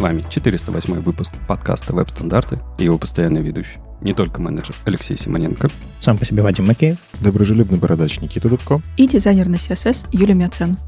Вами 0.00 0.24
408 0.30 1.02
выпуск 1.02 1.30
подкаста 1.46 1.92
«Веб-стандарты» 1.92 2.58
и 2.78 2.84
его 2.84 2.96
постоянный 2.96 3.42
ведущий, 3.42 3.80
не 4.00 4.14
только 4.14 4.40
менеджер 4.40 4.74
Алексей 4.86 5.14
Симоненко. 5.14 5.68
Сам 6.00 6.16
по 6.16 6.24
себе 6.24 6.42
Вадим 6.42 6.66
Макеев. 6.68 6.96
Дружелюбный 7.20 7.76
бородач 7.76 8.18
Никита 8.22 8.48
Дудко. 8.48 8.80
И 8.96 9.06
дизайнер 9.06 9.50
на 9.50 9.56
CSS 9.56 10.08
Юлия 10.10 10.32
Миоцен. 10.32 10.78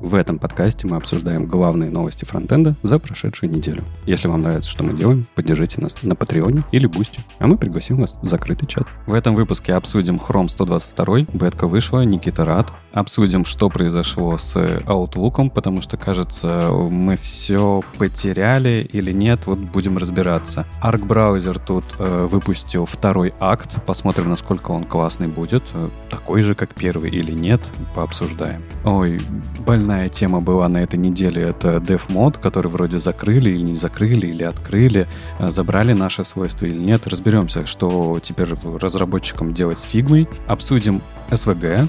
В 0.00 0.14
этом 0.14 0.38
подкасте 0.38 0.86
мы 0.86 0.96
обсуждаем 0.96 1.46
главные 1.46 1.88
новости 1.88 2.26
фронтенда 2.26 2.74
за 2.82 2.98
прошедшую 2.98 3.50
неделю. 3.50 3.82
Если 4.04 4.28
вам 4.28 4.42
нравится, 4.42 4.70
что 4.70 4.84
мы 4.84 4.92
делаем, 4.92 5.26
поддержите 5.34 5.80
нас 5.80 6.02
на 6.02 6.14
Патреоне 6.14 6.64
или 6.70 6.86
Бусти, 6.86 7.24
а 7.38 7.46
мы 7.46 7.56
пригласим 7.56 7.96
вас 7.96 8.14
в 8.20 8.26
закрытый 8.26 8.68
чат. 8.68 8.86
В 9.06 9.14
этом 9.14 9.34
выпуске 9.34 9.72
обсудим 9.72 10.16
Chrome 10.16 10.48
122, 10.48 11.20
бетка 11.32 11.66
вышла, 11.66 12.04
Никита 12.04 12.44
рад. 12.44 12.70
Обсудим, 12.92 13.44
что 13.44 13.70
произошло 13.70 14.36
с 14.36 14.56
Outlook, 14.56 15.50
потому 15.50 15.80
что, 15.80 15.96
кажется, 15.96 16.70
мы 16.72 17.16
все 17.16 17.82
потеряли 17.98 18.88
или 18.92 19.12
нет, 19.12 19.46
вот 19.46 19.58
будем 19.58 19.96
разбираться. 19.96 20.66
Arc 20.82 21.04
браузер 21.04 21.58
тут 21.58 21.84
э, 21.98 22.26
выпустил 22.30 22.86
второй 22.86 23.34
акт, 23.40 23.82
посмотрим, 23.84 24.28
насколько 24.30 24.70
он 24.72 24.84
классный 24.84 25.28
будет, 25.28 25.62
такой 26.10 26.42
же, 26.42 26.54
как 26.54 26.74
первый 26.74 27.10
или 27.10 27.32
нет, 27.32 27.60
пообсуждаем. 27.94 28.62
Ой, 28.84 29.20
больно 29.66 29.85
больная 29.86 30.08
тема 30.08 30.40
была 30.40 30.68
на 30.68 30.78
этой 30.78 30.98
неделе. 30.98 31.42
Это 31.42 31.76
DevMod, 31.76 32.40
который 32.40 32.66
вроде 32.66 32.98
закрыли 32.98 33.50
или 33.50 33.62
не 33.62 33.76
закрыли, 33.76 34.26
или 34.26 34.42
открыли. 34.42 35.06
А, 35.38 35.52
забрали 35.52 35.92
наши 35.92 36.24
свойства 36.24 36.66
или 36.66 36.76
нет. 36.76 37.06
Разберемся, 37.06 37.66
что 37.66 38.18
теперь 38.20 38.48
разработчикам 38.80 39.52
делать 39.52 39.78
с 39.78 39.82
фигмой. 39.82 40.28
Обсудим 40.48 41.02
SVG, 41.30 41.88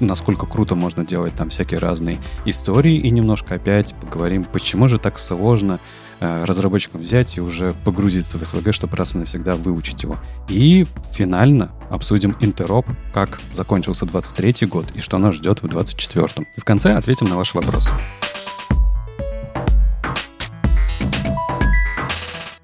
насколько 0.00 0.46
круто 0.46 0.74
можно 0.74 1.04
делать 1.04 1.34
там 1.34 1.50
всякие 1.50 1.80
разные 1.80 2.18
истории. 2.44 2.96
И 2.96 3.10
немножко 3.10 3.56
опять 3.56 3.94
поговорим, 4.00 4.44
почему 4.44 4.88
же 4.88 4.98
так 4.98 5.18
сложно 5.18 5.80
Э, 6.18 6.44
разработчикам 6.44 7.02
взять 7.02 7.36
и 7.36 7.42
уже 7.42 7.74
погрузиться 7.84 8.38
в 8.38 8.42
SVG, 8.42 8.72
чтобы 8.72 8.96
раз 8.96 9.14
и 9.14 9.18
навсегда 9.18 9.54
выучить 9.54 10.02
его. 10.02 10.16
И 10.48 10.86
финально 11.12 11.72
обсудим 11.90 12.36
интероп, 12.40 12.86
как 13.12 13.38
закончился 13.52 14.06
23 14.06 14.66
год 14.66 14.86
и 14.94 15.00
что 15.00 15.18
нас 15.18 15.34
ждет 15.34 15.62
в 15.62 15.68
24 15.68 16.46
И 16.56 16.60
в 16.60 16.64
конце 16.64 16.94
ответим 16.94 17.26
на 17.26 17.36
ваши 17.36 17.54
вопросы. 17.54 17.90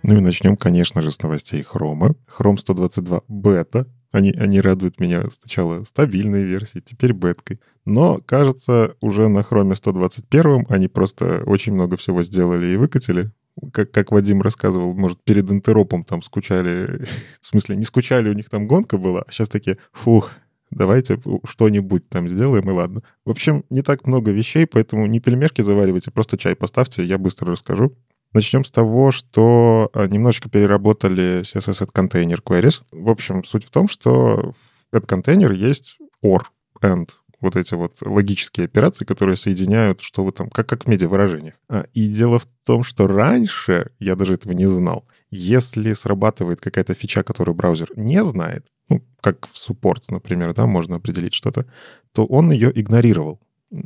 Ну 0.02 0.16
и 0.16 0.20
начнем, 0.20 0.56
конечно 0.56 1.02
же, 1.02 1.12
с 1.12 1.20
новостей 1.22 1.62
Хрома. 1.62 2.14
Chrome 2.26 2.56
122 2.56 3.20
бета. 3.28 3.86
Они, 4.12 4.30
они 4.30 4.60
радуют 4.60 5.00
меня 5.00 5.24
сначала 5.30 5.82
стабильной 5.84 6.44
версией, 6.44 6.84
теперь 6.86 7.12
беткой. 7.12 7.60
Но, 7.84 8.20
кажется, 8.24 8.94
уже 9.00 9.28
на 9.28 9.40
Chrome 9.40 9.74
121 9.74 10.66
они 10.68 10.86
просто 10.86 11.42
очень 11.46 11.72
много 11.72 11.96
всего 11.96 12.22
сделали 12.22 12.66
и 12.66 12.76
выкатили 12.76 13.32
как, 13.72 13.90
как 13.90 14.12
Вадим 14.12 14.42
рассказывал, 14.42 14.94
может, 14.94 15.22
перед 15.22 15.50
интеропом 15.50 16.04
там 16.04 16.22
скучали, 16.22 17.06
в 17.40 17.46
смысле, 17.46 17.76
не 17.76 17.84
скучали, 17.84 18.28
у 18.28 18.34
них 18.34 18.48
там 18.48 18.66
гонка 18.66 18.98
была, 18.98 19.22
а 19.26 19.32
сейчас 19.32 19.48
такие, 19.48 19.78
фух, 19.92 20.30
давайте 20.70 21.20
что-нибудь 21.44 22.08
там 22.08 22.28
сделаем, 22.28 22.68
и 22.68 22.72
ладно. 22.72 23.02
В 23.24 23.30
общем, 23.30 23.64
не 23.70 23.82
так 23.82 24.06
много 24.06 24.30
вещей, 24.30 24.66
поэтому 24.66 25.06
не 25.06 25.20
пельмешки 25.20 25.62
заваривайте, 25.62 26.10
просто 26.10 26.38
чай 26.38 26.56
поставьте, 26.56 27.04
я 27.04 27.18
быстро 27.18 27.52
расскажу. 27.52 27.94
Начнем 28.32 28.64
с 28.64 28.70
того, 28.70 29.10
что 29.10 29.90
а, 29.92 30.06
немножечко 30.06 30.48
переработали 30.48 31.42
CSS 31.42 31.84
от 31.84 31.92
контейнер 31.92 32.40
queries. 32.40 32.82
В 32.90 33.10
общем, 33.10 33.44
суть 33.44 33.64
в 33.64 33.70
том, 33.70 33.88
что 33.88 34.54
этот 34.92 35.08
контейнер 35.08 35.52
есть 35.52 35.98
or, 36.24 36.42
and, 36.82 37.10
вот 37.42 37.56
эти 37.56 37.74
вот 37.74 37.98
логические 38.00 38.64
операции, 38.66 39.04
которые 39.04 39.36
соединяют, 39.36 40.00
что 40.00 40.24
вы 40.24 40.32
там, 40.32 40.48
как, 40.48 40.68
как 40.68 40.84
в 40.84 40.88
медиавыражениях. 40.88 41.54
А, 41.68 41.84
и 41.92 42.06
дело 42.06 42.38
в 42.38 42.46
том, 42.64 42.84
что 42.84 43.06
раньше, 43.06 43.90
я 43.98 44.16
даже 44.16 44.34
этого 44.34 44.52
не 44.52 44.66
знал, 44.66 45.06
если 45.30 45.92
срабатывает 45.92 46.60
какая-то 46.60 46.94
фича, 46.94 47.22
которую 47.22 47.54
браузер 47.54 47.88
не 47.96 48.24
знает, 48.24 48.66
ну, 48.88 49.02
как 49.20 49.48
в 49.48 49.54
support, 49.54 50.02
например, 50.08 50.54
да, 50.54 50.66
можно 50.66 50.96
определить 50.96 51.34
что-то, 51.34 51.66
то 52.12 52.24
он 52.24 52.50
ее 52.52 52.70
игнорировал. 52.74 53.40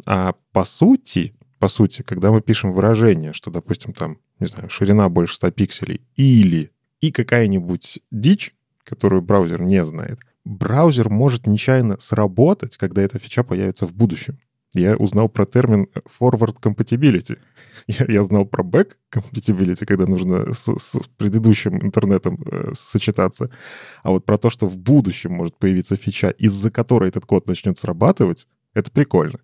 А 0.04 0.34
по 0.52 0.64
сути, 0.64 1.34
по 1.58 1.68
сути, 1.68 2.02
когда 2.02 2.30
мы 2.30 2.40
пишем 2.40 2.72
выражение, 2.72 3.32
что, 3.32 3.50
допустим, 3.50 3.92
там, 3.92 4.18
не 4.40 4.46
знаю, 4.46 4.68
ширина 4.70 5.08
больше 5.08 5.34
100 5.34 5.50
пикселей 5.52 6.00
или 6.16 6.70
и 7.00 7.10
какая-нибудь 7.10 8.00
дичь, 8.10 8.54
которую 8.84 9.22
браузер 9.22 9.62
не 9.62 9.84
знает, 9.84 10.20
браузер 10.44 11.10
может 11.10 11.46
нечаянно 11.46 11.98
сработать, 11.98 12.76
когда 12.76 13.02
эта 13.02 13.18
фича 13.18 13.42
появится 13.42 13.86
в 13.86 13.92
будущем. 13.92 14.38
Я 14.74 14.96
узнал 14.96 15.28
про 15.28 15.46
термин 15.46 15.88
forward 16.20 16.56
compatibility. 16.60 17.38
Я, 17.86 18.06
я 18.08 18.24
знал 18.24 18.46
про 18.46 18.64
back 18.64 18.94
compatibility, 19.14 19.86
когда 19.86 20.06
нужно 20.06 20.52
с, 20.52 20.66
с 20.66 21.08
предыдущим 21.18 21.80
интернетом 21.84 22.42
э, 22.50 22.72
сочетаться. 22.74 23.50
А 24.02 24.10
вот 24.10 24.24
про 24.24 24.38
то, 24.38 24.50
что 24.50 24.66
в 24.66 24.76
будущем 24.76 25.32
может 25.32 25.56
появиться 25.56 25.94
фича, 25.94 26.30
из-за 26.30 26.72
которой 26.72 27.10
этот 27.10 27.26
код 27.26 27.46
начнет 27.46 27.78
срабатывать, 27.78 28.48
это 28.74 28.90
прикольно. 28.90 29.38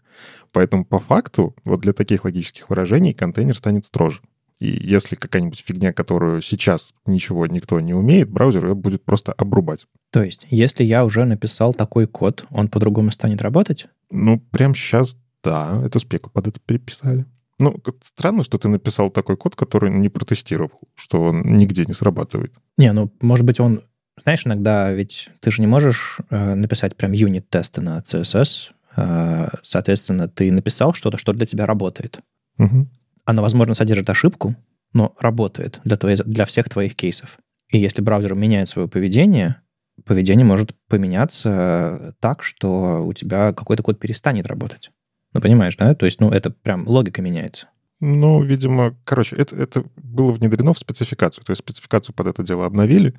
Поэтому 0.53 0.85
по 0.85 0.99
факту 0.99 1.57
вот 1.65 1.81
для 1.81 1.93
таких 1.93 2.25
логических 2.25 2.69
выражений 2.69 3.15
контейнер 3.15 3.57
станет 3.57 3.85
строже. 3.85 4.21
И 4.59 4.69
если 4.69 5.17
какая-нибудь 5.17 5.65
фигня, 5.67 5.93
которую 5.93 6.41
сейчас 6.41 6.95
ничего 7.05 7.47
никто 7.49 7.81
не 7.81 7.95
умеет, 7.95 8.31
браузер 8.31 8.69
ее 8.69 8.75
будет 8.75 9.05
просто 9.05 9.33
обрубать. 9.33 9.87
То 10.13 10.23
есть, 10.23 10.47
если 10.51 10.85
я 10.85 11.05
уже 11.05 11.25
написал 11.25 11.75
такой 11.75 12.07
код, 12.07 12.45
он 12.51 12.69
по-другому 12.69 13.11
станет 13.11 13.43
работать? 13.43 13.87
Ну, 14.11 14.39
прямо 14.39 14.77
сейчас, 14.77 15.17
да, 15.43 15.83
эту 15.85 15.99
спеку 15.99 16.31
под 16.31 16.47
это 16.47 16.61
переписали. 16.61 17.27
Ну, 17.59 17.77
странно, 18.05 18.45
что 18.45 18.59
ты 18.59 18.69
написал 18.69 19.11
такой 19.11 19.37
код, 19.37 19.57
который 19.57 19.91
не 19.91 20.09
протестировал, 20.09 20.81
что 20.95 21.23
он 21.23 21.43
нигде 21.43 21.85
не 21.87 21.95
срабатывает. 21.95 22.55
Не, 22.77 22.93
ну, 22.93 23.13
может 23.21 23.45
быть, 23.45 23.59
он... 23.59 23.83
Знаешь, 24.23 24.47
иногда 24.47 24.93
ведь 24.93 25.29
ты 25.41 25.51
же 25.51 25.63
не 25.63 25.67
можешь 25.67 26.21
э, 26.31 26.55
написать 26.55 26.97
прям 26.97 27.13
юнит-тесты 27.13 27.81
на 27.81 27.99
CSS. 28.01 28.71
Э, 28.97 29.49
соответственно, 29.63 30.29
ты 30.29 30.51
написал 30.51 30.95
что-то, 30.95 31.19
что 31.19 31.33
для 31.33 31.47
тебя 31.47 31.67
работает. 31.67 32.21
Угу. 32.59 32.89
Оно, 33.25 33.43
возможно, 33.43 33.75
содержит 33.75 34.11
ошибку, 34.11 34.57
но 34.93 35.15
работает 35.19 35.81
для, 35.85 35.97
твоей, 35.97 36.17
для 36.25 36.45
всех 36.45 36.69
твоих 36.69 36.95
кейсов. 36.95 37.39
И 37.71 37.79
если 37.79 38.03
браузер 38.03 38.35
меняет 38.35 38.69
свое 38.69 38.89
поведение, 38.89 39.57
поведение 40.05 40.45
может 40.45 40.75
поменяться 40.89 42.15
так, 42.21 42.43
что 42.43 43.05
у 43.05 43.13
тебя 43.13 43.53
какой-то 43.53 43.83
код 43.83 43.99
перестанет 43.99 44.47
работать. 44.47 44.91
Ну, 45.33 45.41
понимаешь, 45.41 45.77
да? 45.77 45.95
То 45.95 46.05
есть, 46.05 46.21
ну, 46.21 46.31
это 46.31 46.51
прям 46.51 46.87
логика 46.87 47.23
меняется. 47.23 47.69
Ну, 48.01 48.43
видимо, 48.43 48.97
короче, 49.05 49.37
это, 49.37 49.57
это 49.57 49.85
было 49.97 50.33
внедрено 50.33 50.75
в 50.75 50.79
спецификацию. 50.79 51.45
То 51.45 51.53
есть 51.53 51.63
спецификацию 51.63 52.15
под 52.15 52.27
это 52.27 52.43
дело 52.43 52.67
обновили, 52.67 53.15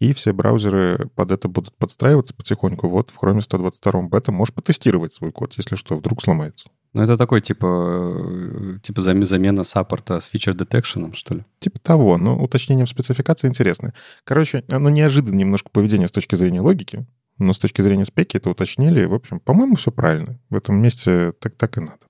и 0.00 0.14
все 0.14 0.32
браузеры 0.32 1.08
под 1.14 1.30
это 1.30 1.46
будут 1.46 1.76
подстраиваться 1.76 2.34
потихоньку. 2.34 2.88
Вот 2.88 3.10
в 3.10 3.22
Chrome 3.22 3.42
122 3.42 4.02
бета 4.08 4.32
можешь 4.32 4.54
потестировать 4.54 5.12
свой 5.12 5.30
код, 5.30 5.54
если 5.56 5.76
что, 5.76 5.96
вдруг 5.96 6.22
сломается. 6.22 6.68
Ну, 6.94 7.02
это 7.02 7.16
такой, 7.16 7.40
типа, 7.40 8.80
типа 8.82 9.00
замена 9.00 9.62
саппорта 9.62 10.18
с 10.18 10.24
фичер 10.24 10.54
детекшеном, 10.54 11.12
что 11.12 11.34
ли? 11.34 11.44
Типа 11.60 11.78
того, 11.78 12.16
но 12.16 12.36
уточнение 12.42 12.86
в 12.86 12.88
спецификации 12.88 13.46
интересное. 13.46 13.94
Короче, 14.24 14.64
оно 14.68 14.90
неожиданно 14.90 15.36
немножко 15.36 15.70
поведение 15.70 16.08
с 16.08 16.12
точки 16.12 16.34
зрения 16.34 16.62
логики, 16.62 17.06
но 17.38 17.52
с 17.52 17.58
точки 17.58 17.82
зрения 17.82 18.06
спеки 18.06 18.38
это 18.38 18.50
уточнили. 18.50 19.04
В 19.04 19.14
общем, 19.14 19.38
по-моему, 19.38 19.76
все 19.76 19.92
правильно. 19.92 20.38
В 20.48 20.56
этом 20.56 20.76
месте 20.76 21.32
так, 21.40 21.54
так 21.56 21.76
и 21.76 21.80
надо. 21.80 22.00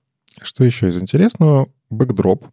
Что 0.41 0.63
еще 0.63 0.87
из 0.87 0.97
интересного? 0.97 1.67
Backdrop 1.89 2.47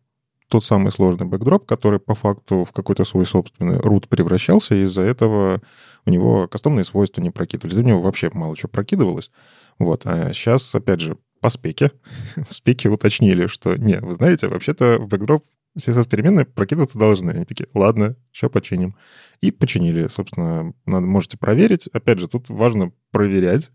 тот 0.48 0.64
самый 0.64 0.90
сложный 0.90 1.26
backdrop, 1.26 1.66
который 1.66 2.00
по 2.00 2.14
факту 2.14 2.64
в 2.64 2.72
какой-то 2.72 3.04
свой 3.04 3.26
собственный 3.26 3.78
root 3.78 4.08
превращался, 4.08 4.74
и 4.74 4.82
из-за 4.84 5.02
этого 5.02 5.60
у 6.06 6.10
него 6.10 6.48
кастомные 6.48 6.84
свойства 6.84 7.20
не 7.20 7.30
прокидывались. 7.30 7.76
За 7.76 7.84
него 7.84 8.00
вообще 8.00 8.30
мало 8.32 8.56
чего 8.56 8.68
прокидывалось. 8.70 9.30
Вот. 9.78 10.02
А 10.04 10.32
сейчас, 10.32 10.74
опять 10.74 11.00
же, 11.00 11.18
по 11.40 11.50
спеке, 11.50 11.92
в 12.48 12.52
спеке 12.54 12.88
уточнили, 12.88 13.46
что, 13.46 13.76
не, 13.76 14.00
вы 14.00 14.14
знаете, 14.14 14.48
вообще-то 14.48 14.98
в 14.98 15.08
backdrop 15.08 15.44
CSS-переменные 15.78 16.44
прокидываться 16.44 16.98
должны. 16.98 17.30
Они 17.30 17.44
такие, 17.44 17.68
ладно, 17.74 18.16
сейчас 18.32 18.50
починим. 18.50 18.96
И 19.40 19.50
починили, 19.50 20.08
собственно, 20.08 20.72
надо, 20.86 21.06
можете 21.06 21.38
проверить. 21.38 21.88
Опять 21.88 22.18
же, 22.18 22.28
тут 22.28 22.48
важно 22.48 22.92
проверять, 23.10 23.70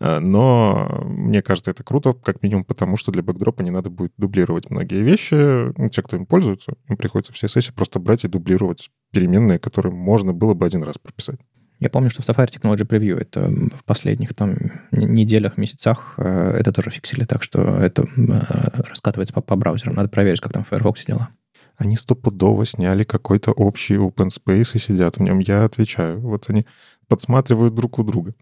Э, 0.00 0.18
но 0.18 1.02
мне 1.04 1.42
кажется, 1.42 1.70
это 1.70 1.82
круто, 1.82 2.12
как 2.14 2.42
минимум 2.42 2.64
потому, 2.64 2.96
что 2.96 3.12
для 3.12 3.22
бэкдропа 3.22 3.62
не 3.62 3.70
надо 3.70 3.90
будет 3.90 4.12
дублировать 4.16 4.70
многие 4.70 5.02
вещи. 5.02 5.34
Ну, 5.78 5.88
те, 5.88 6.02
кто 6.02 6.16
им 6.16 6.26
пользуется, 6.26 6.74
им 6.88 6.96
приходится 6.96 7.32
все 7.32 7.48
сессии 7.48 7.72
просто 7.72 7.98
брать 7.98 8.24
и 8.24 8.28
дублировать 8.28 8.90
переменные, 9.12 9.58
которые 9.58 9.92
можно 9.92 10.32
было 10.32 10.54
бы 10.54 10.66
один 10.66 10.82
раз 10.82 10.98
прописать. 10.98 11.38
Я 11.80 11.90
помню, 11.90 12.08
что 12.08 12.22
в 12.22 12.28
Safari 12.28 12.48
Technology 12.48 12.86
Preview 12.86 13.18
это 13.18 13.48
в 13.48 13.84
последних 13.84 14.32
там 14.34 14.54
неделях, 14.92 15.58
месяцах 15.58 16.14
э, 16.18 16.22
это 16.58 16.72
тоже 16.72 16.90
фиксили, 16.90 17.24
так 17.24 17.42
что 17.42 17.62
это 17.62 18.02
э, 18.02 18.82
раскатывается 18.88 19.34
по, 19.34 19.42
по 19.42 19.56
браузерам. 19.56 19.94
Надо 19.94 20.08
проверить, 20.08 20.40
как 20.40 20.52
там 20.52 20.64
в 20.64 20.68
Firefox 20.68 21.04
дела. 21.04 21.30
Они 21.76 21.96
стопудово 21.96 22.64
сняли 22.66 23.04
какой-то 23.04 23.52
общий 23.52 23.96
open 23.96 24.28
space 24.28 24.70
и 24.74 24.78
сидят 24.78 25.16
в 25.16 25.22
нем. 25.22 25.40
Я 25.40 25.64
отвечаю. 25.64 26.20
Вот 26.20 26.48
они 26.48 26.66
подсматривают 27.08 27.74
друг 27.74 27.98
у 27.98 28.04
друга. 28.04 28.34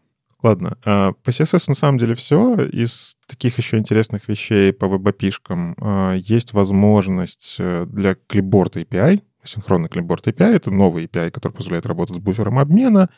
Ладно, 0.43 0.77
а, 0.85 1.13
по 1.13 1.31
CSS 1.31 1.65
на 1.69 1.75
самом 1.75 1.99
деле 1.99 2.15
все. 2.15 2.57
Из 2.65 3.17
таких 3.27 3.59
еще 3.59 3.79
интересных 3.79 4.29
вещей 4.29 4.73
по 4.73 4.89
веб-апишкам 4.89 5.77
а, 5.81 6.15
есть 6.15 6.53
возможность 6.53 7.57
э, 7.59 7.87
для 7.87 8.17
клипборд 8.27 8.77
API, 8.77 9.23
синхронный 9.45 9.89
клипборд 9.89 10.27
API, 10.27 10.57
это 10.57 10.71
новый 10.73 11.07
API, 11.07 11.31
который 11.31 11.53
позволяет 11.53 11.87
работать 11.87 12.17
с 12.17 12.21
буфером 12.21 12.59
обмена. 12.59 13.09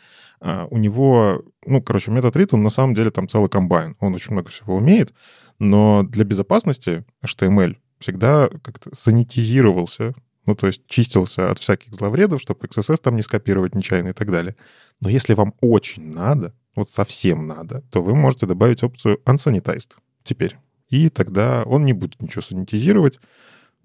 А, 0.40 0.66
у 0.70 0.76
него, 0.76 1.42
ну, 1.64 1.80
короче, 1.82 2.10
метод 2.10 2.36
read, 2.36 2.50
он 2.52 2.62
на 2.62 2.70
самом 2.70 2.94
деле 2.94 3.10
там 3.10 3.26
целый 3.26 3.48
комбайн, 3.48 3.96
он 4.00 4.14
очень 4.14 4.32
много 4.32 4.50
всего 4.50 4.76
умеет, 4.76 5.14
но 5.58 6.02
для 6.02 6.24
безопасности 6.24 7.04
HTML 7.24 7.76
всегда 7.98 8.48
как-то 8.62 8.94
санитизировался, 8.94 10.14
ну, 10.46 10.54
то 10.54 10.66
есть 10.66 10.86
чистился 10.86 11.50
от 11.50 11.58
всяких 11.58 11.94
зловредов, 11.94 12.40
чтобы 12.40 12.66
XSS 12.66 12.98
там 13.02 13.16
не 13.16 13.22
скопировать 13.22 13.74
нечаянно 13.74 14.08
и 14.08 14.12
так 14.12 14.30
далее. 14.30 14.56
Но 15.00 15.08
если 15.08 15.34
вам 15.34 15.54
очень 15.60 16.12
надо, 16.12 16.54
вот 16.76 16.90
совсем 16.90 17.46
надо, 17.46 17.82
то 17.90 18.02
вы 18.02 18.14
можете 18.14 18.46
добавить 18.46 18.82
опцию 18.82 19.20
unsanitized 19.24 19.92
теперь. 20.22 20.56
И 20.88 21.08
тогда 21.08 21.62
он 21.64 21.84
не 21.84 21.92
будет 21.92 22.20
ничего 22.20 22.42
санитизировать, 22.42 23.20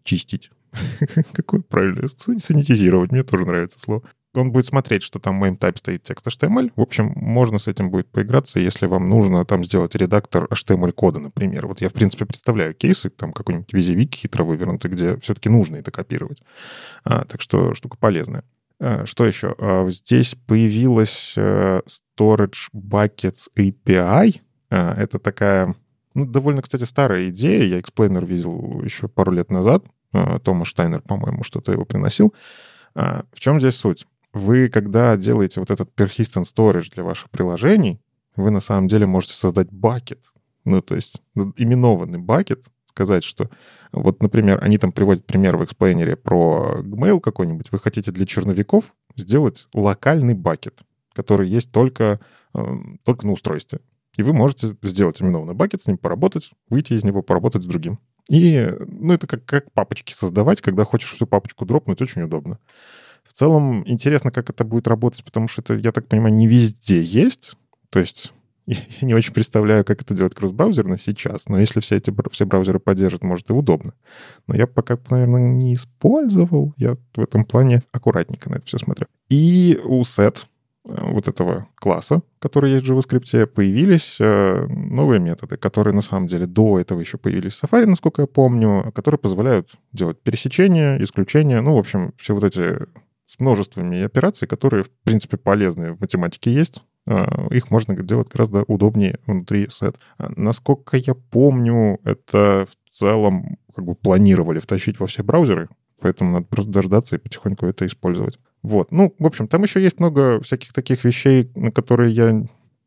чистить. 0.04 0.52
Какое 1.34 1.62
правильное? 1.62 2.08
Санитизировать. 2.08 3.12
Мне 3.12 3.24
тоже 3.24 3.46
нравится 3.46 3.80
слово. 3.80 4.04
Он 4.36 4.52
будет 4.52 4.68
смотреть, 4.68 5.02
что 5.02 5.20
там 5.20 5.44
main 5.44 5.58
type 5.58 5.78
стоит 5.78 6.04
текст 6.04 6.28
HTML. 6.28 6.72
В 6.76 6.82
общем, 6.82 7.14
можно 7.16 7.58
с 7.58 7.68
этим 7.68 7.90
будет 7.90 8.12
поиграться, 8.12 8.60
если 8.60 8.86
вам 8.86 9.10
нужно 9.10 9.44
там 9.44 9.66
сделать 9.66 9.96
редактор 9.96 10.46
HTML-кода, 10.46 11.20
например. 11.20 11.66
Вот 11.66 11.82
я, 11.82 11.90
в 11.90 11.94
принципе, 11.94 12.26
представляю 12.26 12.76
кейсы, 12.76 13.10
там 13.10 13.34
какой-нибудь 13.34 13.74
визивик 13.74 14.14
хитро 14.14 14.44
вывернутый, 14.44 14.92
где 14.92 15.18
все-таки 15.18 15.50
нужно 15.50 15.78
это 15.78 15.90
копировать. 15.90 16.44
А, 17.04 17.26
так 17.26 17.42
что 17.42 17.74
штука 17.74 17.98
полезная. 17.98 18.44
А, 18.80 19.06
что 19.08 19.26
еще? 19.26 19.56
А, 19.58 19.90
здесь 19.90 20.36
появилась 20.46 21.34
э, 21.36 21.82
Storage 22.20 22.70
Buckets 22.72 23.48
API. 23.58 24.42
А, 24.70 24.94
это 24.94 25.18
такая, 25.18 25.76
ну, 26.14 26.26
довольно, 26.26 26.62
кстати, 26.62 26.84
старая 26.84 27.30
идея. 27.30 27.64
Я 27.64 27.80
explainer 27.80 28.26
видел 28.28 28.84
еще 28.84 29.08
пару 29.08 29.32
лет 29.32 29.50
назад. 29.50 29.86
А, 30.14 30.38
Томас 30.38 30.66
Штайнер, 30.66 31.02
по-моему, 31.02 31.42
что-то 31.42 31.72
его 31.72 31.86
приносил. 31.86 32.34
А, 32.94 33.24
в 33.34 33.40
чем 33.40 33.60
здесь 33.60 33.76
суть? 33.76 34.06
Вы, 34.34 34.70
когда 34.70 35.18
делаете 35.18 35.60
вот 35.60 35.72
этот 35.72 35.90
persistent 35.96 36.46
storage 36.46 36.94
для 36.94 37.04
ваших 37.04 37.30
приложений, 37.30 38.00
вы 38.36 38.52
на 38.52 38.60
самом 38.60 38.88
деле 38.88 39.06
можете 39.06 39.34
создать 39.34 39.72
bucket. 39.72 40.20
Ну, 40.66 40.82
то 40.82 40.96
есть 40.96 41.22
именованный 41.36 42.20
bucket, 42.20 42.66
сказать, 42.86 43.24
что 43.24 43.50
вот, 43.92 44.22
например, 44.22 44.64
они 44.64 44.78
там 44.78 44.92
приводят 44.92 45.26
пример 45.26 45.58
в 45.58 45.64
эксплейнере 45.64 46.16
про 46.16 46.82
Gmail 46.84 47.20
какой-нибудь. 47.20 47.72
Вы 47.72 47.80
хотите 47.80 48.12
для 48.12 48.26
черновиков 48.26 48.94
сделать 49.16 49.68
локальный 49.74 50.36
бакет 50.36 50.84
который 51.20 51.50
есть 51.50 51.72
только, 51.72 52.22
эм, 52.54 52.98
только 53.04 53.26
на 53.26 53.34
устройстве. 53.34 53.82
И 54.16 54.24
вы 54.24 54.34
можете 54.34 54.76
сделать 54.84 55.22
именованный 55.22 55.54
бакет, 55.54 55.82
с 55.82 55.88
ним 55.88 55.98
поработать, 55.98 56.52
выйти 56.70 56.94
из 56.94 57.04
него, 57.04 57.22
поработать 57.22 57.64
с 57.64 57.66
другим. 57.66 58.00
И, 58.30 58.70
ну, 58.88 59.14
это 59.14 59.28
как, 59.28 59.44
как 59.44 59.72
папочки 59.74 60.14
создавать, 60.14 60.62
когда 60.62 60.86
хочешь 60.86 61.14
всю 61.14 61.28
папочку 61.28 61.66
дропнуть, 61.66 62.02
очень 62.02 62.22
удобно. 62.22 62.60
В 63.30 63.34
целом, 63.34 63.84
интересно, 63.86 64.32
как 64.32 64.50
это 64.50 64.64
будет 64.64 64.88
работать, 64.88 65.24
потому 65.24 65.48
что 65.48 65.62
это, 65.62 65.76
я 65.76 65.92
так 65.92 66.08
понимаю, 66.08 66.34
не 66.34 66.48
везде 66.48 67.02
есть. 67.02 67.54
То 67.90 68.00
есть 68.00 68.34
я 68.66 68.78
не 69.02 69.14
очень 69.14 69.34
представляю, 69.34 69.86
как 69.86 70.02
это 70.02 70.14
делать 70.14 70.36
кросс-браузерно 70.36 70.98
сейчас, 70.98 71.48
но 71.48 71.60
если 71.60 71.80
все 71.80 71.98
эти 71.98 72.14
все 72.32 72.46
браузеры 72.46 72.80
поддержат, 72.80 73.24
может, 73.24 73.50
и 73.50 73.54
удобно. 73.54 73.94
Но 74.48 74.56
я 74.56 74.68
пока, 74.68 74.98
наверное, 75.10 75.48
не 75.48 75.76
использовал. 75.76 76.74
Я 76.78 76.98
в 77.16 77.22
этом 77.22 77.46
плане 77.46 77.84
аккуратненько 77.92 78.50
на 78.50 78.56
это 78.56 78.66
все 78.66 78.78
смотрю. 78.78 79.08
И 79.30 79.80
у 79.86 80.02
Set 80.02 80.46
Э, 80.90 81.12
вот 81.12 81.28
этого 81.28 81.68
класса, 81.76 82.22
который 82.40 82.72
есть 82.72 82.88
в 82.88 82.92
JavaScript, 82.92 83.48
появились 83.48 84.18
э, 84.20 84.66
новые 84.68 85.20
методы, 85.20 85.58
которые 85.58 85.94
на 85.94 86.02
самом 86.02 86.28
деле 86.28 86.46
до 86.46 86.80
этого 86.80 87.00
еще 87.00 87.18
появились 87.18 87.54
в 87.54 87.64
Safari, 87.64 87.86
насколько 87.86 88.22
я 88.22 88.28
помню, 88.28 88.92
которые 88.94 89.20
позволяют 89.20 89.70
делать 89.92 90.20
пересечения, 90.22 90.98
исключения, 91.04 91.62
ну, 91.62 91.76
в 91.76 91.80
общем, 91.80 92.14
все 92.18 92.34
вот 92.34 92.44
эти 92.44 92.78
с 93.30 93.40
множествами 93.40 94.02
операций, 94.02 94.48
которые, 94.48 94.86
в 94.86 94.90
принципе, 95.04 95.38
полезны 95.38 95.94
в 95.94 96.02
математике 96.02 96.52
есть, 96.52 96.82
э, 97.06 97.26
их 97.52 97.70
можно 97.70 97.96
делать 97.96 98.30
гораздо 98.30 98.64
удобнее 98.64 99.20
внутри 99.28 99.70
сет. 99.70 99.98
Насколько 100.18 100.98
я 100.98 101.14
помню, 101.14 102.00
это 102.04 102.68
в 102.68 102.98
целом 102.98 103.60
как 103.76 103.86
бы 103.86 103.94
планировали 103.94 104.58
втащить 104.58 105.00
во 105.00 105.06
все 105.06 105.22
браузеры, 105.22 105.70
поэтому 106.02 106.32
надо 106.32 106.48
просто 106.48 106.72
дождаться 106.72 107.18
и 107.18 107.20
потихоньку 107.20 107.68
это 107.68 107.86
использовать. 107.86 108.40
Вот. 108.64 108.92
Ну, 108.92 109.14
в 109.20 109.26
общем, 109.28 109.48
там 109.48 109.62
еще 109.62 109.80
есть 109.80 110.00
много 110.00 110.42
всяких 110.42 110.74
таких 110.74 111.04
вещей, 111.04 111.52
на 111.56 111.72
которые 111.72 112.12
я 112.12 112.44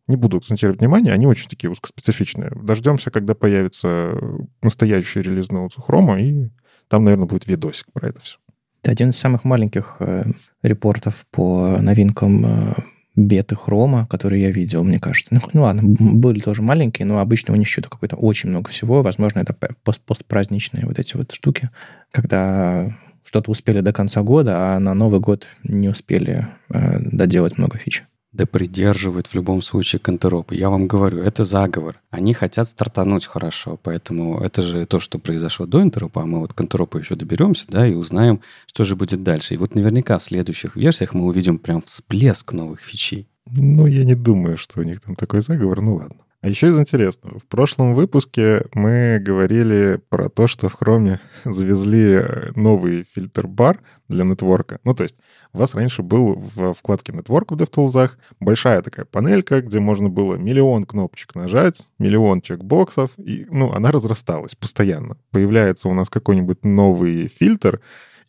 не 0.08 0.16
буду 0.16 0.38
акцентировать 0.38 0.80
внимание, 0.80 1.14
они 1.14 1.28
очень 1.28 1.48
такие 1.48 1.70
узкоспецифичные. 1.70 2.50
Дождемся, 2.60 3.12
когда 3.12 3.36
появится 3.36 4.18
настоящий 4.60 5.22
релиз 5.22 5.52
ноутс 5.52 5.76
Хрома, 5.76 6.20
и 6.20 6.50
там, 6.88 7.04
наверное, 7.04 7.28
будет 7.28 7.46
видосик 7.46 7.86
про 7.92 8.08
это 8.08 8.20
все. 8.20 8.38
Это 8.82 8.90
один 8.90 9.10
из 9.10 9.16
самых 9.16 9.44
маленьких 9.44 9.96
э, 10.00 10.24
репортов 10.62 11.24
по 11.30 11.78
новинкам 11.80 12.44
э, 12.44 12.74
беты 13.14 13.54
хрома, 13.54 14.08
которые 14.08 14.42
я 14.42 14.50
видел, 14.50 14.82
мне 14.82 14.98
кажется. 14.98 15.32
Ну, 15.32 15.40
ну 15.52 15.62
ладно, 15.62 15.82
были 15.84 16.40
тоже 16.40 16.62
маленькие, 16.62 17.06
но 17.06 17.20
обычно 17.20 17.54
у 17.54 17.56
них 17.56 17.68
еще 17.68 17.80
какой-то 17.82 18.16
очень 18.16 18.48
много 18.48 18.70
всего. 18.70 19.02
Возможно, 19.02 19.38
это 19.38 19.54
пост 19.84 20.00
постпраздничные 20.00 20.86
вот 20.86 20.98
эти 20.98 21.16
вот 21.16 21.30
штуки, 21.30 21.70
когда 22.10 22.92
что-то 23.24 23.52
успели 23.52 23.80
до 23.80 23.92
конца 23.92 24.22
года, 24.22 24.74
а 24.74 24.78
на 24.80 24.94
Новый 24.94 25.20
год 25.20 25.46
не 25.62 25.88
успели 25.88 26.48
э, 26.68 26.98
доделать 27.00 27.58
много 27.58 27.78
фич. 27.78 28.02
Да 28.32 28.46
придерживают 28.46 29.26
в 29.26 29.34
любом 29.34 29.60
случае 29.60 30.00
контеропы. 30.00 30.56
Я 30.56 30.70
вам 30.70 30.86
говорю, 30.86 31.22
это 31.22 31.44
заговор. 31.44 32.00
Они 32.10 32.32
хотят 32.32 32.66
стартануть 32.66 33.26
хорошо, 33.26 33.78
поэтому 33.82 34.40
это 34.40 34.62
же 34.62 34.86
то, 34.86 35.00
что 35.00 35.18
произошло 35.18 35.66
до 35.66 35.82
интеропа, 35.82 36.22
а 36.22 36.26
мы 36.26 36.40
вот 36.40 36.54
к 36.54 36.56
контеропу 36.56 36.98
еще 36.98 37.14
доберемся, 37.14 37.66
да, 37.68 37.86
и 37.86 37.92
узнаем, 37.92 38.40
что 38.66 38.84
же 38.84 38.96
будет 38.96 39.22
дальше. 39.22 39.54
И 39.54 39.58
вот 39.58 39.74
наверняка 39.74 40.18
в 40.18 40.22
следующих 40.22 40.76
версиях 40.76 41.12
мы 41.12 41.26
увидим 41.26 41.58
прям 41.58 41.82
всплеск 41.82 42.52
новых 42.54 42.80
фичей. 42.80 43.28
Ну, 43.50 43.86
я 43.86 44.04
не 44.04 44.14
думаю, 44.14 44.56
что 44.56 44.80
у 44.80 44.82
них 44.82 45.02
там 45.02 45.14
такой 45.14 45.42
заговор, 45.42 45.82
ну 45.82 45.96
ладно. 45.96 46.16
А 46.42 46.48
еще 46.48 46.68
из 46.68 46.78
интересного. 46.78 47.38
В 47.38 47.46
прошлом 47.46 47.94
выпуске 47.94 48.66
мы 48.74 49.20
говорили 49.20 50.00
про 50.08 50.28
то, 50.28 50.48
что 50.48 50.68
в 50.68 50.74
Chrome 50.74 51.20
завезли 51.44 52.20
новый 52.56 53.06
фильтр-бар 53.14 53.80
для 54.08 54.24
нетворка. 54.24 54.80
Ну, 54.82 54.92
то 54.92 55.04
есть 55.04 55.14
у 55.52 55.58
вас 55.58 55.76
раньше 55.76 56.02
был 56.02 56.34
в 56.34 56.74
вкладке 56.74 57.12
Network 57.12 57.54
в 57.54 57.62
DevTools 57.62 58.10
большая 58.40 58.82
такая 58.82 59.04
панелька, 59.04 59.62
где 59.62 59.78
можно 59.78 60.08
было 60.08 60.34
миллион 60.34 60.84
кнопочек 60.84 61.36
нажать, 61.36 61.86
миллион 62.00 62.40
чекбоксов, 62.40 63.12
и, 63.18 63.46
ну, 63.48 63.70
она 63.70 63.92
разрасталась 63.92 64.56
постоянно. 64.56 65.16
Появляется 65.30 65.88
у 65.88 65.94
нас 65.94 66.10
какой-нибудь 66.10 66.64
новый 66.64 67.28
фильтр, 67.28 67.80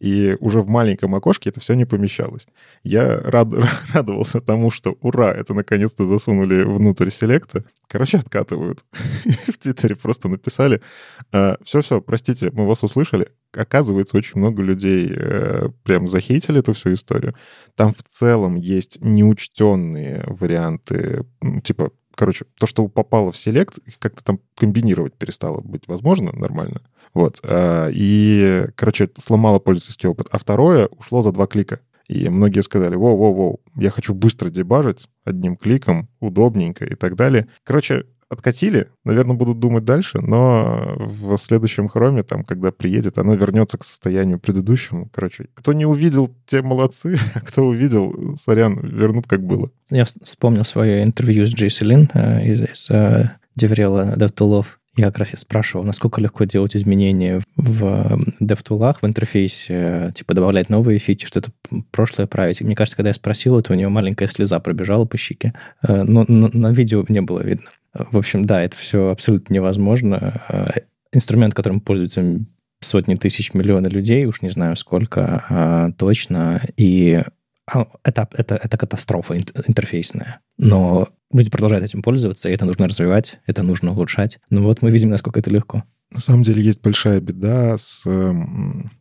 и 0.04 0.36
уже 0.42 0.62
в 0.62 0.68
маленьком 0.68 1.16
окошке 1.16 1.50
это 1.50 1.62
все 1.62 1.76
не 1.76 1.86
помещалось. 1.86 2.46
Я 2.84 3.22
рад, 3.22 3.48
радовался 3.94 4.42
тому, 4.42 4.70
что 4.70 4.98
ура, 5.00 5.32
это 5.32 5.54
наконец-то 5.54 6.06
засунули 6.06 6.64
внутрь 6.64 7.10
селекта. 7.10 7.64
Короче, 7.88 8.18
откатывают. 8.18 8.84
в 9.48 9.58
Твиттере 9.58 9.96
просто 9.96 10.28
написали, 10.28 10.82
все-все, 11.64 11.98
«А, 11.98 12.02
простите, 12.02 12.52
мы 12.52 12.68
вас 12.68 12.84
услышали. 12.84 13.30
Оказывается, 13.54 14.18
очень 14.18 14.40
много 14.40 14.62
людей 14.62 15.10
э, 15.16 15.70
прям 15.84 16.10
захейтили 16.10 16.60
эту 16.60 16.74
всю 16.74 16.94
историю. 16.94 17.34
Там 17.76 17.94
в 17.94 18.04
целом 18.04 18.56
есть 18.56 18.98
неучтенные 19.00 20.26
варианты, 20.28 21.24
типа 21.64 21.92
короче, 22.16 22.46
то, 22.58 22.68
что 22.68 22.88
попало 22.88 23.32
в 23.32 23.38
селект, 23.38 23.80
как-то 24.00 24.24
там 24.24 24.40
комбинировать 24.56 25.14
перестало 25.16 25.62
быть 25.62 25.88
возможно 25.88 26.32
нормально. 26.32 26.82
Вот. 27.14 27.40
А, 27.44 27.90
и, 27.92 28.68
короче, 28.76 29.10
сломало 29.18 29.60
пользовательский 29.60 30.10
опыт. 30.10 30.28
А 30.32 30.38
второе 30.38 30.88
ушло 30.88 31.22
за 31.22 31.32
два 31.32 31.48
клика. 31.48 31.80
И 32.08 32.28
многие 32.28 32.62
сказали, 32.62 32.96
воу-воу-воу, 32.96 33.62
я 33.76 33.90
хочу 33.90 34.14
быстро 34.14 34.50
дебажить 34.50 35.08
одним 35.24 35.56
кликом, 35.56 36.10
удобненько 36.20 36.86
и 36.86 36.96
так 36.96 37.16
далее. 37.16 37.48
Короче, 37.64 38.06
откатили, 38.30 38.90
наверное, 39.04 39.36
будут 39.36 39.60
думать 39.60 39.86
дальше, 39.86 40.20
но 40.20 40.96
в 40.98 41.38
следующем 41.38 41.88
хроме, 41.90 42.24
там, 42.24 42.44
когда 42.44 42.72
приедет, 42.72 43.18
оно 43.18 43.34
вернется 43.36 43.78
к 43.78 43.84
состоянию 43.84 44.40
предыдущему. 44.40 45.10
Короче, 45.14 45.48
кто 45.54 45.74
не 45.74 45.86
увидел, 45.86 46.34
те 46.46 46.62
молодцы, 46.62 47.18
кто 47.46 47.66
увидел, 47.66 48.36
сорян, 48.38 48.80
вернут 48.80 49.28
как 49.28 49.44
было. 49.44 49.70
Я 49.90 50.06
вспомнил 50.06 50.66
свое 50.66 51.04
интервью 51.04 51.48
с 51.48 51.54
Джейси 51.54 51.84
Лин 51.84 52.10
э, 52.14 52.46
из, 52.46 52.62
из 52.62 52.90
uh, 52.90 53.30
Деврела 53.56 54.16
DevTools. 54.16 54.66
Я 54.96 55.08
как 55.08 55.20
раз 55.20 55.30
спрашивал, 55.38 55.84
насколько 55.84 56.22
легко 56.22 56.44
делать 56.44 56.76
изменения 56.76 57.42
в 57.56 58.20
DevTools, 58.40 58.98
в 59.02 59.06
интерфейсе, 59.06 60.12
типа 60.14 60.36
добавлять 60.36 60.70
новые 60.70 61.00
фичи, 61.00 61.26
что-то 61.26 61.52
прошлое 61.92 62.28
править. 62.28 62.62
И 62.62 62.64
мне 62.64 62.76
кажется, 62.76 62.98
когда 62.98 63.10
я 63.10 63.16
спросил 63.16 63.58
это, 63.58 63.74
у 63.74 63.76
него 63.76 63.90
маленькая 63.90 64.28
слеза 64.28 64.60
пробежала 64.60 65.06
по 65.06 65.18
щеке, 65.18 65.54
э, 65.82 66.04
но 66.04 66.26
на 66.28 66.72
видео 66.72 67.04
не 67.10 67.22
было 67.22 67.42
видно. 67.42 67.72
В 67.94 68.18
общем, 68.18 68.46
да, 68.46 68.62
это 68.62 68.78
все 68.78 69.10
абсолютно 69.10 69.54
невозможно. 69.54 70.42
Э, 70.50 70.82
инструмент, 71.12 71.56
которым 71.56 71.82
пользуются 71.82 72.46
сотни 72.82 73.16
тысяч, 73.16 73.54
миллионы 73.54 73.88
людей, 73.88 74.26
уж 74.26 74.42
не 74.42 74.50
знаю 74.50 74.76
сколько 74.76 75.44
а, 75.50 75.92
точно, 75.94 76.62
и 76.78 77.22
это, 77.68 78.28
это, 78.34 78.56
это 78.56 78.78
катастрофа 78.78 79.38
интерфейсная. 79.38 80.42
Но 80.58 81.08
люди 81.32 81.50
продолжают 81.50 81.86
этим 81.86 82.02
пользоваться, 82.02 82.50
и 82.50 82.54
это 82.54 82.66
нужно 82.66 82.88
развивать, 82.88 83.40
это 83.48 83.64
нужно 83.64 83.92
улучшать. 83.92 84.40
Ну 84.50 84.64
вот 84.64 84.82
мы 84.82 84.92
видим, 84.92 85.10
насколько 85.10 85.40
это 85.40 85.50
легко. 85.50 85.84
На 86.12 86.20
самом 86.20 86.44
деле 86.44 86.62
есть 86.62 86.80
большая 86.82 87.20
беда 87.20 87.76
с 87.78 88.04
э, 88.06 88.34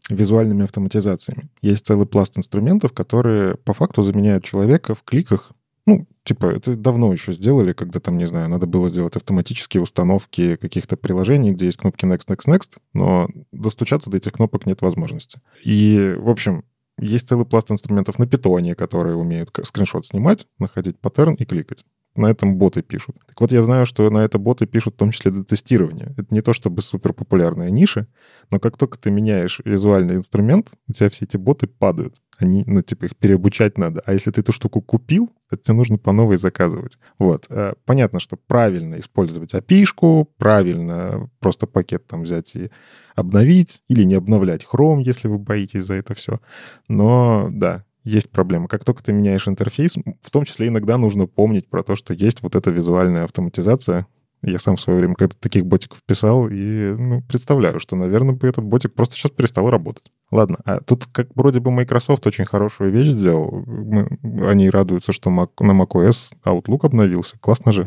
визуальными 0.09 0.64
автоматизациями. 0.64 1.50
Есть 1.61 1.87
целый 1.87 2.07
пласт 2.07 2.38
инструментов, 2.38 2.92
которые 2.92 3.57
по 3.57 3.75
факту 3.75 4.02
заменяют 4.02 4.45
человека 4.45 4.95
в 4.95 5.02
кликах. 5.02 5.52
Ну, 5.85 6.07
типа, 6.25 6.47
это 6.47 6.75
давно 6.75 7.12
еще 7.12 7.35
сделали, 7.35 7.75
когда 7.75 8.00
там, 8.00 8.16
не 8.16 8.26
знаю, 8.26 8.49
надо 8.49 8.66
было 8.66 8.88
сделать 8.88 9.16
автоматические 9.16 9.83
установки 9.83 10.57
каких-то 10.57 10.97
приложений, 10.97 11.52
где 11.52 11.66
есть 11.66 11.76
кнопки 11.76 12.07
Next, 12.07 12.28
Next, 12.28 12.47
Next, 12.47 12.78
но 12.95 13.28
достучаться 13.50 14.09
до 14.09 14.16
этих 14.16 14.33
кнопок 14.33 14.64
нет 14.64 14.81
возможности. 14.81 15.40
И, 15.64 16.14
в 16.16 16.31
общем, 16.31 16.64
есть 17.02 17.28
целый 17.28 17.47
пласт 17.47 17.71
инструментов 17.71 18.18
на 18.18 18.26
питоне, 18.26 18.75
которые 18.75 19.16
умеют 19.16 19.50
скриншот 19.64 20.06
снимать, 20.06 20.47
находить 20.59 20.99
паттерн 20.99 21.35
и 21.35 21.44
кликать 21.44 21.85
на 22.14 22.26
этом 22.26 22.57
боты 22.57 22.83
пишут. 22.83 23.16
Так 23.26 23.40
вот, 23.40 23.52
я 23.52 23.62
знаю, 23.62 23.87
что 23.87 24.09
на 24.11 24.19
это 24.19 24.38
боты 24.38 24.66
пишут 24.66 24.95
в 24.95 24.97
том 24.99 25.12
числе 25.12 25.31
для 25.31 25.45
тестирования. 25.45 26.12
Это 26.16 26.26
не 26.31 26.42
то 26.42 26.52
чтобы 26.52 26.83
супер 26.83 27.12
популярная 27.12 27.71
ниша, 27.71 28.07
но 28.50 28.61
как 28.61 28.76
только 28.76 28.99
ты 28.99 29.11
меняешь 29.11 29.61
визуальный 29.64 30.16
инструмент, 30.16 30.73
у 30.88 30.92
тебя 30.92 31.09
все 31.09 31.25
эти 31.25 31.37
боты 31.37 31.66
падают. 31.66 32.16
Они, 32.38 32.64
ну, 32.66 32.83
типа, 32.83 33.07
их 33.07 33.16
переобучать 33.16 33.78
надо. 33.78 34.02
А 34.04 34.12
если 34.12 34.31
ты 34.31 34.40
эту 34.40 34.52
штуку 34.52 34.83
купил, 34.83 35.31
это 35.50 35.62
тебе 35.62 35.76
нужно 35.76 35.99
по 35.99 36.12
новой 36.12 36.37
заказывать. 36.37 36.99
Вот. 37.19 37.47
Э, 37.49 37.75
понятно, 37.85 38.21
что 38.21 38.37
правильно 38.37 38.99
использовать 38.99 39.54
api 39.54 40.26
правильно 40.37 41.31
просто 41.40 41.66
пакет 41.66 42.07
там 42.07 42.23
взять 42.23 42.54
и 42.57 42.71
обновить, 43.14 43.83
или 43.88 44.04
не 44.04 44.14
обновлять 44.14 44.66
Chrome, 44.71 45.02
если 45.02 45.28
вы 45.28 45.38
боитесь 45.38 45.85
за 45.85 45.95
это 45.95 46.14
все. 46.14 46.40
Но, 46.88 47.49
да, 47.50 47.85
есть 48.04 48.30
проблема. 48.30 48.68
Как 48.68 48.85
только 48.85 49.02
ты 49.02 49.12
меняешь 49.12 49.49
интерфейс, 49.49 49.94
в 50.23 50.30
том 50.30 50.44
числе 50.44 50.68
иногда 50.68 50.99
нужно 50.99 51.26
помнить 51.26 51.68
про 51.68 51.82
то, 51.82 51.94
что 51.94 52.14
есть 52.14 52.42
вот 52.42 52.54
эта 52.54 52.71
визуальная 52.71 53.25
автоматизация. 53.25 54.06
Я 54.44 54.59
сам 54.59 54.75
в 54.75 54.80
свое 54.80 54.99
время 54.99 55.14
когда 55.14 55.37
таких 55.38 55.64
ботиков 55.66 56.00
писал 56.04 56.49
и 56.49 56.97
ну, 56.99 57.23
представляю, 57.23 57.78
что, 57.78 57.94
наверное, 57.94 58.35
бы 58.35 58.49
этот 58.49 58.64
ботик 58.64 58.92
просто 58.92 59.14
сейчас 59.14 59.30
перестал 59.30 59.71
работать. 59.71 60.11
Ладно, 60.32 60.59
а 60.64 60.80
тут 60.80 61.06
как 61.12 61.28
вроде 61.37 61.61
бы 61.61 61.71
Microsoft 61.71 62.26
очень 62.26 62.44
хорошую 62.44 62.90
вещь 62.90 63.11
сделал. 63.11 63.62
Мы, 63.66 64.18
они 64.49 64.68
радуются, 64.68 65.12
что 65.12 65.30
Mac, 65.30 65.50
на 65.61 65.80
macOS 65.80 66.32
Outlook 66.44 66.87
обновился. 66.87 67.38
Классно 67.38 67.73
же. 67.73 67.87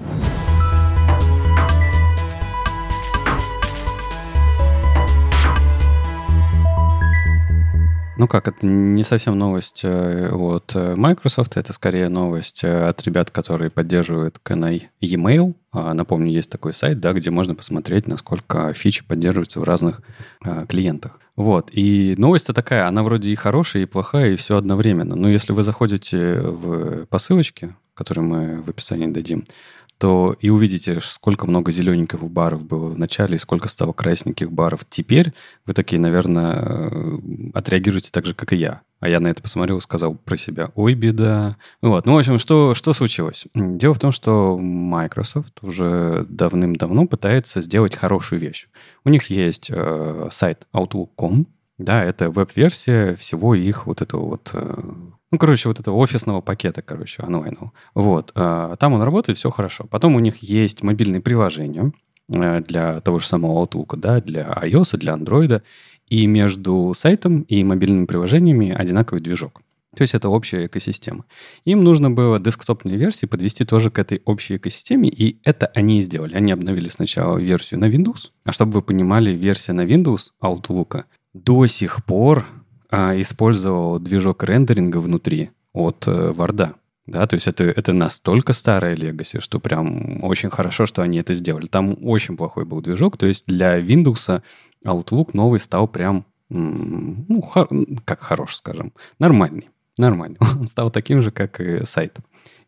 Ну 8.18 8.30
как, 8.30 8.48
это 8.48 8.66
не 8.66 9.04
совсем 9.04 9.38
новость 9.38 9.82
э, 9.84 10.30
от 10.32 10.72
э, 10.74 10.96
Microsoft, 10.96 11.58
это 11.58 11.74
скорее 11.74 12.08
новость 12.08 12.64
э, 12.64 12.88
от 12.88 13.04
ребят, 13.04 13.30
которые 13.30 13.70
поддерживают 13.70 14.40
KNI 14.42 14.84
e-mail. 15.02 15.54
А, 15.74 15.94
напомню, 15.94 16.32
есть 16.32 16.50
такой 16.50 16.74
сайт, 16.74 17.02
да, 17.02 17.12
где 17.12 17.30
можно 17.30 17.56
посмотреть, 17.56 18.08
насколько 18.08 18.74
фичи 18.74 19.04
поддерживаются 19.04 19.60
в 19.60 19.64
разных 19.64 20.02
клиентах. 20.70 21.20
Вот, 21.36 21.70
и 21.74 22.16
новость-то 22.18 22.54
такая, 22.54 22.88
она 22.88 23.04
вроде 23.04 23.32
и 23.32 23.36
хорошая, 23.36 23.84
и 23.84 23.86
плохая, 23.86 24.32
и 24.32 24.36
все 24.38 24.56
одновременно. 24.56 25.16
Но 25.16 25.28
если 25.28 25.52
вы 25.52 25.64
заходите 25.64 26.40
в, 26.40 27.06
по 27.08 27.18
ссылочке, 27.18 27.76
которую 27.94 28.28
мы 28.28 28.62
в 28.62 28.70
описании 28.70 29.08
дадим, 29.08 29.44
то 29.98 30.36
и 30.40 30.50
увидите, 30.50 31.00
сколько 31.02 31.48
много 31.48 31.72
зелененьких 31.72 32.22
баров 32.24 32.66
было 32.66 32.90
в 32.90 33.00
начале 33.00 33.36
и 33.36 33.40
сколько 33.40 33.70
стало 33.70 33.94
красненьких 33.94 34.52
баров 34.52 34.86
теперь, 34.90 35.34
вы 35.66 35.74
такие, 35.74 36.00
наверное, 36.00 36.56
э, 36.62 37.18
отреагируете 37.54 38.12
так 38.12 38.26
же, 38.26 38.34
как 38.34 38.54
и 38.54 38.58
я. 38.58 38.82
А 39.00 39.08
я 39.08 39.20
на 39.20 39.28
это 39.28 39.42
посмотрел 39.42 39.78
и 39.78 39.82
сказал 39.82 40.16
про 40.16 40.36
себя, 40.36 40.72
ой, 40.76 40.96
беда. 40.96 41.58
Вот, 41.82 42.06
ну, 42.06 42.14
в 42.14 42.18
общем, 42.18 42.40
что, 42.40 42.74
что 42.74 42.94
случилось? 42.94 43.46
Дело 43.54 43.94
в 43.94 44.00
том, 44.00 44.12
что 44.12 44.58
Microsoft 44.58 45.60
уже 45.62 46.26
давным-давно 46.28 47.06
пытается 47.06 47.62
сделать 47.62 47.96
хорошую 47.96 48.42
вещь. 48.42 48.68
У 49.04 49.10
них 49.10 49.28
есть 49.30 49.68
э, 49.70 50.28
сайт 50.32 50.68
Outlook.com, 50.74 51.48
да, 51.78 52.04
это 52.04 52.30
веб-версия 52.30 53.16
всего 53.16 53.56
их 53.56 53.86
вот 53.86 54.02
этого 54.02 54.26
вот 54.26 54.52
э, 54.54 54.94
ну, 55.32 55.40
короче, 55.40 55.68
вот 55.68 55.80
этого 55.82 55.96
офисного 55.96 56.40
пакета, 56.40 56.82
короче, 56.82 57.22
онлайнового. 57.22 57.74
Вот. 57.94 58.32
А, 58.36 58.78
там 58.78 58.94
он 58.94 59.02
работает, 59.02 59.38
все 59.38 59.50
хорошо. 59.50 59.86
Потом 59.90 60.16
у 60.16 60.20
них 60.20 60.38
есть 60.38 60.82
мобильные 60.82 61.20
приложения 61.20 61.92
э, 62.30 62.62
для 62.62 63.02
того 63.02 63.20
же 63.20 63.28
самого 63.28 63.66
Outlook, 63.66 63.98
да, 63.98 64.22
для 64.22 64.44
iOS, 64.64 64.98
для 64.98 65.14
Android. 65.14 65.62
И 66.08 66.26
между 66.28 66.94
сайтом 66.96 67.42
и 67.42 67.66
мобильными 67.66 68.06
приложениями 68.06 68.72
одинаковый 68.72 69.22
движок. 69.22 69.62
То 69.96 70.04
есть 70.04 70.14
это 70.14 70.30
общая 70.30 70.68
экосистема. 70.68 71.26
Им 71.64 71.84
нужно 71.84 72.12
было 72.12 72.40
десктопные 72.40 72.98
версии 72.98 73.26
подвести 73.26 73.66
тоже 73.66 73.90
к 73.90 73.98
этой 73.98 74.22
общей 74.26 74.58
экосистеме, 74.58 75.10
и 75.10 75.40
это 75.44 75.68
они 75.68 75.98
и 75.98 76.02
сделали. 76.02 76.36
Они 76.36 76.52
обновили 76.52 76.90
сначала 76.90 77.38
версию 77.38 77.80
на 77.80 77.86
Windows, 77.86 78.32
а 78.44 78.52
чтобы 78.52 78.74
вы 78.74 78.82
понимали, 78.82 79.32
версия 79.32 79.74
на 79.74 79.86
Windows 79.86 80.32
Outlook 80.44 81.06
до 81.36 81.68
сих 81.68 82.04
пор 82.06 82.46
а, 82.90 83.20
использовал 83.20 84.00
движок 84.00 84.44
рендеринга 84.44 84.98
внутри 84.98 85.52
от 85.74 86.08
э, 86.08 86.32
Варда. 86.32 86.76
Да, 87.08 87.28
то 87.28 87.36
есть 87.36 87.46
это, 87.46 87.66
это 87.66 87.94
настолько 87.94 88.54
старая 88.54 88.96
Legacy, 88.96 89.42
что 89.42 89.60
прям 89.60 90.24
очень 90.24 90.50
хорошо, 90.50 90.86
что 90.86 91.02
они 91.02 91.20
это 91.20 91.34
сделали. 91.34 91.66
Там 91.68 91.96
очень 92.02 92.38
плохой 92.38 92.66
был 92.66 92.82
движок, 92.82 93.18
то 93.18 93.26
есть 93.26 93.46
для 93.48 93.80
Windows 93.80 94.42
Outlook 94.86 95.32
новый 95.34 95.60
стал 95.60 95.88
прям, 95.88 96.26
ну, 96.50 97.42
хор, 97.42 97.68
как 98.06 98.22
хорош, 98.22 98.56
скажем, 98.56 98.94
нормальный. 99.20 99.70
Нормальный. 99.98 100.38
Он 100.60 100.66
стал 100.66 100.90
таким 100.90 101.22
же, 101.22 101.32
как 101.32 101.60
и 101.60 101.86
сайт 101.86 102.18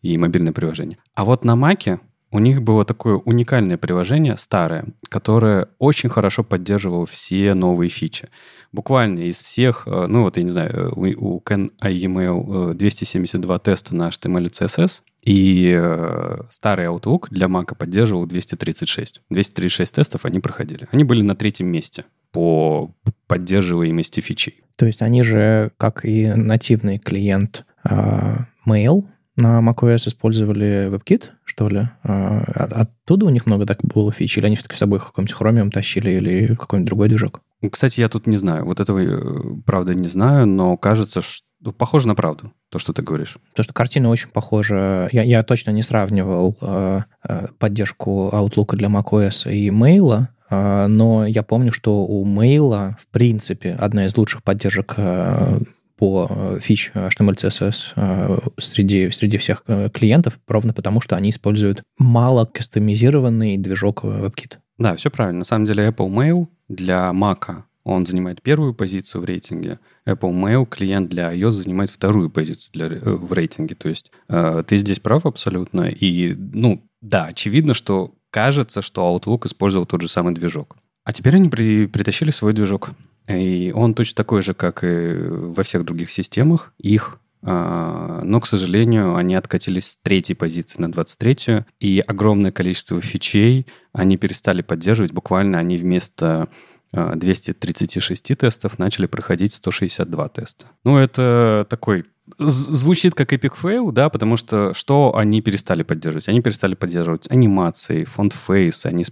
и 0.01 0.17
мобильное 0.17 0.53
приложение. 0.53 0.97
А 1.15 1.23
вот 1.23 1.45
на 1.45 1.55
Маке 1.55 1.99
у 2.31 2.39
них 2.39 2.61
было 2.61 2.83
такое 2.83 3.15
уникальное 3.15 3.77
приложение, 3.77 4.37
старое, 4.37 4.85
которое 5.09 5.69
очень 5.79 6.09
хорошо 6.09 6.43
поддерживало 6.43 7.05
все 7.05 7.53
новые 7.53 7.89
фичи. 7.89 8.29
Буквально 8.73 9.19
из 9.21 9.41
всех, 9.41 9.83
э, 9.85 10.07
ну 10.07 10.23
вот 10.23 10.37
я 10.37 10.43
не 10.43 10.49
знаю, 10.49 10.91
у, 10.95 11.35
у 11.35 11.41
Can 11.41 11.71
IEmail 11.81 12.73
272 12.73 13.59
теста 13.59 13.95
на 13.95 14.09
HTML 14.09 14.45
и 14.45 14.49
CSS, 14.49 15.01
и 15.23 15.73
э, 15.77 16.37
старый 16.49 16.87
Outlook 16.87 17.27
для 17.29 17.47
Mac 17.47 17.75
поддерживал 17.75 18.25
236. 18.25 19.21
236 19.29 19.95
тестов 19.95 20.25
они 20.25 20.39
проходили. 20.39 20.87
Они 20.91 21.03
были 21.03 21.21
на 21.21 21.35
третьем 21.35 21.67
месте 21.67 22.05
по 22.31 22.91
поддерживаемости 23.27 24.19
фичей. 24.19 24.61
То 24.75 24.85
есть 24.85 25.01
они 25.01 25.23
же, 25.23 25.71
как 25.77 26.05
и 26.05 26.27
нативный 26.27 26.99
клиент 26.99 27.65
э, 27.89 28.35
Mail, 28.67 29.05
на 29.37 29.61
macOS 29.61 30.07
использовали 30.07 30.89
WebKit, 30.89 31.25
что 31.45 31.69
ли? 31.69 31.89
А, 32.03 32.39
оттуда 32.71 33.27
у 33.27 33.29
них 33.29 33.45
много 33.45 33.65
так 33.65 33.77
было 33.83 34.11
фич? 34.11 34.37
Или 34.37 34.47
они 34.47 34.55
все-таки 34.55 34.75
с 34.75 34.79
собой 34.79 34.99
какой-нибудь 34.99 35.35
Chromium 35.39 35.69
тащили 35.69 36.09
или 36.09 36.55
какой-нибудь 36.55 36.87
другой 36.87 37.07
движок? 37.07 37.41
Кстати, 37.71 38.01
я 38.01 38.09
тут 38.09 38.27
не 38.27 38.37
знаю. 38.37 38.65
Вот 38.65 38.79
этого, 38.79 38.99
э, 38.99 39.61
правда, 39.65 39.93
не 39.93 40.07
знаю, 40.07 40.45
но 40.47 40.75
кажется, 40.75 41.21
что 41.21 41.47
ну, 41.59 41.71
похоже 41.71 42.07
на 42.07 42.15
правду, 42.15 42.53
то, 42.69 42.77
что 42.77 42.93
ты 42.93 43.01
говоришь. 43.01 43.37
То, 43.55 43.63
что 43.63 43.73
картина 43.73 44.09
очень 44.09 44.29
похожа. 44.29 45.09
Я, 45.11 45.23
я 45.23 45.41
точно 45.41 45.71
не 45.71 45.81
сравнивал 45.81 46.55
э, 46.61 47.01
э 47.27 47.47
поддержку 47.57 48.29
Outlook 48.31 48.75
для 48.75 48.89
macOS 48.89 49.51
и 49.51 49.69
Mail, 49.69 50.27
э, 50.49 50.87
но 50.87 51.25
я 51.25 51.41
помню, 51.41 51.71
что 51.71 52.05
у 52.05 52.25
Mail, 52.25 52.93
в 52.99 53.07
принципе, 53.07 53.73
одна 53.73 54.05
из 54.05 54.15
лучших 54.15 54.43
поддержек 54.43 54.93
э, 54.97 55.59
по 55.97 56.27
э, 56.29 56.59
фич 56.61 56.91
HTML, 56.93 57.35
CSS 57.35 57.93
э, 57.95 58.37
среди, 58.57 59.11
среди 59.11 59.37
всех 59.37 59.63
э, 59.67 59.89
клиентов, 59.89 60.39
ровно 60.47 60.73
потому, 60.73 61.01
что 61.01 61.15
они 61.15 61.31
используют 61.31 61.83
мало 61.97 62.45
кастомизированный 62.45 63.57
движок 63.57 64.03
WebKit. 64.03 64.57
Да, 64.77 64.95
все 64.95 65.09
правильно. 65.09 65.39
На 65.39 65.45
самом 65.45 65.65
деле 65.65 65.87
Apple 65.89 66.09
Mail 66.09 66.47
для 66.69 67.11
Mac 67.13 67.63
он 67.83 68.05
занимает 68.05 68.41
первую 68.41 68.73
позицию 68.73 69.21
в 69.21 69.25
рейтинге. 69.25 69.79
Apple 70.05 70.33
Mail 70.33 70.65
клиент 70.65 71.09
для 71.09 71.33
iOS 71.33 71.51
занимает 71.51 71.89
вторую 71.89 72.29
позицию 72.29 72.69
для, 72.73 72.89
в 72.89 73.31
рейтинге. 73.31 73.75
То 73.75 73.87
есть 73.87 74.11
э, 74.27 74.63
ты 74.67 74.75
здесь 74.75 74.99
прав 74.99 75.25
абсолютно. 75.25 75.83
И, 75.83 76.35
ну, 76.35 76.83
да, 77.01 77.25
очевидно, 77.25 77.73
что 77.73 78.13
кажется, 78.29 78.81
что 78.81 79.03
Outlook 79.03 79.47
использовал 79.47 79.85
тот 79.85 80.01
же 80.01 80.09
самый 80.09 80.33
движок. 80.33 80.75
А 81.05 81.13
теперь 81.13 81.37
они 81.37 81.47
при, 81.47 81.85
притащили 81.85 82.31
свой 82.31 82.51
движок. 82.51 82.89
И 83.27 83.71
он 83.75 83.93
точно 83.93 84.15
такой 84.15 84.41
же, 84.41 84.53
как 84.53 84.83
и 84.83 85.15
во 85.17 85.63
всех 85.63 85.83
других 85.83 86.09
системах. 86.11 86.73
Их 86.77 87.19
а, 87.43 88.21
но, 88.23 88.41
к 88.41 88.47
сожалению, 88.47 89.15
они 89.15 89.35
откатились 89.35 89.91
с 89.91 89.97
третьей 89.97 90.35
позиции 90.35 90.81
на 90.81 90.87
23-ю, 90.87 91.65
и 91.79 92.03
огромное 92.05 92.51
количество 92.51 92.99
фичей 92.99 93.67
они 93.93 94.17
перестали 94.17 94.61
поддерживать. 94.61 95.11
Буквально 95.11 95.59
они 95.59 95.77
вместо 95.77 96.49
236 96.91 98.31
а, 98.31 98.35
тестов 98.35 98.79
начали 98.79 99.05
проходить 99.05 99.53
162 99.53 100.29
теста. 100.29 100.65
Ну, 100.83 100.97
это 100.97 101.65
такой 101.69 102.05
звучит 102.37 103.15
как 103.15 103.33
epic 103.33 103.53
fail, 103.61 103.91
да, 103.91 104.09
потому 104.09 104.37
что 104.37 104.73
что 104.73 105.15
они 105.15 105.41
перестали 105.41 105.83
поддерживать? 105.83 106.27
Они 106.29 106.41
перестали 106.41 106.75
поддерживать 106.75 107.29
анимации, 107.31 108.03
фонд 108.03 108.33
фейс, 108.33 108.85
они 108.85 109.03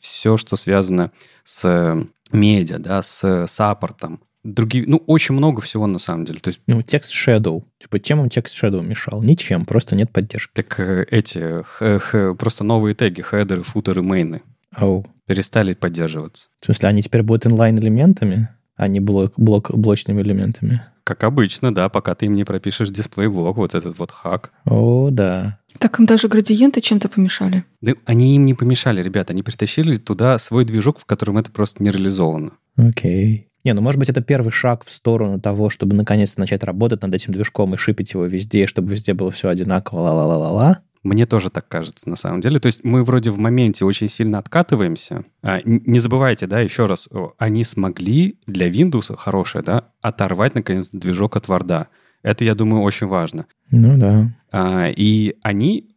все, 0.00 0.36
что 0.36 0.56
связано 0.56 1.10
с 1.44 2.06
медиа, 2.32 2.78
да, 2.78 3.02
с 3.02 3.46
support 3.46 3.98
ом. 3.98 4.20
другие, 4.44 4.84
ну, 4.86 5.02
очень 5.06 5.34
много 5.34 5.60
всего 5.60 5.86
на 5.86 5.98
самом 5.98 6.24
деле. 6.24 6.40
То 6.40 6.48
есть... 6.48 6.60
Ну, 6.66 6.82
text-shadow. 6.82 7.64
Типа, 7.80 8.00
чем 8.00 8.18
вам 8.18 8.28
text-shadow 8.28 8.82
мешал? 8.82 9.22
Ничем, 9.22 9.64
просто 9.64 9.94
нет 9.96 10.10
поддержки. 10.10 10.52
Так 10.54 10.80
э, 10.80 11.06
эти, 11.10 11.62
х, 11.62 11.98
х, 11.98 12.34
просто 12.34 12.64
новые 12.64 12.94
теги, 12.94 13.22
header 13.22 13.62
ы, 13.62 13.72
footer 13.72 14.02
ы, 14.02 14.15
main 14.15 14.42
ы. 14.80 14.92
О. 14.92 15.04
Перестали 15.26 15.74
поддерживаться. 15.74 16.48
В 16.60 16.66
смысле, 16.66 16.88
они 16.88 17.02
теперь 17.02 17.22
будут 17.22 17.46
inline-элементами, 17.46 18.48
а 18.76 18.88
не 18.88 19.00
блок, 19.00 19.34
блок, 19.36 19.70
блочными 19.74 20.22
элементами? 20.22 20.82
Как 21.04 21.24
обычно, 21.24 21.74
да, 21.74 21.88
пока 21.88 22.14
ты 22.14 22.26
им 22.26 22.34
не 22.34 22.44
пропишешь 22.44 22.90
display 22.90 23.25
block, 23.25 23.56
вот 23.56 23.74
этот 23.74 23.98
вот 23.98 24.10
хак. 24.10 24.52
О, 24.64 25.10
да. 25.10 25.58
Так 25.78 25.98
им 25.98 26.06
даже 26.06 26.28
градиенты 26.28 26.80
чем-то 26.80 27.08
помешали. 27.08 27.64
Да, 27.80 27.94
они 28.04 28.36
им 28.36 28.46
не 28.46 28.54
помешали, 28.54 29.02
ребята. 29.02 29.32
Они 29.32 29.42
притащили 29.42 29.96
туда 29.96 30.38
свой 30.38 30.64
движок, 30.64 30.98
в 30.98 31.04
котором 31.04 31.38
это 31.38 31.50
просто 31.50 31.82
не 31.82 31.90
реализовано. 31.90 32.52
Окей. 32.76 33.48
Не, 33.64 33.74
ну 33.74 33.80
может 33.80 33.98
быть 33.98 34.08
это 34.08 34.20
первый 34.20 34.50
шаг 34.50 34.84
в 34.84 34.90
сторону 34.90 35.40
того, 35.40 35.70
чтобы 35.70 35.94
наконец-то 35.94 36.40
начать 36.40 36.64
работать 36.64 37.02
над 37.02 37.14
этим 37.14 37.32
движком 37.32 37.74
и 37.74 37.76
шипить 37.76 38.12
его 38.12 38.24
везде, 38.24 38.66
чтобы 38.66 38.90
везде 38.90 39.14
было 39.14 39.30
все 39.30 39.48
одинаково, 39.48 40.00
ла-ла-ла-ла-ла. 40.00 40.80
Мне 41.02 41.26
тоже 41.26 41.50
так 41.50 41.66
кажется, 41.66 42.08
на 42.08 42.16
самом 42.16 42.40
деле. 42.40 42.60
То 42.60 42.66
есть 42.66 42.84
мы 42.84 43.02
вроде 43.02 43.30
в 43.30 43.38
моменте 43.38 43.84
очень 43.84 44.08
сильно 44.08 44.38
откатываемся. 44.38 45.24
А, 45.42 45.60
не 45.64 45.98
забывайте, 45.98 46.46
да, 46.46 46.60
еще 46.60 46.86
раз, 46.86 47.08
они 47.38 47.64
смогли 47.64 48.38
для 48.46 48.68
Windows, 48.68 49.16
хорошее, 49.16 49.64
да, 49.64 49.88
оторвать, 50.00 50.54
наконец, 50.54 50.90
движок 50.90 51.36
от 51.36 51.46
Word. 51.46 51.86
Это, 52.22 52.44
я 52.44 52.54
думаю, 52.54 52.82
очень 52.82 53.08
важно. 53.08 53.46
Ну 53.70 53.98
да. 53.98 54.32
А, 54.52 54.88
и 54.88 55.34
они 55.42 55.88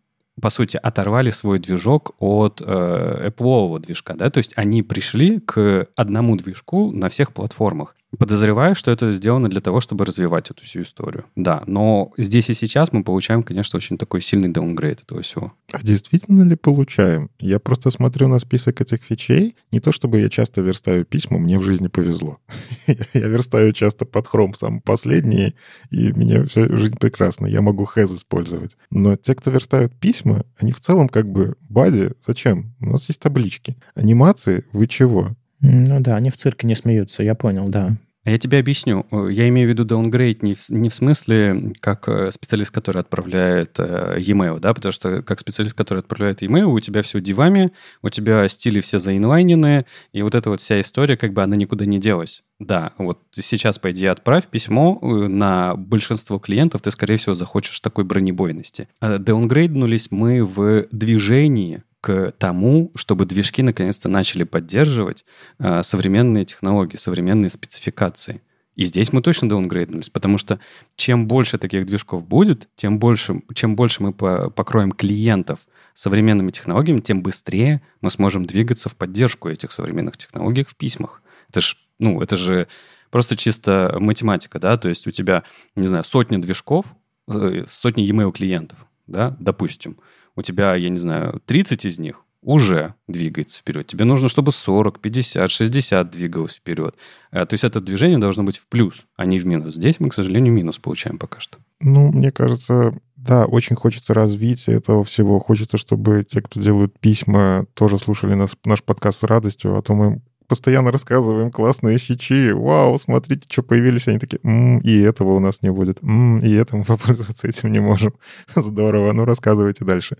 по 0.42 0.50
сути, 0.50 0.78
оторвали 0.82 1.30
свой 1.30 1.60
движок 1.60 2.16
от 2.20 2.62
э, 2.66 3.30
Apple 3.30 3.80
движка, 3.80 4.16
да, 4.16 4.30
то 4.30 4.40
есть 4.40 4.54
они 4.56 4.84
пришли 4.84 5.40
к 5.40 5.88
одному 5.96 6.36
движку 6.36 6.92
на 6.92 7.10
всех 7.10 7.34
платформах. 7.34 7.96
Подозреваю, 8.18 8.76
что 8.76 8.92
это 8.92 9.12
сделано 9.12 9.50
для 9.50 9.60
того, 9.60 9.82
чтобы 9.82 10.06
развивать 10.06 10.50
эту 10.50 10.64
всю 10.64 10.82
историю. 10.82 11.26
Да, 11.36 11.64
но 11.66 12.14
здесь 12.18 12.50
и 12.50 12.54
сейчас 12.54 12.92
мы 12.94 13.04
получаем, 13.04 13.44
конечно, 13.44 13.78
очень 13.78 13.98
такой 13.98 14.22
сильный 14.22 14.50
даунгрейд 14.50 15.02
этого 15.02 15.22
всего. 15.22 15.54
А 15.72 15.80
действительно 15.82 16.44
ли 16.44 16.56
получаем? 16.56 17.30
Я 17.40 17.60
просто 17.60 17.92
смотрю 17.92 18.28
на 18.28 18.40
список 18.40 18.82
этих 18.82 19.04
фичей. 19.04 19.56
Не 19.72 19.80
то 19.80 19.92
чтобы 19.92 20.20
я 20.20 20.30
часто 20.30 20.62
верстаю 20.62 21.06
письма, 21.06 21.40
мне 21.40 21.60
в 21.60 21.64
жизни 21.64 21.88
повезло. 21.88 22.40
Я 22.88 23.28
верстаю 23.28 23.74
часто 23.74 24.06
под 24.06 24.28
хром 24.28 24.54
самый 24.54 24.82
последний, 24.82 25.56
и 25.92 26.12
меня 26.12 26.46
вся 26.46 26.68
жизнь 26.68 26.98
прекрасна. 27.00 27.48
Я 27.48 27.62
могу 27.62 27.86
хэз 27.86 28.14
использовать. 28.14 28.78
Но 28.92 29.16
те, 29.16 29.36
кто 29.36 29.52
верстают 29.52 29.96
письма, 29.96 30.25
они 30.58 30.72
в 30.72 30.80
целом 30.80 31.08
как 31.08 31.28
бы 31.28 31.56
бади. 31.70 32.12
Зачем? 32.26 32.74
У 32.82 32.88
нас 32.88 33.08
есть 33.08 33.20
таблички. 33.20 33.78
Анимации, 33.94 34.66
вы 34.72 34.88
чего? 34.88 35.36
Ну 35.62 36.00
да, 36.00 36.16
они 36.16 36.30
в 36.30 36.36
цирке 36.36 36.68
не 36.68 36.76
смеются, 36.76 37.24
я 37.24 37.36
понял, 37.36 37.68
да. 37.68 37.98
А 38.26 38.32
я 38.32 38.40
тебе 38.40 38.58
объясню. 38.58 39.06
Я 39.12 39.48
имею 39.50 39.68
в 39.68 39.70
виду 39.70 39.86
downgrade 39.86 40.40
не 40.42 40.56
в, 40.56 40.70
не 40.72 40.90
в 40.90 40.94
смысле 40.94 41.74
как 41.80 42.10
э, 42.10 42.32
специалист, 42.32 42.74
который 42.74 43.00
отправляет 43.02 43.76
э, 43.78 44.18
e-mail, 44.20 44.60
да, 44.60 44.74
потому 44.74 44.92
что 44.92 45.22
как 45.22 45.40
специалист, 45.40 45.76
который 45.76 46.00
отправляет 46.00 46.42
e-mail, 46.42 46.66
у 46.66 46.80
тебя 46.80 47.04
все 47.04 47.22
дивами, 47.22 47.72
у 48.02 48.10
тебя 48.10 48.48
стили 48.50 48.80
все 48.80 48.98
заинлайнены, 48.98 49.86
и 50.12 50.24
вот 50.24 50.34
эта 50.34 50.50
вот 50.50 50.60
вся 50.60 50.82
история, 50.82 51.18
как 51.18 51.34
бы 51.34 51.44
она 51.44 51.56
никуда 51.56 51.86
не 51.86 52.00
делась. 52.00 52.42
Да, 52.60 52.94
вот 52.98 53.20
сейчас, 53.32 53.78
по 53.78 53.92
идее, 53.92 54.10
отправь 54.10 54.48
письмо 54.48 54.98
э, 55.02 55.06
на 55.28 55.76
большинство 55.76 56.40
клиентов, 56.40 56.82
ты, 56.82 56.90
скорее 56.90 57.18
всего, 57.18 57.36
захочешь 57.36 57.80
такой 57.80 58.06
бронебойности. 58.06 58.88
А 59.02 59.20
даунгрейднулись 59.20 60.10
мы 60.10 60.44
в 60.44 60.88
движении, 60.92 61.84
к 62.06 62.34
тому, 62.38 62.92
чтобы 62.94 63.26
движки 63.26 63.64
наконец-то 63.64 64.08
начали 64.10 64.44
поддерживать 64.44 65.26
э, 65.58 65.82
современные 65.82 66.46
технологии, 66.46 66.98
современные 66.98 67.50
спецификации. 67.50 68.44
И 68.76 68.86
здесь 68.86 69.12
мы 69.12 69.24
точно 69.24 69.50
даунгрейднулись, 69.50 70.12
потому 70.12 70.38
что 70.38 70.60
чем 70.98 71.28
больше 71.28 71.58
таких 71.58 71.88
движков 71.88 72.24
будет, 72.24 72.70
тем 72.76 73.00
больше, 73.00 73.42
чем 73.56 73.76
больше 73.76 74.04
мы 74.04 74.14
по, 74.14 74.52
покроем 74.52 74.92
клиентов 74.92 75.62
современными 75.96 76.52
технологиями, 76.52 77.00
тем 77.00 77.24
быстрее 77.24 77.82
мы 78.02 78.12
сможем 78.12 78.46
двигаться 78.46 78.88
в 78.88 78.96
поддержку 78.96 79.50
этих 79.50 79.72
современных 79.72 80.16
технологий 80.16 80.64
в 80.64 80.76
письмах. 80.76 81.24
Это 81.50 81.60
ж, 81.60 81.76
ну, 81.98 82.22
это 82.22 82.36
же 82.36 82.68
просто 83.10 83.36
чисто 83.36 83.98
математика, 84.00 84.60
да, 84.60 84.78
то 84.78 84.90
есть 84.90 85.08
у 85.08 85.12
тебя, 85.12 85.42
не 85.76 85.88
знаю, 85.88 86.04
сотни 86.04 86.38
движков, 86.38 86.86
э, 87.28 87.64
сотни 87.68 88.04
e-mail 88.04 88.32
клиентов, 88.32 88.86
да, 89.08 89.36
допустим 89.40 89.98
у 90.36 90.42
тебя, 90.42 90.76
я 90.76 90.90
не 90.90 90.98
знаю, 90.98 91.42
30 91.46 91.86
из 91.86 92.00
них 92.00 92.22
уже 92.46 92.94
двигается 93.08 93.60
вперед. 93.60 93.88
Тебе 93.88 94.06
нужно, 94.06 94.30
чтобы 94.30 94.52
40, 94.52 95.00
50, 95.00 95.50
60 95.50 96.10
двигалось 96.12 96.54
вперед. 96.54 96.96
А, 97.32 97.46
то 97.46 97.56
есть 97.56 97.64
это 97.64 97.82
движение 97.82 98.20
должно 98.20 98.44
быть 98.44 98.58
в 98.58 98.68
плюс, 98.68 99.06
а 99.16 99.26
не 99.26 99.40
в 99.40 99.48
минус. 99.48 99.76
Здесь 99.76 100.00
мы, 100.00 100.10
к 100.10 100.14
сожалению, 100.14 100.54
минус 100.54 100.78
получаем 100.78 101.18
пока 101.18 101.40
что. 101.40 101.58
Ну, 101.82 102.12
мне 102.12 102.32
кажется, 102.32 102.94
да, 103.16 103.46
очень 103.46 103.76
хочется 103.76 104.14
развития 104.14 104.74
этого 104.74 105.04
всего. 105.04 105.40
Хочется, 105.40 105.78
чтобы 105.78 106.24
те, 106.24 106.42
кто 106.42 106.62
делают 106.62 107.00
письма, 107.00 107.66
тоже 107.74 107.98
слушали 107.98 108.36
нас, 108.36 108.56
наш 108.64 108.84
подкаст 108.84 109.22
с 109.22 109.24
радостью, 109.24 109.76
а 109.76 109.82
то 109.82 109.94
мы 109.94 110.22
постоянно 110.48 110.92
рассказываем 110.92 111.52
классные 111.52 111.98
фичи. 111.98 112.52
Вау, 112.52 112.98
смотрите, 112.98 113.48
что 113.50 113.64
появились. 113.64 114.08
Они 114.08 114.20
такие, 114.20 114.40
м-м, 114.44 114.80
и 114.80 115.00
этого 115.00 115.34
у 115.34 115.40
нас 115.40 115.62
не 115.62 115.72
будет. 115.72 116.02
М-м, 116.02 116.40
и 116.40 116.52
это 116.52 116.78
мы 116.78 116.84
попользоваться 116.86 117.48
этим 117.48 117.72
не 117.72 117.80
можем. 117.80 118.14
Здорово, 118.56 119.14
ну 119.14 119.26
рассказывайте 119.26 119.86
дальше. 119.86 120.18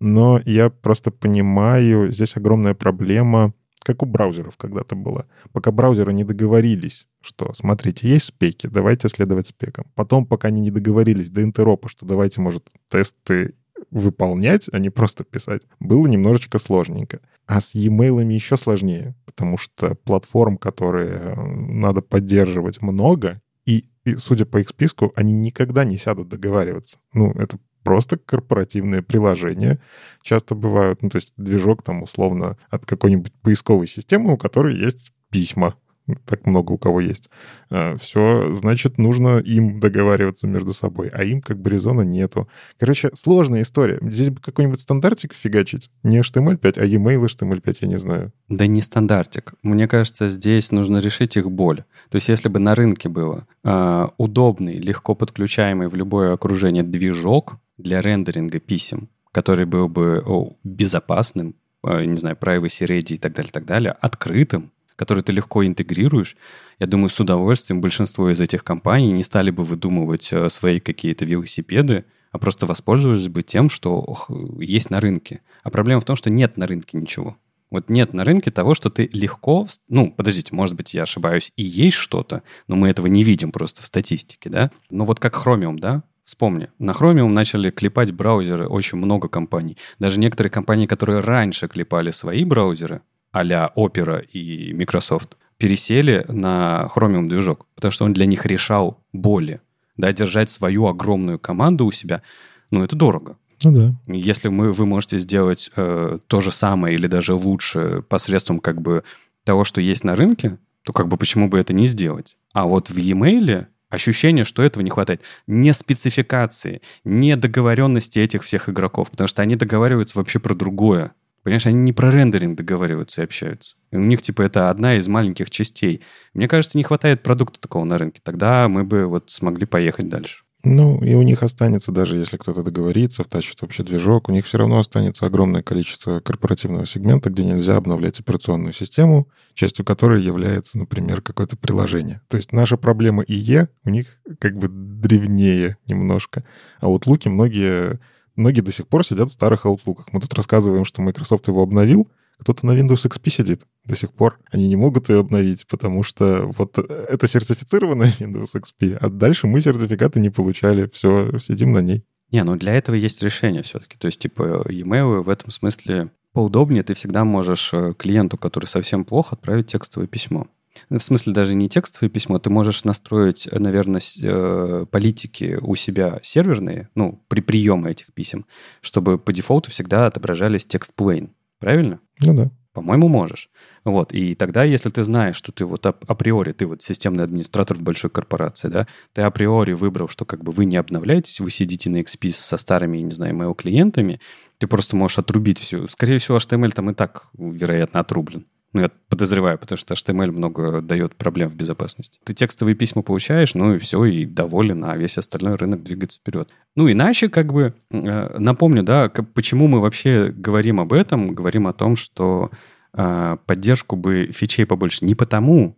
Но 0.00 0.40
я 0.44 0.70
просто 0.70 1.10
понимаю, 1.10 2.10
здесь 2.12 2.36
огромная 2.36 2.74
проблема, 2.74 3.52
как 3.86 4.02
у 4.02 4.06
браузеров 4.06 4.56
когда-то 4.56 4.96
была. 4.96 5.26
Пока 5.52 5.70
браузеры 5.70 6.12
не 6.12 6.24
договорились, 6.24 7.06
что, 7.20 7.52
смотрите, 7.54 8.08
есть 8.08 8.26
спеки, 8.26 8.66
давайте 8.66 9.08
следовать 9.08 9.46
спекам. 9.46 9.86
Потом, 9.94 10.26
пока 10.26 10.48
они 10.48 10.60
не 10.60 10.72
договорились 10.72 11.30
до 11.30 11.42
интеропа, 11.42 11.88
что 11.88 12.04
давайте, 12.04 12.40
может, 12.40 12.68
тесты 12.88 13.54
выполнять, 13.90 14.68
а 14.72 14.78
не 14.78 14.90
просто 14.90 15.22
писать, 15.22 15.62
было 15.78 16.06
немножечко 16.06 16.58
сложненько. 16.58 17.20
А 17.46 17.60
с 17.60 17.74
e-mail 17.74 18.32
еще 18.32 18.56
сложнее, 18.56 19.14
потому 19.24 19.56
что 19.56 19.94
платформ, 19.94 20.58
которые 20.58 21.10
э, 21.10 21.34
надо 21.36 22.02
поддерживать, 22.02 22.82
много, 22.82 23.40
и, 23.66 23.88
и, 24.04 24.16
судя 24.16 24.46
по 24.46 24.58
их 24.58 24.68
списку, 24.68 25.12
они 25.14 25.32
никогда 25.32 25.84
не 25.84 25.96
сядут 25.96 26.28
договариваться. 26.28 26.98
Ну, 27.12 27.30
это 27.32 27.58
просто 27.84 28.18
корпоративные 28.18 29.00
приложения 29.00 29.78
часто 30.22 30.56
бывают. 30.56 31.02
Ну, 31.02 31.08
то 31.08 31.16
есть 31.16 31.34
движок 31.36 31.84
там 31.84 32.02
условно 32.02 32.56
от 32.68 32.84
какой-нибудь 32.84 33.32
поисковой 33.42 33.86
системы, 33.86 34.32
у 34.32 34.36
которой 34.36 34.76
есть 34.76 35.12
письма 35.30 35.76
так 36.24 36.46
много 36.46 36.72
у 36.72 36.78
кого 36.78 37.00
есть. 37.00 37.28
А, 37.70 37.96
Все, 37.96 38.54
значит, 38.54 38.98
нужно 38.98 39.38
им 39.38 39.80
договариваться 39.80 40.46
между 40.46 40.72
собой, 40.72 41.08
а 41.12 41.24
им 41.24 41.40
как 41.40 41.58
бы 41.58 41.70
резона 41.70 42.02
нету. 42.02 42.48
Короче, 42.78 43.10
сложная 43.14 43.62
история. 43.62 43.98
Здесь 44.02 44.30
бы 44.30 44.40
какой-нибудь 44.40 44.80
стандартик 44.80 45.34
фигачить. 45.34 45.90
Не 46.02 46.20
HTML5, 46.20 46.78
а 46.78 46.84
e-mail 46.84 47.24
HTML5, 47.24 47.76
я 47.80 47.88
не 47.88 47.98
знаю. 47.98 48.32
Да 48.48 48.66
не 48.66 48.80
стандартик. 48.80 49.54
Мне 49.62 49.88
кажется, 49.88 50.28
здесь 50.28 50.72
нужно 50.72 50.98
решить 50.98 51.36
их 51.36 51.50
боль. 51.50 51.84
То 52.10 52.16
есть 52.16 52.28
если 52.28 52.48
бы 52.48 52.58
на 52.58 52.74
рынке 52.74 53.08
было 53.08 53.46
э, 53.64 54.06
удобный, 54.18 54.78
легко 54.78 55.14
подключаемый 55.14 55.88
в 55.88 55.94
любое 55.94 56.32
окружение 56.32 56.82
движок 56.82 57.58
для 57.78 58.00
рендеринга 58.00 58.60
писем, 58.60 59.08
который 59.32 59.66
был 59.66 59.88
бы 59.88 60.22
о, 60.24 60.56
безопасным, 60.64 61.56
э, 61.84 62.04
не 62.04 62.16
знаю, 62.16 62.36
privacy 62.40 62.86
ready 62.86 63.14
и 63.14 63.18
так 63.18 63.34
далее, 63.34 63.50
так 63.52 63.66
далее, 63.66 63.92
открытым, 63.92 64.70
который 64.96 65.22
ты 65.22 65.32
легко 65.32 65.64
интегрируешь, 65.64 66.36
я 66.78 66.86
думаю, 66.86 67.08
с 67.08 67.20
удовольствием 67.20 67.80
большинство 67.80 68.30
из 68.30 68.40
этих 68.40 68.64
компаний 68.64 69.12
не 69.12 69.22
стали 69.22 69.50
бы 69.50 69.62
выдумывать 69.62 70.32
э, 70.32 70.48
свои 70.48 70.80
какие-то 70.80 71.24
велосипеды, 71.24 72.04
а 72.32 72.38
просто 72.38 72.66
воспользовались 72.66 73.28
бы 73.28 73.42
тем, 73.42 73.70
что 73.70 74.16
есть 74.58 74.90
на 74.90 75.00
рынке. 75.00 75.40
А 75.62 75.70
проблема 75.70 76.00
в 76.00 76.04
том, 76.04 76.16
что 76.16 76.28
нет 76.30 76.56
на 76.56 76.66
рынке 76.66 76.98
ничего. 76.98 77.36
Вот 77.70 77.90
нет 77.90 78.12
на 78.12 78.24
рынке 78.24 78.50
того, 78.50 78.74
что 78.74 78.90
ты 78.90 79.08
легко... 79.12 79.66
Ну, 79.88 80.12
подождите, 80.12 80.54
может 80.54 80.76
быть, 80.76 80.94
я 80.94 81.02
ошибаюсь, 81.02 81.50
и 81.56 81.64
есть 81.64 81.96
что-то, 81.96 82.42
но 82.68 82.76
мы 82.76 82.88
этого 82.88 83.06
не 83.06 83.22
видим 83.22 83.52
просто 83.52 83.82
в 83.82 83.86
статистике, 83.86 84.50
да? 84.50 84.70
Но 84.90 85.04
вот 85.04 85.18
как 85.18 85.34
Chromium, 85.34 85.78
да? 85.78 86.04
Вспомни, 86.24 86.68
на 86.78 86.90
Chromium 86.90 87.28
начали 87.28 87.70
клепать 87.70 88.12
браузеры 88.12 88.66
очень 88.66 88.98
много 88.98 89.28
компаний. 89.28 89.78
Даже 89.98 90.18
некоторые 90.18 90.50
компании, 90.50 90.86
которые 90.86 91.20
раньше 91.20 91.68
клепали 91.68 92.10
свои 92.10 92.44
браузеры, 92.44 93.02
а-ля 93.36 93.70
Opera 93.76 94.24
и 94.24 94.72
Microsoft, 94.72 95.36
пересели 95.58 96.24
на 96.28 96.88
Chromium 96.94 97.28
движок, 97.28 97.66
потому 97.74 97.92
что 97.92 98.04
он 98.04 98.14
для 98.14 98.24
них 98.24 98.46
решал 98.46 98.98
боли. 99.12 99.60
Да, 99.96 100.12
держать 100.12 100.50
свою 100.50 100.86
огромную 100.86 101.38
команду 101.38 101.86
у 101.86 101.92
себя, 101.92 102.22
ну, 102.70 102.82
это 102.82 102.96
дорого. 102.96 103.36
Ну 103.62 103.72
да. 103.72 103.94
Если 104.06 104.48
мы, 104.48 104.72
вы 104.72 104.86
можете 104.86 105.18
сделать 105.18 105.70
э, 105.76 106.18
то 106.26 106.40
же 106.40 106.50
самое 106.50 106.94
или 106.94 107.06
даже 107.06 107.34
лучше 107.34 108.02
посредством 108.08 108.58
как 108.58 108.80
бы 108.80 109.04
того, 109.44 109.64
что 109.64 109.80
есть 109.80 110.04
на 110.04 110.16
рынке, 110.16 110.58
то 110.82 110.92
как 110.92 111.08
бы 111.08 111.16
почему 111.16 111.48
бы 111.48 111.58
это 111.58 111.72
не 111.72 111.86
сделать? 111.86 112.36
А 112.52 112.66
вот 112.66 112.90
в 112.90 112.96
e-mail 112.96 113.66
ощущение, 113.88 114.44
что 114.44 114.62
этого 114.62 114.82
не 114.82 114.90
хватает. 114.90 115.20
Не 115.46 115.72
спецификации, 115.72 116.80
не 117.04 117.36
договоренности 117.36 118.18
этих 118.18 118.44
всех 118.44 118.68
игроков, 118.68 119.10
потому 119.10 119.28
что 119.28 119.42
они 119.42 119.56
договариваются 119.56 120.18
вообще 120.18 120.38
про 120.38 120.54
другое 120.54 121.12
Понимаешь, 121.46 121.66
они 121.68 121.78
не 121.78 121.92
про 121.92 122.10
рендеринг 122.10 122.58
договариваются 122.58 123.20
и 123.20 123.24
общаются. 123.24 123.76
И 123.92 123.96
у 123.96 124.00
них, 124.00 124.20
типа, 124.20 124.42
это 124.42 124.68
одна 124.68 124.96
из 124.96 125.06
маленьких 125.06 125.48
частей. 125.48 126.02
Мне 126.34 126.48
кажется, 126.48 126.76
не 126.76 126.82
хватает 126.82 127.22
продукта 127.22 127.60
такого 127.60 127.84
на 127.84 127.98
рынке. 127.98 128.20
Тогда 128.20 128.66
мы 128.66 128.82
бы 128.82 129.06
вот 129.06 129.30
смогли 129.30 129.64
поехать 129.64 130.08
дальше. 130.08 130.42
Ну, 130.64 130.98
и 131.04 131.14
у 131.14 131.22
них 131.22 131.44
останется, 131.44 131.92
даже 131.92 132.16
если 132.16 132.36
кто-то 132.36 132.64
договорится, 132.64 133.22
втащит 133.22 133.62
вообще 133.62 133.84
движок, 133.84 134.28
у 134.28 134.32
них 134.32 134.44
все 134.44 134.58
равно 134.58 134.80
останется 134.80 135.24
огромное 135.24 135.62
количество 135.62 136.18
корпоративного 136.18 136.84
сегмента, 136.84 137.30
где 137.30 137.44
нельзя 137.44 137.76
обновлять 137.76 138.18
операционную 138.18 138.72
систему, 138.72 139.28
частью 139.54 139.84
которой 139.84 140.24
является, 140.24 140.78
например, 140.78 141.22
какое-то 141.22 141.56
приложение. 141.56 142.22
То 142.26 142.38
есть 142.38 142.50
наша 142.50 142.76
проблема 142.76 143.22
ИЕ 143.22 143.68
у 143.84 143.90
них 143.90 144.18
как 144.40 144.58
бы 144.58 144.66
древнее 144.68 145.76
немножко. 145.86 146.42
А 146.80 146.88
вот 146.88 147.06
луки 147.06 147.28
многие 147.28 148.00
многие 148.36 148.60
до 148.60 148.72
сих 148.72 148.86
пор 148.86 149.04
сидят 149.04 149.30
в 149.30 149.32
старых 149.32 149.66
аутлуках. 149.66 150.12
Мы 150.12 150.20
тут 150.20 150.34
рассказываем, 150.34 150.84
что 150.84 151.02
Microsoft 151.02 151.48
его 151.48 151.62
обновил, 151.62 152.08
кто-то 152.38 152.66
на 152.66 152.72
Windows 152.72 153.06
XP 153.06 153.30
сидит 153.30 153.62
до 153.84 153.96
сих 153.96 154.12
пор. 154.12 154.38
Они 154.50 154.68
не 154.68 154.76
могут 154.76 155.08
ее 155.08 155.20
обновить, 155.20 155.66
потому 155.66 156.02
что 156.02 156.52
вот 156.56 156.78
это 156.78 157.26
сертифицированная 157.26 158.12
Windows 158.18 158.54
XP, 158.54 158.98
а 159.00 159.08
дальше 159.08 159.46
мы 159.46 159.60
сертификаты 159.60 160.20
не 160.20 160.30
получали. 160.30 160.88
Все, 160.92 161.38
сидим 161.38 161.72
на 161.72 161.80
ней. 161.80 162.04
Не, 162.32 162.42
ну 162.44 162.56
для 162.56 162.74
этого 162.74 162.96
есть 162.96 163.22
решение 163.22 163.62
все-таки. 163.62 163.96
То 163.96 164.06
есть, 164.06 164.20
типа, 164.20 164.66
e-mail 164.68 165.22
в 165.22 165.28
этом 165.28 165.50
смысле 165.50 166.10
поудобнее. 166.32 166.82
Ты 166.82 166.94
всегда 166.94 167.24
можешь 167.24 167.72
э, 167.72 167.94
клиенту, 167.96 168.36
который 168.36 168.66
совсем 168.66 169.04
плохо, 169.04 169.36
отправить 169.36 169.68
текстовое 169.68 170.06
письмо. 170.06 170.48
В 170.90 170.98
смысле, 170.98 171.32
даже 171.32 171.54
не 171.54 171.68
текстовое 171.68 172.10
письмо, 172.10 172.38
ты 172.38 172.50
можешь 172.50 172.84
настроить, 172.84 173.48
наверное, 173.52 174.00
э, 174.22 174.86
политики 174.90 175.58
у 175.60 175.74
себя 175.74 176.20
серверные, 176.22 176.88
ну, 176.94 177.22
при 177.28 177.40
приеме 177.40 177.90
этих 177.90 178.12
писем, 178.12 178.46
чтобы 178.80 179.18
по 179.18 179.32
дефолту 179.32 179.70
всегда 179.70 180.06
отображались 180.06 180.66
текст 180.66 180.92
plain. 180.96 181.30
Правильно? 181.58 182.00
Ну 182.20 182.34
да. 182.34 182.50
По-моему, 182.76 183.08
можешь. 183.08 183.48
Вот. 183.84 184.12
И 184.12 184.34
тогда, 184.34 184.62
если 184.62 184.90
ты 184.90 185.02
знаешь, 185.02 185.36
что 185.36 185.50
ты 185.50 185.64
вот 185.64 185.86
априори, 185.86 186.52
ты 186.52 186.66
вот 186.66 186.82
системный 186.82 187.24
администратор 187.24 187.74
в 187.74 187.80
большой 187.80 188.10
корпорации, 188.10 188.68
да, 188.68 188.86
ты 189.14 189.22
априори 189.22 189.72
выбрал, 189.72 190.08
что 190.08 190.26
как 190.26 190.44
бы 190.44 190.52
вы 190.52 190.66
не 190.66 190.76
обновляетесь, 190.76 191.40
вы 191.40 191.50
сидите 191.50 191.88
на 191.88 192.02
XP 192.02 192.32
со 192.32 192.58
старыми, 192.58 192.98
не 192.98 193.12
знаю, 193.12 193.34
email 193.34 193.54
клиентами, 193.54 194.20
ты 194.58 194.66
просто 194.66 194.94
можешь 194.94 195.18
отрубить 195.18 195.58
все. 195.58 195.88
Скорее 195.88 196.18
всего, 196.18 196.36
HTML 196.36 196.70
там 196.72 196.90
и 196.90 196.94
так, 196.94 197.30
вероятно, 197.38 198.00
отрублен. 198.00 198.44
Ну, 198.72 198.82
я 198.82 198.90
подозреваю, 199.08 199.58
потому 199.58 199.78
что 199.78 199.94
HTML 199.94 200.32
много 200.32 200.82
дает 200.82 201.16
проблем 201.16 201.48
в 201.48 201.56
безопасности. 201.56 202.20
Ты 202.24 202.34
текстовые 202.34 202.74
письма 202.74 203.02
получаешь, 203.02 203.54
ну 203.54 203.74
и 203.74 203.78
все, 203.78 204.04
и 204.04 204.26
доволен, 204.26 204.84
а 204.84 204.96
весь 204.96 205.16
остальной 205.18 205.54
рынок 205.54 205.82
двигается 205.82 206.18
вперед. 206.18 206.50
Ну, 206.74 206.90
иначе, 206.90 207.28
как 207.28 207.52
бы, 207.52 207.74
э, 207.90 208.38
напомню, 208.38 208.82
да, 208.82 209.08
почему 209.08 209.66
мы 209.66 209.80
вообще 209.80 210.30
говорим 210.30 210.80
об 210.80 210.92
этом, 210.92 211.34
говорим 211.34 211.66
о 211.66 211.72
том, 211.72 211.96
что 211.96 212.50
э, 212.92 213.36
поддержку 213.46 213.96
бы 213.96 214.30
фичей 214.32 214.66
побольше. 214.66 215.04
Не 215.04 215.14
потому, 215.14 215.76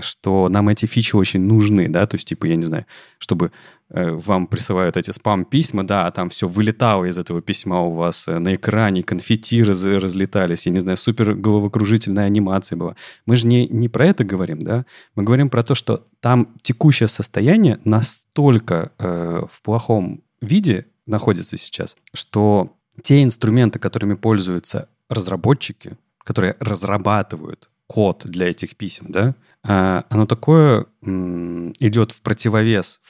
что 0.00 0.48
нам 0.48 0.68
эти 0.68 0.86
фичи 0.86 1.16
очень 1.16 1.40
нужны, 1.40 1.88
да, 1.88 2.06
то 2.06 2.16
есть, 2.16 2.28
типа, 2.28 2.46
я 2.46 2.56
не 2.56 2.64
знаю, 2.64 2.86
чтобы 3.18 3.52
э, 3.90 4.10
вам 4.10 4.46
присылают 4.46 4.96
эти 4.96 5.10
спам-письма, 5.10 5.86
да, 5.86 6.06
а 6.06 6.10
там 6.10 6.28
все 6.28 6.46
вылетало 6.46 7.04
из 7.04 7.18
этого 7.18 7.42
письма 7.42 7.80
у 7.80 7.92
вас 7.92 8.28
э, 8.28 8.38
на 8.38 8.54
экране, 8.54 9.02
конфетти 9.02 9.62
раз, 9.62 9.84
разлетались, 9.84 10.66
я 10.66 10.72
не 10.72 10.80
знаю, 10.80 10.96
супер 10.96 11.34
головокружительная 11.34 12.26
анимация 12.26 12.76
была. 12.76 12.96
Мы 13.26 13.36
же 13.36 13.46
не, 13.46 13.66
не 13.68 13.88
про 13.88 14.06
это 14.06 14.24
говорим, 14.24 14.62
да, 14.62 14.86
мы 15.14 15.22
говорим 15.24 15.48
про 15.48 15.62
то, 15.62 15.74
что 15.74 16.06
там 16.20 16.54
текущее 16.62 17.08
состояние 17.08 17.78
настолько 17.84 18.92
э, 18.98 19.46
в 19.50 19.62
плохом 19.62 20.22
виде 20.40 20.86
находится 21.06 21.56
сейчас, 21.56 21.96
что 22.14 22.72
те 23.02 23.22
инструменты, 23.22 23.78
которыми 23.78 24.14
пользуются 24.14 24.88
разработчики, 25.08 25.98
которые 26.24 26.56
разрабатывают 26.60 27.68
код 27.86 28.22
для 28.24 28.50
этих 28.50 28.76
писем, 28.76 29.06
да, 29.08 29.34
а, 29.62 30.04
оно 30.10 30.26
такое 30.26 30.86
идет 31.02 32.12
в 32.12 32.20
противовес 32.20 33.00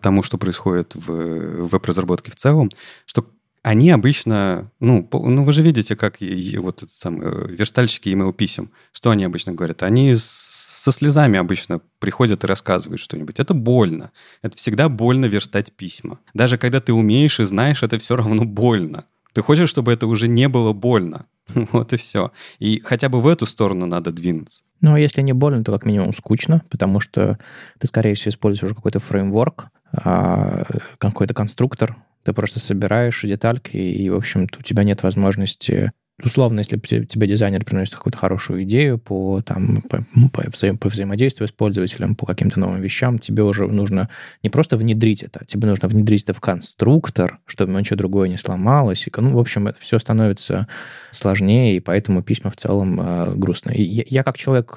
тому, 0.00 0.22
что 0.22 0.38
происходит 0.38 0.94
в 0.94 1.64
веб-разработке 1.64 2.30
в 2.30 2.36
целом, 2.36 2.70
что 3.06 3.26
они 3.66 3.90
обычно, 3.90 4.70
ну, 4.78 5.08
ну 5.12 5.42
вы 5.42 5.52
же 5.52 5.60
видите, 5.60 5.96
как 5.96 6.18
вот 6.20 6.84
этот 6.84 6.92
самый 6.92 7.26
э, 7.26 7.46
верстальщики 7.48 8.10
email 8.10 8.32
писем, 8.32 8.70
что 8.92 9.10
они 9.10 9.24
обычно 9.24 9.54
говорят? 9.54 9.82
Они 9.82 10.14
со 10.14 10.92
слезами 10.92 11.36
обычно 11.36 11.80
приходят 11.98 12.44
и 12.44 12.46
рассказывают 12.46 13.00
что-нибудь. 13.00 13.40
Это 13.40 13.54
больно. 13.54 14.12
Это 14.40 14.56
всегда 14.56 14.88
больно 14.88 15.26
верстать 15.26 15.72
письма. 15.72 16.20
Даже 16.32 16.58
когда 16.58 16.80
ты 16.80 16.92
умеешь 16.92 17.40
и 17.40 17.44
знаешь, 17.44 17.82
это 17.82 17.98
все 17.98 18.14
равно 18.14 18.44
больно. 18.44 19.06
Ты 19.36 19.42
хочешь, 19.42 19.68
чтобы 19.68 19.92
это 19.92 20.06
уже 20.06 20.28
не 20.28 20.48
было 20.48 20.72
больно. 20.72 21.26
Вот 21.72 21.92
и 21.92 21.98
все. 21.98 22.32
И 22.58 22.80
хотя 22.82 23.10
бы 23.10 23.20
в 23.20 23.28
эту 23.28 23.44
сторону 23.44 23.84
надо 23.84 24.10
двинуться. 24.10 24.64
Ну, 24.80 24.94
а 24.94 24.98
если 24.98 25.20
не 25.20 25.34
больно, 25.34 25.62
то 25.62 25.72
как 25.72 25.84
минимум 25.84 26.14
скучно, 26.14 26.62
потому 26.70 27.00
что 27.00 27.38
ты, 27.78 27.86
скорее 27.86 28.14
всего, 28.14 28.30
используешь 28.30 28.72
какой-то 28.72 28.98
фреймворк, 28.98 29.68
а, 29.92 30.64
какой-то 30.96 31.34
конструктор, 31.34 31.96
ты 32.24 32.32
просто 32.32 32.60
собираешь 32.60 33.20
детальки, 33.20 33.76
и, 33.76 34.08
в 34.08 34.16
общем 34.16 34.44
у 34.44 34.62
тебя 34.62 34.84
нет 34.84 35.02
возможности 35.02 35.92
условно, 36.22 36.60
если 36.60 36.78
тебе 36.78 37.26
дизайнер 37.26 37.64
приносит 37.64 37.94
какую-то 37.94 38.18
хорошую 38.18 38.62
идею 38.62 38.98
по, 38.98 39.42
там, 39.42 39.82
по, 39.82 40.04
по, 40.32 40.42
взаим, 40.50 40.78
по 40.78 40.88
взаимодействию 40.88 41.48
с 41.48 41.52
пользователем, 41.52 42.14
по 42.14 42.26
каким-то 42.26 42.58
новым 42.58 42.80
вещам, 42.80 43.18
тебе 43.18 43.42
уже 43.42 43.66
нужно 43.66 44.08
не 44.42 44.48
просто 44.48 44.76
внедрить 44.76 45.22
это, 45.22 45.44
тебе 45.44 45.68
нужно 45.68 45.88
внедрить 45.88 46.24
это 46.24 46.34
в 46.34 46.40
конструктор, 46.40 47.38
чтобы 47.44 47.72
ничего 47.72 47.96
другое 47.96 48.28
не 48.28 48.38
сломалось. 48.38 49.06
И, 49.06 49.12
ну, 49.16 49.30
в 49.30 49.38
общем, 49.38 49.68
это 49.68 49.78
все 49.80 49.98
становится 49.98 50.68
сложнее, 51.12 51.76
и 51.76 51.80
поэтому 51.80 52.22
письма 52.22 52.50
в 52.50 52.56
целом 52.56 53.00
э, 53.00 53.34
грустные. 53.34 53.82
я, 53.82 54.04
я 54.06 54.22
как 54.22 54.38
человек 54.38 54.76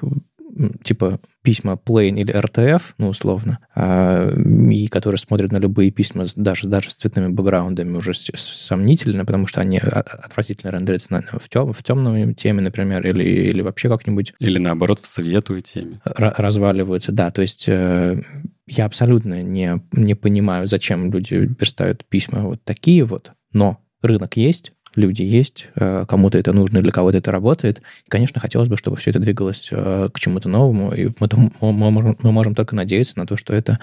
типа 0.82 1.20
письма 1.42 1.72
plain 1.72 2.18
или 2.18 2.34
RTF, 2.34 2.82
ну, 2.98 3.08
условно, 3.08 3.58
а, 3.74 4.30
и 4.30 4.88
которые 4.88 5.18
смотрят 5.18 5.52
на 5.52 5.58
любые 5.58 5.90
письма 5.90 6.26
даже, 6.36 6.68
даже 6.68 6.90
с 6.90 6.94
цветными 6.94 7.28
бэкграундами 7.28 7.96
уже 7.96 8.12
сомнительно, 8.14 9.24
потому 9.24 9.46
что 9.46 9.60
они 9.60 9.78
отвратительно 9.78 10.70
рендерятся 10.70 11.12
на, 11.12 11.22
в, 11.22 11.48
тем, 11.48 11.72
в 11.72 11.82
темной 11.82 12.34
теме, 12.34 12.60
например, 12.60 13.06
или, 13.06 13.24
или 13.24 13.62
вообще 13.62 13.88
как-нибудь... 13.88 14.34
Или 14.38 14.58
наоборот 14.58 15.00
в 15.00 15.06
светлой 15.06 15.62
теме. 15.62 16.00
Разваливаются, 16.04 17.12
да. 17.12 17.30
То 17.30 17.42
есть 17.42 17.64
э, 17.68 18.20
я 18.66 18.84
абсолютно 18.84 19.42
не, 19.42 19.80
не 19.92 20.14
понимаю, 20.14 20.66
зачем 20.66 21.10
люди 21.10 21.46
перестают 21.46 22.04
письма 22.06 22.42
вот 22.42 22.62
такие 22.64 23.04
вот, 23.04 23.32
но 23.52 23.78
рынок 24.02 24.36
есть, 24.36 24.72
люди 24.94 25.22
есть, 25.22 25.68
э, 25.76 26.04
кому-то 26.06 26.38
это 26.38 26.52
нужно, 26.52 26.80
для 26.80 26.92
кого-то 26.92 27.18
это 27.18 27.30
работает. 27.30 27.80
И, 28.06 28.10
конечно, 28.10 28.40
хотелось 28.40 28.68
бы, 28.68 28.76
чтобы 28.76 28.96
все 28.96 29.10
это 29.10 29.18
двигалось 29.18 29.68
э, 29.72 30.08
к 30.12 30.18
чему-то 30.18 30.48
новому, 30.48 30.92
и 30.92 31.10
мы, 31.18 31.28
мы, 31.60 31.90
можем, 31.90 32.18
мы 32.22 32.32
можем 32.32 32.54
только 32.54 32.74
надеяться 32.74 33.18
на 33.18 33.26
то, 33.26 33.36
что 33.36 33.54
это 33.54 33.78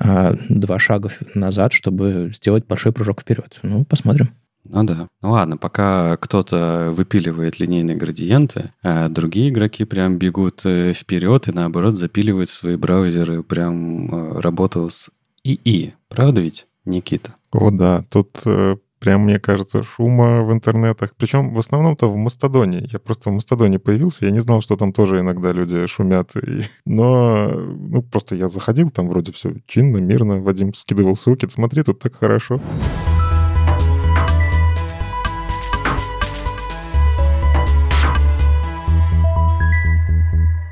э, 0.00 0.34
два 0.48 0.78
шага 0.78 1.10
назад, 1.34 1.72
чтобы 1.72 2.30
сделать 2.34 2.66
большой 2.66 2.92
прыжок 2.92 3.20
вперед. 3.20 3.58
Ну, 3.62 3.84
посмотрим. 3.84 4.30
Ну 4.68 4.84
да. 4.84 5.08
Ну 5.22 5.30
ладно, 5.30 5.56
пока 5.56 6.16
кто-то 6.18 6.90
выпиливает 6.92 7.58
линейные 7.58 7.96
градиенты, 7.96 8.72
а 8.82 9.08
другие 9.08 9.48
игроки 9.48 9.84
прям 9.84 10.18
бегут 10.18 10.60
вперед 10.60 11.48
и 11.48 11.52
наоборот 11.52 11.96
запиливают 11.96 12.50
в 12.50 12.54
свои 12.54 12.76
браузеры 12.76 13.42
прям 13.42 14.38
работу 14.38 14.90
с 14.90 15.10
ИИ. 15.42 15.94
Правда 16.08 16.42
ведь, 16.42 16.66
Никита? 16.84 17.34
О, 17.50 17.70
да. 17.70 18.04
Тут 18.10 18.42
прям, 18.98 19.22
мне 19.22 19.38
кажется, 19.38 19.82
шума 19.82 20.42
в 20.42 20.52
интернетах. 20.52 21.14
Причем 21.16 21.54
в 21.54 21.58
основном-то 21.58 22.10
в 22.10 22.16
Мастодоне. 22.16 22.88
Я 22.92 22.98
просто 22.98 23.30
в 23.30 23.34
Мастодоне 23.34 23.78
появился, 23.78 24.26
я 24.26 24.30
не 24.30 24.40
знал, 24.40 24.60
что 24.60 24.76
там 24.76 24.92
тоже 24.92 25.20
иногда 25.20 25.52
люди 25.52 25.86
шумят. 25.86 26.36
И... 26.36 26.62
Но, 26.84 27.50
ну, 27.50 28.02
просто 28.02 28.34
я 28.34 28.48
заходил, 28.48 28.90
там 28.90 29.08
вроде 29.08 29.32
все 29.32 29.54
чинно, 29.66 29.98
мирно. 29.98 30.40
Вадим 30.40 30.74
скидывал 30.74 31.16
ссылки, 31.16 31.48
смотри, 31.50 31.82
тут 31.82 31.98
так 32.00 32.14
хорошо. 32.14 32.60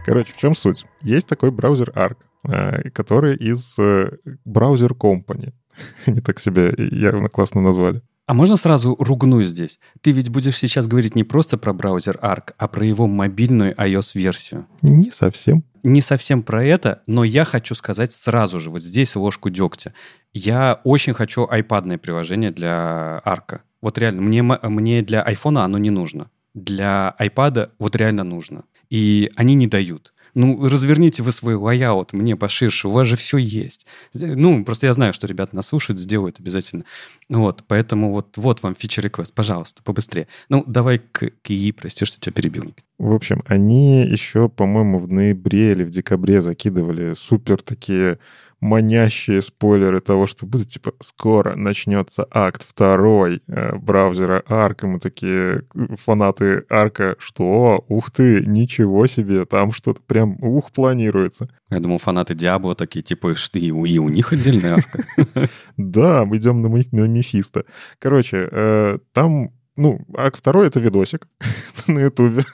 Короче, 0.07 0.33
в 0.33 0.37
чем 0.37 0.55
суть? 0.55 0.87
Есть 1.03 1.27
такой 1.27 1.51
браузер 1.51 1.91
Arc, 1.97 2.19
э, 2.45 2.91
который 2.91 3.35
из 3.35 3.77
э, 3.77 4.13
браузер 4.45 4.93
Company. 4.93 5.53
Они 6.07 6.21
так 6.21 6.39
себя 6.39 6.73
явно 6.79 7.29
классно 7.29 7.61
назвали. 7.61 8.03
А 8.27 8.35
можно 8.35 8.57
сразу 8.57 8.97
ругну 8.99 9.41
здесь? 9.43 9.79
Ты 10.01 10.11
ведь 10.11 10.31
будешь 10.31 10.57
сейчас 10.57 10.89
говорить 10.89 11.15
не 11.15 11.23
просто 11.23 11.57
про 11.59 11.73
браузер 11.73 12.19
Arc, 12.21 12.55
а 12.59 12.67
про 12.67 12.85
его 12.85 13.07
мобильную 13.07 13.73
iOS-версию. 13.75 14.67
Не 14.83 15.13
совсем. 15.13 15.63
Не 15.85 16.01
совсем 16.01 16.43
про 16.43 16.65
это, 16.65 17.03
но 17.07 17.23
я 17.23 17.45
хочу 17.45 17.77
сказать 17.77 18.13
сразу 18.13 18.59
же, 18.59 18.71
вот 18.71 18.83
здесь 18.83 19.15
ложку 19.15 19.49
дегтя. 19.49 19.95
Я 20.33 20.81
очень 20.83 21.15
хочу 21.15 21.45
iPadное 21.47 21.99
приложение 21.99 22.51
для 22.51 23.23
Arc. 23.25 23.61
Вот 23.81 23.97
реально, 23.97 24.23
мне, 24.23 24.43
мне 24.43 25.03
для 25.03 25.25
iPhone 25.25 25.61
оно 25.61 25.79
не 25.79 25.91
нужно. 25.91 26.29
Для 26.55 27.15
iPad 27.21 27.71
вот 27.79 27.95
реально 27.95 28.25
нужно. 28.25 28.65
И 28.91 29.31
они 29.37 29.55
не 29.55 29.69
дают. 29.69 30.13
Ну, 30.37 30.69
разверните 30.69 31.23
вы 31.23 31.33
свой 31.33 31.55
layout 31.55 32.13
мне 32.13 32.37
поширше, 32.37 32.89
у 32.89 32.91
вас 32.91 33.09
же 33.09 33.17
все 33.17 33.39
есть. 33.39 33.87
Ну, 34.13 34.67
просто 34.67 34.87
я 34.87 34.93
знаю, 34.93 35.15
что 35.15 35.27
ребята 35.27 35.57
нас 35.57 35.69
слушают, 35.69 35.99
сделают 35.99 36.39
обязательно. 36.39 36.85
Вот, 37.31 37.65
поэтому 37.67 38.13
вот, 38.13 38.37
вот 38.37 38.63
вам 38.63 38.75
feature 38.75 39.02
request, 39.02 39.33
пожалуйста, 39.33 39.83
побыстрее. 39.83 40.29
Ну, 40.51 40.63
давай 40.67 40.99
к, 40.99 41.31
к 41.31 41.51
прости, 41.75 42.05
что 42.05 42.21
тебя 42.21 42.35
перебил. 42.35 42.75
В 42.99 43.15
общем, 43.15 43.43
они 43.47 44.03
еще, 44.03 44.51
по-моему, 44.51 44.99
в 44.99 45.11
ноябре 45.11 45.73
или 45.73 45.85
в 45.85 45.91
декабре 45.91 46.43
закидывали 46.43 47.15
супер 47.15 47.63
такие 47.63 48.19
манящие 48.61 49.43
спойлеры 49.43 50.01
того, 50.01 50.27
что 50.27 50.47
будет, 50.47 50.69
типа, 50.69 50.93
скоро 51.01 51.55
начнется 51.57 52.27
акт 52.31 52.63
второй 52.67 53.43
э, 53.47 53.77
браузера 53.77 54.43
и 54.49 54.87
мы 54.87 54.99
такие 54.99 55.65
фанаты 56.05 56.65
Арка, 56.69 57.17
что? 57.19 57.85
Ух 57.89 58.11
ты, 58.11 58.45
ничего 58.47 59.07
себе, 59.07 59.45
там 59.45 59.73
что-то 59.73 60.01
прям 60.03 60.37
ух 60.43 60.73
планируется. 60.73 61.49
Я 61.71 61.81
думал, 61.81 61.99
фанаты 61.99 62.35
Диабло 62.35 62.75
такие, 62.75 63.03
типа, 63.03 63.35
что 63.35 63.59
и 63.59 63.71
у, 63.71 63.85
и 63.85 63.99
у 63.99 64.09
них 64.09 64.33
отдельная 64.33 64.75
арка. 64.75 65.05
Да, 65.77 66.25
мы 66.25 66.39
идем 66.39 66.63
на 66.63 66.69
Мефисто. 66.69 67.65
Короче, 67.99 68.49
э, 68.51 68.99
там 69.13 69.51
ну, 69.77 70.01
акт 70.17 70.39
второй— 70.39 70.67
это 70.69 70.81
видосик 70.81 71.29
на 71.87 72.01
Ютубе. 72.01 72.45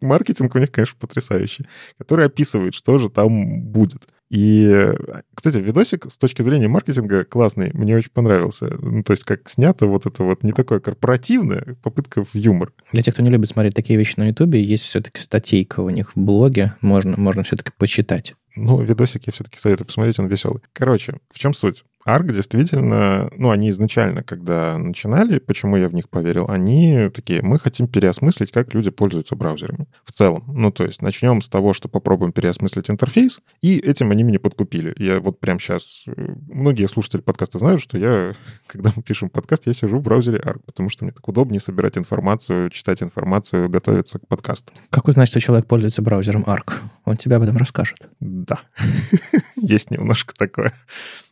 Маркетинг 0.00 0.54
у 0.54 0.58
них, 0.58 0.72
конечно, 0.72 0.96
потрясающий, 0.98 1.66
который 1.98 2.26
описывает, 2.26 2.74
что 2.74 2.98
же 2.98 3.10
там 3.10 3.62
будет. 3.62 4.08
И, 4.34 4.92
кстати, 5.32 5.58
видосик 5.58 6.10
с 6.10 6.18
точки 6.18 6.42
зрения 6.42 6.66
маркетинга 6.66 7.24
классный, 7.24 7.70
мне 7.72 7.96
очень 7.96 8.10
понравился. 8.10 8.66
Ну, 8.80 9.04
то 9.04 9.12
есть 9.12 9.22
как 9.22 9.48
снято 9.48 9.86
вот 9.86 10.06
это 10.06 10.24
вот 10.24 10.42
не 10.42 10.50
такое 10.50 10.80
корпоративное, 10.80 11.76
попытка 11.84 12.24
в 12.24 12.34
юмор. 12.34 12.72
Для 12.90 13.02
тех, 13.02 13.14
кто 13.14 13.22
не 13.22 13.30
любит 13.30 13.50
смотреть 13.50 13.76
такие 13.76 13.96
вещи 13.96 14.14
на 14.16 14.26
Ютубе, 14.26 14.60
есть 14.60 14.82
все-таки 14.82 15.20
статейка 15.20 15.78
у 15.82 15.88
них 15.88 16.16
в 16.16 16.18
блоге, 16.20 16.74
можно, 16.80 17.16
можно 17.16 17.44
все-таки 17.44 17.70
почитать. 17.78 18.34
Ну, 18.56 18.80
видосик 18.80 19.26
я 19.26 19.32
все-таки 19.32 19.58
советую 19.58 19.86
посмотреть, 19.86 20.18
он 20.18 20.26
веселый. 20.26 20.62
Короче, 20.72 21.18
в 21.30 21.38
чем 21.38 21.54
суть? 21.54 21.84
Arc 22.06 22.30
действительно, 22.32 23.30
ну, 23.36 23.50
они 23.50 23.70
изначально, 23.70 24.22
когда 24.22 24.76
начинали, 24.76 25.38
почему 25.38 25.76
я 25.76 25.88
в 25.88 25.94
них 25.94 26.10
поверил, 26.10 26.46
они 26.48 27.08
такие, 27.14 27.40
мы 27.42 27.58
хотим 27.58 27.88
переосмыслить, 27.88 28.50
как 28.50 28.74
люди 28.74 28.90
пользуются 28.90 29.36
браузерами 29.36 29.86
в 30.04 30.12
целом. 30.12 30.44
Ну, 30.46 30.70
то 30.70 30.84
есть 30.84 31.00
начнем 31.00 31.40
с 31.40 31.48
того, 31.48 31.72
что 31.72 31.88
попробуем 31.88 32.32
переосмыслить 32.32 32.90
интерфейс, 32.90 33.40
и 33.62 33.78
этим 33.78 34.10
они 34.10 34.22
меня 34.22 34.38
подкупили. 34.38 34.94
Я 34.98 35.20
вот 35.20 35.40
прямо 35.40 35.58
сейчас... 35.58 36.02
Э, 36.06 36.12
многие 36.48 36.86
слушатели 36.88 37.22
подкаста 37.22 37.58
знают, 37.58 37.80
что 37.80 37.96
я, 37.96 38.34
когда 38.66 38.92
мы 38.94 39.02
пишем 39.02 39.30
подкаст, 39.30 39.66
я 39.66 39.72
сижу 39.72 39.98
в 39.98 40.02
браузере 40.02 40.38
Arc, 40.38 40.60
потому 40.66 40.90
что 40.90 41.04
мне 41.04 41.12
так 41.12 41.26
удобнее 41.26 41.60
собирать 41.60 41.96
информацию, 41.96 42.68
читать 42.68 43.02
информацию, 43.02 43.70
готовиться 43.70 44.18
к 44.18 44.28
подкасту. 44.28 44.72
Как 44.90 45.08
узнать, 45.08 45.28
что 45.28 45.40
человек 45.40 45.66
пользуется 45.66 46.02
браузером 46.02 46.44
Arc? 46.44 46.74
Он 47.06 47.16
тебе 47.16 47.36
об 47.36 47.42
этом 47.42 47.56
расскажет. 47.56 47.98
Да. 48.46 48.60
Есть 49.56 49.90
немножко 49.90 50.34
такое. 50.34 50.72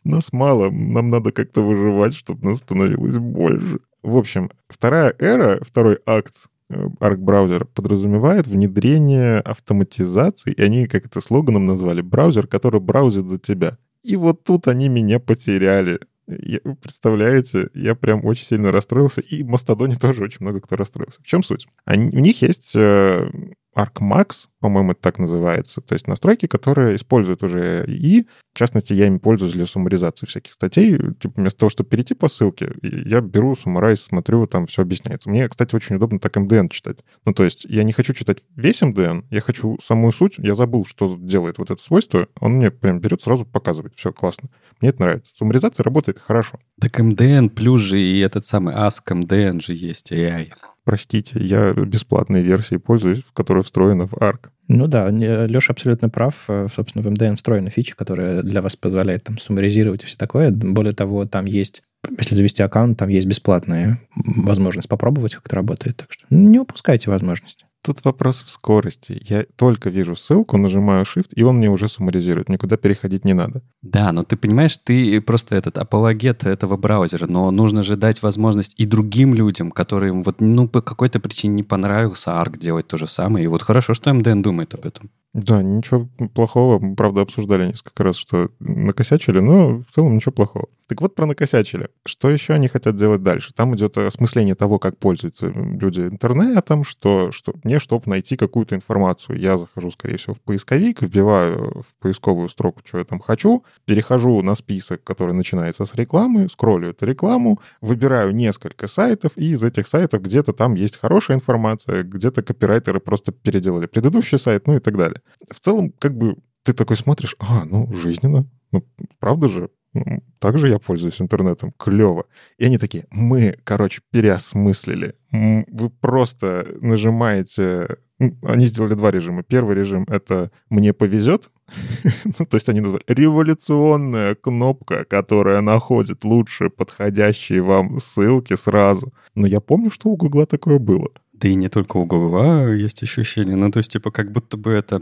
Нас 0.03 0.33
мало, 0.33 0.69
нам 0.69 1.09
надо 1.09 1.31
как-то 1.31 1.61
выживать, 1.61 2.15
чтобы 2.15 2.45
нас 2.47 2.59
становилось 2.59 3.17
больше. 3.17 3.79
В 4.01 4.17
общем, 4.17 4.51
вторая 4.67 5.15
эра, 5.19 5.63
второй 5.63 5.99
акт 6.05 6.33
Arc 6.69 7.13
э, 7.13 7.17
браузер 7.17 7.65
подразумевает 7.65 8.47
внедрение 8.47 9.39
автоматизации, 9.39 10.53
и 10.53 10.61
они 10.61 10.87
как 10.87 11.05
это 11.05 11.21
слоганом 11.21 11.65
назвали, 11.65 12.01
браузер, 12.01 12.47
который 12.47 12.81
браузит 12.81 13.29
за 13.29 13.39
тебя. 13.39 13.77
И 14.01 14.15
вот 14.15 14.43
тут 14.43 14.67
они 14.67 14.89
меня 14.89 15.19
потеряли. 15.19 15.99
Я, 16.27 16.59
представляете, 16.81 17.69
я 17.73 17.95
прям 17.95 18.25
очень 18.25 18.45
сильно 18.45 18.71
расстроился, 18.71 19.21
и 19.21 19.43
в 19.43 19.47
Мастодоне 19.47 19.95
тоже 19.95 20.23
очень 20.23 20.39
много 20.41 20.61
кто 20.61 20.75
расстроился. 20.75 21.21
В 21.21 21.25
чем 21.25 21.43
суть? 21.43 21.67
Они, 21.85 22.09
у 22.15 22.19
них 22.19 22.41
есть 22.41 22.73
э, 22.75 23.29
ArcMax, 23.75 24.47
по-моему, 24.59 24.91
это 24.91 25.01
так 25.01 25.19
называется, 25.19 25.81
то 25.81 25.93
есть 25.93 26.07
настройки, 26.07 26.45
которые 26.45 26.95
используют 26.95 27.43
уже 27.43 27.85
и, 27.87 28.25
в 28.53 28.57
частности, 28.57 28.93
я 28.93 29.07
ими 29.07 29.17
пользуюсь 29.17 29.53
для 29.53 29.65
суммаризации 29.65 30.25
всяких 30.25 30.53
статей. 30.53 30.97
Типа 31.19 31.33
вместо 31.35 31.59
того, 31.59 31.69
чтобы 31.69 31.89
перейти 31.89 32.13
по 32.13 32.29
ссылке, 32.29 32.73
я 32.81 33.19
беру 33.19 33.55
суммарайз, 33.55 34.01
смотрю, 34.01 34.47
там 34.47 34.67
все 34.67 34.83
объясняется. 34.83 35.29
Мне, 35.29 35.49
кстати, 35.49 35.75
очень 35.75 35.95
удобно 35.97 36.19
так 36.19 36.37
MDN 36.37 36.69
читать. 36.69 36.99
Ну, 37.25 37.33
то 37.33 37.43
есть 37.43 37.65
я 37.65 37.83
не 37.83 37.91
хочу 37.91 38.13
читать 38.13 38.43
весь 38.55 38.81
MDN, 38.81 39.25
я 39.31 39.41
хочу 39.41 39.77
самую 39.83 40.11
суть. 40.11 40.35
Я 40.37 40.55
забыл, 40.55 40.85
что 40.85 41.17
делает 41.17 41.57
вот 41.57 41.71
это 41.71 41.81
свойство. 41.81 42.27
Он 42.39 42.53
мне 42.53 42.71
прям 42.71 42.99
берет, 42.99 43.21
сразу 43.21 43.45
показывает. 43.45 43.95
Все 43.95 44.13
классно. 44.13 44.49
Мне 44.79 44.91
это 44.91 45.01
нравится. 45.01 45.33
Суммаризация 45.35 45.83
работает 45.83 46.19
хорошо. 46.19 46.59
Так 46.79 46.99
MDN 46.99 47.49
плюс 47.49 47.81
же 47.81 47.99
и 47.99 48.19
этот 48.19 48.45
самый 48.45 48.75
Ask 48.75 49.01
MDN 49.09 49.61
же 49.61 49.73
есть, 49.73 50.11
AI. 50.11 50.51
Простите, 50.85 51.39
я 51.39 51.73
бесплатной 51.73 52.41
версией 52.41 52.79
пользуюсь, 52.79 53.23
в 53.23 53.31
которой 53.31 53.63
встроена 53.63 54.07
в 54.07 54.13
ARC. 54.13 54.49
Ну 54.67 54.87
да, 54.87 55.09
Леша 55.09 55.73
абсолютно 55.73 56.09
прав. 56.09 56.45
Э, 56.47 56.67
собственно, 56.73 57.03
в 57.03 57.11
MDN 57.11 57.35
встроена 57.35 57.69
фича, 57.69 57.95
которая 57.95 58.41
для 58.41 58.61
вас 58.61 58.75
позволяет 58.75 59.23
там 59.23 59.37
суммаризировать 59.37 60.03
и 60.03 60.05
все 60.05 60.17
такое. 60.17 60.51
Более 60.51 60.93
того, 60.93 61.25
там 61.25 61.45
есть, 61.45 61.83
если 62.17 62.35
завести 62.35 62.63
аккаунт, 62.63 62.97
там 62.97 63.09
есть 63.09 63.27
бесплатная 63.27 64.01
возможность 64.15 64.89
попробовать, 64.89 65.35
как 65.35 65.45
это 65.45 65.55
работает. 65.55 65.97
Так 65.97 66.11
что 66.11 66.25
не 66.29 66.59
упускайте 66.59 67.09
возможность. 67.09 67.65
Тут 67.83 68.05
вопрос 68.05 68.43
в 68.43 68.49
скорости. 68.49 69.21
Я 69.27 69.45
только 69.57 69.89
вижу 69.89 70.15
ссылку, 70.15 70.55
нажимаю 70.55 71.03
Shift, 71.03 71.27
и 71.35 71.43
он 71.43 71.57
мне 71.57 71.69
уже 71.69 71.89
суммаризирует. 71.89 72.47
Никуда 72.47 72.77
переходить 72.77 73.25
не 73.25 73.33
надо. 73.33 73.61
Да, 73.81 74.13
но 74.13 74.23
ты 74.23 74.37
понимаешь, 74.37 74.77
ты 74.77 75.19
просто 75.19 75.55
этот 75.55 75.77
апологет 75.77 76.45
этого 76.45 76.77
браузера, 76.77 77.27
но 77.27 77.51
нужно 77.51 77.83
же 77.83 77.97
дать 77.97 78.23
возможность 78.23 78.73
и 78.77 78.85
другим 78.85 79.33
людям, 79.33 79.69
которым 79.69 80.23
вот 80.23 80.39
ну 80.39 80.69
по 80.69 80.81
какой-то 80.81 81.19
причине 81.19 81.55
не 81.55 81.63
понравился 81.63 82.31
ARC 82.31 82.57
делать 82.57 82.87
то 82.87 82.95
же 82.95 83.05
самое. 83.05 83.43
И 83.43 83.47
вот 83.49 83.61
хорошо, 83.61 83.93
что 83.93 84.11
MDN 84.11 84.41
думает 84.41 84.73
об 84.73 84.85
этом. 84.85 85.11
Да, 85.33 85.63
ничего 85.63 86.07
плохого. 86.35 86.77
Мы, 86.77 86.95
правда, 86.95 87.21
обсуждали 87.21 87.65
несколько 87.65 88.03
раз, 88.03 88.17
что 88.17 88.51
накосячили, 88.59 89.39
но 89.39 89.79
в 89.79 89.85
целом 89.91 90.15
ничего 90.15 90.31
плохого. 90.31 90.67
Так 90.87 91.01
вот 91.01 91.15
про 91.15 91.25
накосячили. 91.25 91.89
Что 92.05 92.29
еще 92.29 92.53
они 92.53 92.67
хотят 92.67 92.95
делать 92.97 93.23
дальше? 93.23 93.51
Там 93.55 93.75
идет 93.75 93.97
осмысление 93.97 94.53
того, 94.53 94.77
как 94.77 94.99
пользуются 94.99 95.47
люди 95.47 96.01
интернетом, 96.01 96.83
что, 96.83 97.31
что 97.31 97.53
мне, 97.63 97.79
чтобы 97.79 98.03
найти 98.07 98.35
какую-то 98.35 98.75
информацию, 98.75 99.39
я 99.39 99.57
захожу, 99.57 99.89
скорее 99.89 100.17
всего, 100.17 100.35
в 100.35 100.41
поисковик, 100.41 101.01
вбиваю 101.01 101.81
в 101.81 101.99
поисковую 101.99 102.47
строку, 102.49 102.81
что 102.85 102.99
я 102.99 103.03
там 103.03 103.19
хочу, 103.19 103.63
перехожу 103.85 104.43
на 104.43 104.53
список, 104.53 105.03
который 105.03 105.33
начинается 105.33 105.85
с 105.85 105.95
рекламы, 105.95 106.47
скроллю 106.47 106.89
эту 106.89 107.07
рекламу, 107.07 107.59
выбираю 107.81 108.35
несколько 108.35 108.85
сайтов, 108.85 109.31
и 109.35 109.53
из 109.53 109.63
этих 109.63 109.87
сайтов 109.87 110.21
где-то 110.21 110.53
там 110.53 110.75
есть 110.75 110.99
хорошая 110.99 111.37
информация, 111.37 112.03
где-то 112.03 112.43
копирайтеры 112.43 112.99
просто 112.99 113.31
переделали 113.31 113.87
предыдущий 113.87 114.37
сайт, 114.37 114.67
ну 114.67 114.75
и 114.75 114.79
так 114.79 114.95
далее. 114.95 115.22
В 115.49 115.59
целом, 115.59 115.91
как 115.99 116.17
бы 116.17 116.37
ты 116.63 116.73
такой 116.73 116.97
смотришь, 116.97 117.35
а, 117.39 117.65
ну, 117.65 117.93
жизненно, 117.93 118.45
ну, 118.71 118.83
правда 119.19 119.47
же, 119.47 119.69
ну, 119.93 120.23
также 120.39 120.69
я 120.69 120.79
пользуюсь 120.79 121.21
интернетом, 121.21 121.73
клево. 121.77 122.25
И 122.57 122.65
они 122.65 122.77
такие, 122.77 123.05
мы, 123.11 123.57
короче, 123.63 124.01
переосмыслили. 124.11 125.15
Вы 125.31 125.89
просто 125.89 126.67
нажимаете... 126.81 127.97
Они 128.41 128.65
сделали 128.67 128.93
два 128.93 129.11
режима. 129.11 129.43
Первый 129.43 129.75
режим— 129.75 130.05
это 130.07 130.51
«мне 130.69 130.93
повезет», 130.93 131.51
ну, 132.39 132.45
то 132.45 132.55
есть 132.55 132.69
они 132.69 132.79
назвали 132.79 133.03
революционная 133.07 134.35
кнопка, 134.35 135.05
которая 135.05 135.61
находит 135.61 136.23
лучшие 136.23 136.69
подходящие 136.69 137.61
вам 137.61 137.99
ссылки 137.99 138.55
сразу. 138.55 139.13
Но 139.35 139.47
я 139.47 139.59
помню, 139.59 139.91
что 139.91 140.09
у 140.09 140.15
Гугла 140.15 140.45
такое 140.45 140.79
было. 140.79 141.09
Да 141.33 141.47
и 141.47 141.55
не 141.55 141.69
только 141.69 141.97
у 141.97 142.05
Гугла 142.05 142.71
есть 142.71 143.03
ощущение. 143.03 143.55
Ну, 143.55 143.71
то 143.71 143.79
есть, 143.79 143.91
типа, 143.91 144.11
как 144.11 144.31
будто 144.31 144.57
бы 144.57 144.71
это 144.71 145.01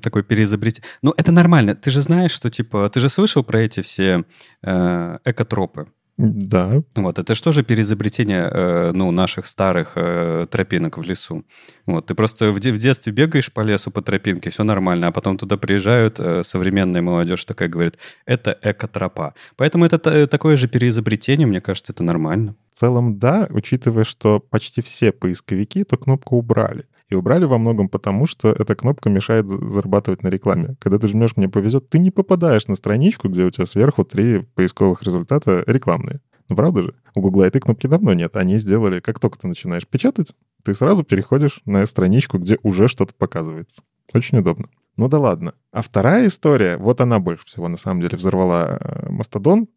такой 0.00 0.22
переизобретение. 0.22 0.88
Ну, 1.02 1.12
это 1.16 1.30
нормально. 1.30 1.74
Ты 1.74 1.90
же 1.90 2.02
знаешь, 2.02 2.32
что, 2.32 2.50
типа, 2.50 2.88
ты 2.88 3.00
же 3.00 3.08
слышал 3.08 3.44
про 3.44 3.60
эти 3.60 3.82
все 3.82 4.24
э, 4.62 5.18
экотропы? 5.24 5.86
Да. 6.16 6.82
Вот, 6.94 7.18
это 7.18 7.34
что 7.34 7.50
же 7.50 7.64
переизобретение, 7.64 8.48
э, 8.48 8.92
ну, 8.94 9.10
наших 9.10 9.46
старых 9.46 9.92
э, 9.96 10.46
тропинок 10.48 10.96
в 10.96 11.02
лесу? 11.02 11.44
Вот, 11.86 12.06
ты 12.06 12.14
просто 12.14 12.52
в, 12.52 12.56
в 12.56 12.60
детстве 12.60 13.12
бегаешь 13.12 13.52
по 13.52 13.62
лесу 13.62 13.90
по 13.90 14.00
тропинке, 14.00 14.50
все 14.50 14.62
нормально, 14.62 15.08
а 15.08 15.12
потом 15.12 15.38
туда 15.38 15.56
приезжают 15.56 16.20
э, 16.20 16.44
современная 16.44 17.02
молодежь 17.02 17.44
такая 17.44 17.68
говорит, 17.68 17.98
это 18.26 18.56
экотропа. 18.62 19.34
Поэтому 19.56 19.86
это 19.86 19.96
э, 20.08 20.26
такое 20.28 20.56
же 20.56 20.68
переизобретение, 20.68 21.48
мне 21.48 21.60
кажется, 21.60 21.92
это 21.92 22.04
нормально. 22.04 22.54
В 22.72 22.78
целом, 22.78 23.18
да, 23.18 23.48
учитывая, 23.50 24.04
что 24.04 24.38
почти 24.38 24.82
все 24.82 25.10
поисковики 25.10 25.80
эту 25.80 25.98
кнопку 25.98 26.36
убрали. 26.36 26.86
И 27.14 27.16
убрали 27.16 27.44
во 27.44 27.58
многом 27.58 27.88
потому, 27.88 28.26
что 28.26 28.48
эта 28.48 28.74
кнопка 28.74 29.08
мешает 29.08 29.46
зарабатывать 29.48 30.24
на 30.24 30.28
рекламе. 30.28 30.74
Когда 30.80 30.98
ты 30.98 31.06
жмешь 31.06 31.36
«Мне 31.36 31.48
повезет», 31.48 31.88
ты 31.88 32.00
не 32.00 32.10
попадаешь 32.10 32.66
на 32.66 32.74
страничку, 32.74 33.28
где 33.28 33.44
у 33.44 33.50
тебя 33.52 33.66
сверху 33.66 34.04
три 34.04 34.40
поисковых 34.40 35.04
результата 35.04 35.62
рекламные. 35.68 36.20
Ну, 36.48 36.56
правда 36.56 36.82
же? 36.82 36.94
У 37.14 37.20
Гугла 37.20 37.44
этой 37.44 37.60
кнопки 37.60 37.86
давно 37.86 38.14
нет. 38.14 38.36
Они 38.36 38.58
сделали, 38.58 38.98
как 38.98 39.20
только 39.20 39.38
ты 39.38 39.46
начинаешь 39.46 39.86
печатать, 39.86 40.34
ты 40.64 40.74
сразу 40.74 41.04
переходишь 41.04 41.60
на 41.66 41.86
страничку, 41.86 42.38
где 42.38 42.58
уже 42.64 42.88
что-то 42.88 43.14
показывается. 43.14 43.82
Очень 44.12 44.38
удобно. 44.38 44.68
Ну 44.96 45.08
да 45.08 45.20
ладно. 45.20 45.54
А 45.70 45.82
вторая 45.82 46.26
история, 46.26 46.78
вот 46.78 47.00
она 47.00 47.20
больше 47.20 47.46
всего 47.46 47.68
на 47.68 47.76
самом 47.76 48.00
деле 48.00 48.16
взорвала 48.16 48.76
э, 48.80 49.08
Мастодон. 49.08 49.68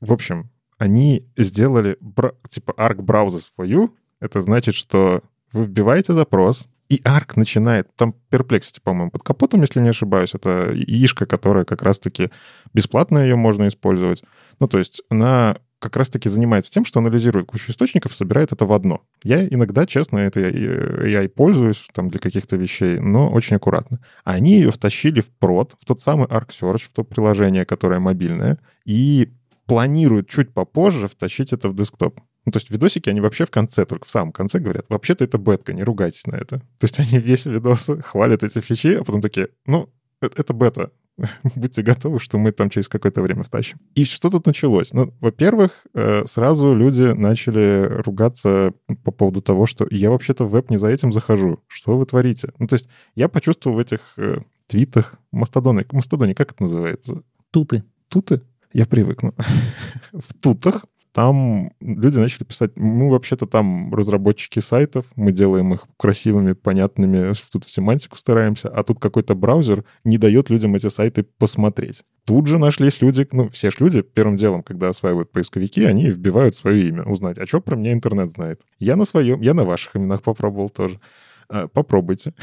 В 0.00 0.10
общем, 0.10 0.48
они 0.78 1.28
сделали 1.36 1.98
бра- 2.00 2.32
типа 2.48 2.72
Browsers 2.78 3.48
for 3.58 3.66
You. 3.66 3.90
Это 4.20 4.40
значит, 4.40 4.74
что 4.74 5.22
вы 5.52 5.64
вбиваете 5.64 6.14
запрос, 6.14 6.70
И 6.88 7.02
Arc 7.04 7.32
начинает, 7.36 7.94
там 7.96 8.14
Perplexity, 8.30 8.80
по-моему, 8.82 9.10
под 9.10 9.22
капотом, 9.22 9.60
если 9.60 9.80
не 9.80 9.90
ошибаюсь, 9.90 10.34
это 10.34 10.72
ишка, 10.72 11.26
которая 11.26 11.64
как 11.64 11.82
раз-таки 11.82 12.30
бесплатно 12.72 13.18
ее 13.18 13.36
можно 13.36 13.68
использовать. 13.68 14.22
Ну, 14.58 14.68
то 14.68 14.78
есть 14.78 15.02
она 15.10 15.58
как 15.80 15.96
раз-таки 15.96 16.28
занимается 16.28 16.72
тем, 16.72 16.84
что 16.84 16.98
анализирует 16.98 17.46
кучу 17.46 17.70
источников, 17.70 18.14
собирает 18.14 18.52
это 18.52 18.64
в 18.66 18.72
одно. 18.72 19.02
Я 19.22 19.46
иногда, 19.46 19.86
честно, 19.86 20.18
это 20.18 20.40
и 20.40 21.28
пользуюсь 21.28 21.86
там 21.92 22.08
для 22.08 22.18
каких-то 22.18 22.56
вещей, 22.56 22.98
но 22.98 23.30
очень 23.30 23.56
аккуратно. 23.56 24.00
Они 24.24 24.54
ее 24.54 24.72
втащили 24.72 25.20
в 25.20 25.28
прод, 25.28 25.76
в 25.78 25.84
тот 25.84 26.00
самый 26.00 26.26
Arc 26.26 26.50
в 26.50 26.88
то 26.88 27.04
приложение, 27.04 27.64
которое 27.64 28.00
мобильное, 28.00 28.58
и 28.86 29.32
планируют 29.66 30.28
чуть 30.30 30.52
попозже 30.54 31.06
втащить 31.06 31.52
это 31.52 31.68
в 31.68 31.76
десктоп. 31.76 32.18
Ну, 32.48 32.52
то 32.52 32.60
есть 32.60 32.70
видосики, 32.70 33.10
они 33.10 33.20
вообще 33.20 33.44
в 33.44 33.50
конце, 33.50 33.84
только 33.84 34.06
в 34.06 34.10
самом 34.10 34.32
конце 34.32 34.58
говорят, 34.58 34.86
вообще-то 34.88 35.22
это 35.22 35.36
бетка, 35.36 35.74
не 35.74 35.84
ругайтесь 35.84 36.26
на 36.26 36.36
это. 36.36 36.60
То 36.78 36.84
есть 36.84 36.98
они 36.98 37.18
весь 37.18 37.44
видос 37.44 37.90
хвалят 38.04 38.42
эти 38.42 38.62
фичи, 38.62 38.96
а 38.98 39.04
потом 39.04 39.20
такие, 39.20 39.50
ну, 39.66 39.90
это, 40.22 40.40
это 40.40 40.54
бета, 40.54 40.90
будьте 41.54 41.82
готовы, 41.82 42.18
что 42.20 42.38
мы 42.38 42.52
там 42.52 42.70
через 42.70 42.88
какое-то 42.88 43.20
время 43.20 43.42
втащим. 43.42 43.80
И 43.94 44.06
что 44.06 44.30
тут 44.30 44.46
началось? 44.46 44.94
Ну, 44.94 45.12
во-первых, 45.20 45.72
э, 45.92 46.24
сразу 46.24 46.74
люди 46.74 47.12
начали 47.12 47.86
ругаться 48.02 48.72
по 49.04 49.10
поводу 49.10 49.42
того, 49.42 49.66
что 49.66 49.86
я 49.90 50.10
вообще-то 50.10 50.46
в 50.46 50.50
веб 50.50 50.70
не 50.70 50.78
за 50.78 50.88
этим 50.88 51.12
захожу. 51.12 51.60
Что 51.66 51.98
вы 51.98 52.06
творите? 52.06 52.54
Ну, 52.58 52.66
то 52.66 52.76
есть 52.76 52.88
я 53.14 53.28
почувствовал 53.28 53.76
в 53.76 53.80
этих 53.80 54.14
э, 54.16 54.38
твитах 54.68 55.16
Мастодоне. 55.32 55.84
Мастодоне, 55.92 56.34
как 56.34 56.52
это 56.52 56.62
называется? 56.62 57.22
Туты. 57.50 57.84
Туты? 58.08 58.40
Я 58.72 58.86
привыкну. 58.86 59.34
в 60.14 60.32
тутах 60.32 60.86
там 61.12 61.72
люди 61.80 62.18
начали 62.18 62.44
писать, 62.44 62.72
мы 62.76 63.10
вообще-то 63.10 63.46
там 63.46 63.94
разработчики 63.94 64.60
сайтов, 64.60 65.06
мы 65.16 65.32
делаем 65.32 65.74
их 65.74 65.86
красивыми, 65.96 66.52
понятными, 66.52 67.32
тут 67.50 67.64
в 67.64 67.70
семантику 67.70 68.16
стараемся, 68.16 68.68
а 68.68 68.82
тут 68.82 69.00
какой-то 69.00 69.34
браузер 69.34 69.84
не 70.04 70.18
дает 70.18 70.50
людям 70.50 70.74
эти 70.74 70.88
сайты 70.88 71.24
посмотреть. 71.38 72.04
Тут 72.24 72.46
же 72.46 72.58
нашлись 72.58 73.00
люди, 73.00 73.26
ну, 73.32 73.48
все 73.50 73.70
ж 73.70 73.76
люди 73.80 74.02
первым 74.02 74.36
делом, 74.36 74.62
когда 74.62 74.88
осваивают 74.88 75.32
поисковики, 75.32 75.84
они 75.84 76.10
вбивают 76.10 76.54
свое 76.54 76.88
имя, 76.88 77.04
узнать, 77.04 77.38
а 77.38 77.46
что 77.46 77.60
про 77.60 77.76
меня 77.76 77.92
интернет 77.92 78.30
знает. 78.30 78.60
Я 78.78 78.96
на 78.96 79.04
своем, 79.04 79.40
я 79.40 79.54
на 79.54 79.64
ваших 79.64 79.96
именах 79.96 80.22
попробовал 80.22 80.68
тоже. 80.68 81.00
А, 81.48 81.68
попробуйте. 81.68 82.34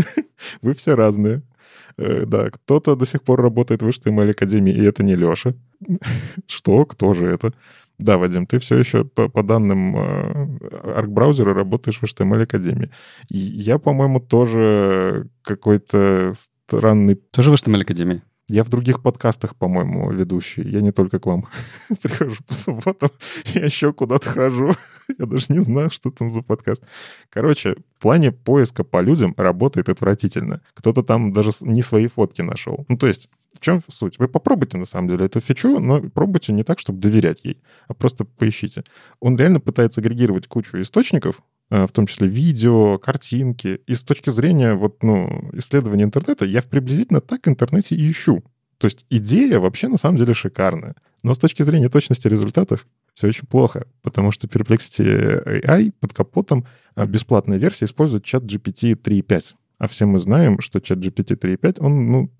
Вы 0.62 0.74
все 0.74 0.94
разные. 0.94 1.42
Э, 1.96 2.24
да, 2.26 2.50
кто-то 2.50 2.96
до 2.96 3.06
сих 3.06 3.22
пор 3.22 3.40
работает 3.40 3.82
в 3.82 3.88
HTML 3.88 4.30
Академии, 4.30 4.74
и 4.74 4.82
это 4.82 5.02
не 5.02 5.14
Леша. 5.14 5.54
Что? 6.46 6.84
Кто 6.86 7.14
же 7.14 7.26
это? 7.26 7.52
Да, 8.00 8.16
Вадим, 8.16 8.46
ты 8.46 8.58
все 8.58 8.78
еще 8.78 9.04
по, 9.04 9.28
по 9.28 9.42
данным 9.42 9.96
э, 9.96 11.02
браузера 11.06 11.52
работаешь 11.52 11.98
в 11.98 12.04
HTML 12.04 12.42
Академии. 12.42 12.90
И 13.28 13.38
я, 13.38 13.78
по-моему, 13.78 14.20
тоже 14.20 15.28
какой-то 15.42 16.32
странный... 16.34 17.16
Тоже 17.16 17.50
в 17.50 17.54
HTML 17.54 17.82
Академии? 17.82 18.22
Я 18.50 18.64
в 18.64 18.68
других 18.68 19.00
подкастах, 19.00 19.54
по-моему, 19.54 20.10
ведущий. 20.10 20.62
Я 20.68 20.80
не 20.80 20.90
только 20.90 21.20
к 21.20 21.26
вам 21.26 21.46
прихожу 22.02 22.42
по 22.46 22.54
субботам, 22.54 23.10
я 23.54 23.64
еще 23.64 23.92
куда-то 23.92 24.30
хожу. 24.30 24.74
я 25.18 25.26
даже 25.26 25.46
не 25.50 25.60
знаю, 25.60 25.90
что 25.90 26.10
там 26.10 26.32
за 26.32 26.42
подкаст. 26.42 26.82
Короче, 27.28 27.76
в 27.98 28.02
плане 28.02 28.32
поиска 28.32 28.82
по 28.82 29.00
людям 29.00 29.34
работает 29.36 29.88
отвратительно. 29.88 30.62
Кто-то 30.74 31.04
там 31.04 31.32
даже 31.32 31.50
не 31.60 31.82
свои 31.82 32.08
фотки 32.08 32.42
нашел. 32.42 32.84
Ну, 32.88 32.98
то 32.98 33.06
есть, 33.06 33.28
в 33.54 33.60
чем 33.60 33.82
суть? 33.88 34.18
Вы 34.18 34.26
попробуйте, 34.26 34.78
на 34.78 34.84
самом 34.84 35.08
деле, 35.08 35.26
эту 35.26 35.40
фичу, 35.40 35.78
но 35.78 36.00
пробуйте 36.00 36.52
не 36.52 36.64
так, 36.64 36.80
чтобы 36.80 36.98
доверять 36.98 37.40
ей, 37.44 37.62
а 37.86 37.94
просто 37.94 38.24
поищите. 38.24 38.82
Он 39.20 39.36
реально 39.36 39.60
пытается 39.60 40.00
агрегировать 40.00 40.48
кучу 40.48 40.80
источников, 40.80 41.40
в 41.70 41.88
том 41.92 42.06
числе 42.06 42.26
видео, 42.26 42.98
картинки. 42.98 43.80
И 43.86 43.94
с 43.94 44.02
точки 44.02 44.30
зрения 44.30 44.74
вот, 44.74 45.02
ну, 45.02 45.50
исследования 45.52 46.04
интернета, 46.04 46.44
я 46.44 46.62
в 46.62 46.66
приблизительно 46.66 47.20
так 47.20 47.46
интернете 47.46 47.94
и 47.94 48.10
ищу. 48.10 48.42
То 48.78 48.86
есть 48.86 49.04
идея 49.10 49.60
вообще 49.60 49.88
на 49.88 49.98
самом 49.98 50.18
деле 50.18 50.34
шикарная. 50.34 50.94
Но 51.22 51.34
с 51.34 51.38
точки 51.38 51.62
зрения 51.62 51.88
точности 51.88 52.28
результатов 52.28 52.86
все 53.14 53.28
очень 53.28 53.46
плохо, 53.46 53.86
потому 54.02 54.32
что 54.32 54.46
Perplexity 54.46 55.62
AI 55.64 55.92
под 56.00 56.14
капотом 56.14 56.66
э, 56.96 57.06
бесплатная 57.06 57.58
версия 57.58 57.84
использует 57.84 58.24
чат 58.24 58.44
GPT 58.44 58.94
3.5. 58.94 59.54
А 59.78 59.88
все 59.88 60.06
мы 60.06 60.18
знаем, 60.18 60.60
что 60.60 60.80
чат 60.80 60.98
GPT 60.98 61.38
3.5, 61.38 61.76
он, 61.80 62.10
ну, 62.10 62.30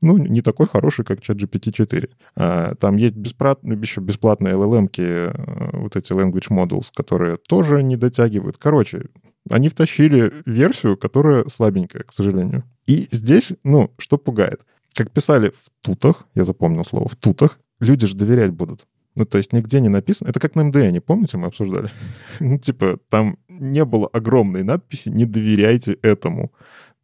ну, 0.00 0.16
не 0.16 0.42
такой 0.42 0.66
хороший, 0.66 1.04
как 1.04 1.20
чат 1.20 1.36
GPT-4. 1.36 2.10
А, 2.36 2.74
там 2.76 2.96
есть 2.96 3.16
бесплатные, 3.16 3.78
еще 3.78 4.00
бесплатные 4.00 4.54
LLM, 4.54 4.88
э, 4.98 5.32
вот 5.72 5.96
эти 5.96 6.12
language 6.12 6.48
models, 6.50 6.86
которые 6.94 7.36
тоже 7.36 7.82
не 7.82 7.96
дотягивают. 7.96 8.58
Короче, 8.58 9.06
они 9.50 9.68
втащили 9.68 10.32
версию, 10.46 10.96
которая 10.96 11.46
слабенькая, 11.48 12.02
к 12.04 12.12
сожалению. 12.12 12.64
И 12.86 13.08
здесь, 13.10 13.52
ну, 13.64 13.90
что 13.98 14.18
пугает? 14.18 14.60
Как 14.94 15.10
писали 15.10 15.50
в 15.50 15.70
тутах, 15.80 16.26
я 16.34 16.44
запомнил 16.44 16.84
слово, 16.84 17.08
в 17.08 17.16
тутах, 17.16 17.58
люди 17.80 18.06
же 18.06 18.16
доверять 18.16 18.52
будут. 18.52 18.86
Ну, 19.14 19.24
то 19.24 19.36
есть 19.38 19.52
нигде 19.52 19.80
не 19.80 19.88
написано. 19.88 20.28
Это 20.28 20.38
как 20.38 20.54
на 20.54 20.62
МДН, 20.64 20.98
помните, 21.04 21.38
мы 21.38 21.48
обсуждали? 21.48 21.90
ну, 22.40 22.56
типа, 22.58 23.00
там 23.08 23.36
не 23.48 23.84
было 23.84 24.06
огромной 24.06 24.62
надписи 24.62 25.08
«Не 25.08 25.24
доверяйте 25.24 25.94
этому». 26.02 26.52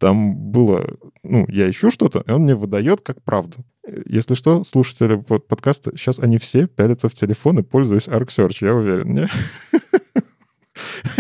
Там 0.05 0.37
было, 0.37 0.99
ну, 1.23 1.47
я 1.49 1.71
ищу 1.71 1.91
что-то, 1.91 2.23
и 2.27 2.31
он 2.31 2.43
мне 2.43 2.55
выдает 2.55 3.01
как 3.01 3.23
правду. 3.23 3.65
Если 4.05 4.35
что, 4.35 4.63
слушатели 4.63 5.17
подкаста, 5.17 5.97
сейчас 5.97 6.21
они 6.21 6.37
все 6.37 6.67
пялятся 6.67 7.09
в 7.09 7.15
телефоны, 7.15 7.63
пользуясь 7.63 8.07
ArcSearch, 8.07 8.59
я 8.61 8.75
уверен. 8.75 9.15
Не? 9.15 9.29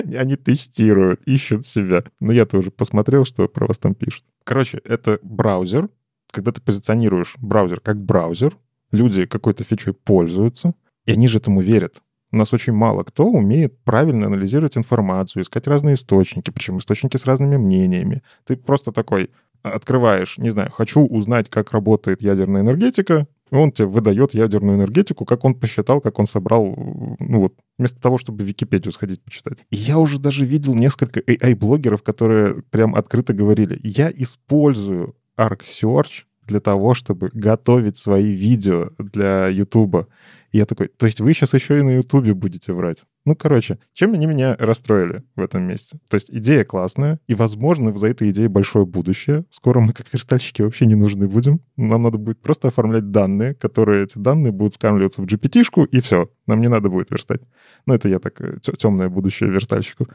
Они 0.18 0.37
тестируют, 0.37 1.23
ищут 1.25 1.64
себя. 1.64 2.05
Но 2.20 2.31
я-то 2.31 2.59
уже 2.59 2.70
посмотрел, 2.70 3.25
что 3.25 3.49
про 3.49 3.66
вас 3.66 3.79
там 3.79 3.94
пишут. 3.94 4.23
Короче, 4.44 4.83
это 4.85 5.18
браузер. 5.23 5.88
Когда 6.31 6.53
ты 6.53 6.61
позиционируешь 6.61 7.37
браузер 7.38 7.81
как 7.81 8.05
браузер, 8.05 8.55
люди 8.92 9.25
какой-то 9.25 9.64
фичой 9.64 9.94
пользуются, 9.94 10.75
и 11.07 11.12
они 11.12 11.27
же 11.27 11.38
этому 11.38 11.62
верят. 11.62 12.03
У 12.35 12.37
нас 12.37 12.53
очень 12.53 12.73
мало 12.73 13.05
кто 13.05 13.29
умеет 13.29 13.79
правильно 13.85 14.27
анализировать 14.27 14.77
информацию, 14.77 15.44
искать 15.44 15.68
разные 15.68 15.94
источники, 15.94 16.51
причем 16.51 16.79
источники 16.79 17.16
с 17.16 17.27
разными 17.27 17.57
мнениями. 17.57 18.23
Ты 18.44 18.57
просто 18.57 18.90
такой 18.90 19.31
открываешь, 19.62 20.37
не 20.38 20.51
знаю, 20.51 20.73
хочу 20.73 21.07
узнать, 21.07 21.49
как 21.49 21.70
работает 21.70 22.23
ядерная 22.23 22.62
энергетика, 22.62 23.29
и 23.53 23.55
он 23.55 23.70
тебе 23.70 23.87
выдает 23.87 24.35
ядерную 24.35 24.77
энергетику, 24.79 25.25
как 25.25 25.44
он 25.44 25.55
посчитал, 25.55 26.01
как 26.01 26.18
он 26.18 26.27
собрал, 26.27 26.75
ну 27.20 27.38
вот, 27.38 27.55
вместо 27.79 28.01
того, 28.01 28.18
чтобы 28.18 28.42
в 28.42 28.49
Википедию 28.49 28.90
сходить 28.90 29.23
почитать. 29.23 29.59
И 29.70 29.77
я 29.77 29.99
уже 30.01 30.18
даже 30.18 30.44
видел 30.44 30.75
несколько 30.75 31.20
AI-блогеров, 31.20 32.03
которые 32.03 32.62
прям 32.70 32.97
открыто 32.97 33.33
говорили, 33.33 33.79
я 33.85 34.11
использую 34.11 35.14
Arc 35.38 35.61
Search 35.61 36.25
для 36.49 36.59
того, 36.59 36.94
чтобы 36.94 37.31
готовить 37.33 37.97
свои 37.97 38.35
видео 38.35 38.90
для 38.99 39.47
YouTube. 39.47 40.09
Я 40.55 40.67
такой, 40.67 40.87
то 40.87 41.07
есть 41.07 41.21
вы 41.21 41.35
сейчас 41.35 41.53
еще 41.53 41.81
и 41.81 41.83
на 41.83 41.97
Ютубе 41.97 42.33
будете 42.33 42.73
врать? 42.73 43.03
Ну, 43.25 43.35
короче, 43.35 43.81
чем 43.93 44.14
они 44.14 44.27
меня 44.27 44.55
расстроили 44.57 45.25
в 45.35 45.40
этом 45.40 45.64
месте? 45.64 45.99
То 46.09 46.14
есть 46.14 46.31
идея 46.31 46.62
классная, 46.62 47.19
и, 47.27 47.35
возможно, 47.35 47.99
за 47.99 48.07
этой 48.07 48.31
идеей 48.31 48.47
большое 48.47 48.87
будущее. 48.87 49.47
Скоро 49.51 49.81
мы, 49.81 49.93
как 49.93 50.07
верстальщики, 50.12 50.62
вообще 50.62 50.87
не 50.87 50.95
нужны 50.95 51.27
будем. 51.27 51.61
Нам 51.77 52.05
надо 52.05 52.19
будет 52.19 52.40
просто 52.40 52.69
оформлять 52.69 53.11
данные, 53.11 53.55
которые 53.55 54.05
эти 54.05 54.17
данные 54.17 54.53
будут 54.53 54.75
скармливаться 54.75 55.23
в 55.23 55.25
GPT-шку, 55.25 55.87
и 55.87 56.01
все. 56.01 56.31
Нам 56.47 56.61
не 56.61 56.69
надо 56.69 56.88
будет 56.88 57.11
верстать. 57.11 57.40
Ну, 57.87 57.95
это 57.95 58.09
я 58.09 58.21
так, 58.21 58.40
э, 58.40 58.59
темное 58.79 59.09
будущее 59.09 59.51
верстальщику. 59.51 60.07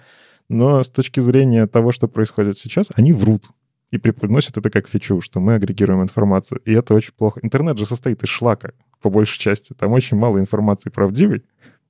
Но 0.47 0.81
с 0.81 0.89
точки 0.89 1.19
зрения 1.19 1.67
того, 1.67 1.91
что 1.91 2.07
происходит 2.07 2.57
сейчас, 2.57 2.91
они 2.95 3.11
врут 3.11 3.49
и 3.91 3.97
преподносят 3.97 4.55
это 4.55 4.69
как 4.69 4.87
фичу, 4.87 5.19
что 5.19 5.41
мы 5.41 5.55
агрегируем 5.55 6.01
информацию. 6.01 6.61
И 6.63 6.71
это 6.71 6.93
очень 6.93 7.11
плохо. 7.11 7.41
Интернет 7.43 7.77
же 7.77 7.85
состоит 7.85 8.23
из 8.23 8.29
шлака, 8.29 8.71
по 9.01 9.09
большей 9.09 9.39
части. 9.39 9.73
Там 9.73 9.91
очень 9.93 10.17
мало 10.17 10.39
информации 10.39 10.89
правдивой, 10.89 11.43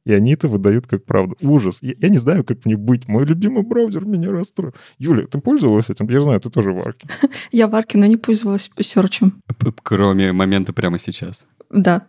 и 0.06 0.14
они 0.14 0.34
это 0.34 0.48
выдают 0.48 0.88
как 0.88 1.06
правду. 1.06 1.36
Ужас. 1.42 1.80
Я, 1.82 1.94
я 2.00 2.10
не 2.10 2.18
знаю, 2.18 2.44
как 2.44 2.66
мне 2.66 2.78
быть. 2.78 3.08
Мой 3.08 3.26
любимый 3.26 3.64
браузер 3.64 4.06
меня 4.06 4.32
расстроил. 4.32 4.74
Юля, 4.98 5.28
ты 5.28 5.40
пользовалась 5.40 5.90
этим? 5.90 6.10
Я 6.10 6.22
знаю, 6.22 6.40
ты 6.40 6.50
тоже 6.50 6.72
в 6.72 6.80
Арке. 6.80 7.08
Я 7.52 7.68
в 7.68 7.76
Арке, 7.76 7.98
но 7.98 8.06
не 8.06 8.18
пользовалась 8.18 8.70
серчем. 8.80 9.42
Кроме 9.84 10.32
момента 10.32 10.74
прямо 10.74 10.98
сейчас. 10.98 11.46
Да. 11.70 12.08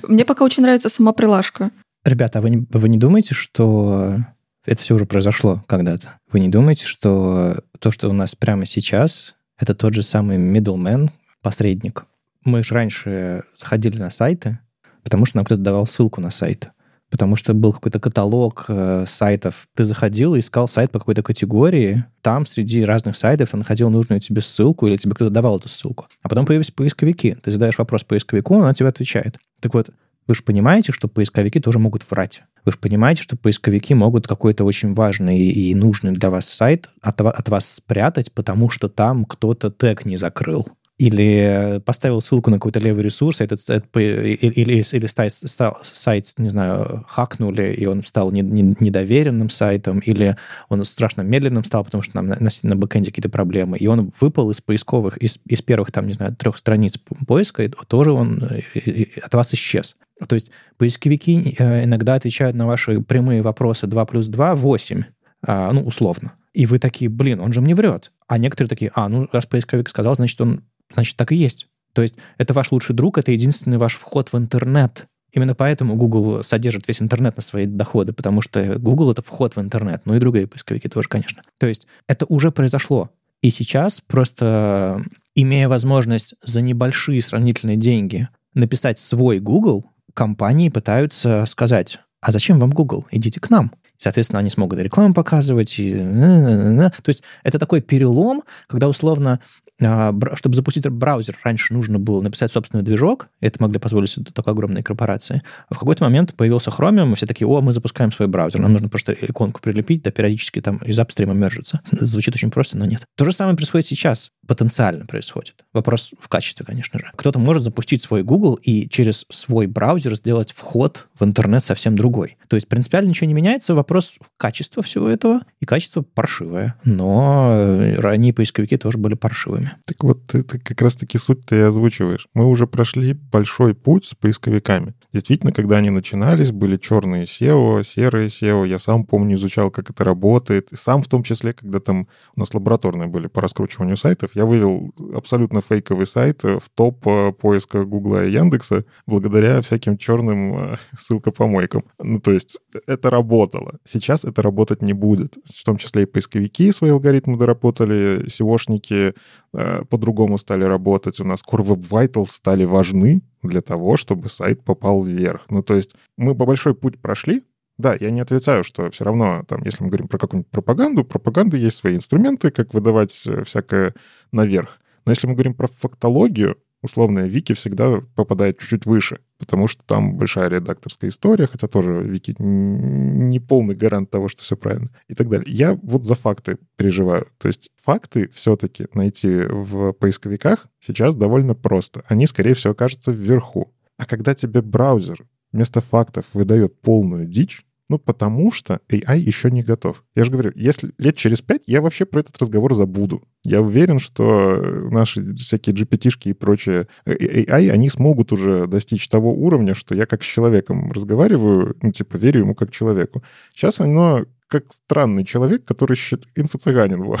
Мне 0.02 0.24
пока 0.24 0.44
очень 0.44 0.62
нравится 0.62 0.88
сама 0.88 1.12
прилажка. 1.12 1.70
Ребята, 2.04 2.38
а 2.38 2.42
вы 2.42 2.50
не, 2.50 2.66
вы 2.70 2.88
не 2.88 2.98
думаете, 2.98 3.34
что 3.34 4.18
это 4.66 4.82
все 4.82 4.94
уже 4.94 5.06
произошло 5.06 5.64
когда-то. 5.66 6.18
Вы 6.30 6.40
не 6.40 6.48
думаете, 6.48 6.84
что 6.84 7.56
то, 7.78 7.90
что 7.90 8.08
у 8.08 8.12
нас 8.12 8.34
прямо 8.34 8.66
сейчас, 8.66 9.34
это 9.58 9.74
тот 9.74 9.94
же 9.94 10.02
самый 10.02 10.38
middleman, 10.38 11.08
посредник. 11.42 12.04
Мы 12.44 12.62
же 12.62 12.74
раньше 12.74 13.44
заходили 13.56 13.98
на 13.98 14.10
сайты, 14.10 14.58
потому 15.02 15.24
что 15.24 15.38
нам 15.38 15.46
кто-то 15.46 15.62
давал 15.62 15.86
ссылку 15.86 16.20
на 16.20 16.30
сайт. 16.30 16.68
Потому 17.10 17.36
что 17.36 17.54
был 17.54 17.72
какой-то 17.72 18.00
каталог 18.00 18.64
э, 18.68 19.04
сайтов. 19.06 19.68
Ты 19.74 19.84
заходил 19.84 20.34
и 20.34 20.40
искал 20.40 20.66
сайт 20.66 20.90
по 20.90 20.98
какой-то 20.98 21.22
категории. 21.22 22.04
Там 22.22 22.44
среди 22.44 22.84
разных 22.84 23.16
сайтов 23.16 23.50
ты 23.50 23.56
находил 23.56 23.88
нужную 23.88 24.20
тебе 24.20 24.42
ссылку 24.42 24.86
или 24.86 24.96
тебе 24.96 25.14
кто-то 25.14 25.30
давал 25.30 25.58
эту 25.58 25.68
ссылку. 25.68 26.06
А 26.22 26.28
потом 26.28 26.44
появились 26.44 26.70
поисковики. 26.70 27.36
Ты 27.42 27.50
задаешь 27.50 27.78
вопрос 27.78 28.04
поисковику, 28.04 28.54
он 28.54 28.62
на 28.62 28.74
тебя 28.74 28.88
отвечает. 28.88 29.38
Так 29.60 29.74
вот, 29.74 29.90
Вы 30.26 30.34
же 30.34 30.42
понимаете, 30.42 30.92
что 30.92 31.06
поисковики 31.06 31.60
тоже 31.60 31.78
могут 31.78 32.10
врать. 32.10 32.42
Вы 32.64 32.72
же 32.72 32.78
понимаете, 32.78 33.22
что 33.22 33.36
поисковики 33.36 33.94
могут 33.94 34.26
какой-то 34.26 34.64
очень 34.64 34.94
важный 34.94 35.38
и 35.38 35.74
нужный 35.74 36.12
для 36.12 36.30
вас 36.30 36.48
сайт 36.48 36.88
от, 37.02 37.20
от 37.20 37.48
вас 37.48 37.74
спрятать, 37.74 38.32
потому 38.32 38.70
что 38.70 38.88
там 38.88 39.26
кто-то 39.26 39.70
тег 39.70 40.06
не 40.06 40.16
закрыл 40.16 40.66
или 40.96 41.82
поставил 41.84 42.20
ссылку 42.20 42.50
на 42.50 42.56
какой-то 42.56 42.78
левый 42.78 43.02
ресурс, 43.02 43.40
этот, 43.40 43.60
этот 43.68 43.96
или, 43.96 44.32
или, 44.32 44.84
или 44.92 45.06
сайт, 45.06 45.32
сайт, 45.32 46.32
не 46.38 46.50
знаю, 46.50 47.04
хакнули, 47.08 47.74
и 47.74 47.84
он 47.86 48.04
стал 48.04 48.30
не, 48.30 48.42
не, 48.42 48.76
недоверенным 48.78 49.50
сайтом, 49.50 49.98
или 49.98 50.36
он 50.68 50.84
страшно 50.84 51.22
медленным 51.22 51.64
стал, 51.64 51.84
потому 51.84 52.02
что 52.02 52.16
нам 52.16 52.28
на, 52.28 52.36
на, 52.38 52.50
на 52.62 52.76
бэкэнде 52.76 53.10
какие-то 53.10 53.28
проблемы, 53.28 53.76
и 53.76 53.88
он 53.88 54.12
выпал 54.20 54.50
из 54.50 54.60
поисковых, 54.60 55.16
из, 55.16 55.40
из 55.46 55.62
первых, 55.62 55.90
там, 55.90 56.06
не 56.06 56.12
знаю, 56.12 56.36
трех 56.36 56.56
страниц 56.58 56.96
поиска, 57.26 57.64
и 57.64 57.68
тоже 57.68 58.12
он 58.12 58.40
э, 58.74 59.06
от 59.20 59.34
вас 59.34 59.52
исчез. 59.52 59.96
То 60.28 60.36
есть 60.36 60.52
поисковики 60.78 61.56
э, 61.58 61.84
иногда 61.84 62.14
отвечают 62.14 62.54
на 62.54 62.68
ваши 62.68 63.00
прямые 63.00 63.42
вопросы 63.42 63.88
2 63.88 64.04
плюс 64.06 64.28
2– 64.28 64.54
8, 64.54 65.02
ну, 65.46 65.82
условно. 65.82 66.34
И 66.54 66.66
вы 66.66 66.78
такие, 66.78 67.10
блин, 67.10 67.40
он 67.40 67.52
же 67.52 67.60
мне 67.60 67.74
врет. 67.74 68.12
А 68.28 68.38
некоторые 68.38 68.68
такие, 68.68 68.92
а, 68.94 69.08
ну, 69.08 69.28
раз 69.32 69.44
поисковик 69.44 69.88
сказал, 69.88 70.14
значит, 70.14 70.40
он 70.40 70.62
значит, 70.92 71.16
так 71.16 71.32
и 71.32 71.36
есть. 71.36 71.68
То 71.92 72.02
есть 72.02 72.16
это 72.38 72.52
ваш 72.52 72.72
лучший 72.72 72.94
друг, 72.94 73.18
это 73.18 73.32
единственный 73.32 73.78
ваш 73.78 73.94
вход 73.96 74.32
в 74.32 74.36
интернет. 74.36 75.06
Именно 75.32 75.54
поэтому 75.54 75.96
Google 75.96 76.44
содержит 76.44 76.86
весь 76.86 77.02
интернет 77.02 77.36
на 77.36 77.42
свои 77.42 77.66
доходы, 77.66 78.12
потому 78.12 78.40
что 78.40 78.78
Google— 78.78 79.10
это 79.12 79.22
вход 79.22 79.56
в 79.56 79.60
интернет, 79.60 80.02
ну 80.04 80.14
и 80.14 80.20
другие 80.20 80.46
поисковики 80.46 80.88
тоже, 80.88 81.08
конечно. 81.08 81.42
То 81.58 81.66
есть 81.66 81.86
это 82.06 82.24
уже 82.28 82.52
произошло. 82.52 83.10
И 83.42 83.50
сейчас 83.50 84.00
просто, 84.00 85.02
имея 85.34 85.68
возможность 85.68 86.34
за 86.42 86.60
небольшие 86.60 87.20
сравнительные 87.20 87.76
деньги 87.76 88.28
написать 88.54 88.98
свой 88.98 89.40
Google, 89.40 89.84
компании 90.14 90.68
пытаются 90.68 91.44
сказать, 91.46 91.98
а 92.20 92.32
зачем 92.32 92.58
вам 92.58 92.70
Google? 92.70 93.06
Идите 93.10 93.40
к 93.40 93.50
нам. 93.50 93.72
Соответственно, 93.98 94.40
они 94.40 94.50
смогут 94.50 94.78
рекламу 94.78 95.14
показывать. 95.14 95.78
И... 95.78 95.94
То 95.94 97.08
есть 97.08 97.22
это 97.42 97.58
такой 97.58 97.80
перелом, 97.80 98.42
когда 98.66 98.88
условно 98.88 99.40
чтобы 99.78 100.54
запустить 100.54 100.86
браузер, 100.88 101.36
раньше 101.42 101.72
нужно 101.72 101.98
было 101.98 102.20
написать 102.20 102.52
собственный 102.52 102.84
движок, 102.84 103.28
это 103.40 103.60
могли 103.60 103.78
позволить 103.78 104.10
себе 104.10 104.26
только 104.26 104.52
огромные 104.52 104.84
корпорации. 104.84 105.42
А 105.68 105.74
в 105.74 105.78
какой-то 105.78 106.04
момент 106.04 106.34
появился 106.34 106.70
Chromium, 106.70 107.12
и 107.12 107.14
все 107.16 107.26
такие, 107.26 107.48
о, 107.48 107.60
мы 107.60 107.72
запускаем 107.72 108.12
свой 108.12 108.28
браузер, 108.28 108.60
нам 108.60 108.72
нужно 108.72 108.88
просто 108.88 109.12
иконку 109.12 109.60
прилепить, 109.60 110.02
да 110.02 110.10
периодически 110.10 110.60
там 110.60 110.76
из 110.78 110.98
апстрима 110.98 111.34
мержится. 111.34 111.80
Звучит 111.90 112.34
очень 112.34 112.50
просто, 112.50 112.78
но 112.78 112.86
нет. 112.86 113.02
То 113.16 113.24
же 113.24 113.32
самое 113.32 113.56
происходит 113.56 113.86
сейчас, 113.86 114.30
потенциально 114.46 115.06
происходит. 115.06 115.64
Вопрос 115.72 116.12
в 116.18 116.28
качестве, 116.28 116.64
конечно 116.64 116.98
же. 116.98 117.10
Кто-то 117.16 117.38
может 117.38 117.62
запустить 117.62 118.02
свой 118.02 118.22
Google 118.22 118.54
и 118.54 118.88
через 118.88 119.26
свой 119.30 119.66
браузер 119.66 120.14
сделать 120.14 120.52
вход 120.52 121.08
в 121.18 121.24
интернет 121.24 121.62
совсем 121.62 121.96
другой. 121.96 122.36
То 122.48 122.56
есть 122.56 122.68
принципиально 122.68 123.08
ничего 123.08 123.26
не 123.26 123.34
меняется, 123.34 123.74
вопрос 123.74 124.16
качества 124.36 124.82
всего 124.82 125.08
этого, 125.08 125.40
и 125.60 125.66
качество 125.66 126.02
паршивое. 126.02 126.76
Но 126.84 127.50
э, 127.52 127.96
ранние 127.96 128.32
поисковики 128.32 128.76
тоже 128.76 128.98
были 128.98 129.14
паршивыми. 129.14 129.72
Так 129.86 130.02
вот, 130.04 130.34
это 130.34 130.58
как 130.58 130.80
раз-таки 130.82 131.18
суть 131.18 131.44
ты 131.46 131.56
и 131.56 131.60
озвучиваешь. 131.60 132.26
Мы 132.34 132.48
уже 132.48 132.66
прошли 132.66 133.14
большой 133.14 133.74
путь 133.74 134.04
с 134.04 134.14
поисковиками. 134.14 134.94
Действительно, 135.12 135.52
когда 135.52 135.78
они 135.78 135.90
начинались, 135.90 136.52
были 136.52 136.76
черные 136.76 137.24
SEO, 137.24 137.84
серые 137.84 138.28
SEO. 138.28 138.66
Я 138.66 138.78
сам 138.78 139.04
помню, 139.04 139.36
изучал, 139.36 139.70
как 139.70 139.90
это 139.90 140.04
работает. 140.04 140.72
И 140.72 140.76
сам 140.76 141.02
в 141.02 141.08
том 141.08 141.22
числе, 141.22 141.52
когда 141.52 141.80
там 141.80 142.08
у 142.36 142.40
нас 142.40 142.52
лабораторные 142.54 143.08
были 143.08 143.26
по 143.26 143.40
раскручиванию 143.40 143.96
сайтов, 143.96 144.33
я 144.34 144.44
вывел 144.44 144.92
абсолютно 145.14 145.60
фейковый 145.60 146.06
сайт 146.06 146.42
в 146.42 146.62
топ 146.74 147.06
э, 147.06 147.32
поиска 147.32 147.84
Гугла 147.84 148.24
и 148.24 148.32
Яндекса 148.32 148.84
благодаря 149.06 149.60
всяким 149.60 149.96
черным 149.96 150.56
э, 150.56 150.76
ссылкопомойкам. 150.98 151.84
Ну, 151.98 152.20
то 152.20 152.32
есть 152.32 152.58
это 152.86 153.10
работало. 153.10 153.78
Сейчас 153.84 154.24
это 154.24 154.42
работать 154.42 154.82
не 154.82 154.92
будет. 154.92 155.36
В 155.44 155.64
том 155.64 155.76
числе 155.76 156.02
и 156.02 156.06
поисковики 156.06 156.72
свои 156.72 156.90
алгоритмы 156.90 157.38
доработали, 157.38 158.26
SEOшники 158.26 159.14
Э, 159.54 159.84
по-другому 159.88 160.38
стали 160.38 160.64
работать. 160.64 161.20
У 161.20 161.24
нас 161.24 161.40
Core 161.40 161.64
Web 161.64 161.88
Vitals 161.88 162.30
стали 162.30 162.64
важны 162.64 163.22
для 163.42 163.60
того, 163.60 163.96
чтобы 163.96 164.28
сайт 164.28 164.64
попал 164.64 165.02
вверх. 165.02 165.46
Ну, 165.48 165.62
то 165.62 165.74
есть 165.74 165.94
мы 166.16 166.34
по 166.34 166.44
большой 166.44 166.74
путь 166.74 167.00
прошли, 167.00 167.42
да, 167.78 167.96
я 167.98 168.10
не 168.10 168.20
отрицаю, 168.20 168.64
что 168.64 168.90
все 168.90 169.04
равно, 169.04 169.44
там, 169.48 169.62
если 169.64 169.82
мы 169.82 169.88
говорим 169.88 170.08
про 170.08 170.18
какую-нибудь 170.18 170.50
пропаганду, 170.50 171.04
пропаганды 171.04 171.58
есть 171.58 171.76
свои 171.76 171.96
инструменты, 171.96 172.50
как 172.50 172.72
выдавать 172.72 173.22
э, 173.26 173.42
всякое 173.44 173.94
наверх. 174.32 174.80
Но 175.04 175.12
если 175.12 175.26
мы 175.26 175.34
говорим 175.34 175.54
про 175.54 175.66
фактологию, 175.66 176.56
условная 176.84 177.26
Вики 177.26 177.54
всегда 177.54 178.02
попадает 178.14 178.58
чуть-чуть 178.58 178.86
выше, 178.86 179.20
потому 179.38 179.66
что 179.66 179.82
там 179.84 180.16
большая 180.16 180.50
редакторская 180.50 181.10
история, 181.10 181.46
хотя 181.46 181.66
тоже 181.66 182.02
Вики 182.02 182.34
не 182.38 183.40
полный 183.40 183.74
гарант 183.74 184.10
того, 184.10 184.28
что 184.28 184.42
все 184.42 184.56
правильно 184.56 184.90
и 185.08 185.14
так 185.14 185.28
далее. 185.28 185.52
Я 185.52 185.74
вот 185.82 186.04
за 186.04 186.14
факты 186.14 186.58
переживаю. 186.76 187.28
То 187.38 187.48
есть 187.48 187.70
факты 187.82 188.28
все-таки 188.34 188.86
найти 188.92 189.30
в 189.30 189.92
поисковиках 189.92 190.68
сейчас 190.78 191.14
довольно 191.14 191.54
просто. 191.54 192.04
Они, 192.06 192.26
скорее 192.26 192.54
всего, 192.54 192.72
окажутся 192.72 193.12
вверху. 193.12 193.72
А 193.96 194.06
когда 194.06 194.34
тебе 194.34 194.60
браузер 194.60 195.24
вместо 195.54 195.80
фактов 195.80 196.26
выдает 196.34 196.80
полную 196.80 197.26
дичь, 197.26 197.64
ну, 197.88 197.98
потому 197.98 198.50
что 198.50 198.80
AI 198.90 199.18
еще 199.18 199.50
не 199.50 199.62
готов. 199.62 200.04
Я 200.16 200.24
же 200.24 200.32
говорю, 200.32 200.52
если 200.54 200.92
лет 200.98 201.16
через 201.16 201.42
пять 201.42 201.62
я 201.66 201.80
вообще 201.80 202.06
про 202.06 202.20
этот 202.20 202.36
разговор 202.40 202.74
забуду. 202.74 203.22
Я 203.44 203.60
уверен, 203.60 203.98
что 203.98 204.56
наши 204.90 205.34
всякие 205.36 205.76
GPT-шки 205.76 206.30
и 206.30 206.32
прочие 206.32 206.88
AI, 207.06 207.68
они 207.70 207.88
смогут 207.90 208.32
уже 208.32 208.66
достичь 208.66 209.06
того 209.08 209.34
уровня, 209.34 209.74
что 209.74 209.94
я 209.94 210.06
как 210.06 210.22
с 210.22 210.26
человеком 210.26 210.90
разговариваю, 210.92 211.76
ну, 211.82 211.92
типа, 211.92 212.16
верю 212.16 212.40
ему 212.40 212.54
как 212.54 212.72
человеку. 212.72 213.22
Сейчас 213.54 213.80
оно 213.80 214.24
как 214.48 214.72
странный 214.72 215.24
человек, 215.24 215.64
который 215.64 215.96
считает 215.96 216.26
инфо-цыганин. 216.36 217.16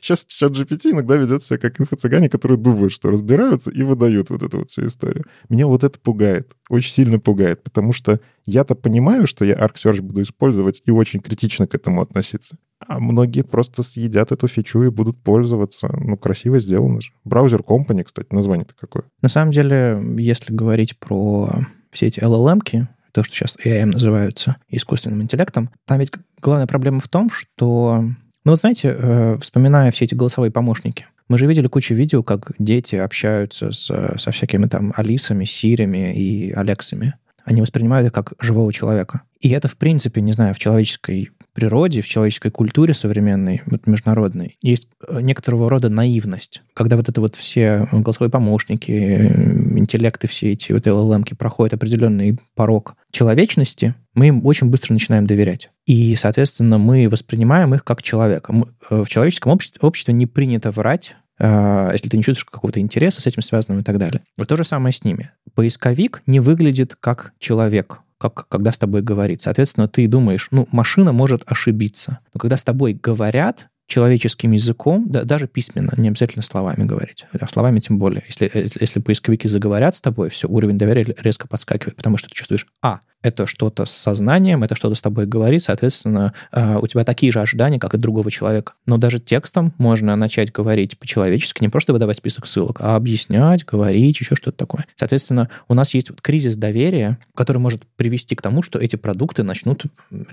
Сейчас 0.00 0.24
чат 0.26 0.52
GPT 0.52 0.90
иногда 0.90 1.16
ведет 1.16 1.42
себя 1.42 1.58
как 1.58 1.80
инфо-цыгане, 1.80 2.28
которые 2.28 2.58
думают, 2.58 2.92
что 2.92 3.10
разбираются 3.10 3.70
и 3.70 3.82
выдают 3.82 4.30
вот 4.30 4.42
эту 4.42 4.58
вот 4.58 4.70
всю 4.70 4.86
историю. 4.86 5.24
Меня 5.48 5.66
вот 5.66 5.84
это 5.84 5.98
пугает, 6.00 6.52
очень 6.68 6.92
сильно 6.92 7.18
пугает, 7.18 7.62
потому 7.62 7.92
что 7.92 8.20
я-то 8.44 8.74
понимаю, 8.74 9.26
что 9.26 9.44
я 9.44 9.54
Arc 9.54 9.74
Search 9.74 10.00
буду 10.00 10.22
использовать 10.22 10.82
и 10.84 10.90
очень 10.90 11.20
критично 11.20 11.66
к 11.66 11.74
этому 11.74 12.00
относиться. 12.00 12.56
А 12.86 12.98
многие 12.98 13.42
просто 13.42 13.82
съедят 13.82 14.32
эту 14.32 14.48
фичу 14.48 14.82
и 14.82 14.90
будут 14.90 15.22
пользоваться. 15.22 15.88
Ну, 15.96 16.16
красиво 16.16 16.58
сделано 16.58 17.00
же. 17.00 17.12
Браузер 17.24 17.60
Company, 17.60 18.02
кстати, 18.02 18.26
название-то 18.32 18.74
какое. 18.78 19.04
На 19.20 19.28
самом 19.28 19.52
деле, 19.52 20.00
если 20.18 20.52
говорить 20.52 20.98
про 20.98 21.50
все 21.92 22.06
эти 22.06 22.18
LLM-ки, 22.18 22.88
то, 23.12 23.22
что 23.22 23.34
сейчас 23.34 23.56
AI 23.64 23.84
называются 23.84 24.56
искусственным 24.68 25.22
интеллектом, 25.22 25.70
там 25.86 25.98
ведь 25.98 26.12
главная 26.40 26.66
проблема 26.66 27.00
в 27.00 27.08
том, 27.08 27.30
что 27.30 28.04
ну, 28.44 28.50
вы 28.50 28.56
знаете, 28.56 28.96
э, 28.98 29.38
вспоминая 29.40 29.92
все 29.92 30.04
эти 30.04 30.14
голосовые 30.14 30.50
помощники, 30.50 31.06
мы 31.28 31.38
же 31.38 31.46
видели 31.46 31.68
кучу 31.68 31.94
видео, 31.94 32.22
как 32.22 32.52
дети 32.58 32.96
общаются 32.96 33.70
с, 33.70 33.86
со 34.18 34.30
всякими 34.32 34.66
там 34.66 34.92
Алисами, 34.96 35.44
Сирями 35.44 36.12
и 36.12 36.52
Алексами. 36.52 37.14
Они 37.44 37.60
воспринимают 37.60 38.06
их 38.06 38.12
как 38.12 38.34
живого 38.40 38.72
человека. 38.72 39.22
И 39.40 39.48
это, 39.50 39.68
в 39.68 39.76
принципе, 39.76 40.20
не 40.20 40.32
знаю, 40.32 40.54
в 40.54 40.58
человеческой 40.58 41.30
природе, 41.52 42.00
в 42.00 42.08
человеческой 42.08 42.50
культуре 42.50 42.94
современной, 42.94 43.62
вот 43.66 43.86
международной, 43.86 44.56
есть 44.62 44.88
э, 45.06 45.20
некоторого 45.20 45.68
рода 45.68 45.88
наивность. 45.88 46.62
Когда 46.74 46.96
вот 46.96 47.08
это 47.08 47.20
вот 47.20 47.36
все 47.36 47.86
голосовые 47.92 48.30
помощники, 48.30 48.90
э, 48.90 49.78
интеллекты 49.78 50.26
все 50.26 50.52
эти 50.52 50.72
вот 50.72 50.86
LLM 50.86 51.34
проходят 51.36 51.74
определенный 51.74 52.38
порог 52.54 52.96
человечности, 53.10 53.94
мы 54.14 54.28
им 54.28 54.46
очень 54.46 54.68
быстро 54.68 54.92
начинаем 54.92 55.26
доверять. 55.26 55.70
И, 55.86 56.14
соответственно, 56.16 56.78
мы 56.78 57.08
воспринимаем 57.08 57.74
их 57.74 57.84
как 57.84 58.02
человека. 58.02 58.54
Э, 58.90 59.02
в 59.02 59.08
человеческом 59.08 59.52
обществе, 59.52 59.80
обществе 59.82 60.14
не 60.14 60.26
принято 60.26 60.70
врать, 60.70 61.16
если 61.40 62.08
ты 62.08 62.16
не 62.16 62.22
чувствуешь 62.22 62.44
какого-то 62.44 62.78
интереса 62.78 63.20
с 63.20 63.26
этим 63.26 63.42
связанного 63.42 63.80
и 63.80 63.82
так 63.82 63.98
далее. 63.98 64.20
Вот 64.36 64.46
то 64.46 64.56
же 64.56 64.62
самое 64.62 64.92
с 64.92 65.02
ними. 65.02 65.30
Поисковик 65.54 66.22
не 66.26 66.38
выглядит 66.38 66.94
как 67.00 67.32
человек 67.40 68.02
как 68.22 68.46
когда 68.48 68.72
с 68.72 68.78
тобой 68.78 69.02
говорит. 69.02 69.42
Соответственно, 69.42 69.88
ты 69.88 70.06
думаешь, 70.06 70.48
ну, 70.50 70.68
машина 70.70 71.12
может 71.12 71.42
ошибиться. 71.46 72.20
Но 72.32 72.40
когда 72.40 72.56
с 72.56 72.62
тобой 72.62 72.94
говорят, 72.94 73.68
человеческим 73.86 74.52
языком, 74.52 75.06
да, 75.08 75.24
даже 75.24 75.46
письменно, 75.46 75.92
не 75.96 76.08
обязательно 76.08 76.42
словами 76.42 76.84
говорить, 76.84 77.26
а 77.38 77.48
словами 77.48 77.80
тем 77.80 77.98
более. 77.98 78.22
Если, 78.26 78.50
если 78.54 79.00
поисковики 79.00 79.48
заговорят 79.48 79.94
с 79.94 80.00
тобой, 80.00 80.30
все, 80.30 80.48
уровень 80.48 80.78
доверия 80.78 81.14
резко 81.18 81.46
подскакивает, 81.46 81.96
потому 81.96 82.16
что 82.16 82.28
ты 82.28 82.34
чувствуешь, 82.34 82.66
а, 82.80 83.00
это 83.22 83.46
что-то 83.46 83.86
с 83.86 83.90
сознанием, 83.90 84.62
это 84.62 84.74
что-то 84.74 84.94
с 84.94 85.00
тобой 85.00 85.26
говорит, 85.26 85.62
соответственно, 85.62 86.34
а, 86.50 86.78
у 86.78 86.86
тебя 86.86 87.04
такие 87.04 87.32
же 87.32 87.40
ожидания, 87.40 87.78
как 87.78 87.94
и 87.94 87.98
другого 87.98 88.30
человека. 88.30 88.74
Но 88.86 88.98
даже 88.98 89.18
текстом 89.18 89.72
можно 89.78 90.16
начать 90.16 90.52
говорить 90.52 90.98
по-человечески, 90.98 91.62
не 91.62 91.68
просто 91.68 91.92
выдавать 91.92 92.16
список 92.16 92.46
ссылок, 92.46 92.78
а 92.80 92.96
объяснять, 92.96 93.64
говорить, 93.64 94.20
еще 94.20 94.34
что-то 94.34 94.56
такое. 94.56 94.86
Соответственно, 94.96 95.48
у 95.68 95.74
нас 95.74 95.94
есть 95.94 96.10
вот 96.10 96.20
кризис 96.20 96.56
доверия, 96.56 97.18
который 97.34 97.58
может 97.58 97.86
привести 97.96 98.34
к 98.34 98.42
тому, 98.42 98.62
что 98.62 98.78
эти 98.78 98.96
продукты 98.96 99.42
начнут 99.42 99.84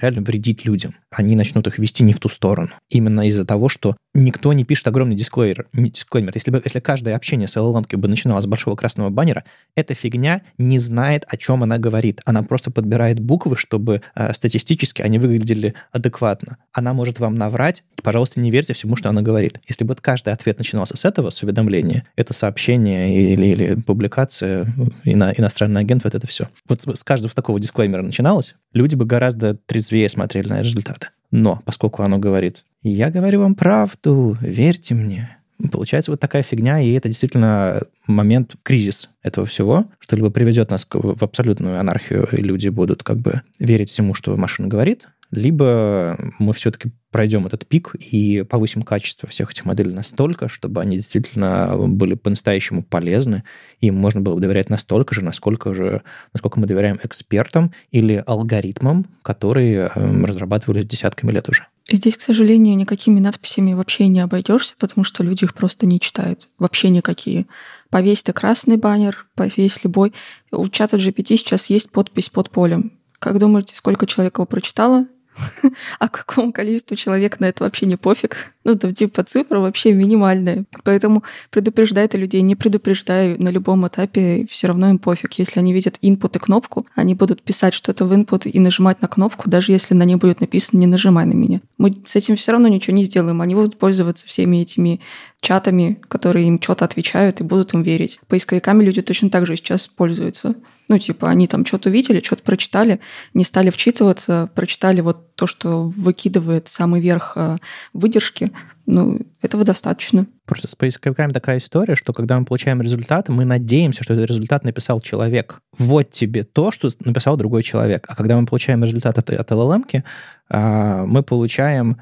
реально 0.01 0.21
вредить 0.21 0.65
людям. 0.65 0.95
Они 1.11 1.35
начнут 1.35 1.67
их 1.67 1.79
вести 1.79 2.03
не 2.03 2.13
в 2.13 2.19
ту 2.19 2.29
сторону. 2.29 2.69
Именно 2.89 3.27
из-за 3.27 3.45
того, 3.45 3.69
что 3.69 3.95
никто 4.13 4.53
не 4.53 4.63
пишет 4.63 4.87
огромный 4.87 5.15
дисклеймер. 5.15 5.67
дисклеймер. 5.73 6.31
Если, 6.33 6.51
бы, 6.51 6.61
если 6.63 6.79
каждое 6.79 7.15
общение 7.15 7.47
с 7.47 7.55
LLM 7.55 7.97
бы 7.97 8.07
начиналось 8.07 8.43
с 8.43 8.47
большого 8.47 8.75
красного 8.75 9.09
баннера, 9.09 9.43
эта 9.75 9.93
фигня 9.93 10.41
не 10.57 10.79
знает, 10.79 11.25
о 11.27 11.37
чем 11.37 11.63
она 11.63 11.77
говорит. 11.77 12.21
Она 12.25 12.43
просто 12.43 12.71
подбирает 12.71 13.19
буквы, 13.19 13.57
чтобы 13.57 14.01
э, 14.15 14.33
статистически 14.33 15.01
они 15.01 15.19
выглядели 15.19 15.75
адекватно. 15.91 16.57
Она 16.73 16.93
может 16.93 17.19
вам 17.19 17.35
наврать, 17.35 17.83
пожалуйста, 18.03 18.39
не 18.39 18.51
верьте 18.51 18.73
всему, 18.73 18.95
что 18.95 19.09
она 19.09 19.21
говорит. 19.21 19.59
Если 19.67 19.83
бы 19.83 19.95
каждый 19.95 20.33
ответ 20.33 20.57
начинался 20.57 20.97
с 20.97 21.05
этого, 21.05 21.29
с 21.29 21.43
уведомления, 21.43 22.07
это 22.15 22.33
сообщение 22.33 23.33
или, 23.33 23.45
или 23.47 23.75
публикация, 23.75 24.65
ино, 25.03 25.31
иностранный 25.35 25.81
агент, 25.81 26.03
вот 26.03 26.15
это 26.15 26.25
все. 26.27 26.49
Вот 26.67 26.81
с 26.81 27.03
каждого 27.03 27.33
такого 27.33 27.59
дисклеймера 27.59 28.01
начиналось, 28.01 28.55
люди 28.73 28.95
бы 28.95 29.05
гораздо 29.05 29.55
трезвее 29.55 30.09
смотрели 30.09 30.49
на 30.49 30.61
результаты. 30.61 31.09
Но 31.31 31.61
поскольку 31.65 32.03
оно 32.03 32.17
говорит, 32.17 32.63
я 32.81 33.09
говорю 33.11 33.41
вам 33.41 33.55
правду, 33.55 34.37
верьте 34.41 34.95
мне, 34.95 35.39
Получается 35.73 36.11
вот 36.11 36.21
такая 36.21 36.41
фигня, 36.41 36.79
и 36.79 36.93
это 36.93 37.09
действительно 37.09 37.81
момент, 38.07 38.55
кризис 38.63 39.09
этого 39.21 39.45
всего, 39.45 39.87
что 39.99 40.15
либо 40.15 40.29
приведет 40.29 40.71
нас 40.71 40.87
в 40.89 41.21
абсолютную 41.21 41.79
анархию, 41.79 42.29
и 42.31 42.37
люди 42.37 42.69
будут 42.69 43.03
как 43.03 43.17
бы 43.17 43.41
верить 43.59 43.89
всему, 43.89 44.13
что 44.13 44.37
машина 44.37 44.69
говорит, 44.69 45.09
либо 45.31 46.17
мы 46.39 46.53
все-таки 46.53 46.91
пройдем 47.11 47.45
этот 47.47 47.67
пик 47.67 47.95
и 47.95 48.43
повысим 48.43 48.83
качество 48.83 49.27
всех 49.27 49.51
этих 49.51 49.65
моделей 49.65 49.93
настолько, 49.93 50.47
чтобы 50.47 50.81
они 50.81 50.97
действительно 50.97 51.75
были 51.77 52.13
по-настоящему 52.13 52.83
полезны, 52.83 53.43
им 53.79 53.95
можно 53.95 54.21
было 54.21 54.39
доверять 54.39 54.69
настолько 54.69 55.15
же, 55.15 55.23
насколько 55.23 55.73
же, 55.73 56.03
насколько 56.33 56.59
мы 56.59 56.67
доверяем 56.67 56.99
экспертам 57.03 57.73
или 57.91 58.23
алгоритмам, 58.25 59.07
которые 59.23 59.91
эм, 59.95 60.25
разрабатывались 60.25 60.85
десятками 60.85 61.31
лет 61.31 61.49
уже. 61.49 61.67
Здесь, 61.91 62.17
к 62.17 62.21
сожалению, 62.21 62.77
никакими 62.77 63.19
надписями 63.19 63.73
вообще 63.73 64.07
не 64.07 64.19
обойдешься, 64.19 64.75
потому 64.77 65.03
что 65.03 65.23
люди 65.23 65.45
их 65.45 65.55
просто 65.55 65.87
не 65.87 65.99
читают. 65.99 66.49
Вообще 66.59 66.89
никакие. 66.89 67.47
Повесь 67.89 68.21
ты 68.21 68.31
красный 68.31 68.77
баннер, 68.77 69.25
повесь 69.35 69.83
любой. 69.83 70.13
У 70.51 70.69
чата 70.69 70.97
GPT 70.97 71.37
сейчас 71.37 71.71
есть 71.71 71.91
подпись 71.91 72.29
под 72.29 72.51
полем. 72.51 72.93
Как 73.17 73.39
думаете, 73.39 73.75
сколько 73.75 74.05
человек 74.05 74.37
его 74.37 74.45
прочитало? 74.45 75.07
а 75.99 76.09
какому 76.09 76.51
количеству 76.51 76.95
человек 76.95 77.39
на 77.39 77.45
это 77.45 77.63
вообще 77.63 77.85
не 77.85 77.95
пофиг. 77.95 78.51
Ну, 78.63 78.75
там 78.75 78.93
типа 78.93 79.23
цифра 79.23 79.59
вообще 79.59 79.93
минимальная. 79.93 80.65
Поэтому 80.83 81.23
предупреждай 81.49 82.09
людей, 82.13 82.41
не 82.41 82.55
предупреждай 82.55 83.37
на 83.37 83.49
любом 83.49 83.87
этапе, 83.87 84.45
все 84.49 84.67
равно 84.67 84.89
им 84.89 84.99
пофиг. 84.99 85.33
Если 85.33 85.59
они 85.59 85.73
видят 85.73 85.97
input 86.01 86.35
и 86.35 86.39
кнопку, 86.39 86.85
они 86.95 87.15
будут 87.15 87.41
писать 87.41 87.73
что-то 87.73 88.05
в 88.05 88.13
input 88.13 88.49
и 88.49 88.59
нажимать 88.59 89.01
на 89.01 89.07
кнопку, 89.07 89.49
даже 89.49 89.71
если 89.71 89.93
на 89.93 90.03
ней 90.03 90.15
будет 90.15 90.41
написано 90.41 90.79
«не 90.79 90.87
нажимай 90.87 91.25
на 91.25 91.33
меня». 91.33 91.61
Мы 91.77 91.93
с 92.05 92.15
этим 92.15 92.35
все 92.35 92.51
равно 92.51 92.67
ничего 92.67 92.95
не 92.95 93.03
сделаем. 93.03 93.41
Они 93.41 93.55
будут 93.55 93.77
пользоваться 93.77 94.27
всеми 94.27 94.57
этими 94.57 95.01
чатами, 95.41 95.99
которые 96.07 96.47
им 96.47 96.61
что-то 96.61 96.85
отвечают 96.85 97.39
и 97.39 97.43
будут 97.43 97.73
им 97.73 97.81
верить. 97.81 98.19
Поисковиками 98.27 98.83
люди 98.83 99.01
точно 99.01 99.29
так 99.29 99.45
же 99.45 99.55
сейчас 99.55 99.87
пользуются. 99.87 100.55
Ну, 100.89 100.97
типа, 100.97 101.29
они 101.29 101.47
там 101.47 101.65
что-то 101.67 101.89
увидели, 101.89 102.19
что-то 102.19 102.41
прочитали, 102.41 102.99
не 103.35 103.43
стали 103.43 103.69
вчитываться, 103.69 104.49
прочитали 104.55 105.01
вот 105.01 105.35
то, 105.35 105.45
что 105.45 105.83
выкидывает 105.83 106.67
самый 106.67 106.99
верх 106.99 107.33
э, 107.35 107.57
выдержки. 107.93 108.51
Ну, 108.87 109.19
этого 109.43 109.63
достаточно. 109.63 110.25
Просто 110.45 110.67
с 110.67 110.75
поисковиками 110.75 111.31
такая 111.31 111.59
история, 111.59 111.95
что 111.95 112.11
когда 112.11 112.39
мы 112.39 112.45
получаем 112.45 112.81
результат, 112.81 113.29
мы 113.29 113.45
надеемся, 113.45 114.03
что 114.03 114.15
этот 114.15 114.29
результат 114.29 114.63
написал 114.63 114.99
человек. 114.99 115.59
Вот 115.77 116.09
тебе 116.09 116.43
то, 116.43 116.71
что 116.71 116.89
написал 117.05 117.37
другой 117.37 117.61
человек. 117.61 118.05
А 118.09 118.15
когда 118.15 118.39
мы 118.39 118.47
получаем 118.47 118.83
результат 118.83 119.19
от, 119.19 119.29
от 119.29 119.51
LLM, 119.51 120.03
а, 120.49 121.05
мы 121.05 121.21
получаем 121.21 121.97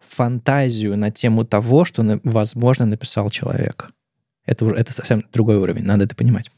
фантазию 0.00 0.96
на 0.96 1.10
тему 1.10 1.44
того, 1.44 1.84
что, 1.84 2.20
возможно, 2.24 2.86
написал 2.86 3.30
человек. 3.30 3.90
Это, 4.44 4.66
это 4.68 4.92
совсем 4.92 5.22
другой 5.32 5.56
уровень, 5.56 5.84
надо 5.84 6.04
это 6.04 6.14
понимать. 6.14 6.50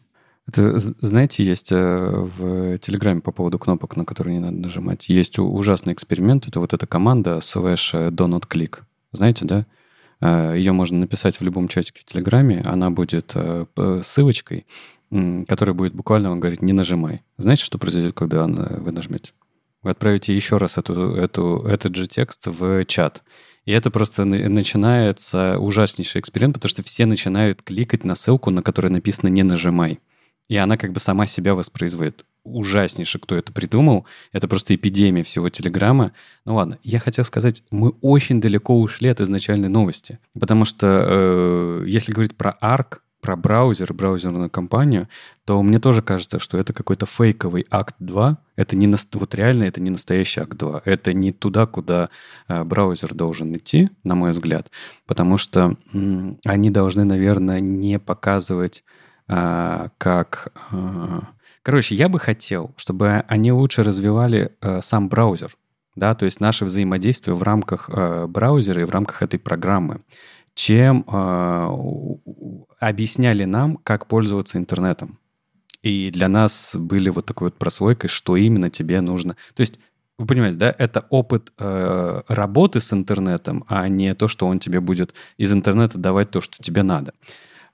Это, 0.47 0.78
знаете, 0.78 1.45
есть 1.45 1.70
э, 1.70 1.76
в 1.76 2.78
Телеграме 2.78 3.20
по 3.20 3.30
поводу 3.30 3.59
кнопок, 3.59 3.97
на 3.97 4.05
которые 4.05 4.38
не 4.38 4.41
надо 4.41 4.57
нажимать, 4.57 5.09
есть 5.09 5.38
ужасный 5.38 5.93
эксперимент. 5.93 6.49
Это 6.49 6.59
вот 6.61 6.72
эта 6.72 6.86
команда 6.86 7.38
slash 7.38 8.11
do 8.11 8.26
not 8.26 8.49
click. 8.49 8.80
Знаете, 9.12 9.45
да? 9.45 9.66
Э, 10.20 10.55
Ее 10.57 10.72
можно 10.72 10.99
написать 10.99 11.38
в 11.38 11.43
любом 11.43 11.68
чатике 11.68 12.01
в 12.01 12.05
Телеграме. 12.05 12.62
Она 12.64 12.91
будет 12.91 13.32
э, 13.34 13.66
ссылочкой, 14.03 14.66
которая 15.47 15.74
будет 15.74 15.95
буквально 15.95 16.30
вам 16.30 16.41
говорить 16.41 16.62
«не 16.62 16.72
нажимай». 16.72 17.22
Знаете, 17.36 17.64
что 17.64 17.78
произойдет, 17.78 18.14
когда 18.14 18.47
вы 18.47 18.93
нажмете? 18.93 19.32
Вы 19.83 19.91
отправите 19.91 20.35
еще 20.35 20.59
раз 20.59 20.78
эту, 20.78 21.14
эту, 21.14 21.64
этот 21.66 21.95
же 21.95 22.07
текст 22.07 22.47
в 22.47 22.85
чат. 22.85 23.22
И 23.64 23.72
это 23.72 23.91
просто 23.91 24.24
начинается 24.24 25.59
ужаснейший 25.59 26.20
эксперимент, 26.20 26.55
потому 26.55 26.70
что 26.70 26.83
все 26.83 27.07
начинают 27.07 27.62
кликать 27.62 28.05
на 28.05 28.14
ссылку, 28.14 28.51
на 28.51 28.62
которой 28.62 28.89
написано 28.89 29.28
«не 29.28 29.43
нажимай». 29.43 30.01
И 30.49 30.57
она 30.57 30.76
как 30.76 30.93
бы 30.93 30.99
сама 30.99 31.26
себя 31.26 31.55
воспроизводит. 31.55 32.24
Ужаснейше, 32.43 33.20
кто 33.20 33.37
это 33.37 33.53
придумал. 33.53 34.07
Это 34.33 34.49
просто 34.49 34.74
эпидемия 34.74 35.22
всего 35.22 35.49
Телеграма. 35.49 36.12
Ну 36.45 36.57
ладно, 36.57 36.78
я 36.83 36.99
хотел 36.99 37.24
сказать, 37.24 37.62
мы 37.70 37.91
очень 38.01 38.41
далеко 38.41 38.81
ушли 38.81 39.09
от 39.11 39.20
изначальной 39.20 39.68
новости. 39.68 40.18
Потому 40.39 40.64
что 40.64 41.05
э, 41.07 41.85
если 41.87 42.11
говорить 42.11 42.37
про 42.37 42.59
ARC, 42.61 42.99
про 43.21 43.37
браузер, 43.37 43.93
браузерную 43.93 44.51
компанию, 44.51 45.09
то 45.45 45.62
мне 45.62 45.79
тоже 45.79 46.03
кажется, 46.03 46.39
что 46.39 46.59
это 46.59 46.73
какой-то 46.73 47.07
фейковый 47.07 47.66
акт 47.71 47.95
2. 47.99 48.39
Это 48.57 48.77
не 48.77 48.95
вот 49.12 49.35
реально 49.35 49.64
это 49.64 49.81
не 49.81 49.91
настоящий 49.91 50.41
акт 50.41 50.57
2. 50.57 50.83
Это 50.85 51.12
не 51.12 51.33
туда, 51.33 51.66
куда 51.66 52.11
э, 52.49 52.64
браузер 52.64 53.14
должен 53.14 53.57
идти, 53.57 53.91
на 54.05 54.14
мой 54.14 54.33
взгляд, 54.33 54.71
потому 55.07 55.39
что 55.39 55.77
м, 55.93 56.39
они 56.45 56.71
должны, 56.71 57.05
наверное, 57.05 57.61
не 57.61 57.99
показывать 57.99 58.83
а, 59.33 59.91
как... 59.99 60.53
А, 60.73 61.23
короче, 61.62 61.95
я 61.95 62.09
бы 62.09 62.18
хотел, 62.18 62.73
чтобы 62.77 63.25
они 63.29 63.53
лучше 63.53 63.85
развивали 63.85 64.53
э, 64.61 64.81
сам 64.83 65.09
браузер, 65.09 65.57
да, 65.95 66.16
то 66.16 66.25
есть 66.25 66.41
наше 66.41 66.64
взаимодействие 66.64 67.37
в 67.37 67.43
рамках 67.45 67.89
э, 67.93 68.27
браузера 68.27 68.83
и 68.83 68.85
в 68.85 68.91
рамках 68.91 69.23
этой 69.23 69.39
программы, 69.39 70.01
чем 70.55 71.05
э, 71.07 71.69
объясняли 72.79 73.45
нам, 73.45 73.77
как 73.77 74.07
пользоваться 74.07 74.59
интернетом. 74.59 75.19
И 75.83 76.11
для 76.11 76.29
нас 76.29 76.77
были 76.77 77.09
вот 77.09 77.27
такой 77.27 77.49
вот 77.49 77.57
прослойкой, 77.57 78.11
что 78.11 78.37
именно 78.37 78.71
тебе 78.71 79.01
нужно. 79.01 79.37
То 79.55 79.61
есть 79.61 79.79
вы 80.19 80.27
понимаете, 80.27 80.59
да, 80.59 80.75
это 80.77 81.07
опыт 81.09 81.51
э, 81.59 82.21
работы 82.29 82.81
с 82.81 82.93
интернетом, 82.93 83.65
а 83.69 83.89
не 83.89 84.15
то, 84.15 84.29
что 84.29 84.47
он 84.47 84.59
тебе 84.59 84.81
будет 84.81 85.15
из 85.39 85.51
интернета 85.51 85.97
давать 85.97 86.31
то, 86.31 86.43
что 86.43 86.63
тебе 86.63 86.83
надо. 86.83 87.15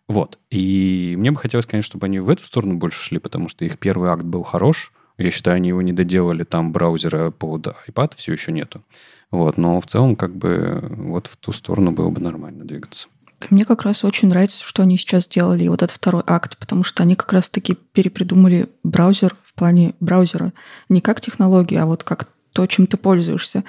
Вот. 0.06 0.38
И 0.50 1.16
мне 1.18 1.32
бы 1.32 1.38
хотелось, 1.38 1.66
конечно, 1.66 1.88
чтобы 1.88 2.06
они 2.06 2.20
в 2.20 2.28
эту 2.28 2.44
сторону 2.44 2.76
больше 2.76 3.02
шли, 3.02 3.18
потому 3.18 3.48
что 3.48 3.64
их 3.64 3.80
первый 3.80 4.10
акт 4.10 4.22
был 4.22 4.44
хорош. 4.44 4.92
Я 5.18 5.30
считаю, 5.30 5.56
они 5.56 5.68
его 5.68 5.82
не 5.82 5.92
доделали, 5.92 6.44
там 6.44 6.72
браузера 6.72 7.30
под 7.30 7.68
iPad 7.88 8.12
все 8.16 8.32
еще 8.32 8.52
нету. 8.52 8.82
Вот. 9.30 9.56
Но 9.56 9.80
в 9.80 9.86
целом, 9.86 10.16
как 10.16 10.36
бы, 10.36 10.86
вот 10.90 11.26
в 11.26 11.36
ту 11.36 11.52
сторону 11.52 11.92
было 11.92 12.10
бы 12.10 12.20
нормально 12.20 12.64
двигаться. 12.64 13.08
Мне 13.50 13.64
как 13.64 13.82
раз 13.82 14.02
очень 14.04 14.28
нравится, 14.28 14.64
что 14.64 14.82
они 14.82 14.96
сейчас 14.96 15.24
сделали, 15.24 15.64
и 15.64 15.68
вот 15.68 15.82
этот 15.82 15.96
второй 15.96 16.22
акт, 16.26 16.56
потому 16.56 16.84
что 16.84 17.02
они 17.02 17.16
как 17.16 17.32
раз-таки 17.32 17.74
перепридумали 17.74 18.68
браузер 18.82 19.36
в 19.42 19.54
плане 19.54 19.94
браузера. 20.00 20.52
Не 20.88 21.00
как 21.00 21.20
технология, 21.20 21.82
а 21.82 21.86
вот 21.86 22.02
как 22.02 22.30
то, 22.52 22.66
чем 22.66 22.86
ты 22.86 22.96
пользуешься. 22.96 23.64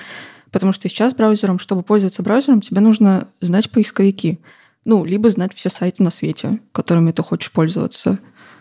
Потому 0.51 0.71
что 0.71 0.87
сейчас 0.87 1.13
браузером, 1.13 1.59
чтобы 1.59 1.83
пользоваться 1.83 2.23
браузером, 2.23 2.61
тебе 2.61 2.79
нужно 2.79 3.27
знать 3.41 3.69
поисковики. 3.69 4.39
Ну, 4.85 5.03
либо 5.03 5.29
знать 5.29 5.53
все 5.53 5.69
сайты 5.69 6.01
на 6.01 6.11
свете, 6.11 6.59
которыми 6.71 7.11
ты 7.11 7.21
хочешь 7.21 7.51
пользоваться. 7.51 8.19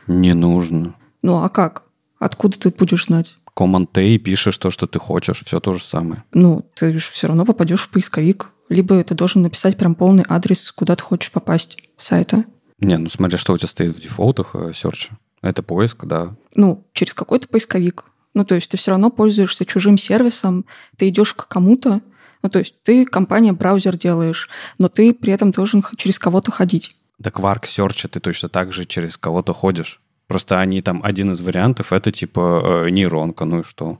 Не 0.08 0.34
нужно. 0.34 0.96
Ну, 1.22 1.42
а 1.42 1.48
как? 1.48 1.85
Откуда 2.18 2.58
ты 2.58 2.70
будешь 2.70 3.06
знать? 3.06 3.36
Command 3.56 3.88
T 3.92 4.18
пишешь 4.18 4.58
то, 4.58 4.70
что 4.70 4.86
ты 4.86 4.98
хочешь, 4.98 5.42
все 5.44 5.60
то 5.60 5.72
же 5.72 5.82
самое. 5.82 6.24
Ну, 6.32 6.68
ты 6.74 6.98
же 6.98 7.10
все 7.10 7.26
равно 7.28 7.44
попадешь 7.44 7.82
в 7.82 7.90
поисковик. 7.90 8.50
Либо 8.68 9.02
ты 9.04 9.14
должен 9.14 9.42
написать 9.42 9.76
прям 9.76 9.94
полный 9.94 10.24
адрес, 10.28 10.72
куда 10.72 10.96
ты 10.96 11.02
хочешь 11.02 11.30
попасть 11.30 11.78
сайта. 11.96 12.44
Не, 12.78 12.98
ну 12.98 13.08
смотри, 13.08 13.38
что 13.38 13.52
у 13.52 13.58
тебя 13.58 13.68
стоит 13.68 13.96
в 13.96 14.00
дефолтах 14.00 14.54
э, 14.54 14.72
серча. 14.74 15.16
Это 15.40 15.62
поиск, 15.62 16.04
да. 16.04 16.36
Ну, 16.54 16.84
через 16.92 17.14
какой-то 17.14 17.48
поисковик. 17.48 18.04
Ну, 18.34 18.44
то 18.44 18.54
есть 18.54 18.70
ты 18.70 18.76
все 18.76 18.90
равно 18.90 19.10
пользуешься 19.10 19.64
чужим 19.64 19.96
сервисом, 19.96 20.66
ты 20.96 21.08
идешь 21.08 21.32
к 21.32 21.48
кому-то, 21.48 22.02
ну, 22.42 22.50
то 22.50 22.58
есть 22.58 22.82
ты 22.82 23.06
компания 23.06 23.52
браузер 23.52 23.96
делаешь, 23.96 24.48
но 24.78 24.88
ты 24.88 25.14
при 25.14 25.32
этом 25.32 25.52
должен 25.52 25.84
через 25.96 26.18
кого-то 26.18 26.52
ходить. 26.52 26.94
В 27.18 27.26
Arc 27.26 27.62
Search 27.62 28.08
ты 28.08 28.20
точно 28.20 28.48
так 28.48 28.72
же 28.72 28.84
через 28.84 29.16
кого-то 29.16 29.54
ходишь. 29.54 30.00
Просто 30.26 30.60
они 30.60 30.82
там, 30.82 31.00
один 31.04 31.30
из 31.30 31.40
вариантов, 31.40 31.92
это 31.92 32.10
типа 32.10 32.84
э, 32.86 32.90
нейронка, 32.90 33.44
ну 33.44 33.60
и 33.60 33.62
что? 33.62 33.98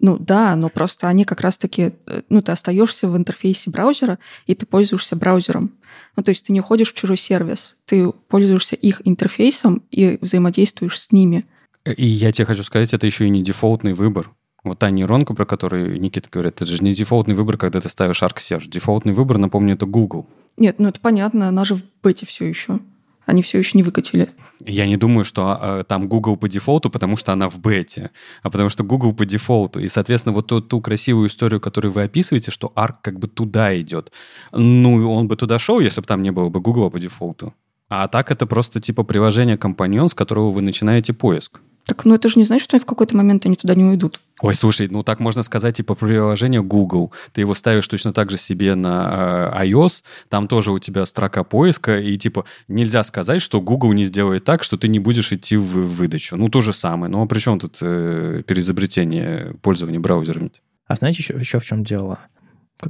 Ну 0.00 0.16
да, 0.18 0.54
но 0.56 0.68
просто 0.68 1.08
они 1.08 1.24
как 1.24 1.40
раз-таки, 1.40 1.92
э, 2.06 2.22
ну 2.28 2.40
ты 2.40 2.52
остаешься 2.52 3.08
в 3.08 3.16
интерфейсе 3.16 3.70
браузера, 3.70 4.18
и 4.46 4.54
ты 4.54 4.64
пользуешься 4.64 5.16
браузером. 5.16 5.72
Ну 6.16 6.22
то 6.22 6.30
есть 6.30 6.46
ты 6.46 6.52
не 6.52 6.60
ходишь 6.60 6.92
в 6.92 6.96
чужой 6.96 7.16
сервис, 7.16 7.76
ты 7.84 8.10
пользуешься 8.28 8.76
их 8.76 9.02
интерфейсом 9.04 9.82
и 9.90 10.18
взаимодействуешь 10.20 11.00
с 11.00 11.12
ними. 11.12 11.44
И 11.84 12.06
я 12.06 12.32
тебе 12.32 12.46
хочу 12.46 12.62
сказать, 12.62 12.94
это 12.94 13.06
еще 13.06 13.26
и 13.26 13.30
не 13.30 13.42
дефолтный 13.42 13.92
выбор. 13.92 14.30
Вот 14.64 14.78
та 14.78 14.90
нейронка, 14.90 15.34
про 15.34 15.46
которую 15.46 16.00
Никита 16.00 16.28
говорит, 16.30 16.60
это 16.60 16.66
же 16.66 16.82
не 16.82 16.92
дефолтный 16.92 17.34
выбор, 17.34 17.56
когда 17.56 17.80
ты 17.80 17.88
ставишь 17.88 18.22
Arc 18.22 18.36
Search. 18.36 18.68
Дефолтный 18.68 19.12
выбор, 19.12 19.38
напомню, 19.38 19.74
это 19.74 19.86
Google. 19.86 20.26
Нет, 20.56 20.78
ну 20.78 20.88
это 20.88 21.00
понятно, 21.00 21.48
она 21.48 21.64
же 21.64 21.76
в 21.76 21.82
бете 22.02 22.26
все 22.26 22.46
еще. 22.46 22.80
Они 23.28 23.42
все 23.42 23.58
еще 23.58 23.76
не 23.76 23.82
выкатили. 23.82 24.30
Я 24.64 24.86
не 24.86 24.96
думаю, 24.96 25.22
что 25.22 25.58
э, 25.60 25.84
там 25.86 26.08
Google 26.08 26.38
по 26.38 26.48
дефолту, 26.48 26.88
потому 26.88 27.14
что 27.18 27.30
она 27.30 27.50
в 27.50 27.58
бете, 27.58 28.10
а 28.42 28.48
потому 28.48 28.70
что 28.70 28.84
Google 28.84 29.12
по 29.12 29.26
дефолту. 29.26 29.80
И, 29.80 29.88
соответственно, 29.88 30.32
вот 30.32 30.46
ту, 30.46 30.62
ту 30.62 30.80
красивую 30.80 31.28
историю, 31.28 31.60
которую 31.60 31.92
вы 31.92 32.04
описываете, 32.04 32.50
что 32.50 32.72
Arc 32.74 32.94
как 33.02 33.18
бы 33.18 33.28
туда 33.28 33.78
идет. 33.78 34.12
Ну, 34.52 35.12
он 35.12 35.28
бы 35.28 35.36
туда 35.36 35.58
шел, 35.58 35.78
если 35.78 36.00
бы 36.00 36.06
там 36.06 36.22
не 36.22 36.32
было 36.32 36.48
бы 36.48 36.60
Google 36.60 36.90
по 36.90 36.98
дефолту. 36.98 37.52
А 37.88 38.08
так 38.08 38.30
это 38.30 38.46
просто 38.46 38.80
типа 38.80 39.02
приложение 39.02 39.56
компаньон, 39.56 40.08
с 40.08 40.14
которого 40.14 40.50
вы 40.50 40.60
начинаете 40.62 41.12
поиск. 41.12 41.60
Так, 41.88 42.04
ну 42.04 42.14
это 42.14 42.28
же 42.28 42.38
не 42.38 42.44
значит, 42.44 42.64
что 42.64 42.78
в 42.78 42.84
какой-то 42.84 43.16
момент 43.16 43.46
они 43.46 43.56
туда 43.56 43.74
не 43.74 43.82
уйдут. 43.82 44.20
Ой, 44.42 44.54
слушай, 44.54 44.88
ну 44.90 45.02
так 45.02 45.20
можно 45.20 45.42
сказать, 45.42 45.78
типа 45.78 45.94
приложение 45.94 46.62
Google. 46.62 47.12
Ты 47.32 47.40
его 47.40 47.54
ставишь 47.54 47.88
точно 47.88 48.12
так 48.12 48.30
же 48.30 48.36
себе 48.36 48.74
на 48.74 49.54
э, 49.54 49.64
iOS, 49.64 50.02
там 50.28 50.48
тоже 50.48 50.70
у 50.70 50.78
тебя 50.78 51.06
строка 51.06 51.44
поиска, 51.44 51.98
и 51.98 52.18
типа 52.18 52.44
нельзя 52.68 53.02
сказать, 53.04 53.40
что 53.40 53.62
Google 53.62 53.94
не 53.94 54.04
сделает 54.04 54.44
так, 54.44 54.64
что 54.64 54.76
ты 54.76 54.86
не 54.86 54.98
будешь 54.98 55.32
идти 55.32 55.56
в, 55.56 55.62
в 55.62 55.96
выдачу. 55.96 56.36
Ну, 56.36 56.50
то 56.50 56.60
же 56.60 56.74
самое. 56.74 57.10
Ну, 57.10 57.22
а 57.22 57.26
при 57.26 57.38
чем 57.38 57.58
тут 57.58 57.78
э, 57.80 58.42
переизобретение 58.46 59.54
пользования 59.62 59.98
браузерами? 59.98 60.52
А 60.86 60.96
знаете 60.96 61.20
еще, 61.20 61.38
еще 61.40 61.58
в 61.58 61.64
чем 61.64 61.84
дело? 61.84 62.18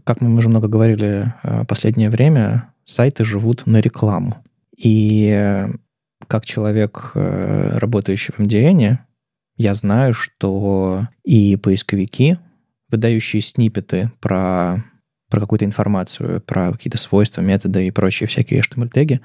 Как 0.02 0.20
мы 0.20 0.34
уже 0.36 0.48
много 0.48 0.66
говорили 0.66 1.32
э, 1.44 1.64
последнее 1.66 2.10
время, 2.10 2.72
сайты 2.84 3.24
живут 3.24 3.64
на 3.66 3.80
рекламу. 3.80 4.42
И 4.78 5.30
э, 5.30 5.66
как 6.28 6.46
человек, 6.46 7.12
э, 7.14 7.78
работающий 7.78 8.32
в 8.32 8.40
MDN, 8.40 8.98
я 9.56 9.74
знаю, 9.74 10.14
что 10.14 11.08
и 11.24 11.56
поисковики, 11.56 12.38
выдающие 12.88 13.42
снипеты 13.42 14.12
про, 14.20 14.84
про 15.28 15.40
какую-то 15.40 15.64
информацию, 15.64 16.40
про 16.42 16.72
какие-то 16.72 16.98
свойства, 16.98 17.40
методы 17.40 17.86
и 17.86 17.90
прочие 17.90 18.28
всякие 18.28 18.60
HTML-теги, 18.60 19.20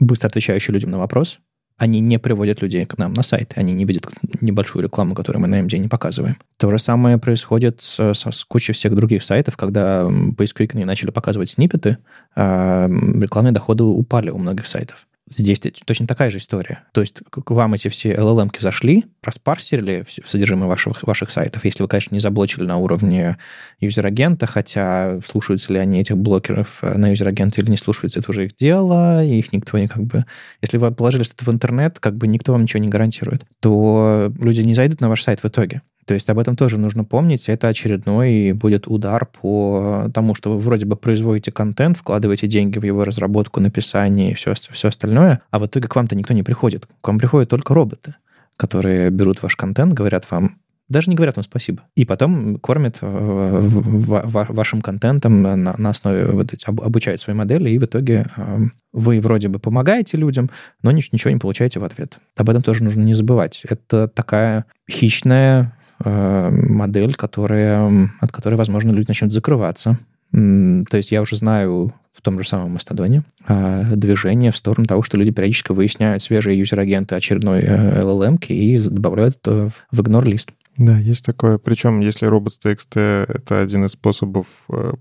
быстро 0.00 0.28
отвечающие 0.28 0.72
людям 0.72 0.90
на 0.90 0.98
вопрос, 0.98 1.38
они 1.78 2.00
не 2.00 2.18
приводят 2.18 2.62
людей 2.62 2.86
к 2.86 2.96
нам 2.98 3.12
на 3.12 3.22
сайт, 3.22 3.52
они 3.56 3.72
не 3.72 3.84
видят 3.84 4.06
небольшую 4.40 4.82
рекламу, 4.82 5.14
которую 5.14 5.42
мы 5.42 5.48
на 5.48 5.60
MD 5.60 5.76
не 5.78 5.88
показываем. 5.88 6.36
То 6.56 6.70
же 6.70 6.78
самое 6.78 7.18
происходит 7.18 7.82
с, 7.82 8.14
с 8.14 8.44
кучей 8.44 8.72
всех 8.72 8.94
других 8.94 9.22
сайтов, 9.22 9.56
когда 9.56 10.08
поисковики 10.36 10.76
начали 10.76 11.10
показывать 11.10 11.50
snippet 11.50 11.87
ы, 11.87 11.98
а 12.34 12.88
рекламные 12.88 13.52
доходы 13.52 13.84
упали 13.84 14.30
у 14.30 14.38
многих 14.38 14.66
сайтов. 14.66 15.06
Здесь 15.28 15.60
точно 15.84 16.06
такая 16.06 16.30
же 16.30 16.38
история. 16.38 16.84
То 16.92 17.00
есть 17.00 17.20
к 17.28 17.50
вам 17.50 17.74
эти 17.74 17.88
все 17.88 18.12
LLM 18.14 18.37
-ки 18.37 18.60
зашли, 18.60 19.06
распарсерили 19.24 20.04
содержимое 20.24 20.68
ваших, 20.68 21.02
ваших 21.02 21.32
сайтов, 21.32 21.64
если 21.64 21.82
вы, 21.82 21.88
конечно, 21.88 22.14
не 22.14 22.20
заблочили 22.20 22.62
на 22.62 22.76
уровне 22.76 23.36
user 23.80 24.04
agent 24.04 24.34
а, 24.34 24.46
хотя 24.46 25.20
слушаются 25.26 25.72
ли 25.72 25.80
они 25.80 26.00
этих 26.00 26.16
блокеров 26.16 26.78
э, 26.82 26.96
на 26.96 27.10
user 27.10 27.30
agent 27.30 27.55
а 27.55 27.60
или 27.60 27.70
не 27.70 27.76
слушаются, 27.76 28.20
это 28.20 28.30
уже 28.30 28.44
их 28.44 28.54
дело, 28.54 29.24
и 29.24 29.38
их 29.38 29.52
никто 29.52 29.76
не 29.78 29.88
как 29.88 30.04
бы... 30.04 30.24
Если 30.62 30.78
вы 30.78 30.92
положили 30.92 31.24
что-то 31.24 31.44
в 31.44 31.52
интернет, 31.52 31.98
как 31.98 32.16
бы 32.16 32.28
никто 32.28 32.52
вам 32.52 32.62
ничего 32.62 32.80
не 32.80 32.88
гарантирует, 32.88 33.44
то 33.60 34.32
люди 34.38 34.60
не 34.60 34.74
зайдут 34.74 35.00
на 35.00 35.08
ваш 35.08 35.24
сайт 35.24 35.42
в 35.42 35.48
итоге. 35.48 35.82
То 36.06 36.14
есть 36.14 36.30
об 36.30 36.38
этом 36.38 36.56
тоже 36.56 36.78
нужно 36.78 37.04
помнить. 37.04 37.48
Это 37.48 37.68
очередной 37.68 38.52
будет 38.52 38.86
удар 38.86 39.26
по 39.26 40.08
тому, 40.14 40.34
что 40.34 40.52
вы 40.52 40.58
вроде 40.60 40.86
бы 40.86 40.96
производите 40.96 41.50
контент, 41.50 41.96
вкладываете 41.96 42.46
деньги 42.46 42.78
в 42.78 42.84
его 42.84 43.04
разработку, 43.04 43.60
написание 43.60 44.30
и 44.30 44.34
все, 44.34 44.54
все 44.54 44.88
остальное, 44.88 45.42
а 45.50 45.58
в 45.58 45.66
итоге 45.66 45.88
к 45.88 45.96
вам-то 45.96 46.14
никто 46.14 46.32
не 46.32 46.44
приходит. 46.44 46.86
К 47.00 47.08
вам 47.08 47.18
приходят 47.18 47.50
только 47.50 47.74
роботы, 47.74 48.14
которые 48.56 49.10
берут 49.10 49.42
ваш 49.42 49.56
контент, 49.56 49.94
говорят 49.94 50.30
вам, 50.30 50.52
даже 50.88 51.10
не 51.10 51.16
говорят 51.16 51.34
вам 51.34 51.44
спасибо. 51.44 51.82
И 51.96 52.04
потом 52.04 52.60
кормят 52.60 52.98
э, 53.00 53.60
вашим 53.60 54.82
контентом 54.82 55.42
на, 55.42 55.90
основе 55.90 56.26
вот 56.26 56.52
эти, 56.54 56.64
обучают 56.66 57.20
свои 57.20 57.34
модели, 57.34 57.70
и 57.70 57.78
в 57.78 57.84
итоге 57.84 58.26
э, 58.36 58.58
вы 58.92 59.18
вроде 59.18 59.48
бы 59.48 59.58
помогаете 59.58 60.16
людям, 60.16 60.50
но 60.82 60.92
ничего 60.92 61.32
не 61.32 61.38
получаете 61.38 61.80
в 61.80 61.84
ответ. 61.84 62.20
Об 62.36 62.48
этом 62.48 62.62
тоже 62.62 62.84
нужно 62.84 63.02
не 63.02 63.14
забывать. 63.14 63.62
Это 63.68 64.06
такая 64.06 64.66
хищная 64.88 65.75
модель, 66.04 67.14
которая, 67.14 68.08
от 68.20 68.32
которой, 68.32 68.54
возможно, 68.54 68.90
люди 68.90 69.08
начнут 69.08 69.32
закрываться. 69.32 69.98
То 70.32 70.96
есть 70.96 71.12
я 71.12 71.22
уже 71.22 71.36
знаю 71.36 71.92
в 72.12 72.22
том 72.22 72.38
же 72.38 72.48
самом 72.48 72.72
Мастодоне 72.72 73.22
э, 73.46 73.94
движение 73.94 74.50
в 74.50 74.56
сторону 74.56 74.86
того, 74.86 75.02
что 75.02 75.16
люди 75.16 75.30
периодически 75.30 75.72
выясняют 75.72 76.22
свежие 76.22 76.58
юзер-агенты 76.58 77.14
очередной 77.14 77.60
э, 77.60 78.00
LLM 78.00 78.44
и 78.48 78.78
добавляют 78.78 79.36
это 79.36 79.70
в 79.90 80.00
ignore-лист. 80.00 80.50
Да, 80.78 80.98
есть 80.98 81.24
такое. 81.24 81.58
Причем, 81.58 82.00
если 82.00 82.28
robots.txt— 82.28 83.26
это 83.28 83.60
один 83.60 83.86
из 83.86 83.92
способов 83.92 84.46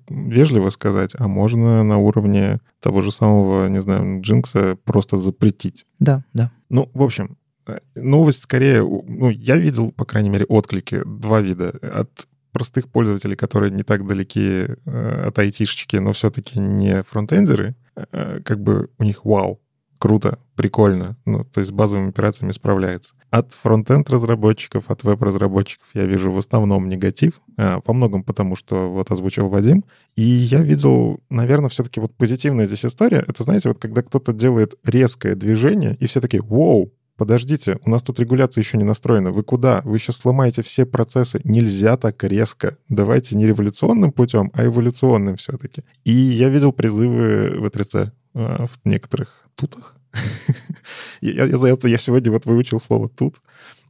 вежливо 0.09 0.69
сказать, 0.69 1.11
а 1.17 1.27
можно 1.27 1.83
на 1.83 1.97
уровне 1.97 2.59
того 2.81 3.01
же 3.01 3.11
самого, 3.11 3.67
не 3.67 3.81
знаю, 3.81 4.21
джинкса 4.21 4.77
просто 4.83 5.17
запретить. 5.17 5.85
Да, 5.99 6.23
да. 6.33 6.51
Ну, 6.69 6.89
в 6.93 7.01
общем, 7.01 7.37
Э, 7.44 7.44
новость 7.95 8.43
скорее, 8.43 8.81
ну, 8.81 9.29
я 9.29 9.57
видел, 9.57 9.91
по 9.91 10.05
крайней 10.05 10.29
мере, 10.29 10.45
отклики, 10.45 11.01
два 11.05 11.41
вида. 11.41 11.69
От 11.81 12.27
простых 12.51 12.87
пользователей, 12.87 13.35
которые 13.35 13.69
не 13.69 13.83
так 13.83 14.07
далеки 14.07 14.67
э, 14.85 15.25
от 15.27 15.37
айтишечки, 15.37 15.97
но 15.97 16.13
все-таки 16.13 16.57
не 16.57 17.03
фронтендеры, 17.03 17.75
э, 17.95 18.39
как 18.45 18.61
бы 18.61 18.89
у 18.97 19.03
них 19.03 19.25
вау, 19.25 19.59
круто, 19.97 20.39
прикольно, 20.55 21.17
ну, 21.25 21.43
то 21.43 21.59
есть 21.59 21.71
с 21.71 21.73
базовыми 21.73 22.09
операциями 22.09 22.53
справляется. 22.53 23.13
От 23.29 23.51
фронтенд-разработчиков, 23.53 24.89
от 24.89 25.03
веб-разработчиков 25.03 25.85
я 25.93 26.05
вижу 26.05 26.31
в 26.31 26.37
основном 26.37 26.87
негатив, 26.87 27.41
по 27.57 27.91
многому 27.91 28.23
потому, 28.23 28.55
что 28.55 28.89
вот 28.89 29.11
озвучил 29.11 29.49
Вадим. 29.49 29.83
И 30.15 30.21
я 30.21 30.61
видел, 30.61 31.19
наверное, 31.29 31.67
все-таки 31.67 31.99
вот 31.99 32.15
позитивная 32.15 32.67
здесь 32.67 32.85
история. 32.85 33.25
Это, 33.27 33.43
знаете, 33.43 33.67
вот 33.67 33.79
когда 33.79 34.01
кто-то 34.01 34.31
делает 34.31 34.75
резкое 34.85 35.35
движение, 35.35 35.97
и 35.99 36.07
все 36.07 36.21
таки 36.21 36.39
вау, 36.39 36.93
подождите, 37.17 37.79
у 37.85 37.89
нас 37.89 38.01
тут 38.01 38.19
регуляция 38.19 38.61
еще 38.61 38.77
не 38.77 38.83
настроена. 38.83 39.31
Вы 39.31 39.43
куда? 39.43 39.81
Вы 39.83 39.99
сейчас 39.99 40.17
сломаете 40.17 40.61
все 40.61 40.85
процессы. 40.85 41.41
Нельзя 41.43 41.97
так 41.97 42.23
резко. 42.23 42.77
Давайте 42.89 43.35
не 43.35 43.45
революционным 43.45 44.11
путем, 44.11 44.51
а 44.53 44.65
эволюционным 44.65 45.37
все-таки. 45.37 45.83
И 46.03 46.13
я 46.13 46.49
видел 46.49 46.71
призывы 46.73 47.55
в 47.57 47.69
3 47.69 47.85
э, 47.93 48.09
в 48.33 48.85
некоторых 48.85 49.47
тутах. 49.55 49.95
я, 51.21 51.45
я 51.45 51.57
за 51.57 51.67
это, 51.67 51.87
я 51.87 51.97
сегодня 51.97 52.31
вот 52.31 52.45
выучил 52.45 52.79
слово 52.79 53.09
«тут», 53.09 53.35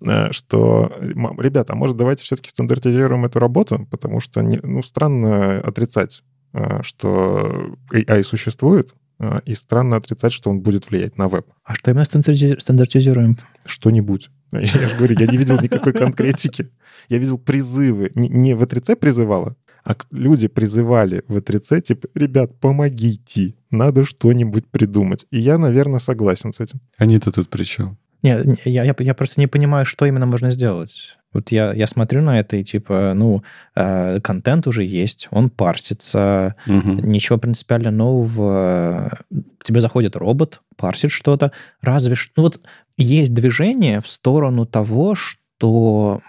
э, 0.01 0.31
что, 0.31 0.91
ребята, 0.99 1.73
а 1.73 1.75
может, 1.75 1.97
давайте 1.97 2.23
все-таки 2.23 2.49
стандартизируем 2.49 3.25
эту 3.25 3.39
работу, 3.39 3.87
потому 3.89 4.19
что, 4.19 4.41
ну, 4.41 4.83
странно 4.83 5.59
отрицать, 5.59 6.23
э, 6.53 6.81
что 6.83 7.75
AI 7.93 8.23
существует, 8.23 8.93
а, 8.93 9.04
и 9.45 9.53
странно 9.53 9.95
отрицать, 9.95 10.33
что 10.33 10.49
он 10.49 10.61
будет 10.61 10.89
влиять 10.89 11.17
на 11.17 11.27
веб. 11.27 11.45
А 11.63 11.75
что 11.75 11.91
именно 11.91 12.05
стандартизируем? 12.05 13.37
Что-нибудь. 13.65 14.29
Я 14.51 14.61
же 14.61 14.95
говорю, 14.97 15.17
я 15.19 15.27
не 15.27 15.37
видел 15.37 15.59
никакой 15.59 15.93
конкретики. 15.93 16.69
Я 17.09 17.17
видел 17.17 17.37
призывы. 17.37 18.11
Не 18.15 18.53
V3C 18.53 18.95
призывала, 18.95 19.55
а 19.85 19.95
люди 20.11 20.47
призывали 20.47 21.23
V3C, 21.27 21.81
типа, 21.81 22.07
ребят, 22.15 22.59
помогите, 22.59 23.53
надо 23.69 24.03
что-нибудь 24.03 24.65
придумать. 24.67 25.25
И 25.29 25.39
я, 25.39 25.57
наверное, 25.57 25.99
согласен 25.99 26.53
с 26.53 26.59
этим. 26.59 26.79
Они-то 26.97 27.31
тут 27.31 27.49
при 27.49 27.63
чем? 27.63 27.97
Нет, 28.23 28.59
я, 28.65 28.83
я, 28.83 28.95
я 28.97 29.13
просто 29.13 29.39
не 29.39 29.47
понимаю, 29.47 29.85
что 29.85 30.07
именно 30.07 30.25
можно 30.25 30.49
сделать. 30.49 31.17
Вот 31.35 31.51
я, 31.51 31.73
я 31.73 31.85
смотрю 31.85 32.21
на 32.21 32.39
это 32.39 32.55
и 32.55 32.63
типа, 32.63 33.11
ну, 33.13 33.43
э, 33.75 34.19
контент 34.21 34.67
уже 34.67 34.83
есть, 34.85 35.27
он 35.31 35.49
парсится, 35.49 36.55
угу. 36.65 36.93
ничего 37.03 37.37
принципиально 37.37 37.91
нового. 37.91 39.11
К 39.59 39.65
тебе 39.65 39.81
заходит 39.81 40.15
робот, 40.15 40.61
парсит 40.77 41.11
что-то. 41.11 41.51
Разве 41.81 42.15
что... 42.15 42.31
Ну 42.37 42.43
вот 42.43 42.61
есть 42.97 43.33
движение 43.33 43.99
в 43.99 44.07
сторону 44.07 44.65
того, 44.65 45.13
что, 45.13 46.21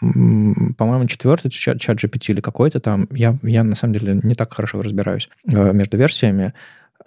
по-моему, 0.77 1.07
четвертый 1.07 1.51
чат, 1.51 1.81
чат 1.81 2.03
GPT 2.03 2.33
или 2.33 2.41
какой-то 2.41 2.81
там, 2.81 3.07
я, 3.13 3.39
я 3.43 3.63
на 3.63 3.77
самом 3.77 3.95
деле 3.95 4.19
не 4.23 4.35
так 4.35 4.53
хорошо 4.53 4.83
разбираюсь 4.83 5.29
э, 5.51 5.73
между 5.73 5.97
версиями, 5.97 6.53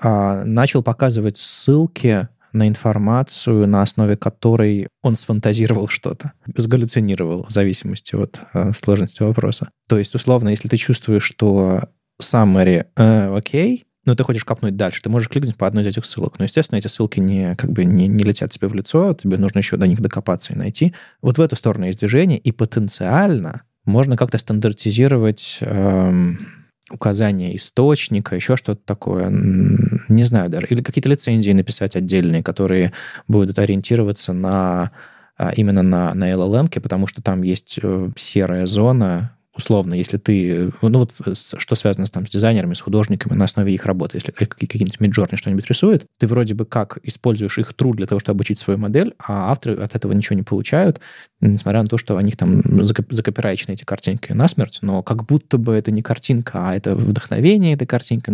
э, 0.01 0.43
начал 0.45 0.83
показывать 0.83 1.37
ссылки 1.37 2.29
на 2.53 2.67
информацию, 2.67 3.67
на 3.67 3.81
основе 3.81 4.17
которой 4.17 4.87
он 5.01 5.15
сфантазировал 5.15 5.87
что-то, 5.87 6.33
сгаллюцинировал 6.55 7.45
в 7.47 7.51
зависимости 7.51 8.15
от 8.15 8.39
э, 8.53 8.73
сложности 8.73 9.23
вопроса. 9.23 9.69
То 9.87 9.97
есть, 9.97 10.15
условно, 10.15 10.49
если 10.49 10.67
ты 10.67 10.77
чувствуешь, 10.77 11.23
что 11.23 11.83
summary 12.21 12.85
э, 12.95 13.35
окей, 13.35 13.85
но 14.05 14.15
ты 14.15 14.23
хочешь 14.23 14.45
копнуть 14.45 14.75
дальше, 14.75 15.01
ты 15.01 15.09
можешь 15.09 15.29
кликнуть 15.29 15.55
по 15.55 15.67
одной 15.67 15.83
из 15.83 15.87
этих 15.87 16.05
ссылок. 16.05 16.39
Но, 16.39 16.45
естественно, 16.45 16.77
эти 16.77 16.87
ссылки 16.87 17.19
не, 17.19 17.55
как 17.55 17.71
бы 17.71 17.85
не, 17.85 18.07
не 18.07 18.23
летят 18.23 18.51
тебе 18.51 18.67
в 18.67 18.73
лицо, 18.73 19.13
тебе 19.13 19.37
нужно 19.37 19.59
еще 19.59 19.77
до 19.77 19.87
них 19.87 20.01
докопаться 20.01 20.53
и 20.53 20.57
найти. 20.57 20.93
Вот 21.21 21.37
в 21.37 21.41
эту 21.41 21.55
сторону 21.55 21.85
есть 21.85 21.99
движение, 21.99 22.39
и 22.39 22.51
потенциально 22.51 23.63
можно 23.85 24.17
как-то 24.17 24.37
стандартизировать 24.37 25.57
эм, 25.61 26.39
указание 26.91 27.55
источника, 27.55 28.35
еще 28.35 28.57
что-то 28.57 28.81
такое, 28.85 29.29
не 29.29 30.23
знаю 30.23 30.49
даже, 30.49 30.67
или 30.67 30.81
какие-то 30.81 31.09
лицензии 31.09 31.51
написать 31.51 31.95
отдельные, 31.95 32.43
которые 32.43 32.93
будут 33.27 33.59
ориентироваться 33.59 34.33
на 34.33 34.91
а, 35.37 35.51
именно 35.55 35.83
на, 35.83 36.13
на 36.13 36.31
LLM, 36.31 36.79
потому 36.81 37.07
что 37.07 37.21
там 37.21 37.43
есть 37.43 37.79
э, 37.81 38.09
серая 38.17 38.65
зона, 38.65 39.31
условно, 39.59 39.93
если 39.93 40.17
ты, 40.17 40.71
ну 40.81 40.99
вот 40.99 41.13
что 41.35 41.75
связано 41.75 42.07
там, 42.07 42.25
с 42.25 42.31
дизайнерами, 42.31 42.73
с 42.73 42.81
художниками 42.81 43.33
на 43.37 43.45
основе 43.45 43.73
их 43.73 43.85
работы, 43.85 44.17
если 44.17 44.31
какие-нибудь 44.31 44.99
миджорни 45.01 45.35
что-нибудь 45.35 45.67
рисуют, 45.67 46.05
ты 46.17 46.27
вроде 46.27 46.55
бы 46.55 46.65
как 46.65 46.97
используешь 47.03 47.57
их 47.57 47.73
труд 47.73 47.97
для 47.97 48.07
того, 48.07 48.19
чтобы 48.19 48.37
обучить 48.37 48.59
свою 48.59 48.79
модель, 48.79 49.13
а 49.19 49.51
авторы 49.51 49.75
от 49.75 49.95
этого 49.95 50.13
ничего 50.13 50.37
не 50.37 50.43
получают, 50.43 51.01
несмотря 51.41 51.83
на 51.83 51.89
то, 51.89 51.97
что 51.97 52.15
у 52.15 52.19
них 52.21 52.37
там 52.37 52.61
закопирайчены 52.85 53.73
эти 53.73 53.83
картинки 53.83 54.31
насмерть, 54.31 54.79
но 54.81 55.03
как 55.03 55.25
будто 55.25 55.57
бы 55.57 55.73
это 55.73 55.91
не 55.91 56.01
картинка, 56.01 56.69
а 56.69 56.75
это 56.75 56.95
вдохновение 56.95 57.73
этой 57.73 57.85
картинки. 57.85 58.31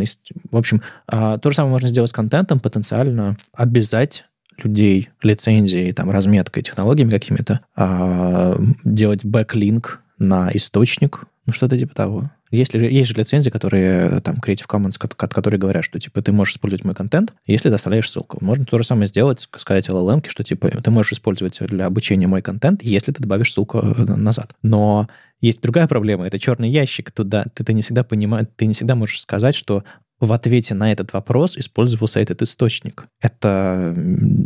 В 0.52 0.58
общем, 0.58 0.82
а, 1.08 1.40
то 1.40 1.50
же 1.50 1.56
самое 1.56 1.72
можно 1.72 1.88
сделать 1.88 2.12
с 2.12 2.14
контентом, 2.14 2.60
потенциально 2.60 3.38
обязать 3.54 4.26
людей 4.64 5.10
лицензией, 5.22 5.92
там, 5.92 6.10
разметкой, 6.10 6.64
технологиями 6.64 7.10
какими-то, 7.10 7.62
а, 7.76 8.56
делать 8.84 9.26
backlink 9.26 10.02
на 10.18 10.50
источник, 10.54 11.26
ну, 11.46 11.54
что-то 11.54 11.78
типа 11.78 11.94
того. 11.94 12.32
Есть, 12.52 12.74
ли, 12.74 12.94
есть 12.94 13.10
же 13.10 13.16
лицензии, 13.16 13.50
которые, 13.50 14.22
там, 14.22 14.36
Creative 14.36 14.68
Commons, 14.68 14.98
которые 14.98 15.60
говорят, 15.60 15.84
что, 15.84 16.00
типа, 16.00 16.22
ты 16.22 16.32
можешь 16.32 16.54
использовать 16.54 16.86
мой 16.86 16.96
контент, 16.96 17.34
если 17.46 17.70
доставляешь 17.70 18.10
ссылку. 18.10 18.38
Можно 18.40 18.66
то 18.66 18.78
же 18.78 18.84
самое 18.84 19.08
сделать, 19.08 19.48
сказать 19.58 19.90
LLM, 19.90 20.24
что, 20.28 20.44
типа, 20.44 20.70
ты 20.70 20.92
можешь 20.92 21.14
использовать 21.14 21.60
для 21.68 21.88
обучения 21.88 22.28
мой 22.28 22.42
контент, 22.42 22.84
если 22.84 23.12
ты 23.12 23.22
добавишь 23.22 23.52
ссылку 23.52 23.80
э, 23.80 24.04
назад. 24.16 24.56
Но 24.62 25.08
есть 25.42 25.62
другая 25.62 25.88
проблема, 25.88 26.28
это 26.28 26.40
черный 26.40 26.70
ящик 26.70 27.12
туда. 27.12 27.46
Ты, 27.54 27.64
ты 27.64 27.74
не 27.74 27.82
всегда 27.82 28.04
понимаешь, 28.04 28.48
ты 28.56 28.68
не 28.68 28.74
всегда 28.74 28.96
можешь 28.96 29.22
сказать, 29.22 29.56
что 29.56 29.84
в 30.26 30.34
ответе 30.34 30.74
на 30.74 30.92
этот 30.92 31.14
вопрос 31.14 31.58
использовался 31.58 32.20
этот 32.20 32.42
источник. 32.42 33.08
Это, 33.22 33.96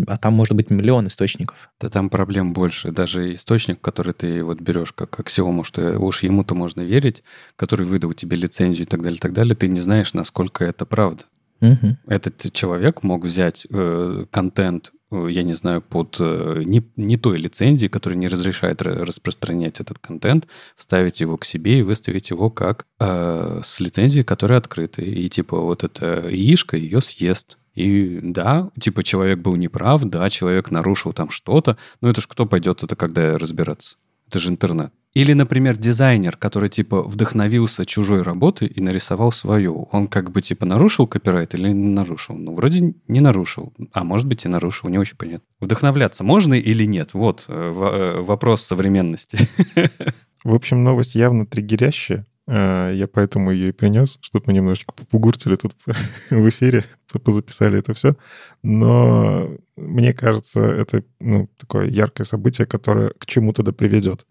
а 0.07 0.17
там 0.17 0.33
может 0.33 0.55
быть 0.55 0.69
миллион 0.69 1.07
источников. 1.07 1.69
Да 1.79 1.89
там 1.89 2.09
проблем 2.09 2.53
больше. 2.53 2.91
Даже 2.91 3.33
источник, 3.33 3.81
который 3.81 4.13
ты 4.13 4.43
вот 4.43 4.61
берешь 4.61 4.93
как 4.93 5.19
аксиому, 5.19 5.63
что 5.63 5.99
уж 5.99 6.23
ему-то 6.23 6.55
можно 6.55 6.81
верить, 6.81 7.23
который 7.55 7.85
выдал 7.85 8.13
тебе 8.13 8.37
лицензию 8.37 8.85
и 8.85 8.89
так 8.89 9.01
далее, 9.01 9.17
и 9.17 9.21
так 9.21 9.33
далее, 9.33 9.55
ты 9.55 9.67
не 9.67 9.79
знаешь, 9.79 10.13
насколько 10.13 10.65
это 10.65 10.85
правда. 10.85 11.23
Угу. 11.61 11.97
Этот 12.07 12.53
человек 12.53 13.03
мог 13.03 13.25
взять 13.25 13.67
э, 13.69 14.25
контент 14.31 14.91
я 15.11 15.43
не 15.43 15.53
знаю, 15.53 15.81
под 15.81 16.17
э, 16.19 16.63
не, 16.65 16.83
не 16.95 17.17
той 17.17 17.37
лицензией, 17.37 17.89
которая 17.89 18.17
не 18.17 18.27
разрешает 18.27 18.81
распространять 18.81 19.79
этот 19.79 19.97
контент, 19.99 20.47
вставить 20.75 21.19
его 21.19 21.37
к 21.37 21.45
себе 21.45 21.79
и 21.79 21.83
выставить 21.83 22.29
его 22.29 22.49
как 22.49 22.85
э, 22.99 23.61
с 23.63 23.79
лицензией, 23.79 24.23
которая 24.23 24.59
открыта. 24.59 25.01
И 25.01 25.27
типа 25.29 25.59
вот 25.59 25.83
эта 25.83 26.27
яишка 26.29 26.77
ее 26.77 27.01
съест. 27.01 27.57
И 27.75 28.19
да, 28.21 28.69
типа 28.79 29.03
человек 29.03 29.39
был 29.39 29.55
неправ, 29.55 30.03
да, 30.03 30.29
человек 30.29 30.69
нарушил 30.69 31.13
там 31.13 31.29
что-то, 31.29 31.77
но 32.01 32.09
это 32.09 32.21
ж 32.21 32.27
кто 32.27 32.45
пойдет 32.45 32.83
это 32.83 32.95
когда 32.95 33.37
разбираться? 33.37 33.95
Это 34.29 34.39
же 34.39 34.49
интернет. 34.49 34.93
Или, 35.15 35.33
например, 35.33 35.75
дизайнер, 35.75 36.37
который 36.37 36.69
типа 36.69 37.01
вдохновился 37.01 37.83
чужой 37.83 38.21
работой 38.21 38.67
и 38.67 38.79
нарисовал 38.79 39.31
свою. 39.31 39.89
Он 39.91 40.07
как 40.07 40.31
бы 40.31 40.43
типа 40.43 40.67
нарушил 40.67 41.07
копирайт 41.07 41.55
или 41.55 41.69
не 41.69 41.87
нарушил? 41.87 42.35
Ну, 42.35 42.53
вроде 42.53 42.93
не 43.07 43.19
нарушил. 43.19 43.73
А 43.91 44.03
может 44.03 44.27
быть 44.27 44.45
и 44.45 44.47
нарушил, 44.47 44.87
не 44.89 44.99
очень 44.99 45.17
понятно. 45.17 45.47
Вдохновляться 45.59 46.23
можно 46.23 46.53
или 46.53 46.85
нет? 46.85 47.15
Вот 47.15 47.45
э, 47.47 47.53
э, 47.53 48.21
вопрос 48.21 48.61
современности. 48.61 49.49
В 50.43 50.53
общем, 50.53 50.83
новость 50.83 51.15
явно 51.15 51.47
триггерящая. 51.47 52.27
Э, 52.51 52.91
я 52.95 53.07
поэтому 53.07 53.51
ее 53.51 53.69
и 53.69 53.71
принес, 53.71 54.17
чтобы 54.21 54.45
мы 54.47 54.53
немножечко 54.53 54.91
попугуртили 54.93 55.55
тут 55.55 55.75
в 56.31 56.49
эфире, 56.49 56.83
позаписали 57.23 57.77
это 57.77 57.93
все. 57.93 58.15
Но 58.63 59.51
мне 59.77 60.13
кажется, 60.13 60.59
это 60.61 61.03
ну, 61.19 61.47
такое 61.57 61.85
яркое 61.85 62.25
событие, 62.25 62.65
которое 62.65 63.11
к 63.19 63.27
чему-то 63.27 63.61
да 63.61 63.71
приведет. 63.71 64.25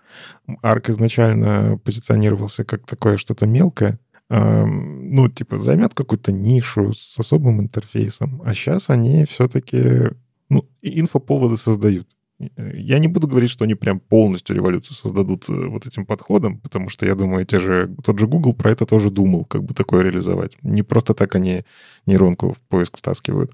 Арк 0.62 0.90
изначально 0.90 1.78
позиционировался 1.78 2.64
как 2.64 2.84
такое 2.86 3.18
что-то 3.18 3.46
мелкое, 3.46 4.00
ну, 4.30 5.28
типа, 5.28 5.58
займет 5.58 5.94
какую-то 5.94 6.32
нишу 6.32 6.92
с 6.92 7.18
особым 7.18 7.60
интерфейсом, 7.62 8.42
а 8.44 8.52
сейчас 8.54 8.90
они 8.90 9.24
все-таки, 9.24 10.10
ну, 10.50 10.68
инфоповоды 10.82 11.56
создают. 11.56 12.06
Я 12.38 13.00
не 13.00 13.08
буду 13.08 13.26
говорить, 13.26 13.50
что 13.50 13.64
они 13.64 13.74
прям 13.74 13.98
полностью 13.98 14.54
революцию 14.54 14.94
создадут 14.94 15.48
э, 15.48 15.52
вот 15.52 15.86
этим 15.86 16.06
подходом, 16.06 16.58
потому 16.58 16.88
что 16.88 17.04
я 17.04 17.16
думаю, 17.16 17.44
те 17.44 17.58
же, 17.58 17.92
тот 18.04 18.20
же 18.20 18.28
Google 18.28 18.54
про 18.54 18.70
это 18.70 18.86
тоже 18.86 19.10
думал, 19.10 19.44
как 19.44 19.64
бы 19.64 19.74
такое 19.74 20.04
реализовать. 20.04 20.56
Не 20.62 20.84
просто 20.84 21.14
так 21.14 21.34
они 21.34 21.64
нейронку 22.06 22.52
в 22.52 22.58
поиск 22.68 22.96
втаскивают. 22.98 23.52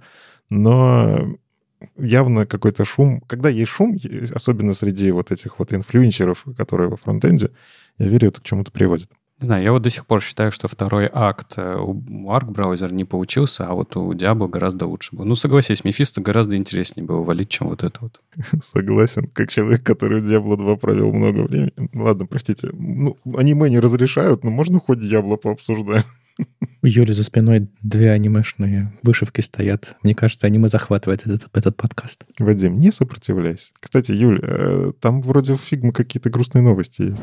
Но 0.50 1.38
явно 1.96 2.46
какой-то 2.46 2.84
шум. 2.84 3.22
Когда 3.22 3.48
есть 3.48 3.70
шум, 3.70 3.98
особенно 4.34 4.74
среди 4.74 5.10
вот 5.12 5.32
этих 5.32 5.58
вот 5.58 5.72
инфлюенсеров, 5.72 6.44
которые 6.56 6.90
во 6.90 6.98
фронтенде, 6.98 7.50
я 7.98 8.08
верю, 8.08 8.28
это 8.28 8.42
к 8.42 8.44
чему-то 8.44 8.70
приводит. 8.70 9.10
Не 9.44 9.46
знаю, 9.46 9.62
я 9.62 9.72
вот 9.72 9.82
до 9.82 9.90
сих 9.90 10.06
пор 10.06 10.22
считаю, 10.22 10.50
что 10.52 10.68
второй 10.68 11.06
акт 11.12 11.58
э, 11.58 11.76
у 11.76 11.92
Arc 12.30 12.50
браузер 12.50 12.90
не 12.94 13.04
получился, 13.04 13.66
а 13.66 13.74
вот 13.74 13.94
у 13.94 14.14
Diablo 14.14 14.48
гораздо 14.48 14.86
лучше 14.86 15.14
был. 15.14 15.26
Ну, 15.26 15.34
согласись, 15.34 15.84
Мефисто 15.84 16.22
гораздо 16.22 16.56
интереснее 16.56 17.06
было 17.06 17.20
валить, 17.22 17.50
чем 17.50 17.68
вот 17.68 17.82
это 17.84 17.98
вот. 18.00 18.22
Согласен. 18.64 19.28
Как 19.34 19.50
человек, 19.50 19.82
который 19.82 20.22
в 20.22 20.24
Diablo 20.24 20.56
2 20.56 20.76
провел 20.76 21.12
много 21.12 21.40
времени. 21.40 21.72
Ладно, 21.92 22.24
простите. 22.24 22.70
Ну, 22.72 23.18
аниме 23.36 23.68
не 23.68 23.80
разрешают, 23.80 24.44
но 24.44 24.50
можно 24.50 24.80
хоть 24.80 25.00
Diablo 25.00 25.36
пообсуждаем. 25.36 26.04
У 26.82 26.86
Юли 26.86 27.12
за 27.12 27.22
спиной 27.22 27.68
две 27.82 28.12
анимешные 28.12 28.94
вышивки 29.02 29.42
стоят. 29.42 29.94
Мне 30.02 30.14
кажется, 30.14 30.46
аниме 30.46 30.68
захватывает 30.68 31.26
этот, 31.26 31.48
этот 31.52 31.76
подкаст. 31.76 32.24
Вадим, 32.38 32.78
не 32.78 32.90
сопротивляйся. 32.90 33.66
Кстати, 33.78 34.12
Юль, 34.12 34.40
э, 34.42 34.92
там 35.00 35.20
вроде 35.20 35.52
в 35.52 35.60
фигме 35.60 35.92
какие-то 35.92 36.30
грустные 36.30 36.62
новости 36.62 37.02
есть. 37.02 37.22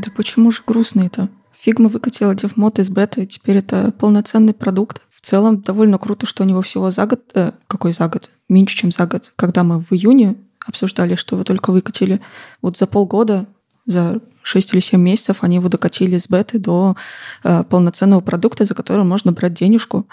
Да 0.00 0.10
почему 0.10 0.50
же 0.50 0.62
грустно-то? 0.66 1.28
Фигма 1.52 1.88
выкатила 1.88 2.34
DevMod 2.34 2.80
из 2.80 2.90
бета, 2.90 3.20
и 3.20 3.26
теперь 3.26 3.58
это 3.58 3.92
полноценный 3.92 4.52
продукт. 4.52 5.02
В 5.08 5.20
целом 5.20 5.62
довольно 5.62 5.98
круто, 5.98 6.26
что 6.26 6.42
у 6.42 6.46
него 6.46 6.62
всего 6.62 6.90
за 6.90 7.06
год... 7.06 7.20
Э, 7.34 7.52
какой 7.68 7.92
за 7.92 8.08
год? 8.08 8.30
Меньше, 8.48 8.76
чем 8.76 8.90
за 8.90 9.06
год. 9.06 9.32
Когда 9.36 9.62
мы 9.62 9.80
в 9.80 9.92
июне 9.92 10.36
обсуждали, 10.66 11.14
что 11.14 11.36
вы 11.36 11.44
только 11.44 11.70
выкатили, 11.70 12.20
вот 12.60 12.76
за 12.76 12.86
полгода, 12.86 13.46
за 13.86 14.20
6 14.42 14.74
или 14.74 14.80
7 14.80 15.00
месяцев 15.00 15.38
они 15.40 15.56
его 15.56 15.68
докатили 15.68 16.18
с 16.18 16.28
беты 16.28 16.58
до 16.58 16.96
э, 17.44 17.64
полноценного 17.64 18.20
продукта, 18.20 18.64
за 18.64 18.74
который 18.74 19.04
можно 19.04 19.30
брать 19.32 19.54
денежку. 19.54 20.06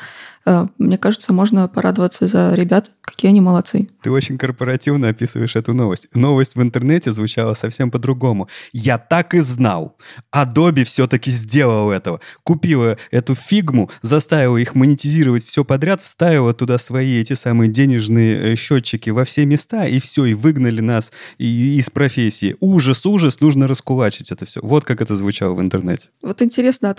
Э, 0.46 0.68
мне 0.78 0.98
кажется, 0.98 1.34
можно 1.34 1.68
порадоваться 1.68 2.28
за 2.28 2.54
ребят, 2.54 2.92
какие 3.02 3.30
они 3.30 3.42
молодцы. 3.42 3.90
Ты 4.04 4.12
очень 4.12 4.38
корпоративно 4.38 5.10
описываешь 5.10 5.56
эту 5.56 5.74
новость. 5.74 6.08
Новость 6.14 6.56
в 6.56 6.62
интернете 6.62 7.12
звучала 7.12 7.54
совсем 7.54 7.92
по-другому. 7.92 8.48
Я 8.74 8.98
так 8.98 9.34
и 9.34 9.40
знал. 9.40 9.98
Adobe 10.34 10.84
все-таки 10.84 11.32
сделал 11.32 11.92
этого. 11.92 12.22
Купила 12.44 12.98
эту 13.12 13.36
фигму, 13.36 13.90
заставила 14.02 14.58
их 14.58 14.76
монетизировать 14.76 15.46
все 15.46 15.64
подряд, 15.64 16.02
вставила 16.02 16.54
туда 16.54 16.78
свои 16.78 17.20
эти 17.20 17.34
самые 17.34 17.70
денежные 17.70 18.54
э, 18.54 18.56
счетчики 18.56 19.10
во 19.10 19.26
все 19.26 19.46
места, 19.46 19.86
и 19.86 20.00
все, 20.00 20.26
и 20.26 20.34
выгнали 20.34 20.82
нас 20.82 21.12
из 21.38 21.90
профессии. 21.90 22.56
Ужас, 22.60 23.06
ужас, 23.06 23.40
нужно 23.42 23.68
раскулачить 23.68 24.32
это 24.32 24.46
все. 24.46 24.60
Вот 24.64 24.86
как 24.86 25.02
это 25.02 25.16
звучало 25.16 25.54
в 25.54 25.62
интернете. 25.62 26.10
Вот 26.22 26.42
интересно, 26.42 26.96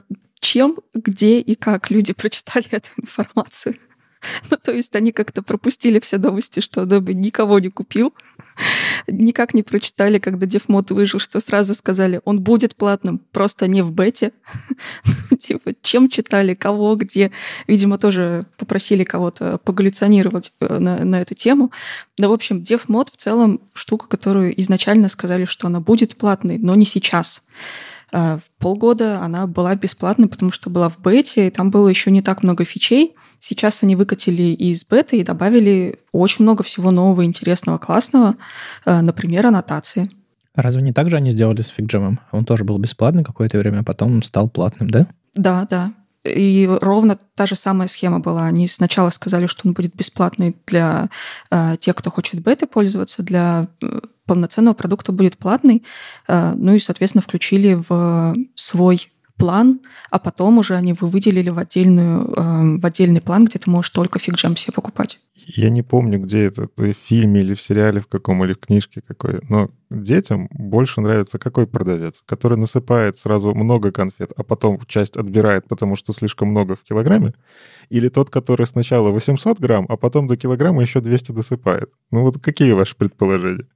чем, 0.53 0.77
где 0.93 1.41
и 1.41 1.55
как 1.55 1.91
люди 1.91 2.13
прочитали 2.21 2.67
эту 2.71 2.91
информацию. 2.99 3.77
Ну, 4.51 4.57
то 4.57 4.71
есть 4.71 4.95
они 4.95 5.11
как-то 5.11 5.43
пропустили 5.43 5.99
все 5.99 6.17
новости, 6.17 6.61
что 6.61 6.83
Adobe 6.83 7.13
никого 7.13 7.59
не 7.59 7.71
купил, 7.71 8.15
никак 9.09 9.53
не 9.53 9.65
прочитали, 9.65 10.21
когда 10.21 10.47
DevMod 10.47 10.95
выжил, 10.95 11.19
что 11.19 11.41
сразу 11.41 11.75
сказали, 11.75 12.21
он 12.25 12.41
будет 12.41 12.77
платным, 12.77 13.19
просто 13.33 13.67
не 13.67 13.83
в 13.83 13.91
бете. 13.91 14.31
типа, 15.41 15.73
чем 15.83 16.09
читали, 16.09 16.55
кого, 16.55 16.95
где. 16.95 17.33
Видимо, 17.67 17.99
тоже 17.99 18.45
попросили 18.59 19.03
кого-то 19.03 19.59
погаллюционировать 19.59 20.53
э, 20.61 20.79
на, 20.79 21.05
на 21.05 21.21
эту 21.21 21.35
тему. 21.35 21.73
Да, 22.17 22.29
в 22.29 22.33
общем, 22.33 22.59
DevMod 22.59 23.09
в 23.13 23.17
целом 23.17 23.61
штука, 23.75 24.07
которую 24.07 24.61
изначально 24.61 25.09
сказали, 25.09 25.47
что 25.47 25.67
она 25.67 25.81
будет 25.81 26.15
платной, 26.15 26.59
но 26.59 26.77
не 26.77 26.87
сейчас. 26.87 27.43
В 28.13 28.43
полгода 28.59 29.21
она 29.21 29.47
была 29.47 29.75
бесплатной, 29.75 30.29
потому 30.29 30.53
что 30.53 30.69
была 30.69 30.91
в 30.91 30.99
бете, 30.99 31.47
и 31.47 31.51
там 31.51 31.71
было 31.71 31.89
еще 31.89 32.11
не 32.11 32.21
так 32.21 32.43
много 32.43 32.65
фичей. 32.65 33.15
Сейчас 33.39 33.83
они 33.83 33.97
выкатили 33.97 34.43
из 34.43 34.85
беты 34.85 35.19
и 35.19 35.25
добавили 35.25 35.99
очень 36.13 36.45
много 36.45 36.63
всего 36.63 36.91
нового, 36.91 37.25
интересного, 37.25 37.79
классного, 37.79 38.37
э, 38.85 39.01
например, 39.01 39.47
аннотации. 39.47 40.11
Разве 40.55 40.83
не 40.83 40.93
так 40.93 41.09
же 41.09 41.17
они 41.17 41.31
сделали 41.31 41.63
с 41.63 41.73
FigJam? 41.75 42.19
Он 42.31 42.45
тоже 42.45 42.65
был 42.65 42.79
бесплатный 42.79 43.25
какое-то 43.25 43.59
время, 43.59 43.81
а 43.81 43.85
потом 43.85 44.23
стал 44.23 44.51
платным, 44.51 44.91
да? 44.91 45.07
Да, 45.35 45.67
да. 45.69 45.93
И 46.25 46.69
ровно 46.81 47.19
та 47.35 47.47
же 47.47 47.57
самая 47.57 47.89
схема 47.89 48.21
была. 48.21 48.47
Они 48.47 48.69
сначала 48.69 49.11
сказали, 49.11 49.47
что 49.47 49.67
он 49.67 49.75
будет 49.75 49.95
бесплатный 49.95 50.57
для 50.67 51.09
э, 51.51 51.77
тех, 51.81 51.97
кто 51.97 52.11
хочет 52.11 52.41
беты 52.41 52.67
пользоваться, 52.67 53.23
для 53.23 53.69
э, 53.83 54.01
полноценного 54.27 54.75
продукта 54.75 55.11
будет 55.11 55.37
платный. 55.37 55.85
Э, 56.29 56.55
ну 56.57 56.75
и, 56.75 56.79
соответственно, 56.79 57.23
включили 57.23 57.75
в 57.75 58.37
свой 58.55 59.09
план, 59.37 59.81
а 60.11 60.21
потом 60.21 60.59
уже 60.59 60.77
они 60.77 60.91
его 60.91 61.09
выделили 61.09 61.51
в, 61.51 61.59
отдельную, 61.59 62.33
э, 62.33 62.79
в 62.79 62.87
отдельный 62.87 63.21
план, 63.21 63.47
где 63.47 63.59
ты 63.59 63.69
можешь 63.69 63.91
только 63.91 64.21
FigJam 64.21 64.57
себе 64.57 64.73
покупать. 64.73 65.19
Я 65.47 65.71
не 65.71 65.83
помню, 65.83 66.19
где 66.21 66.45
это, 66.45 66.69
в 66.77 66.93
фильме 66.93 67.41
или 67.41 67.55
в 67.55 67.61
сериале 67.61 68.01
в 68.01 68.07
каком, 68.07 68.45
или 68.45 68.53
в 68.53 68.59
книжке 68.59 69.01
какой, 69.01 69.41
но 69.49 69.71
детям 69.91 70.49
больше 70.51 71.01
нравится 71.01 71.39
какой 71.39 71.67
продавец, 71.67 72.23
который 72.27 72.57
насыпает 72.59 73.17
сразу 73.17 73.55
много 73.55 73.93
конфет, 73.93 74.31
а 74.37 74.43
потом 74.43 74.81
часть 74.87 75.17
отбирает, 75.17 75.67
потому 75.69 75.97
что 75.97 76.13
слишком 76.13 76.49
много 76.49 76.77
в 76.77 76.83
килограмме, 76.83 77.35
или 77.91 78.09
тот, 78.09 78.31
который 78.31 78.67
сначала 78.67 79.11
800 79.11 79.59
грамм, 79.59 79.87
а 79.89 79.97
потом 79.97 80.29
до 80.29 80.37
килограмма 80.37 80.83
еще 80.83 81.01
200 81.01 81.33
досыпает. 81.33 81.91
Ну 82.11 82.23
вот 82.23 82.39
какие 82.41 82.73
ваши 82.73 82.97
предположения? 82.97 83.67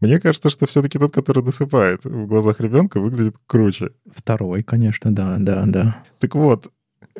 Мне 0.00 0.20
кажется, 0.20 0.48
что 0.48 0.66
все-таки 0.66 0.98
тот, 0.98 1.12
который 1.12 1.42
досыпает 1.42 2.04
в 2.04 2.26
глазах 2.26 2.60
ребенка, 2.60 3.00
выглядит 3.00 3.36
круче. 3.46 3.90
Второй, 4.14 4.62
конечно, 4.62 5.12
да, 5.12 5.36
да, 5.38 5.64
да. 5.66 6.04
Так 6.20 6.36
вот, 6.36 6.70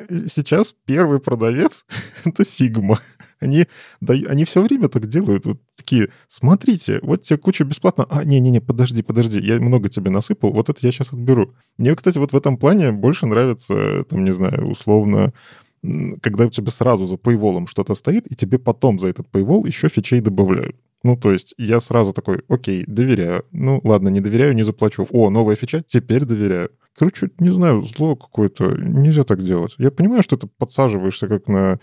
сейчас 0.07 0.73
первый 0.85 1.19
продавец — 1.19 2.23
это 2.23 2.45
Figma. 2.45 2.99
Они, 3.39 3.67
да, 4.01 4.13
они 4.13 4.43
все 4.43 4.61
время 4.61 4.89
так 4.89 5.07
делают. 5.07 5.45
Вот 5.45 5.59
такие, 5.75 6.09
смотрите, 6.27 6.99
вот 7.01 7.21
тебе 7.21 7.37
куча 7.37 7.63
бесплатно. 7.63 8.05
А, 8.09 8.23
не-не-не, 8.23 8.59
подожди, 8.59 9.01
подожди, 9.01 9.39
я 9.39 9.59
много 9.59 9.89
тебе 9.89 10.11
насыпал, 10.11 10.51
вот 10.51 10.69
это 10.69 10.79
я 10.81 10.91
сейчас 10.91 11.13
отберу. 11.13 11.53
Мне, 11.77 11.95
кстати, 11.95 12.17
вот 12.17 12.33
в 12.33 12.37
этом 12.37 12.57
плане 12.57 12.91
больше 12.91 13.25
нравится, 13.25 14.03
там, 14.03 14.23
не 14.23 14.31
знаю, 14.31 14.67
условно, 14.69 15.33
когда 16.21 16.45
у 16.45 16.49
тебя 16.49 16.71
сразу 16.71 17.07
за 17.07 17.17
пейволом 17.17 17.67
что-то 17.67 17.95
стоит, 17.95 18.29
и 18.31 18.35
тебе 18.35 18.59
потом 18.59 18.99
за 18.99 19.07
этот 19.07 19.29
пейвол 19.29 19.65
еще 19.65 19.87
фичей 19.87 20.19
добавляют. 20.19 20.75
Ну, 21.03 21.15
то 21.15 21.31
есть 21.31 21.53
я 21.57 21.79
сразу 21.79 22.11
такой, 22.11 22.41
окей, 22.49 22.83
доверяю. 22.85 23.45
Ну, 23.51 23.79
ладно, 23.85 24.09
не 24.09 24.19
доверяю, 24.19 24.53
не 24.53 24.63
заплачу. 24.63 25.07
О, 25.11 25.29
новая 25.29 25.55
фича, 25.55 25.83
теперь 25.87 26.25
доверяю. 26.25 26.71
Короче, 26.97 27.29
не 27.39 27.51
знаю, 27.51 27.83
зло 27.83 28.17
какое-то. 28.17 28.75
Нельзя 28.75 29.23
так 29.23 29.41
делать. 29.41 29.75
Я 29.77 29.91
понимаю, 29.91 30.21
что 30.21 30.35
ты 30.35 30.47
подсаживаешься 30.47 31.29
как 31.29 31.47
на 31.47 31.79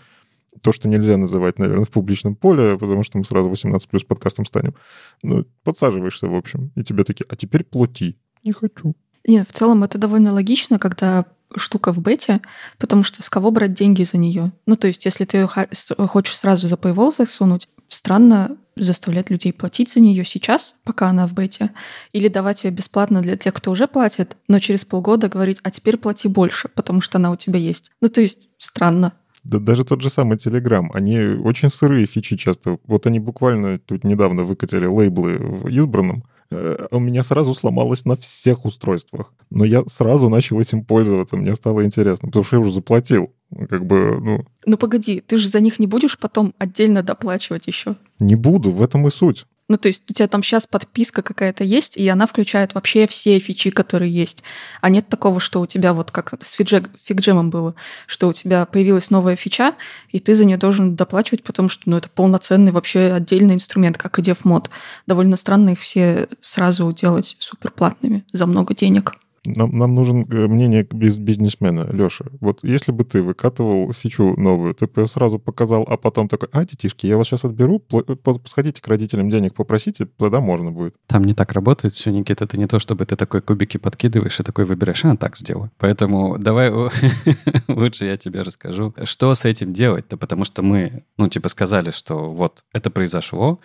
то, 0.61 0.71
что 0.71 0.87
нельзя 0.87 1.17
называть, 1.17 1.59
наверное, 1.59 1.85
в 1.85 1.89
публичном 1.89 2.35
поле, 2.35 2.77
потому 2.77 3.03
что 3.03 3.17
мы 3.17 3.25
сразу 3.25 3.49
18 3.49 3.87
плюс 3.87 4.03
подкастом 4.03 4.45
станем. 4.45 4.75
Ну, 5.23 5.45
подсаживаешься, 5.63 6.27
в 6.27 6.35
общем, 6.35 6.71
и 6.75 6.83
тебе 6.83 7.03
такие, 7.03 7.25
а 7.29 7.35
теперь 7.35 7.63
плати. 7.63 8.17
Не 8.43 8.51
хочу. 8.51 8.95
Нет, 9.25 9.47
в 9.49 9.53
целом 9.53 9.83
это 9.83 9.97
довольно 9.97 10.33
логично, 10.33 10.79
когда 10.79 11.25
штука 11.55 11.93
в 11.93 11.99
бете, 11.99 12.41
потому 12.77 13.03
что 13.03 13.23
с 13.23 13.29
кого 13.29 13.51
брать 13.51 13.73
деньги 13.73 14.03
за 14.03 14.17
нее? 14.17 14.51
Ну, 14.65 14.75
то 14.75 14.87
есть, 14.87 15.05
если 15.05 15.25
ты 15.25 15.47
хочешь 15.47 16.37
сразу 16.37 16.67
за 16.67 16.75
Paywall 16.75 17.13
засунуть, 17.15 17.67
странно 17.89 18.57
заставлять 18.75 19.29
людей 19.29 19.53
платить 19.53 19.91
за 19.91 19.99
нее 19.99 20.23
сейчас, 20.25 20.75
пока 20.83 21.07
она 21.07 21.25
в 21.25 21.33
бете, 21.33 21.71
или 22.11 22.27
давать 22.27 22.63
ее 22.63 22.71
бесплатно 22.71 23.21
для 23.21 23.37
тех, 23.37 23.53
кто 23.53 23.71
уже 23.71 23.87
платит, 23.87 24.37
но 24.47 24.59
через 24.59 24.85
полгода 24.85 25.29
говорить, 25.29 25.59
а 25.63 25.71
теперь 25.71 25.97
плати 25.97 26.27
больше, 26.27 26.67
потому 26.67 27.01
что 27.01 27.17
она 27.17 27.31
у 27.31 27.35
тебя 27.35 27.59
есть. 27.59 27.91
Ну, 28.01 28.09
то 28.09 28.21
есть, 28.21 28.49
странно. 28.57 29.13
Да 29.47 29.59
даже 29.59 29.85
тот 29.85 30.01
же 30.01 30.09
самый 30.09 30.37
Telegram, 30.37 30.87
они 30.93 31.19
очень 31.19 31.69
сырые 31.69 32.05
фичи 32.05 32.35
часто. 32.35 32.79
Вот 32.85 33.07
они 33.07 33.19
буквально 33.19 33.79
тут 33.79 34.03
недавно 34.03 34.43
выкатили 34.43 34.85
лейблы 34.85 35.37
в 35.37 35.69
избранном, 35.69 36.25
э, 36.51 36.87
у 36.91 36.99
меня 36.99 37.23
сразу 37.23 37.53
сломалось 37.53 38.03
на 38.03 38.17
всех 38.17 38.65
устройствах. 38.65 39.33
Но 39.49 39.63
я 39.63 39.83
сразу 39.87 40.27
начал 40.27 40.59
этим 40.59 40.83
пользоваться, 40.83 41.37
мне 41.37 41.55
стало 41.55 41.85
интересно, 41.85 42.27
потому 42.27 42.43
что 42.43 42.57
я 42.57 42.59
уже 42.59 42.73
заплатил. 42.73 43.31
Как 43.69 43.85
бы, 43.85 44.19
ну... 44.19 44.45
Ну 44.65 44.77
погоди, 44.77 45.23
ты 45.25 45.37
же 45.37 45.47
за 45.47 45.61
них 45.61 45.79
не 45.79 45.87
будешь 45.87 46.19
потом 46.19 46.53
отдельно 46.57 47.01
доплачивать 47.01 47.67
еще? 47.67 47.95
Не 48.19 48.35
буду, 48.35 48.71
в 48.71 48.81
этом 48.81 49.07
и 49.07 49.11
суть. 49.11 49.45
Ну, 49.69 49.75
то 49.75 49.89
есть 49.89 50.03
у 50.09 50.13
тебя 50.13 50.27
там 50.29 50.43
сейчас 50.43 50.65
подписка 50.65 51.21
какая-то 51.21 51.63
есть, 51.65 51.97
и 51.97 52.07
она 52.07 52.25
включает 52.25 52.73
вообще 52.73 53.05
все 53.05 53.37
фичи, 53.39 53.69
которые 53.69 54.11
есть. 54.11 54.41
А 54.79 54.89
нет 54.89 55.09
такого, 55.09 55.41
что 55.41 55.59
у 55.59 55.65
тебя 55.65 55.93
вот 55.93 56.11
как 56.11 56.33
с 56.41 56.53
фигджемом 56.53 57.49
было, 57.49 57.75
что 58.05 58.29
у 58.29 58.33
тебя 58.33 58.65
появилась 58.65 59.11
новая 59.11 59.35
фича, 59.35 59.75
и 60.09 60.19
ты 60.19 60.35
за 60.35 60.45
нее 60.45 60.57
должен 60.57 60.95
доплачивать, 60.95 61.43
потому 61.43 61.67
что 61.67 61.89
ну, 61.89 61.97
это 61.97 62.07
полноценный 62.07 62.71
вообще 62.71 63.11
отдельный 63.11 63.55
инструмент, 63.55 63.97
как 63.97 64.19
и 64.19 64.21
DevMod. 64.21 64.69
Довольно 65.05 65.35
странно 65.35 65.71
их 65.71 65.79
все 65.81 66.29
сразу 66.39 66.91
делать 66.93 67.35
суперплатными 67.39 68.25
за 68.31 68.45
много 68.45 68.73
денег. 68.73 69.15
Нам, 69.55 69.77
нам 69.77 69.95
нужен 69.95 70.25
э, 70.29 70.47
мнение 70.47 70.83
бизнесмена, 70.83 71.89
Леша. 71.91 72.25
Вот 72.41 72.63
если 72.63 72.91
бы 72.91 73.03
ты 73.03 73.21
выкатывал 73.21 73.91
фичу 73.93 74.35
новую, 74.37 74.73
ты 74.73 74.87
бы 74.87 75.07
сразу 75.07 75.39
показал, 75.39 75.85
а 75.87 75.97
потом 75.97 76.27
такой, 76.27 76.49
а, 76.51 76.65
детишки, 76.65 77.07
я 77.07 77.17
вас 77.17 77.27
сейчас 77.27 77.45
отберу, 77.45 77.81
сходите 78.45 78.81
к 78.81 78.87
родителям 78.87 79.29
денег 79.29 79.53
попросите, 79.53 80.07
тогда 80.17 80.39
можно 80.39 80.71
будет. 80.71 80.95
Там 81.07 81.23
не 81.23 81.33
так 81.33 81.53
работает 81.53 81.93
все, 81.93 82.11
Никита. 82.11 82.43
Это 82.43 82.57
не 82.57 82.67
то, 82.67 82.79
чтобы 82.79 83.05
ты 83.05 83.15
такой 83.15 83.41
кубики 83.41 83.77
подкидываешь 83.77 84.39
и 84.39 84.43
такой 84.43 84.65
выбираешь, 84.65 85.05
а, 85.05 85.15
так 85.15 85.37
сделаю. 85.37 85.71
Поэтому 85.77 86.37
давай 86.37 86.69
лучше 87.67 88.05
я 88.05 88.17
тебе 88.17 88.41
расскажу, 88.41 88.93
что 89.03 89.33
с 89.33 89.45
этим 89.45 89.73
делать-то, 89.73 90.17
потому 90.17 90.43
что 90.43 90.61
мы, 90.61 91.03
ну, 91.17 91.29
типа 91.29 91.49
сказали, 91.49 91.91
что 91.91 92.31
вот 92.31 92.63
это 92.73 92.89
произошло, 92.89 93.59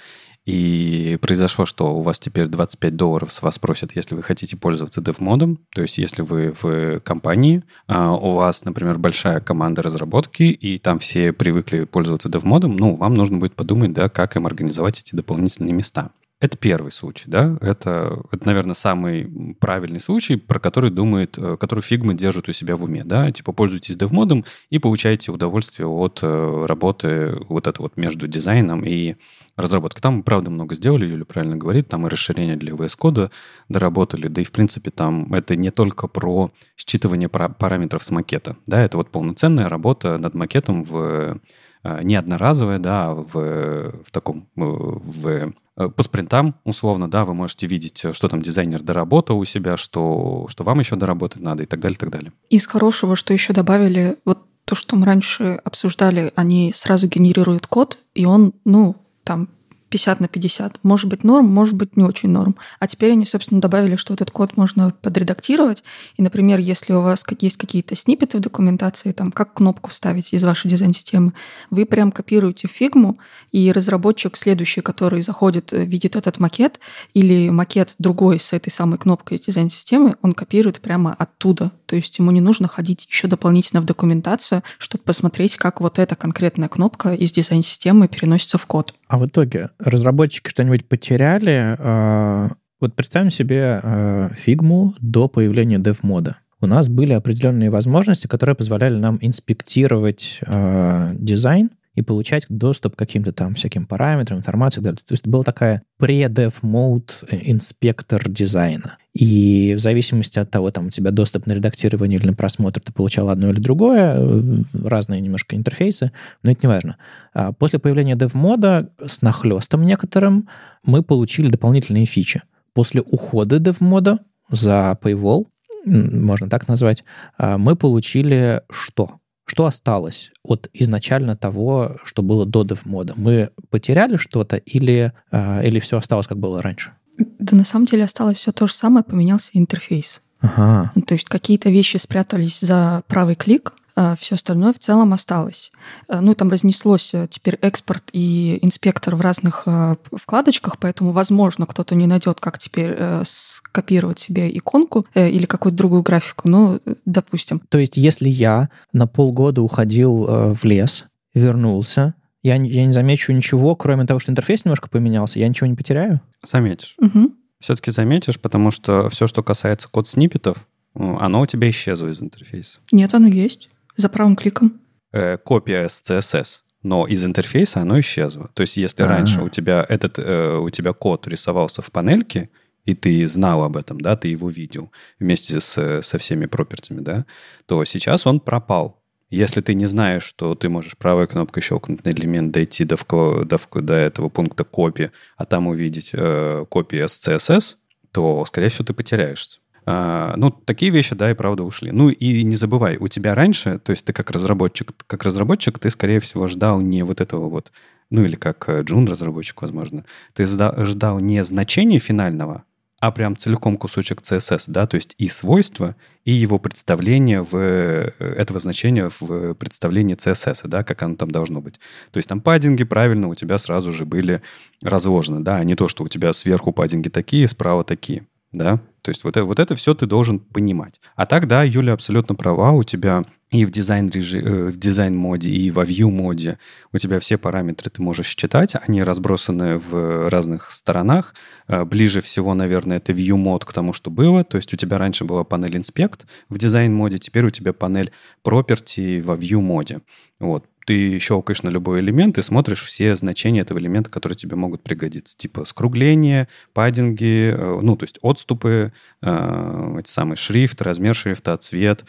и 0.44 1.18
произошло, 1.20 1.66
что 1.66 1.94
у 1.94 2.02
вас 2.02 2.18
теперь 2.18 2.46
25 2.46 2.96
долларов 2.96 3.32
с 3.32 3.42
вас 3.42 3.58
просят, 3.58 3.94
если 3.94 4.14
вы 4.14 4.22
хотите 4.22 4.56
пользоваться 4.56 5.00
DevModом. 5.00 5.58
То 5.72 5.82
есть 5.82 5.98
если 5.98 6.22
вы 6.22 6.54
в 6.60 7.00
компании, 7.00 7.62
а, 7.86 8.12
у 8.12 8.32
вас, 8.32 8.64
например, 8.64 8.98
большая 8.98 9.40
команда 9.40 9.82
разработки, 9.82 10.44
и 10.44 10.78
там 10.78 10.98
все 10.98 11.32
привыкли 11.32 11.84
пользоваться 11.84 12.28
DevModом, 12.28 12.76
ну, 12.76 12.96
вам 12.96 13.14
нужно 13.14 13.38
будет 13.38 13.54
подумать, 13.54 13.92
да, 13.92 14.08
как 14.08 14.36
им 14.36 14.46
организовать 14.46 15.00
эти 15.00 15.14
дополнительные 15.14 15.72
места. 15.72 16.10
Это 16.42 16.58
первый 16.58 16.90
случай, 16.90 17.26
да? 17.28 17.56
Это, 17.60 18.20
это, 18.32 18.46
наверное, 18.46 18.74
самый 18.74 19.54
правильный 19.60 20.00
случай, 20.00 20.34
про 20.34 20.58
который 20.58 20.90
думает, 20.90 21.38
э, 21.38 21.56
который 21.56 21.84
Figma 21.88 22.14
держит 22.14 22.48
у 22.48 22.52
себя 22.52 22.74
в 22.74 22.82
уме, 22.82 23.04
да? 23.04 23.30
Типа 23.30 23.52
пользуйтесь 23.52 23.96
DevModом 23.96 24.44
и 24.68 24.80
получаете 24.80 25.30
удовольствие 25.30 25.86
от 25.86 26.18
э, 26.20 26.66
работы 26.66 27.38
вот 27.48 27.68
это 27.68 27.80
вот 27.80 27.96
между 27.96 28.26
дизайном 28.26 28.84
и 28.84 29.14
разработкой. 29.56 30.02
Там, 30.02 30.24
правда, 30.24 30.50
много 30.50 30.74
сделали, 30.74 31.06
Юля 31.06 31.24
правильно 31.24 31.56
говорит, 31.56 31.88
там 31.88 32.08
и 32.08 32.10
расширение 32.10 32.56
для 32.56 32.72
VS 32.72 32.98
Code 32.98 33.30
доработали, 33.68 34.26
да 34.26 34.40
и, 34.40 34.44
в 34.44 34.50
принципе, 34.50 34.90
там 34.90 35.32
это 35.32 35.54
не 35.54 35.70
только 35.70 36.08
про 36.08 36.50
считывание 36.76 37.28
параметров 37.28 38.02
с 38.02 38.10
макета, 38.10 38.56
да, 38.66 38.82
это 38.82 38.96
вот 38.96 39.12
полноценная 39.12 39.68
работа 39.68 40.18
над 40.18 40.34
макетом 40.34 40.82
в 40.82 41.40
не 41.84 42.14
одноразовая, 42.16 42.78
да, 42.78 43.06
а 43.06 43.14
в, 43.14 44.02
в 44.04 44.10
таком, 44.10 44.48
в 44.54 45.52
Э, 45.76 45.88
по 45.88 46.02
спринтам, 46.02 46.54
условно, 46.64 47.10
да, 47.10 47.24
вы 47.24 47.34
можете 47.34 47.66
видеть, 47.66 48.04
что 48.12 48.28
там 48.28 48.42
дизайнер 48.42 48.82
доработал 48.82 49.38
у 49.38 49.44
себя, 49.44 49.76
что, 49.76 50.46
что 50.48 50.64
вам 50.64 50.80
еще 50.80 50.96
доработать 50.96 51.42
надо 51.42 51.62
и 51.62 51.66
так 51.66 51.80
далее, 51.80 51.96
и 51.96 51.98
так 51.98 52.10
далее. 52.10 52.32
Из 52.50 52.66
хорошего, 52.66 53.16
что 53.16 53.32
еще 53.32 53.52
добавили, 53.52 54.18
вот 54.24 54.40
то, 54.64 54.74
что 54.74 54.96
мы 54.96 55.06
раньше 55.06 55.60
обсуждали, 55.64 56.32
они 56.36 56.72
сразу 56.74 57.08
генерируют 57.08 57.66
код, 57.66 57.98
и 58.14 58.26
он, 58.26 58.52
ну, 58.64 58.96
там 59.24 59.48
50 59.92 60.20
на 60.20 60.28
50. 60.28 60.78
Может 60.82 61.10
быть 61.10 61.22
норм, 61.22 61.46
может 61.46 61.74
быть 61.74 61.96
не 61.98 62.04
очень 62.04 62.30
норм. 62.30 62.56
А 62.80 62.86
теперь 62.86 63.12
они, 63.12 63.26
собственно, 63.26 63.60
добавили, 63.60 63.96
что 63.96 64.14
этот 64.14 64.30
код 64.30 64.56
можно 64.56 64.94
подредактировать. 65.02 65.84
И, 66.16 66.22
например, 66.22 66.58
если 66.58 66.94
у 66.94 67.02
вас 67.02 67.24
есть 67.40 67.58
какие-то 67.58 67.94
сниппеты 67.94 68.38
в 68.38 68.40
документации, 68.40 69.12
там, 69.12 69.30
как 69.30 69.52
кнопку 69.52 69.90
вставить 69.90 70.32
из 70.32 70.42
вашей 70.44 70.70
дизайн-системы, 70.70 71.34
вы 71.70 71.84
прям 71.84 72.10
копируете 72.10 72.68
фигму, 72.68 73.18
и 73.52 73.70
разработчик 73.70 74.36
следующий, 74.36 74.80
который 74.80 75.20
заходит, 75.20 75.72
э, 75.74 75.84
видит 75.84 76.16
этот 76.16 76.38
макет, 76.38 76.80
или 77.12 77.50
макет 77.50 77.94
другой 77.98 78.40
с 78.40 78.54
этой 78.54 78.70
самой 78.70 78.98
кнопкой 78.98 79.36
из 79.36 79.42
дизайн-системы, 79.42 80.16
он 80.22 80.32
копирует 80.32 80.80
прямо 80.80 81.12
оттуда. 81.12 81.70
То 81.84 81.96
есть 81.96 82.18
ему 82.18 82.30
не 82.30 82.40
нужно 82.40 82.66
ходить 82.66 83.06
еще 83.10 83.28
дополнительно 83.28 83.82
в 83.82 83.84
документацию, 83.84 84.62
чтобы 84.78 85.04
посмотреть, 85.04 85.58
как 85.58 85.82
вот 85.82 85.98
эта 85.98 86.16
конкретная 86.16 86.70
кнопка 86.70 87.12
из 87.12 87.30
дизайн-системы 87.32 88.08
переносится 88.08 88.56
в 88.56 88.64
код. 88.64 88.94
А 89.12 89.18
в 89.18 89.26
итоге 89.26 89.68
разработчики 89.78 90.48
что-нибудь 90.48 90.86
потеряли? 90.86 91.76
А, 91.78 92.48
вот 92.80 92.94
представим 92.94 93.28
себе 93.28 93.78
а, 93.82 94.30
фигму 94.34 94.94
до 95.00 95.28
появления 95.28 95.76
dev-мода. 95.76 96.38
У 96.62 96.66
нас 96.66 96.88
были 96.88 97.12
определенные 97.12 97.68
возможности, 97.68 98.26
которые 98.26 98.56
позволяли 98.56 98.94
нам 98.94 99.18
инспектировать 99.20 100.40
а, 100.46 101.12
дизайн 101.14 101.68
и 101.94 102.02
получать 102.02 102.46
доступ 102.48 102.96
к 102.96 102.98
каким-то 102.98 103.32
там 103.32 103.54
всяким 103.54 103.86
параметрам, 103.86 104.38
информации 104.38 104.80
То 104.80 104.96
есть 105.10 105.26
была 105.26 105.42
такая 105.42 105.82
pre-dev 106.00 106.54
mode 106.62 107.10
э, 107.28 107.38
инспектор 107.42 108.28
дизайна. 108.28 108.96
И 109.14 109.74
в 109.76 109.80
зависимости 109.80 110.38
от 110.38 110.50
того, 110.50 110.70
там 110.70 110.86
у 110.86 110.90
тебя 110.90 111.10
доступ 111.10 111.46
на 111.46 111.52
редактирование 111.52 112.18
или 112.18 112.26
на 112.26 112.34
просмотр, 112.34 112.80
ты 112.80 112.92
получал 112.92 113.28
одно 113.28 113.50
или 113.50 113.60
другое, 113.60 114.16
э, 114.16 114.42
разные 114.84 115.20
немножко 115.20 115.54
интерфейсы, 115.54 116.12
но 116.42 116.52
это 116.52 116.60
не 116.62 116.68
важно. 116.68 116.96
А 117.34 117.52
после 117.52 117.78
появления 117.78 118.14
dev-мода 118.14 118.90
с 119.04 119.20
нахлестом 119.20 119.82
некоторым 119.82 120.48
мы 120.84 121.02
получили 121.02 121.48
дополнительные 121.48 122.06
фичи. 122.06 122.42
После 122.72 123.02
ухода 123.02 123.58
dev-мода 123.58 124.20
за 124.50 124.96
Paywall, 125.02 125.46
можно 125.84 126.48
так 126.48 126.68
назвать, 126.68 127.04
а, 127.36 127.58
мы 127.58 127.76
получили 127.76 128.62
что? 128.70 129.18
Что 129.52 129.66
осталось 129.66 130.30
от 130.42 130.70
изначально 130.72 131.36
того, 131.36 131.98
что 132.04 132.22
было 132.22 132.46
до 132.46 132.62
DevModa? 132.62 133.12
Мы 133.16 133.50
потеряли 133.68 134.16
что-то 134.16 134.56
или, 134.56 135.12
э, 135.30 135.68
или 135.68 135.78
все 135.78 135.98
осталось, 135.98 136.26
как 136.26 136.38
было 136.38 136.62
раньше? 136.62 136.92
Да 137.18 137.54
на 137.54 137.66
самом 137.66 137.84
деле 137.84 138.04
осталось 138.04 138.38
все 138.38 138.50
то 138.50 138.66
же 138.66 138.72
самое, 138.72 139.04
поменялся 139.04 139.50
интерфейс. 139.52 140.22
Ага. 140.40 140.90
Ну, 140.94 141.02
то 141.02 141.12
есть 141.12 141.26
какие-то 141.28 141.68
вещи 141.68 141.98
спрятались 141.98 142.60
за 142.60 143.02
правый 143.08 143.34
клик, 143.34 143.74
все 144.18 144.34
остальное 144.34 144.72
в 144.72 144.78
целом 144.78 145.12
осталось. 145.12 145.72
Э, 146.08 146.20
ну, 146.20 146.34
там 146.34 146.50
разнеслось 146.50 147.10
э, 147.12 147.26
теперь 147.30 147.58
экспорт 147.62 148.04
и 148.12 148.58
инспектор 148.62 149.16
в 149.16 149.20
разных 149.20 149.66
вкладочках, 150.12 150.78
поэтому, 150.78 151.12
возможно, 151.12 151.66
кто-то 151.66 151.94
не 151.94 152.06
найдет, 152.06 152.40
как 152.40 152.58
теперь 152.58 152.96
скопировать 153.24 154.18
себе 154.18 154.56
иконку 154.56 155.06
или 155.14 155.46
какую-то 155.46 155.76
другую 155.76 156.02
графику, 156.02 156.48
ну, 156.48 156.80
допустим. 157.04 157.60
То 157.68 157.78
есть, 157.78 157.96
если 157.96 158.28
я 158.28 158.68
на 158.92 159.06
полгода 159.06 159.62
уходил 159.62 160.54
в 160.54 160.64
лес, 160.64 161.04
вернулся, 161.34 162.14
я, 162.42 162.56
я 162.56 162.84
не 162.86 162.92
замечу 162.92 163.32
ничего, 163.32 163.74
кроме 163.76 164.04
того, 164.04 164.18
что 164.20 164.32
интерфейс 164.32 164.64
немножко 164.64 164.88
поменялся, 164.88 165.38
я 165.38 165.48
ничего 165.48 165.68
не 165.68 165.76
потеряю? 165.76 166.20
Заметишь. 166.44 166.96
Угу. 166.98 167.32
Все-таки 167.60 167.92
заметишь, 167.92 168.40
потому 168.40 168.72
что 168.72 169.08
все, 169.10 169.28
что 169.28 169.42
касается 169.42 169.88
код-сниппетов, 169.88 170.66
оно 170.94 171.40
у 171.40 171.46
тебя 171.46 171.70
исчезло 171.70 172.08
из 172.08 172.20
интерфейса. 172.20 172.80
Нет, 172.90 173.14
оно 173.14 173.28
есть. 173.28 173.70
За 173.96 174.08
правым 174.08 174.36
кликом. 174.36 174.80
Э, 175.12 175.36
копия 175.36 175.88
с 175.88 176.02
CSS, 176.02 176.62
но 176.82 177.06
из 177.06 177.24
интерфейса 177.24 177.80
оно 177.80 178.00
исчезло. 178.00 178.50
То 178.54 178.62
есть 178.62 178.76
если 178.76 179.02
А-а-а. 179.02 179.16
раньше 179.16 179.42
у 179.42 179.48
тебя 179.48 179.84
этот 179.88 180.18
э, 180.18 180.56
у 180.56 180.70
тебя 180.70 180.92
код 180.92 181.28
рисовался 181.28 181.82
в 181.82 181.90
панельке, 181.90 182.48
и 182.84 182.94
ты 182.94 183.26
знал 183.26 183.62
об 183.62 183.76
этом, 183.76 184.00
да, 184.00 184.16
ты 184.16 184.28
его 184.28 184.48
видел 184.48 184.90
вместе 185.20 185.60
с, 185.60 186.02
со 186.02 186.18
всеми 186.18 186.46
пропертями, 186.46 187.00
да, 187.00 187.26
то 187.66 187.84
сейчас 187.84 188.26
он 188.26 188.40
пропал. 188.40 189.02
Если 189.30 189.62
ты 189.62 189.74
не 189.74 189.86
знаешь, 189.86 190.24
что 190.24 190.54
ты 190.54 190.68
можешь 190.68 190.96
правой 190.98 191.26
кнопкой 191.26 191.62
щелкнуть 191.62 192.04
на 192.04 192.10
элемент, 192.10 192.52
дойти 192.52 192.84
до, 192.84 192.96
до, 193.44 193.58
до 193.80 193.94
этого 193.94 194.28
пункта 194.28 194.64
копии, 194.64 195.10
а 195.36 195.46
там 195.46 195.68
увидеть 195.68 196.10
э, 196.12 196.66
копию 196.68 197.08
с 197.08 197.18
CSS, 197.18 197.76
то, 198.10 198.44
скорее 198.44 198.68
всего, 198.68 198.84
ты 198.84 198.92
потеряешься. 198.92 199.60
А, 199.84 200.34
ну, 200.36 200.50
такие 200.50 200.92
вещи, 200.92 201.14
да, 201.14 201.30
и 201.30 201.34
правда 201.34 201.64
ушли. 201.64 201.90
Ну, 201.90 202.08
и 202.08 202.44
не 202.44 202.56
забывай, 202.56 202.96
у 202.98 203.08
тебя 203.08 203.34
раньше, 203.34 203.78
то 203.78 203.90
есть 203.90 204.04
ты 204.04 204.12
как 204.12 204.30
разработчик, 204.30 204.92
как 205.06 205.24
разработчик, 205.24 205.78
ты, 205.78 205.90
скорее 205.90 206.20
всего, 206.20 206.46
ждал 206.46 206.80
не 206.80 207.02
вот 207.02 207.20
этого 207.20 207.48
вот, 207.48 207.72
ну, 208.10 208.22
или 208.22 208.36
как 208.36 208.68
джун-разработчик, 208.68 209.60
возможно, 209.62 210.04
ты 210.34 210.44
ждал 210.44 211.18
не 211.18 211.42
значения 211.44 211.98
финального, 211.98 212.64
а 213.00 213.10
прям 213.10 213.36
целиком 213.36 213.76
кусочек 213.76 214.20
CSS, 214.20 214.64
да, 214.68 214.86
то 214.86 214.94
есть 214.94 215.16
и 215.18 215.26
свойства, 215.26 215.96
и 216.24 216.30
его 216.30 216.60
представление 216.60 217.42
в 217.42 217.56
э, 217.56 218.12
этого 218.20 218.60
значения 218.60 219.10
в 219.18 219.54
представлении 219.54 220.14
CSS, 220.14 220.68
да, 220.68 220.84
как 220.84 221.02
оно 221.02 221.16
там 221.16 221.28
должно 221.28 221.60
быть. 221.60 221.80
То 222.12 222.18
есть 222.18 222.28
там 222.28 222.40
паддинги 222.40 222.84
правильно 222.84 223.26
у 223.26 223.34
тебя 223.34 223.58
сразу 223.58 223.92
же 223.92 224.04
были 224.04 224.42
разложены, 224.80 225.40
да, 225.40 225.56
а 225.56 225.64
не 225.64 225.74
то, 225.74 225.88
что 225.88 226.04
у 226.04 226.08
тебя 226.08 226.32
сверху 226.32 226.70
паддинги 226.70 227.08
такие, 227.08 227.48
справа 227.48 227.82
такие 227.82 228.24
да, 228.52 228.80
то 229.02 229.10
есть 229.10 229.24
вот, 229.24 229.36
вот 229.36 229.58
это 229.58 229.74
все 229.74 229.94
ты 229.94 230.06
должен 230.06 230.38
понимать. 230.38 231.00
А 231.16 231.26
так, 231.26 231.48
да, 231.48 231.64
Юля 231.64 231.94
абсолютно 231.94 232.34
права, 232.34 232.72
у 232.72 232.84
тебя 232.84 233.24
и 233.50 233.66
в 233.66 233.70
дизайн, 233.70 234.08
режи, 234.08 234.40
э, 234.40 234.70
в 234.70 234.78
дизайн 234.78 235.14
моде, 235.14 235.50
и 235.50 235.70
во 235.70 235.84
view 235.84 236.10
моде 236.10 236.58
у 236.92 236.98
тебя 236.98 237.20
все 237.20 237.36
параметры 237.36 237.90
ты 237.90 238.00
можешь 238.00 238.26
считать, 238.26 238.74
они 238.86 239.02
разбросаны 239.02 239.78
в 239.78 240.30
разных 240.30 240.70
сторонах. 240.70 241.34
Э, 241.68 241.84
ближе 241.84 242.22
всего, 242.22 242.54
наверное, 242.54 242.96
это 242.96 243.12
view 243.12 243.36
мод 243.36 243.64
к 243.64 243.72
тому, 243.72 243.92
что 243.92 244.10
было, 244.10 244.42
то 244.42 244.56
есть 244.56 244.72
у 244.72 244.76
тебя 244.76 244.96
раньше 244.96 245.24
была 245.24 245.44
панель 245.44 245.76
inspect 245.76 246.20
в 246.48 246.56
дизайн 246.56 246.94
моде, 246.94 247.18
теперь 247.18 247.44
у 247.44 247.50
тебя 247.50 247.74
панель 247.74 248.10
property 248.42 249.20
во 249.22 249.34
view 249.34 249.60
моде. 249.60 250.00
Вот 250.40 250.64
ты 250.84 251.18
щелкаешь 251.18 251.62
на 251.62 251.68
любой 251.68 252.00
элемент 252.00 252.38
и 252.38 252.42
смотришь 252.42 252.82
все 252.82 253.14
значения 253.14 253.60
этого 253.60 253.78
элемента, 253.78 254.10
которые 254.10 254.36
тебе 254.36 254.56
могут 254.56 254.82
пригодиться. 254.82 255.36
Типа 255.36 255.64
скругление, 255.64 256.48
паддинги, 256.72 257.52
э, 257.54 257.80
ну, 257.82 257.96
то 257.96 258.04
есть 258.04 258.18
отступы, 258.22 258.92
э, 259.22 259.96
эти 259.98 260.08
самые 260.08 260.36
шрифт, 260.36 260.82
размер 260.82 261.14
шрифта, 261.14 261.56
цвет, 261.56 262.04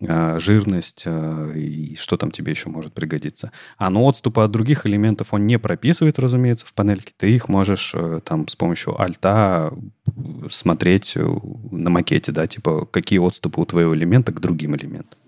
э, 0.00 0.38
жирность 0.40 1.06
и 1.06 1.96
что 1.98 2.16
там 2.16 2.30
тебе 2.30 2.52
еще 2.52 2.68
может 2.68 2.92
пригодиться. 2.92 3.52
А 3.76 3.90
но 3.90 4.06
отступы 4.08 4.42
от 4.42 4.50
других 4.50 4.86
элементов 4.86 5.32
он 5.32 5.46
не 5.46 5.58
прописывает, 5.58 6.18
разумеется, 6.18 6.66
в 6.66 6.72
панельке. 6.72 7.12
Ты 7.16 7.34
их 7.34 7.48
можешь 7.48 7.94
там 8.24 8.48
с 8.48 8.56
помощью 8.56 9.00
альта 9.00 9.72
смотреть 10.50 11.16
на 11.16 11.90
макете, 11.90 12.32
да, 12.32 12.46
типа 12.46 12.86
какие 12.86 13.18
отступы 13.18 13.60
у 13.60 13.66
твоего 13.66 13.94
элемента 13.94 14.32
к 14.32 14.40
другим 14.40 14.74
элементам. 14.76 15.18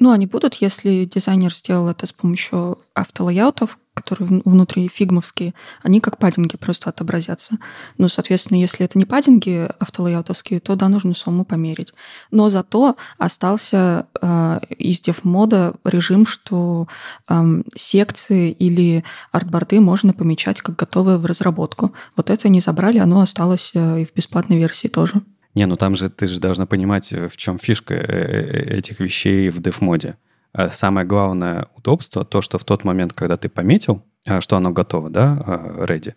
Ну, 0.00 0.12
они 0.12 0.24
будут, 0.24 0.54
если 0.54 1.04
дизайнер 1.04 1.54
сделал 1.54 1.88
это 1.88 2.06
с 2.06 2.12
помощью 2.12 2.78
автолайаутов, 2.94 3.78
которые 3.92 4.40
внутри 4.46 4.88
фигмовские, 4.88 5.52
они 5.82 6.00
как 6.00 6.16
паддинги 6.16 6.56
просто 6.56 6.88
отобразятся. 6.88 7.58
Ну, 7.98 8.08
соответственно, 8.08 8.56
если 8.56 8.86
это 8.86 8.96
не 8.96 9.04
паддинги 9.04 9.68
автолайаутовские, 9.78 10.60
то 10.60 10.74
да, 10.74 10.88
нужно 10.88 11.12
самому 11.12 11.44
померить. 11.44 11.92
Но 12.30 12.48
зато 12.48 12.96
остался 13.18 14.06
э, 14.22 14.60
из 14.78 15.02
дев-мода 15.02 15.74
режим, 15.84 16.24
что 16.24 16.88
э, 17.28 17.62
секции 17.76 18.52
или 18.52 19.04
артборды 19.32 19.80
можно 19.80 20.14
помечать 20.14 20.62
как 20.62 20.76
готовые 20.76 21.18
в 21.18 21.26
разработку. 21.26 21.92
Вот 22.16 22.30
это 22.30 22.48
не 22.48 22.60
забрали, 22.60 22.96
оно 22.96 23.20
осталось 23.20 23.72
э, 23.74 24.00
и 24.00 24.06
в 24.06 24.14
бесплатной 24.14 24.56
версии 24.56 24.88
тоже. 24.88 25.20
Не, 25.54 25.66
ну 25.66 25.76
там 25.76 25.96
же 25.96 26.10
ты 26.10 26.26
же 26.26 26.40
должна 26.40 26.66
понимать, 26.66 27.12
э, 27.12 27.28
в 27.28 27.36
чем 27.36 27.58
фишка 27.58 27.94
э, 27.94 28.00
э, 28.00 28.78
этих 28.78 29.00
вещей 29.00 29.50
в 29.50 29.60
деф-моде. 29.60 30.16
А 30.52 30.70
самое 30.70 31.06
главное 31.06 31.68
удобство, 31.76 32.24
то, 32.24 32.40
что 32.40 32.58
в 32.58 32.64
тот 32.64 32.84
момент, 32.84 33.12
когда 33.12 33.36
ты 33.36 33.48
пометил, 33.48 34.02
что 34.40 34.56
оно 34.56 34.72
готово, 34.72 35.08
да, 35.08 35.38
ready, 35.78 36.14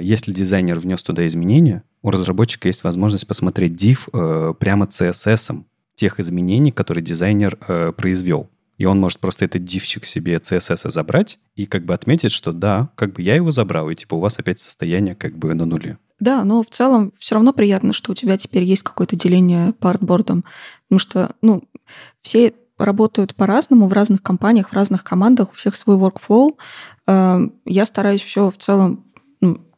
если 0.00 0.32
дизайнер 0.32 0.78
внес 0.78 1.02
туда 1.02 1.26
изменения, 1.26 1.82
у 2.02 2.10
разработчика 2.10 2.68
есть 2.68 2.84
возможность 2.84 3.26
посмотреть 3.26 3.72
div 3.72 4.54
прямо 4.54 4.86
CSS 4.86 5.64
тех 5.96 6.20
изменений, 6.20 6.70
которые 6.70 7.02
дизайнер 7.02 7.56
произвел. 7.96 8.48
И 8.78 8.84
он 8.84 9.00
может 9.00 9.18
просто 9.18 9.44
этот 9.44 9.62
дивчик 9.62 10.06
себе 10.06 10.36
CSS 10.36 10.90
забрать 10.90 11.40
и 11.56 11.66
как 11.66 11.84
бы 11.84 11.94
отметить, 11.94 12.32
что 12.32 12.52
да, 12.52 12.90
как 12.94 13.12
бы 13.12 13.22
я 13.22 13.34
его 13.34 13.50
забрал, 13.50 13.90
и 13.90 13.94
типа 13.94 14.14
у 14.14 14.20
вас 14.20 14.38
опять 14.38 14.60
состояние 14.60 15.16
как 15.16 15.36
бы 15.36 15.52
на 15.54 15.66
нуле. 15.66 15.98
Да, 16.22 16.44
но 16.44 16.62
в 16.62 16.68
целом 16.68 17.12
все 17.18 17.34
равно 17.34 17.52
приятно, 17.52 17.92
что 17.92 18.12
у 18.12 18.14
тебя 18.14 18.38
теперь 18.38 18.62
есть 18.62 18.84
какое-то 18.84 19.16
деление 19.16 19.72
по 19.72 19.90
артбордам. 19.90 20.44
Потому 20.84 21.00
что, 21.00 21.34
ну, 21.42 21.64
все 22.20 22.54
работают 22.78 23.34
по-разному 23.34 23.88
в 23.88 23.92
разных 23.92 24.22
компаниях, 24.22 24.68
в 24.68 24.72
разных 24.72 25.02
командах, 25.02 25.50
у 25.50 25.56
всех 25.56 25.74
свой 25.74 25.96
workflow. 25.96 26.56
Эм, 27.08 27.54
я 27.64 27.84
стараюсь 27.84 28.22
все 28.22 28.50
в 28.50 28.56
целом 28.56 29.11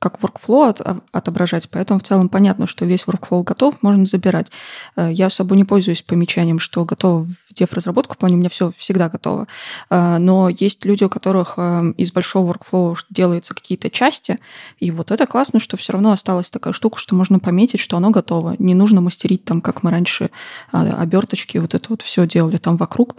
как 0.05 0.19
workflow 0.21 0.69
от, 0.69 0.81
а, 0.83 1.01
отображать, 1.13 1.71
поэтому 1.71 1.99
в 1.99 2.03
целом 2.03 2.29
понятно, 2.29 2.67
что 2.67 2.85
весь 2.85 3.05
workflow 3.05 3.43
готов, 3.43 3.83
можно 3.83 4.05
забирать. 4.05 4.53
Э, 4.97 5.11
я 5.11 5.27
особо 5.27 5.57
не 5.57 5.65
пользуюсь 5.65 6.03
помечанием, 6.03 6.59
что 6.59 6.85
готово 6.85 7.25
в 7.25 7.55
дев-разработку, 7.55 8.15
в 8.15 8.19
плане 8.19 8.35
у 8.35 8.39
меня 8.39 8.51
все 8.51 8.71
всегда 8.71 9.09
готово. 9.09 9.47
Э, 9.89 10.19
но 10.19 10.51
есть 10.51 10.85
люди, 10.85 11.05
у 11.05 11.09
которых 11.09 11.55
э, 11.57 11.95
из 11.97 12.13
большого 12.13 12.53
workflow 12.53 12.99
делаются 13.09 13.55
какие-то 13.55 13.89
части, 13.89 14.39
и 14.79 14.91
вот 14.91 15.11
это 15.11 15.27
классно, 15.27 15.59
что 15.59 15.79
все 15.79 15.95
равно 15.95 16.13
осталась 16.13 16.51
такая 16.51 16.75
штука, 16.75 16.99
что 16.99 17.15
можно 17.15 17.39
пометить, 17.39 17.81
что 17.81 17.97
оно 17.97 18.11
готово. 18.11 18.57
Не 18.59 18.75
нужно 18.75 19.01
мастерить 19.01 19.47
там, 19.47 19.63
как 19.63 19.83
мы 19.83 19.91
раньше 19.91 20.31
оберточки, 20.71 21.57
вот 21.57 21.75
это 21.75 21.87
вот 21.89 22.03
все 22.03 22.27
делали 22.27 22.59
там 22.59 22.77
вокруг 22.77 23.17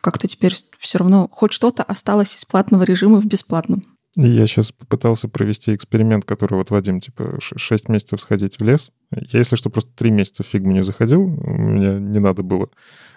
как-то 0.00 0.26
теперь 0.26 0.54
все 0.78 0.98
равно 0.98 1.28
хоть 1.30 1.52
что-то 1.52 1.82
осталось 1.82 2.34
из 2.36 2.44
платного 2.44 2.82
режима 2.82 3.20
в 3.20 3.26
бесплатном. 3.26 3.93
Я 4.16 4.46
сейчас 4.46 4.70
попытался 4.70 5.28
провести 5.28 5.74
эксперимент, 5.74 6.24
который 6.24 6.54
вот 6.54 6.70
Вадим, 6.70 7.00
типа, 7.00 7.38
6 7.40 7.88
месяцев 7.88 8.20
сходить 8.20 8.58
в 8.58 8.62
лес. 8.62 8.92
Я, 9.10 9.40
если 9.40 9.56
что, 9.56 9.70
просто 9.70 9.90
3 9.96 10.10
месяца 10.10 10.44
в 10.44 10.46
фигму 10.46 10.72
не 10.72 10.84
заходил, 10.84 11.26
меня 11.26 11.98
не 11.98 12.20
надо 12.20 12.42
было, 12.42 12.70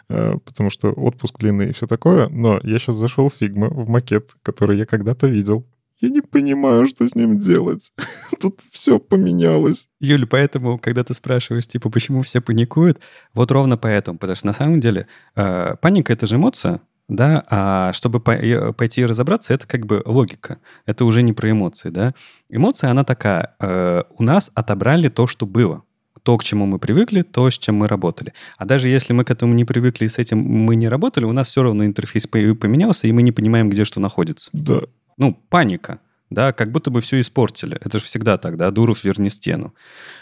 э, 0.10 0.38
потому 0.43 0.70
что 0.72 0.91
отпуск 0.91 1.38
длинный 1.38 1.70
и 1.70 1.74
все 1.74 1.86
такое, 1.86 2.30
но 2.30 2.60
я 2.64 2.80
сейчас 2.80 2.95
зашел 2.95 3.30
в 3.30 3.36
фигму, 3.36 3.70
в 3.70 3.88
макет, 3.88 4.36
который 4.41 4.78
я 4.78 4.86
когда-то 4.86 5.28
видел. 5.28 5.68
Я 6.00 6.10
не 6.10 6.22
понимаю, 6.22 6.86
что 6.86 7.08
с 7.08 7.16
ним 7.16 7.39
делать. 7.39 7.91
Тут 8.39 8.60
все 8.72 9.00
поменялось. 9.00 9.88
Юля, 10.00 10.28
поэтому, 10.28 10.78
когда 10.78 11.04
ты 11.04 11.14
спрашиваешь, 11.14 11.68
типа, 11.68 11.89
почему 11.89 12.22
все 12.22 12.39
паникуют, 12.39 13.00
вот 13.34 13.52
ровно 13.52 13.78
поэтому. 13.78 14.20
Потому 14.20 14.36
что 14.36 14.48
на 14.48 14.54
самом 14.54 14.80
деле 14.80 15.08
э, 15.36 15.76
паника— 15.82 16.14
это 16.14 16.28
же 16.28 16.36
эмоция, 16.36 16.82
да, 17.08 17.43
а 17.49 17.93
чтобы 17.93 18.20
пойти 18.20 19.05
разобраться, 19.05 19.53
это 19.53 19.68
как 19.68 19.86
бы 19.86 20.01
логика, 20.05 20.60
это 20.86 21.05
уже 21.05 21.24
не 21.24 21.34
про 21.34 21.51
эмоции, 21.51 21.89
да. 21.89 22.14
Эмоция, 22.49 22.91
она 22.91 23.03
такая, 23.03 23.55
э, 23.60 24.03
у 24.18 24.24
нас 24.24 24.51
отобрали 24.55 25.08
то, 25.08 25.28
что 25.28 25.45
было, 25.45 25.84
то, 26.24 26.38
к 26.38 26.43
чему 26.43 26.66
мы 26.66 26.80
привыкли, 26.80 27.22
то, 27.22 27.49
с 27.49 27.58
чем 27.58 27.76
мы 27.76 27.88
работали. 27.88 28.34
А 28.58 28.66
даже 28.66 28.89
если 28.89 29.14
мы 29.14 29.24
к 29.24 29.32
этому 29.32 29.53
не 29.53 29.64
привыкли 29.64 30.05
и 30.05 30.10
с 30.10 30.18
этим 30.18 30.39
мы 30.39 30.76
не 30.76 30.89
работали, 30.89 31.24
у 31.24 31.32
нас 31.32 31.47
все 31.47 31.64
равно 31.64 31.86
интерфейс 31.86 32.28
поменялся, 32.28 33.08
и 33.08 33.12
мы 33.14 33.22
не 33.22 33.32
понимаем, 33.32 33.70
где 33.70 33.86
что 33.86 34.01
находится. 34.01 34.49
Да. 34.51 34.82
Ну, 35.18 35.41
паника. 35.49 35.99
Да, 36.30 36.51
как 36.51 36.71
будто 36.71 36.91
бы 36.91 37.01
все 37.01 37.19
испортили. 37.19 37.78
Это 37.82 37.99
же 37.99 38.05
всегда 38.05 38.38
так, 38.38 38.57
да, 38.57 38.69
Дуров 38.71 39.03
верни 39.03 39.30
стену. 39.30 39.73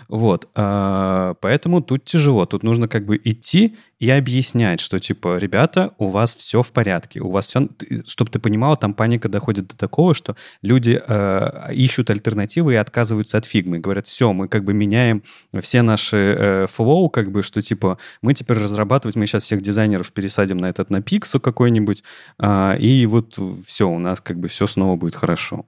Вот, 0.07 0.49
а, 0.55 1.35
поэтому 1.41 1.81
тут 1.81 2.05
тяжело, 2.05 2.45
тут 2.45 2.63
нужно 2.63 2.87
как 2.87 3.05
бы 3.05 3.19
идти 3.23 3.75
и 3.99 4.09
объяснять, 4.09 4.81
что 4.81 4.99
типа, 4.99 5.37
ребята, 5.37 5.93
у 5.97 6.09
вас 6.09 6.35
все 6.35 6.61
в 6.61 6.71
порядке, 6.71 7.21
у 7.21 7.31
вас 7.31 7.47
все, 7.47 7.69
чтобы 8.05 8.29
ты 8.29 8.39
понимал, 8.39 8.77
там 8.77 8.93
паника 8.93 9.29
доходит 9.29 9.67
до 9.67 9.77
такого, 9.77 10.13
что 10.13 10.35
люди 10.61 11.01
э, 11.07 11.73
ищут 11.73 12.09
альтернативы 12.09 12.73
и 12.73 12.75
отказываются 12.75 13.37
от 13.37 13.45
фигмы, 13.45 13.79
говорят, 13.79 14.05
все, 14.05 14.31
мы 14.33 14.47
как 14.47 14.63
бы 14.63 14.73
меняем 14.73 15.23
все 15.59 15.81
наши 15.81 16.17
э, 16.17 16.67
флоу, 16.67 17.09
как 17.09 17.31
бы, 17.31 17.41
что 17.41 17.61
типа, 17.61 17.97
мы 18.21 18.33
теперь 18.33 18.57
разрабатывать, 18.57 19.15
мы 19.15 19.25
сейчас 19.25 19.43
всех 19.43 19.61
дизайнеров 19.61 20.11
пересадим 20.11 20.57
на 20.57 20.69
этот, 20.69 20.89
на 20.89 21.01
пиксу 21.01 21.39
какой-нибудь, 21.39 22.03
э, 22.39 22.77
и 22.77 23.05
вот 23.05 23.39
все, 23.65 23.89
у 23.89 23.97
нас 23.97 24.21
как 24.21 24.39
бы 24.39 24.49
все 24.49 24.67
снова 24.67 24.97
будет 24.97 25.15
хорошо. 25.15 25.65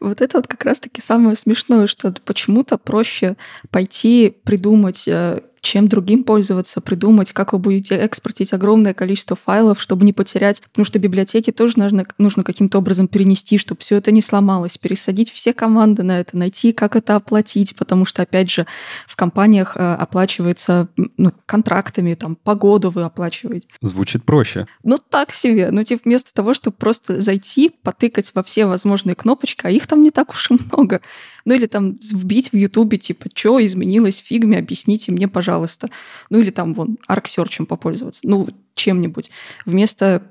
Вот 0.00 0.20
это 0.20 0.38
вот 0.38 0.46
как 0.46 0.64
раз-таки 0.64 1.00
самое 1.00 1.36
смешное, 1.36 1.86
что 1.86 2.12
почему-то 2.24 2.78
проще 2.78 3.36
пойти 3.70 4.34
придумать 4.44 5.06
э, 5.06 5.40
чем 5.60 5.88
другим 5.88 6.24
пользоваться, 6.24 6.80
придумать, 6.80 7.32
как 7.32 7.52
вы 7.52 7.58
будете 7.58 7.96
экспортить 7.96 8.52
огромное 8.52 8.94
количество 8.94 9.36
файлов, 9.36 9.80
чтобы 9.80 10.04
не 10.04 10.12
потерять, 10.12 10.62
потому 10.62 10.84
что 10.84 10.98
библиотеки 10.98 11.50
тоже 11.50 11.74
нужно, 11.76 12.06
нужно 12.18 12.44
каким-то 12.44 12.78
образом 12.78 13.08
перенести, 13.08 13.58
чтобы 13.58 13.80
все 13.80 13.96
это 13.96 14.10
не 14.10 14.22
сломалось, 14.22 14.78
пересадить 14.78 15.30
все 15.30 15.52
команды 15.52 16.02
на 16.02 16.20
это, 16.20 16.36
найти, 16.36 16.72
как 16.72 16.96
это 16.96 17.16
оплатить, 17.16 17.76
потому 17.76 18.04
что, 18.04 18.22
опять 18.22 18.50
же, 18.50 18.66
в 19.06 19.16
компаниях 19.16 19.76
э, 19.76 19.94
оплачивается 19.94 20.88
ну, 21.16 21.32
контрактами, 21.46 22.14
там, 22.14 22.36
погоду 22.36 22.90
вы 22.90 23.02
оплачиваете. 23.02 23.68
Звучит 23.80 24.24
проще. 24.24 24.66
Ну, 24.82 24.98
так 24.98 25.32
себе. 25.32 25.70
Ну, 25.70 25.82
типа, 25.82 26.02
вместо 26.04 26.32
того, 26.32 26.54
чтобы 26.54 26.76
просто 26.76 27.20
зайти, 27.20 27.70
потыкать 27.82 28.30
во 28.34 28.42
все 28.42 28.66
возможные 28.66 29.14
кнопочки, 29.14 29.62
а 29.64 29.70
их 29.70 29.86
там 29.86 30.02
не 30.02 30.10
так 30.10 30.30
уж 30.30 30.50
и 30.50 30.54
много. 30.54 31.00
Ну, 31.48 31.54
или 31.54 31.64
там 31.64 31.96
вбить 32.12 32.52
в 32.52 32.56
Ютубе, 32.56 32.98
типа, 32.98 33.30
что 33.32 33.64
изменилось 33.64 34.20
в 34.20 34.26
фигме, 34.26 34.58
объясните 34.58 35.12
мне, 35.12 35.28
пожалуйста. 35.28 35.88
Ну 36.28 36.40
или 36.40 36.50
там 36.50 36.74
вон 36.74 36.98
Arc 37.06 37.22
Search 37.22 37.53
ем 37.53 37.64
попользоваться. 37.64 38.20
Ну, 38.24 38.46
чем-нибудь. 38.74 39.30
Вместо 39.64 40.24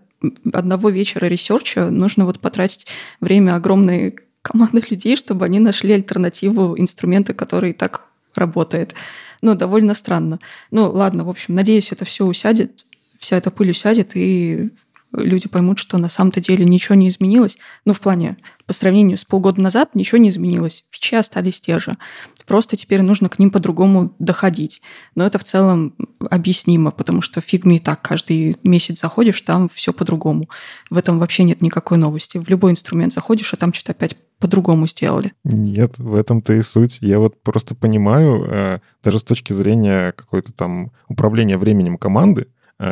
одного 0.54 0.92
вечера 0.92 1.26
research 1.26 1.82
а 1.82 1.90
нужно 1.90 2.26
вот 2.26 2.40
потратить 2.40 2.86
время 3.20 3.56
огромной 3.56 4.16
команды 4.44 4.84
людей, 4.92 5.16
чтобы 5.16 5.44
они 5.46 5.58
нашли 5.58 5.94
альтернативу 5.94 6.78
инструмента, 6.78 7.34
который 7.34 7.74
так 7.74 8.06
работает. 8.36 8.94
Ну, 9.42 9.56
довольно 9.56 9.96
странно. 9.96 10.40
Ну, 10.70 10.92
ладно, 10.92 11.24
в 11.24 11.30
общем, 11.32 11.56
надеюсь, 11.56 11.92
это 11.92 12.06
все 12.06 12.26
усядет, 12.26 12.86
вся 13.18 13.38
эта 13.38 13.50
пыль 13.50 13.72
усядет, 13.72 14.12
и 14.14 14.70
люди 15.18 15.48
поймут, 15.48 15.80
что 15.80 15.98
на 15.98 16.10
самом-то 16.10 16.40
деле 16.42 16.66
ничего 16.66 16.96
не 16.96 17.10
изменилось. 17.10 17.58
Ну, 17.86 17.94
в 17.94 18.00
плане, 18.00 18.38
по 18.66 18.74
сравнению 18.74 19.18
с 19.18 19.26
полгода 19.26 19.62
назад 19.62 19.96
ничего 19.96 20.18
не 20.18 20.30
изменилось. 20.30 20.86
Фичи 20.90 21.16
остались 21.16 21.62
те 21.62 21.80
же. 21.80 21.98
Просто 22.46 22.78
теперь 22.78 23.02
нужно 23.02 23.30
к 23.30 23.40
ним 23.40 23.52
по-другому 23.52 24.16
доходить. 24.20 24.82
Но 25.16 25.26
это 25.26 25.40
в 25.40 25.44
целом 25.44 25.96
объяснимо, 26.30 26.92
потому 26.92 27.22
что 27.22 27.42
в 27.42 27.46
фигме 27.46 27.78
и 27.78 27.80
так 27.80 28.02
каждый 28.02 28.58
месяц 28.64 29.00
заходишь, 29.00 29.42
там 29.42 29.70
все 29.70 29.94
по-другому. 29.94 30.50
В 30.90 30.98
этом 30.98 31.20
вообще 31.20 31.44
нет 31.44 31.62
никакой 31.62 31.98
новости. 31.98 32.38
В 32.38 32.50
любой 32.50 32.72
инструмент 32.72 33.14
заходишь, 33.14 33.54
а 33.54 33.58
там 33.58 33.74
что-то 33.74 33.94
опять 33.94 34.18
по-другому 34.40 34.88
сделали. 34.88 35.34
Нет, 35.44 35.98
в 35.98 36.14
этом-то 36.14 36.54
и 36.54 36.62
суть. 36.62 37.00
Я 37.02 37.20
вот 37.20 37.42
просто 37.42 37.76
понимаю, 37.76 38.46
э, 38.46 38.80
даже 39.04 39.20
с 39.20 39.24
точки 39.24 39.54
зрения 39.54 40.12
какой-то 40.12 40.52
там 40.52 40.92
управления 41.08 41.58
временем 41.58 41.98
команды, 41.98 42.48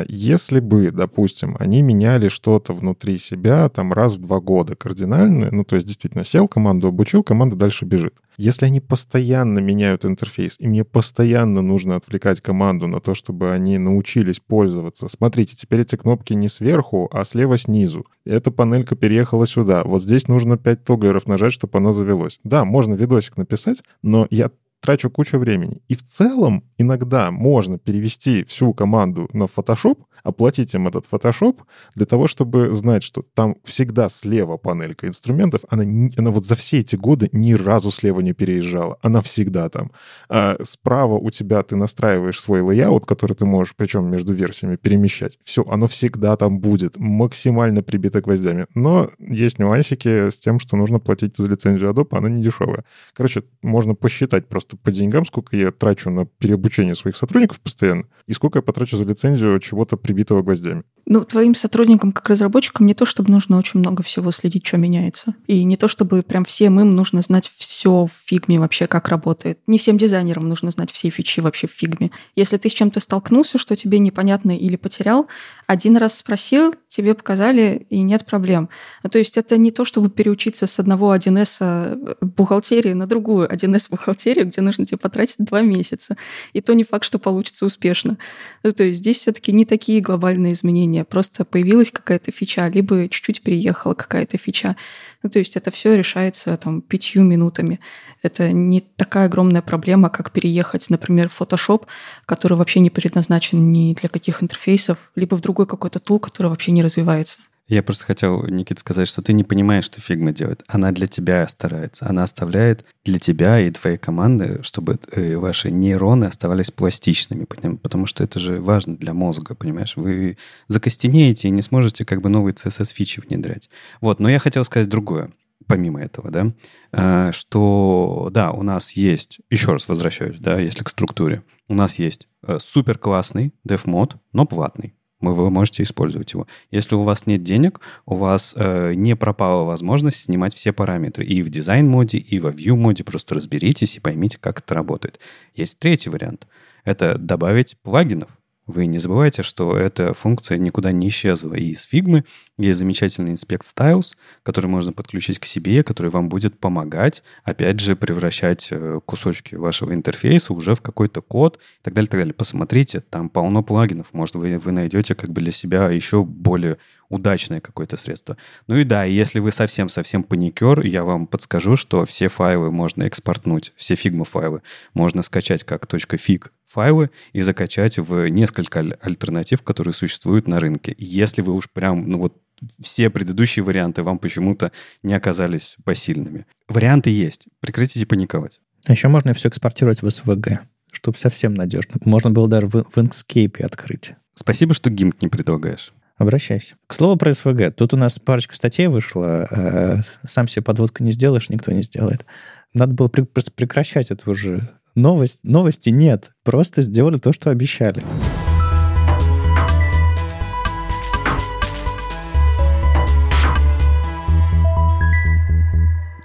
если 0.07 0.59
бы, 0.59 0.91
допустим, 0.91 1.55
они 1.59 1.81
меняли 1.81 2.29
что-то 2.29 2.73
внутри 2.73 3.17
себя 3.17 3.69
там 3.69 3.93
раз 3.93 4.15
в 4.15 4.21
два 4.21 4.39
года 4.39 4.75
кардинально, 4.75 5.49
ну, 5.51 5.63
то 5.63 5.75
есть 5.75 5.87
действительно 5.87 6.23
сел, 6.23 6.47
команду 6.47 6.87
обучил, 6.87 7.23
команда 7.23 7.55
дальше 7.55 7.85
бежит. 7.85 8.15
Если 8.37 8.65
они 8.65 8.81
постоянно 8.81 9.59
меняют 9.59 10.03
интерфейс, 10.03 10.55
и 10.59 10.67
мне 10.67 10.83
постоянно 10.83 11.61
нужно 11.61 11.95
отвлекать 11.95 12.41
команду 12.41 12.87
на 12.87 12.99
то, 12.99 13.13
чтобы 13.13 13.51
они 13.51 13.77
научились 13.77 14.39
пользоваться. 14.39 15.07
Смотрите, 15.07 15.55
теперь 15.55 15.81
эти 15.81 15.95
кнопки 15.95 16.33
не 16.33 16.49
сверху, 16.49 17.07
а 17.13 17.23
слева 17.23 17.57
снизу. 17.57 18.05
Эта 18.25 18.51
панелька 18.51 18.95
переехала 18.95 19.47
сюда. 19.47 19.83
Вот 19.83 20.03
здесь 20.03 20.27
нужно 20.27 20.57
5 20.57 20.83
тоглеров 20.83 21.27
нажать, 21.27 21.53
чтобы 21.53 21.77
оно 21.77 21.93
завелось. 21.93 22.39
Да, 22.43 22.65
можно 22.65 22.95
видосик 22.95 23.37
написать, 23.37 23.83
но 24.01 24.27
я 24.29 24.51
трачу 24.85 25.09
кучу 25.09 25.39
времени. 25.39 25.81
И 25.87 25.95
в 25.95 26.05
целом 26.05 26.63
иногда 26.77 27.31
можно 27.31 27.79
перевести 27.79 28.43
всю 28.43 28.71
команду 28.71 29.27
на 29.33 29.45
Photoshop, 29.45 29.97
оплатить 30.23 30.75
им 30.75 30.87
этот 30.87 31.05
Photoshop 31.11 31.57
для 31.95 32.05
того, 32.05 32.27
чтобы 32.27 32.75
знать, 32.75 33.01
что 33.01 33.23
там 33.33 33.55
всегда 33.63 34.09
слева 34.09 34.57
панелька 34.57 35.07
инструментов, 35.07 35.61
она, 35.69 35.83
она 36.17 36.29
вот 36.29 36.45
за 36.45 36.55
все 36.55 36.79
эти 36.79 36.95
годы 36.95 37.29
ни 37.31 37.53
разу 37.53 37.89
слева 37.89 38.21
не 38.21 38.33
переезжала, 38.33 38.97
она 39.01 39.21
всегда 39.21 39.69
там. 39.69 39.91
А 40.29 40.57
справа 40.63 41.15
у 41.15 41.31
тебя 41.31 41.63
ты 41.63 41.75
настраиваешь 41.75 42.39
свой 42.39 42.61
layout, 42.61 43.05
который 43.05 43.33
ты 43.33 43.45
можешь, 43.45 43.75
причем 43.75 44.07
между 44.09 44.33
версиями, 44.33 44.75
перемещать. 44.75 45.39
Все, 45.43 45.63
оно 45.67 45.87
всегда 45.87 46.37
там 46.37 46.59
будет, 46.59 46.97
максимально 46.97 47.81
прибито 47.81 48.21
гвоздями. 48.21 48.67
Но 48.75 49.09
есть 49.17 49.57
нюансики 49.57 50.29
с 50.29 50.37
тем, 50.37 50.59
что 50.59 50.77
нужно 50.77 50.99
платить 50.99 51.37
за 51.37 51.47
лицензию 51.47 51.91
Adobe, 51.91 52.17
она 52.17 52.29
не 52.29 52.43
дешевая. 52.43 52.83
Короче, 53.13 53.43
можно 53.63 53.95
посчитать 53.95 54.47
просто 54.47 54.74
по 54.83 54.91
деньгам, 54.91 55.25
сколько 55.25 55.55
я 55.55 55.71
трачу 55.71 56.09
на 56.09 56.25
переобучение 56.25 56.95
своих 56.95 57.15
сотрудников 57.15 57.59
постоянно, 57.59 58.05
и 58.27 58.33
сколько 58.33 58.57
я 58.59 58.63
потрачу 58.63 58.97
за 58.97 59.03
лицензию 59.03 59.59
чего-то 59.59 59.97
при 59.97 60.15
прибитого 60.15 60.41
гвоздями. 60.41 60.83
Ну, 61.07 61.23
твоим 61.23 61.53
сотрудникам, 61.53 62.11
как 62.11 62.29
разработчикам, 62.29 62.87
не 62.87 62.95
то, 62.95 63.05
чтобы 63.05 63.29
нужно 63.29 63.59
очень 63.59 63.79
много 63.79 64.01
всего 64.01 64.31
следить, 64.31 64.65
что 64.65 64.77
меняется. 64.77 65.35
И 65.45 65.63
не 65.63 65.77
то, 65.77 65.87
чтобы 65.87 66.23
прям 66.23 66.45
всем 66.45 66.79
им 66.79 66.95
нужно 66.95 67.21
знать 67.21 67.51
все 67.57 68.05
в 68.05 68.11
фигме 68.25 68.59
вообще, 68.59 68.87
как 68.87 69.09
работает. 69.09 69.59
Не 69.67 69.77
всем 69.77 69.99
дизайнерам 69.99 70.49
нужно 70.49 70.71
знать 70.71 70.91
все 70.91 71.09
фичи 71.09 71.41
вообще 71.41 71.67
в 71.67 71.71
фигме. 71.71 72.09
Если 72.35 72.57
ты 72.57 72.69
с 72.69 72.73
чем-то 72.73 72.99
столкнулся, 73.01 73.59
что 73.59 73.75
тебе 73.75 73.99
непонятно 73.99 74.57
или 74.57 74.77
потерял, 74.77 75.27
один 75.67 75.95
раз 75.97 76.15
спросил, 76.15 76.73
тебе 76.87 77.13
показали, 77.13 77.85
и 77.91 78.01
нет 78.01 78.25
проблем. 78.25 78.69
Ну, 79.03 79.09
то 79.11 79.19
есть 79.19 79.37
это 79.37 79.57
не 79.57 79.69
то, 79.69 79.85
чтобы 79.85 80.09
переучиться 80.09 80.65
с 80.65 80.79
одного 80.79 81.13
1С 81.13 81.57
э, 81.59 82.15
бухгалтерии 82.21 82.93
на 82.93 83.05
другую 83.05 83.47
1С 83.47 83.89
бухгалтерию, 83.91 84.47
где 84.47 84.61
нужно 84.65 84.85
тебе 84.85 84.97
потратить 84.97 85.37
два 85.39 85.61
месяца. 85.61 86.17
И 86.53 86.61
то 86.61 86.73
не 86.73 86.83
факт, 86.83 87.05
что 87.05 87.19
получится 87.19 87.65
успешно. 87.65 88.17
Ну, 88.63 88.71
то 88.71 88.83
есть 88.83 88.99
здесь 88.99 89.19
все-таки 89.19 89.51
не 89.51 89.65
такие 89.65 90.01
глобальные 90.01 90.53
изменения. 90.53 91.05
Просто 91.05 91.45
появилась 91.45 91.91
какая-то 91.91 92.31
фича, 92.31 92.67
либо 92.67 93.07
чуть-чуть 93.07 93.41
переехала 93.41 93.93
какая-то 93.93 94.37
фича. 94.37 94.75
Ну, 95.23 95.29
то 95.29 95.39
есть 95.39 95.55
это 95.55 95.71
все 95.71 95.95
решается 95.95 96.55
там 96.57 96.81
пятью 96.81 97.23
минутами. 97.23 97.79
Это 98.21 98.51
не 98.51 98.81
такая 98.81 99.25
огромная 99.25 99.61
проблема, 99.61 100.09
как 100.09 100.31
переехать, 100.31 100.89
например, 100.89 101.29
в 101.29 101.41
Photoshop, 101.41 101.85
который 102.25 102.57
вообще 102.57 102.79
не 102.79 102.89
предназначен 102.89 103.71
ни 103.71 103.93
для 103.93 104.09
каких 104.09 104.43
интерфейсов, 104.43 105.11
либо 105.15 105.35
в 105.35 105.41
другой 105.41 105.67
какой-то 105.67 105.99
tool, 105.99 106.19
который 106.19 106.47
вообще 106.47 106.71
не 106.71 106.83
развивается. 106.83 107.39
Я 107.67 107.81
просто 107.81 108.05
хотел, 108.05 108.45
Никит, 108.45 108.77
сказать, 108.77 109.07
что 109.07 109.23
ты 109.23 109.33
не 109.33 109.43
понимаешь, 109.43 109.85
что 109.85 109.99
Figma 109.99 110.31
делает. 110.31 110.63
Она 110.67 110.91
для 110.91 111.07
тебя 111.07 111.47
старается. 111.47 112.07
Она 112.07 112.23
оставляет 112.23 112.85
для 113.03 113.17
тебя 113.17 113.59
и 113.59 113.71
твоей 113.71 113.97
команды, 113.97 114.59
чтобы 114.61 114.99
э, 115.11 115.35
ваши 115.35 115.71
нейроны 115.71 116.25
оставались 116.25 116.69
пластичными, 116.69 117.45
потому 117.45 118.05
что 118.05 118.23
это 118.23 118.39
же 118.39 118.61
важно 118.61 118.97
для 118.97 119.15
мозга, 119.15 119.55
понимаешь? 119.55 119.95
Вы 119.95 120.37
закостенеете 120.67 121.47
и 121.47 121.51
не 121.51 121.63
сможете 121.63 122.05
как 122.05 122.21
бы 122.21 122.29
новые 122.29 122.53
CSS-фичи 122.53 123.21
внедрять. 123.27 123.69
Вот, 123.99 124.19
но 124.19 124.29
я 124.29 124.37
хотел 124.37 124.63
сказать 124.63 124.87
другое 124.87 125.31
помимо 125.67 125.99
этого, 126.03 126.29
да, 126.29 126.51
э, 126.91 127.31
что, 127.31 128.29
да, 128.31 128.51
у 128.51 128.61
нас 128.61 128.91
есть, 128.91 129.39
еще 129.49 129.71
раз 129.71 129.87
возвращаюсь, 129.87 130.37
да, 130.37 130.59
если 130.59 130.83
к 130.83 130.89
структуре, 130.89 131.41
у 131.67 131.73
нас 131.73 131.97
есть 131.97 132.27
э, 132.43 132.59
супер 132.59 132.99
классный 132.99 133.51
DevMod, 133.67 134.17
но 134.31 134.45
платный 134.45 134.93
вы 135.33 135.49
можете 135.49 135.83
использовать 135.83 136.33
его. 136.33 136.47
Если 136.71 136.95
у 136.95 137.01
вас 137.01 137.25
нет 137.25 137.43
денег, 137.43 137.81
у 138.05 138.15
вас 138.15 138.53
э, 138.57 138.93
не 138.95 139.15
пропала 139.15 139.63
возможность 139.63 140.21
снимать 140.21 140.53
все 140.53 140.73
параметры 140.73 141.25
и 141.25 141.41
в 141.41 141.49
дизайн-моде, 141.49 142.17
и 142.17 142.39
во 142.39 142.51
view-моде. 142.51 143.03
Просто 143.03 143.35
разберитесь 143.35 143.97
и 143.97 143.99
поймите, 143.99 144.37
как 144.39 144.59
это 144.59 144.73
работает. 144.73 145.19
Есть 145.55 145.79
третий 145.79 146.09
вариант. 146.09 146.47
Это 146.83 147.17
добавить 147.17 147.77
плагинов. 147.81 148.29
Вы 148.67 148.87
не 148.87 148.97
забывайте, 148.97 149.43
что 149.43 149.77
эта 149.77 150.13
функция 150.15 150.57
никуда 150.57 150.91
не 150.91 151.09
исчезла. 151.09 151.53
И 151.53 151.65
из 151.65 151.83
фигмы 151.83 152.25
есть 152.57 152.79
замечательный 152.79 153.33
Inspect 153.33 153.61
Styles, 153.61 154.15
который 154.41 154.67
можно 154.67 154.91
подключить 154.91 155.37
к 155.37 155.45
себе, 155.45 155.83
который 155.83 156.09
вам 156.09 156.29
будет 156.29 156.59
помогать, 156.59 157.21
опять 157.43 157.79
же, 157.79 157.95
превращать 157.95 158.69
э, 158.71 158.99
кусочки 159.05 159.53
вашего 159.53 159.93
интерфейса 159.93 160.51
уже 160.53 160.73
в 160.73 160.81
какой-то 160.81 161.21
код 161.21 161.57
и 161.57 161.83
так 161.83 161.93
далее, 161.93 162.09
так 162.09 162.19
далее. 162.19 162.33
Посмотрите, 162.33 163.01
там 163.01 163.29
полно 163.29 163.61
плагинов. 163.61 164.13
Может, 164.13 164.35
вы, 164.35 164.57
вы 164.57 164.71
найдете 164.71 165.13
как 165.13 165.29
бы 165.29 165.41
для 165.41 165.51
себя 165.51 165.89
еще 165.91 166.23
более 166.23 166.77
удачное 167.09 167.61
какое-то 167.61 167.97
средство. 167.97 168.37
Ну 168.67 168.77
и 168.77 168.83
да, 168.83 169.03
если 169.03 169.39
вы 169.39 169.51
совсем-совсем 169.51 170.23
паникер, 170.23 170.85
я 170.85 171.03
вам 171.03 171.27
подскажу, 171.27 171.75
что 171.75 172.05
все 172.05 172.27
файлы 172.27 172.71
можно 172.71 173.03
экспортнуть, 173.03 173.73
все 173.75 173.95
Figma 173.95 174.25
файлы 174.25 174.61
можно 174.93 175.21
скачать 175.21 175.63
как 175.63 175.85
.fig 175.85 176.49
файлы 176.67 177.09
и 177.31 177.41
закачать 177.41 177.97
в 177.97 178.27
несколько 178.27 178.79
альтернатив, 179.01 179.61
которые 179.61 179.93
существуют 179.93 180.47
на 180.47 180.59
рынке. 180.59 180.93
Если 180.97 181.41
вы 181.41 181.53
уж 181.53 181.69
прям, 181.69 182.09
ну 182.09 182.19
вот 182.19 182.37
все 182.81 183.09
предыдущие 183.09 183.63
варианты 183.63 184.03
вам 184.03 184.19
почему-то 184.19 184.71
не 185.03 185.13
оказались 185.13 185.77
посильными. 185.83 186.45
Варианты 186.67 187.09
есть. 187.09 187.47
Прекратите 187.59 188.05
паниковать. 188.05 188.59
А 188.85 188.91
еще 188.91 189.07
можно 189.07 189.33
все 189.33 189.49
экспортировать 189.49 190.01
в 190.01 190.07
SVG, 190.07 190.59
чтобы 190.91 191.17
совсем 191.17 191.53
надежно. 191.53 191.95
Можно 192.05 192.31
было 192.31 192.47
даже 192.47 192.67
в, 192.67 192.83
в 192.83 192.97
Inkscape 192.97 193.63
открыть. 193.63 194.13
Спасибо, 194.33 194.73
что 194.73 194.89
гимп 194.89 195.21
не 195.21 195.27
предлагаешь. 195.27 195.93
Обращайся. 196.17 196.75
К 196.87 196.93
слову 196.93 197.17
про 197.17 197.33
СВГ. 197.33 197.75
Тут 197.75 197.93
у 197.93 197.97
нас 197.97 198.19
парочка 198.19 198.55
статей 198.55 198.87
вышла. 198.87 199.47
Э, 199.51 200.01
сам 200.27 200.47
себе 200.47 200.63
подводку 200.63 201.03
не 201.03 201.11
сделаешь, 201.11 201.49
никто 201.49 201.71
не 201.71 201.83
сделает. 201.83 202.25
Надо 202.73 202.93
было 202.93 203.09
прекращать 203.09 204.11
эту 204.11 204.31
уже 204.31 204.69
новость. 204.95 205.39
Новости 205.43 205.89
нет. 205.89 206.31
Просто 206.43 206.81
сделали 206.81 207.17
то, 207.17 207.33
что 207.33 207.49
обещали. 207.49 208.01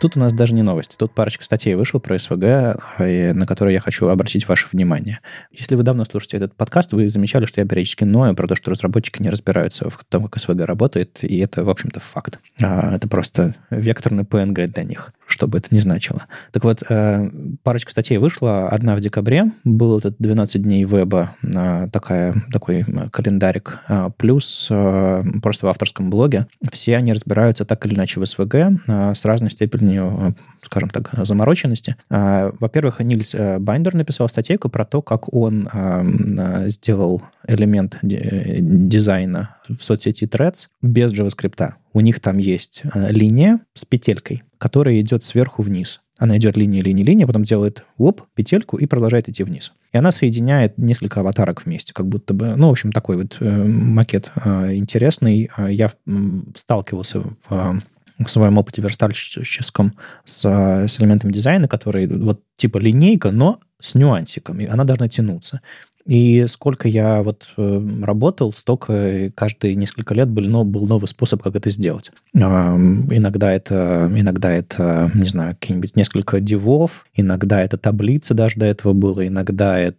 Тут 0.00 0.16
у 0.16 0.20
нас 0.20 0.32
даже 0.32 0.54
не 0.54 0.62
новости. 0.62 0.96
Тут 0.96 1.12
парочка 1.12 1.44
статей 1.44 1.74
вышла 1.74 1.98
про 1.98 2.18
СВГ, 2.18 2.80
на 2.98 3.46
которые 3.46 3.74
я 3.74 3.80
хочу 3.80 4.08
обратить 4.08 4.48
ваше 4.48 4.66
внимание. 4.72 5.20
Если 5.52 5.76
вы 5.76 5.82
давно 5.82 6.06
слушаете 6.06 6.38
этот 6.38 6.54
подкаст, 6.56 6.92
вы 6.92 7.06
замечали, 7.10 7.44
что 7.44 7.60
я 7.60 7.66
периодически 7.66 8.04
ною 8.04 8.34
про 8.34 8.48
то, 8.48 8.56
что 8.56 8.70
разработчики 8.70 9.20
не 9.20 9.28
разбираются 9.28 9.90
в 9.90 10.02
том, 10.08 10.24
как 10.24 10.40
СВГ 10.40 10.64
работает, 10.64 11.18
и 11.22 11.38
это, 11.40 11.64
в 11.64 11.68
общем-то, 11.68 12.00
факт. 12.00 12.40
А, 12.62 12.96
это 12.96 13.08
просто 13.08 13.56
векторный 13.70 14.24
PNG 14.24 14.68
для 14.68 14.84
них 14.84 15.12
что 15.30 15.46
бы 15.46 15.58
это 15.58 15.68
ни 15.74 15.78
значило. 15.78 16.26
Так 16.52 16.64
вот, 16.64 16.82
э, 16.88 17.28
парочка 17.62 17.90
статей 17.90 18.18
вышла. 18.18 18.68
Одна 18.68 18.96
в 18.96 19.00
декабре. 19.00 19.44
Был 19.64 19.98
этот 19.98 20.16
12 20.18 20.62
дней 20.62 20.84
веба, 20.84 21.34
э, 21.42 21.88
такая, 21.92 22.34
такой 22.52 22.84
календарик. 23.10 23.78
Э, 23.88 24.10
плюс 24.16 24.66
просто 25.42 25.66
в 25.66 25.68
авторском 25.68 26.10
блоге. 26.10 26.46
Все 26.72 26.96
они 26.96 27.12
разбираются 27.12 27.64
так 27.64 27.84
или 27.86 27.94
иначе 27.94 28.20
в 28.20 28.26
SVG 28.26 28.54
с 28.86 29.24
разной 29.24 29.50
степенью, 29.50 30.34
скажем 30.62 30.90
так, 30.90 31.10
замороченности. 31.12 31.96
Во-первых, 32.08 33.00
Нильс 33.00 33.34
Байндер 33.34 33.94
написал 33.94 34.28
статейку 34.28 34.68
про 34.68 34.84
то, 34.84 35.02
как 35.02 35.32
он 35.32 35.68
сделал 36.68 37.22
элемент 37.46 37.98
дизайна 38.02 39.56
в 39.78 39.84
соцсети 39.84 40.24
Threads 40.24 40.68
без 40.82 41.12
JavaScript. 41.12 41.74
У 41.92 42.00
них 42.00 42.20
там 42.20 42.38
есть 42.38 42.82
линия 42.94 43.60
с 43.74 43.84
петелькой, 43.84 44.42
которая 44.58 45.00
идет 45.00 45.24
сверху 45.24 45.62
вниз. 45.62 46.00
Она 46.20 46.36
идет 46.36 46.58
линия, 46.58 46.82
линия, 46.82 47.02
линия, 47.02 47.26
потом 47.26 47.44
делает 47.44 47.82
оп, 47.96 48.20
петельку 48.34 48.76
и 48.76 48.84
продолжает 48.84 49.30
идти 49.30 49.42
вниз. 49.42 49.72
И 49.90 49.96
она 49.96 50.12
соединяет 50.12 50.76
несколько 50.76 51.20
аватарок 51.20 51.64
вместе, 51.64 51.94
как 51.94 52.06
будто 52.06 52.34
бы, 52.34 52.56
ну, 52.56 52.68
в 52.68 52.72
общем, 52.72 52.92
такой 52.92 53.16
вот 53.16 53.38
э, 53.40 53.64
макет 53.64 54.30
э, 54.44 54.74
интересный. 54.74 55.50
Э, 55.56 55.72
я 55.72 55.90
сталкивался 56.54 57.20
в, 57.20 57.80
в 58.18 58.28
своем 58.28 58.58
опыте 58.58 58.82
верстальщическом 58.82 59.94
с, 60.26 60.44
с 60.44 61.00
элементами 61.00 61.32
дизайна, 61.32 61.68
который 61.68 62.06
вот 62.06 62.42
типа 62.56 62.76
линейка, 62.76 63.30
но 63.30 63.58
с 63.80 63.94
нюансиками. 63.94 64.66
Она 64.66 64.84
должна 64.84 65.08
тянуться. 65.08 65.62
И 66.06 66.46
сколько 66.48 66.88
я 66.88 67.22
вот 67.22 67.48
э, 67.56 67.86
работал, 68.02 68.52
столько 68.52 69.30
каждые 69.34 69.74
несколько 69.74 70.14
лет 70.14 70.28
был, 70.28 70.44
но, 70.44 70.64
был 70.64 70.86
новый 70.86 71.06
способ, 71.06 71.42
как 71.42 71.56
это 71.56 71.70
сделать. 71.70 72.10
Иногда 72.34 73.52
это, 73.52 74.10
иногда 74.14 74.52
это, 74.52 75.10
не 75.14 75.28
знаю, 75.28 75.56
какие-нибудь 75.58 75.96
несколько 75.96 76.40
дивов, 76.40 77.06
иногда 77.14 77.62
это 77.62 77.76
таблица 77.76 78.34
даже 78.34 78.56
до 78.58 78.66
этого 78.66 78.92
было, 78.92 79.26
иногда 79.26 79.78
это 79.78 79.96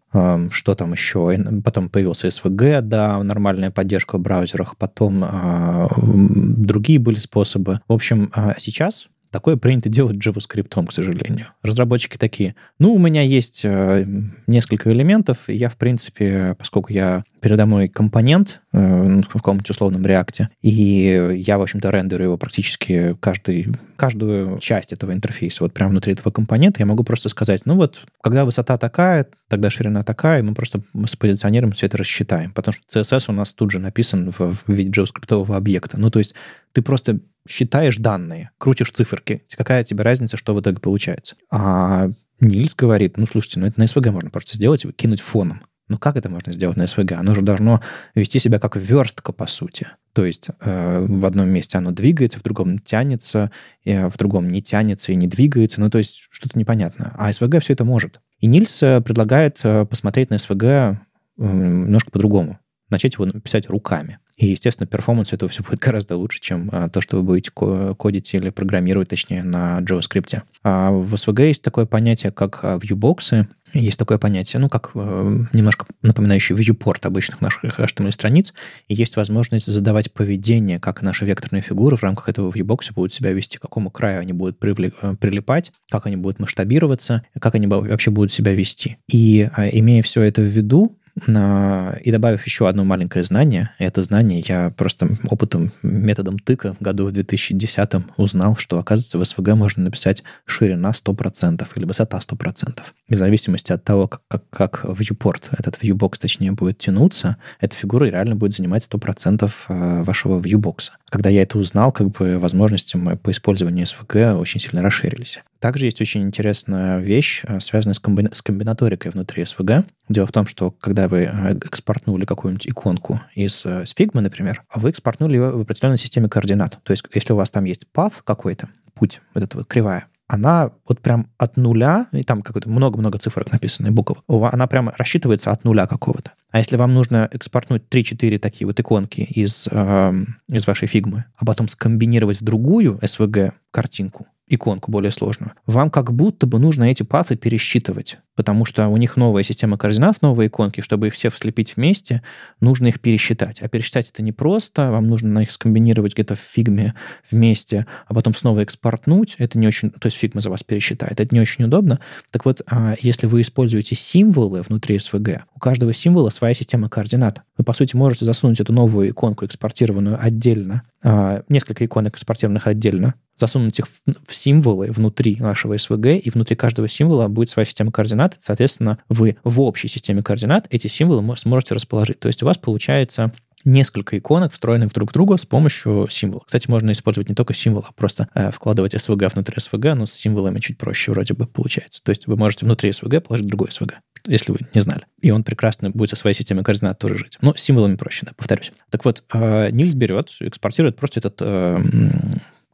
что 0.51 0.75
там 0.75 0.91
еще, 0.91 1.37
потом 1.63 1.89
появился 1.89 2.27
SVG, 2.27 2.81
да, 2.81 3.21
нормальная 3.23 3.71
поддержка 3.71 4.17
в 4.17 4.21
браузерах, 4.21 4.75
потом 4.77 5.23
а, 5.23 5.87
другие 5.97 6.99
были 6.99 7.17
способы. 7.17 7.79
В 7.87 7.93
общем, 7.93 8.29
а 8.33 8.55
сейчас 8.57 9.07
Такое 9.31 9.55
принято 9.55 9.87
делать 9.87 10.17
JavaScript, 10.17 10.85
к 10.85 10.91
сожалению. 10.91 11.47
Разработчики 11.63 12.17
такие, 12.17 12.55
ну, 12.79 12.93
у 12.93 12.99
меня 12.99 13.21
есть 13.21 13.61
э, 13.63 14.05
несколько 14.45 14.91
элементов, 14.91 15.47
и 15.47 15.55
я, 15.55 15.69
в 15.69 15.77
принципе, 15.77 16.55
поскольку 16.59 16.91
я 16.91 17.23
передо 17.41 17.65
мной 17.65 17.87
компонент 17.89 18.61
э, 18.71 19.21
в 19.21 19.27
каком-нибудь 19.27 19.69
условном 19.69 20.05
реакте, 20.05 20.49
и 20.61 21.43
я, 21.45 21.57
в 21.57 21.61
общем-то, 21.61 21.89
рендерю 21.89 22.25
его 22.25 22.37
практически 22.37 23.15
каждый, 23.19 23.67
каждую 23.95 24.59
часть 24.59 24.93
этого 24.93 25.11
интерфейса, 25.11 25.63
вот 25.63 25.73
прямо 25.73 25.91
внутри 25.91 26.13
этого 26.13 26.31
компонента, 26.31 26.79
я 26.79 26.85
могу 26.85 27.03
просто 27.03 27.29
сказать, 27.29 27.65
ну 27.65 27.75
вот, 27.75 28.05
когда 28.21 28.45
высота 28.45 28.77
такая, 28.77 29.27
тогда 29.49 29.69
ширина 29.69 30.03
такая, 30.03 30.39
и 30.39 30.43
мы 30.43 30.53
просто 30.53 30.81
спозиционируем, 31.07 31.73
все 31.73 31.87
это 31.87 31.97
рассчитаем, 31.97 32.51
потому 32.51 32.73
что 32.73 33.01
CSS 33.01 33.25
у 33.29 33.33
нас 33.33 33.53
тут 33.53 33.71
же 33.71 33.79
написан 33.79 34.31
в, 34.31 34.39
в 34.39 34.69
виде 34.69 35.01
JavaScript 35.01 35.55
объекта. 35.55 35.99
Ну, 35.99 36.11
то 36.11 36.19
есть 36.19 36.35
ты 36.73 36.81
просто 36.81 37.19
считаешь 37.47 37.97
данные, 37.97 38.51
крутишь 38.57 38.91
циферки. 38.91 39.43
Какая 39.57 39.83
тебе 39.83 40.03
разница, 40.03 40.37
что 40.37 40.53
в 40.53 40.61
итоге 40.61 40.79
получается? 40.79 41.35
А 41.49 42.09
Нильс 42.39 42.75
говорит, 42.75 43.17
ну, 43.17 43.27
слушайте, 43.27 43.59
ну 43.59 43.67
это 43.67 43.79
на 43.79 43.85
SVG 43.85 44.11
можно 44.11 44.29
просто 44.29 44.55
сделать 44.55 44.85
и 44.85 44.91
кинуть 44.91 45.21
фоном. 45.21 45.61
Ну 45.91 45.97
как 45.97 46.15
это 46.15 46.29
можно 46.29 46.53
сделать 46.53 46.77
на 46.77 46.83
SVG? 46.83 47.15
Оно 47.15 47.35
же 47.35 47.41
должно 47.41 47.81
вести 48.15 48.39
себя 48.39 48.59
как 48.59 48.77
верстка, 48.77 49.33
по 49.33 49.45
сути. 49.45 49.87
То 50.13 50.23
есть 50.23 50.47
э, 50.61 51.05
в 51.05 51.25
одном 51.25 51.49
месте 51.49 51.77
оно 51.77 51.91
двигается, 51.91 52.39
в 52.39 52.43
другом 52.43 52.79
тянется, 52.79 53.51
и 53.83 54.07
в 54.09 54.15
другом 54.17 54.47
не 54.47 54.61
тянется 54.61 55.11
и 55.11 55.17
не 55.17 55.27
двигается. 55.27 55.81
Ну 55.81 55.89
то 55.89 55.97
есть 55.97 56.27
что-то 56.29 56.57
непонятно. 56.57 57.13
А 57.17 57.29
SVG 57.29 57.59
все 57.59 57.73
это 57.73 57.83
может. 57.83 58.21
И 58.39 58.47
Нильс 58.47 58.81
э, 58.81 59.01
предлагает 59.01 59.59
э, 59.63 59.85
посмотреть 59.85 60.29
на 60.29 60.35
SVG 60.35 60.95
немножко 61.35 62.09
по-другому. 62.09 62.57
Начать 62.89 63.15
его 63.15 63.25
писать 63.25 63.69
руками. 63.69 64.19
И, 64.41 64.47
естественно, 64.47 64.87
перформанс 64.87 65.33
этого 65.33 65.49
все 65.49 65.61
будет 65.61 65.79
гораздо 65.79 66.17
лучше, 66.17 66.41
чем 66.41 66.67
а, 66.71 66.89
то, 66.89 66.99
что 66.99 67.17
вы 67.17 67.23
будете 67.23 67.51
кодить 67.51 68.33
или 68.33 68.49
программировать, 68.49 69.09
точнее, 69.09 69.43
на 69.43 69.79
JavaScript. 69.81 70.41
А 70.63 70.89
в 70.89 71.13
SVG 71.13 71.47
есть 71.47 71.61
такое 71.61 71.85
понятие, 71.85 72.31
как 72.31 72.59
а, 72.63 72.77
viewbox. 72.77 73.45
Есть 73.73 73.99
такое 73.99 74.17
понятие, 74.17 74.59
ну, 74.59 74.67
как 74.67 74.91
э, 74.95 75.35
немножко 75.53 75.85
напоминающий 76.01 76.53
viewport 76.55 77.07
обычных 77.07 77.39
наших 77.39 77.79
HTML-страниц, 77.79 78.53
и 78.89 78.95
есть 78.95 79.15
возможность 79.15 79.67
задавать 79.67 80.11
поведение, 80.11 80.77
как 80.77 81.01
наши 81.01 81.23
векторные 81.23 81.61
фигуры 81.61 81.95
в 81.95 82.03
рамках 82.03 82.27
этого 82.27 82.51
viewbox 82.51 82.93
будут 82.93 83.13
себя 83.13 83.31
вести, 83.31 83.59
к 83.59 83.61
какому 83.61 83.89
краю 83.89 84.19
они 84.19 84.33
будут 84.33 84.59
прилипать, 84.59 85.71
как 85.89 86.05
они 86.05 86.17
будут 86.17 86.41
масштабироваться, 86.41 87.23
как 87.39 87.55
они 87.55 87.67
вообще 87.67 88.11
будут 88.11 88.33
себя 88.33 88.53
вести. 88.53 88.97
И 89.09 89.49
имея 89.71 90.03
все 90.03 90.21
это 90.23 90.41
в 90.41 90.45
виду, 90.45 90.97
и 91.27 92.11
добавив 92.11 92.45
еще 92.45 92.67
одно 92.67 92.83
маленькое 92.83 93.23
знание, 93.23 93.71
это 93.79 94.01
знание 94.01 94.43
я 94.47 94.71
просто 94.71 95.07
опытом, 95.29 95.71
методом 95.83 96.39
тыка 96.39 96.73
в 96.73 96.81
году 96.81 97.05
в 97.05 97.11
2010 97.11 97.89
узнал, 98.17 98.55
что, 98.57 98.79
оказывается, 98.79 99.17
в 99.17 99.25
СВГ 99.25 99.55
можно 99.55 99.83
написать 99.83 100.23
ширина 100.45 100.91
100% 100.91 101.67
или 101.75 101.85
высота 101.85 102.19
100%. 102.19 102.81
И 103.09 103.15
в 103.15 103.17
зависимости 103.17 103.71
от 103.71 103.83
того, 103.83 104.07
как, 104.07 104.21
как, 104.27 104.49
как 104.49 104.85
viewport, 104.85 105.43
этот 105.51 105.77
viewbox, 105.81 106.13
точнее, 106.19 106.51
будет 106.53 106.77
тянуться, 106.79 107.37
эта 107.59 107.75
фигура 107.75 108.05
реально 108.05 108.35
будет 108.35 108.53
занимать 108.53 108.87
100% 108.89 109.51
э, 109.69 110.03
вашего 110.03 110.39
viewbox. 110.39 110.91
Когда 111.11 111.29
я 111.29 111.41
это 111.41 111.59
узнал, 111.59 111.91
как 111.91 112.09
бы 112.11 112.39
возможности 112.39 112.97
по 113.21 113.31
использованию 113.31 113.85
СВГ 113.85 114.39
очень 114.39 114.61
сильно 114.61 114.81
расширились. 114.81 115.43
Также 115.59 115.83
есть 115.83 115.99
очень 115.99 116.23
интересная 116.23 116.99
вещь, 116.99 117.43
э, 117.43 117.59
связанная 117.59 117.95
с, 117.95 117.99
комби... 117.99 118.29
с 118.31 118.41
комбинаторикой 118.41 119.11
внутри 119.11 119.43
SVG. 119.43 119.83
Дело 120.07 120.25
в 120.25 120.31
том, 120.31 120.47
что 120.47 120.71
когда 120.71 121.09
вы 121.09 121.23
э, 121.23 121.57
экспортнули 121.65 122.23
какую-нибудь 122.23 122.65
иконку 122.65 123.19
из 123.35 123.65
э, 123.65 123.83
Figma, 123.83 124.21
например, 124.21 124.63
вы 124.73 124.89
экспортнули 124.89 125.33
ее 125.33 125.51
в 125.51 125.59
определенной 125.59 125.97
системе 125.97 126.29
координат. 126.29 126.79
То 126.83 126.91
есть 126.91 127.03
если 127.13 127.33
у 127.33 127.35
вас 127.35 127.51
там 127.51 127.65
есть 127.65 127.87
path 127.93 128.21
какой-то, 128.23 128.69
путь, 128.93 129.19
вот 129.33 129.43
эта 129.43 129.57
вот 129.57 129.67
кривая, 129.67 130.07
она 130.31 130.71
вот 130.87 131.01
прям 131.01 131.27
от 131.37 131.57
нуля, 131.57 132.07
и 132.13 132.23
там 132.23 132.41
какое-то 132.41 132.69
много-много 132.69 133.17
цифрок 133.17 133.51
написано, 133.51 133.91
букв, 133.91 134.23
она 134.29 134.65
прям 134.65 134.89
рассчитывается 134.95 135.51
от 135.51 135.65
нуля 135.65 135.87
какого-то. 135.87 136.31
А 136.51 136.59
если 136.59 136.77
вам 136.77 136.93
нужно 136.93 137.27
экспортнуть 137.33 137.83
3-4 137.89 138.37
такие 138.39 138.65
вот 138.65 138.79
иконки 138.79 139.19
из, 139.21 139.67
э, 139.69 140.13
из 140.47 140.65
вашей 140.65 140.87
фигмы, 140.87 141.25
а 141.35 141.43
потом 141.43 141.67
скомбинировать 141.67 142.39
в 142.39 142.45
другую 142.45 142.97
SVG 143.01 143.51
картинку, 143.71 144.25
иконку 144.53 144.91
более 144.91 145.11
сложную, 145.11 145.53
вам 145.65 145.89
как 145.89 146.13
будто 146.13 146.47
бы 146.47 146.59
нужно 146.59 146.85
эти 146.85 147.03
паты 147.03 147.35
пересчитывать, 147.35 148.17
потому 148.35 148.65
что 148.65 148.87
у 148.87 148.97
них 148.97 149.17
новая 149.17 149.43
система 149.43 149.77
координат, 149.77 150.21
новые 150.21 150.47
иконки, 150.47 150.81
чтобы 150.81 151.07
их 151.07 151.13
все 151.13 151.29
слепить 151.29 151.75
вместе, 151.75 152.21
нужно 152.59 152.87
их 152.87 152.99
пересчитать. 152.99 153.61
А 153.61 153.67
пересчитать 153.67 154.09
это 154.09 154.21
не 154.21 154.31
просто, 154.31 154.91
вам 154.91 155.07
нужно 155.07 155.39
их 155.39 155.51
скомбинировать 155.51 156.13
где-то 156.13 156.35
в 156.35 156.39
фигме 156.39 156.93
вместе, 157.29 157.85
а 158.07 158.13
потом 158.13 158.35
снова 158.35 158.59
экспортнуть, 158.61 159.35
это 159.37 159.57
не 159.57 159.67
очень, 159.67 159.91
то 159.91 160.07
есть 160.07 160.17
Figma 160.17 160.41
за 160.41 160.49
вас 160.49 160.63
пересчитает, 160.63 161.19
это 161.19 161.33
не 161.33 161.41
очень 161.41 161.65
удобно. 161.65 161.99
Так 162.31 162.45
вот, 162.45 162.61
а, 162.67 162.95
если 163.01 163.27
вы 163.27 163.41
используете 163.41 163.95
символы 163.95 164.61
внутри 164.61 164.97
SVG, 164.97 165.41
у 165.55 165.59
каждого 165.59 165.93
символа 165.93 166.29
своя 166.29 166.53
система 166.53 166.89
координат. 166.89 167.41
Вы, 167.57 167.63
по 167.63 167.73
сути, 167.73 167.95
можете 167.95 168.25
засунуть 168.25 168.59
эту 168.59 168.73
новую 168.73 169.09
иконку, 169.09 169.45
экспортированную 169.45 170.17
отдельно, 170.21 170.83
а, 171.03 171.43
несколько 171.49 171.85
иконок 171.85 172.15
экспортированных 172.15 172.67
отдельно, 172.67 173.15
засунуть 173.41 173.79
их 173.79 173.87
в 174.27 174.35
символы 174.35 174.91
внутри 174.91 175.35
вашего 175.35 175.75
SVG, 175.75 176.19
и 176.19 176.29
внутри 176.29 176.55
каждого 176.55 176.87
символа 176.87 177.27
будет 177.27 177.49
своя 177.49 177.65
система 177.65 177.91
координат. 177.91 178.37
Соответственно, 178.39 178.99
вы 179.09 179.37
в 179.43 179.59
общей 179.61 179.87
системе 179.87 180.23
координат 180.23 180.67
эти 180.69 180.87
символы 180.87 181.35
сможете 181.37 181.75
расположить. 181.75 182.19
То 182.19 182.27
есть 182.27 182.41
у 182.43 182.45
вас 182.45 182.57
получается 182.57 183.33
несколько 183.65 184.17
иконок, 184.17 184.53
встроенных 184.53 184.91
друг 184.93 185.11
в 185.11 185.13
друга 185.13 185.37
с 185.37 185.45
помощью 185.45 186.07
символа. 186.09 186.43
Кстати, 186.45 186.69
можно 186.69 186.91
использовать 186.91 187.29
не 187.29 187.35
только 187.35 187.53
символ, 187.53 187.85
а 187.87 187.91
просто 187.93 188.27
э, 188.33 188.51
вкладывать 188.51 188.93
SVG 188.93 189.31
внутри 189.33 189.57
SVG, 189.57 189.93
но 189.93 190.05
с 190.05 190.13
символами 190.13 190.59
чуть 190.59 190.77
проще 190.77 191.11
вроде 191.11 191.33
бы 191.33 191.47
получается. 191.47 192.01
То 192.03 192.09
есть 192.09 192.27
вы 192.27 192.35
можете 192.35 192.65
внутри 192.65 192.89
SVG 192.91 193.21
положить 193.21 193.47
другой 193.47 193.69
SVG, 193.69 193.93
если 194.27 194.51
вы 194.51 194.59
не 194.73 194.81
знали. 194.81 195.05
И 195.21 195.31
он 195.31 195.43
прекрасно 195.43 195.91
будет 195.91 196.09
со 196.09 196.15
своей 196.15 196.35
системой 196.35 196.63
координат 196.63 196.99
тоже 196.99 197.17
жить. 197.17 197.37
Но 197.41 197.55
с 197.55 197.61
символами 197.61 197.95
проще, 197.95 198.25
да, 198.25 198.31
повторюсь. 198.35 198.71
Так 198.89 199.05
вот, 199.05 199.23
э, 199.33 199.69
Нильс 199.71 199.93
берет, 199.93 200.31
экспортирует 200.39 200.95
просто 200.95 201.19
этот 201.19 201.37
э, 201.41 201.77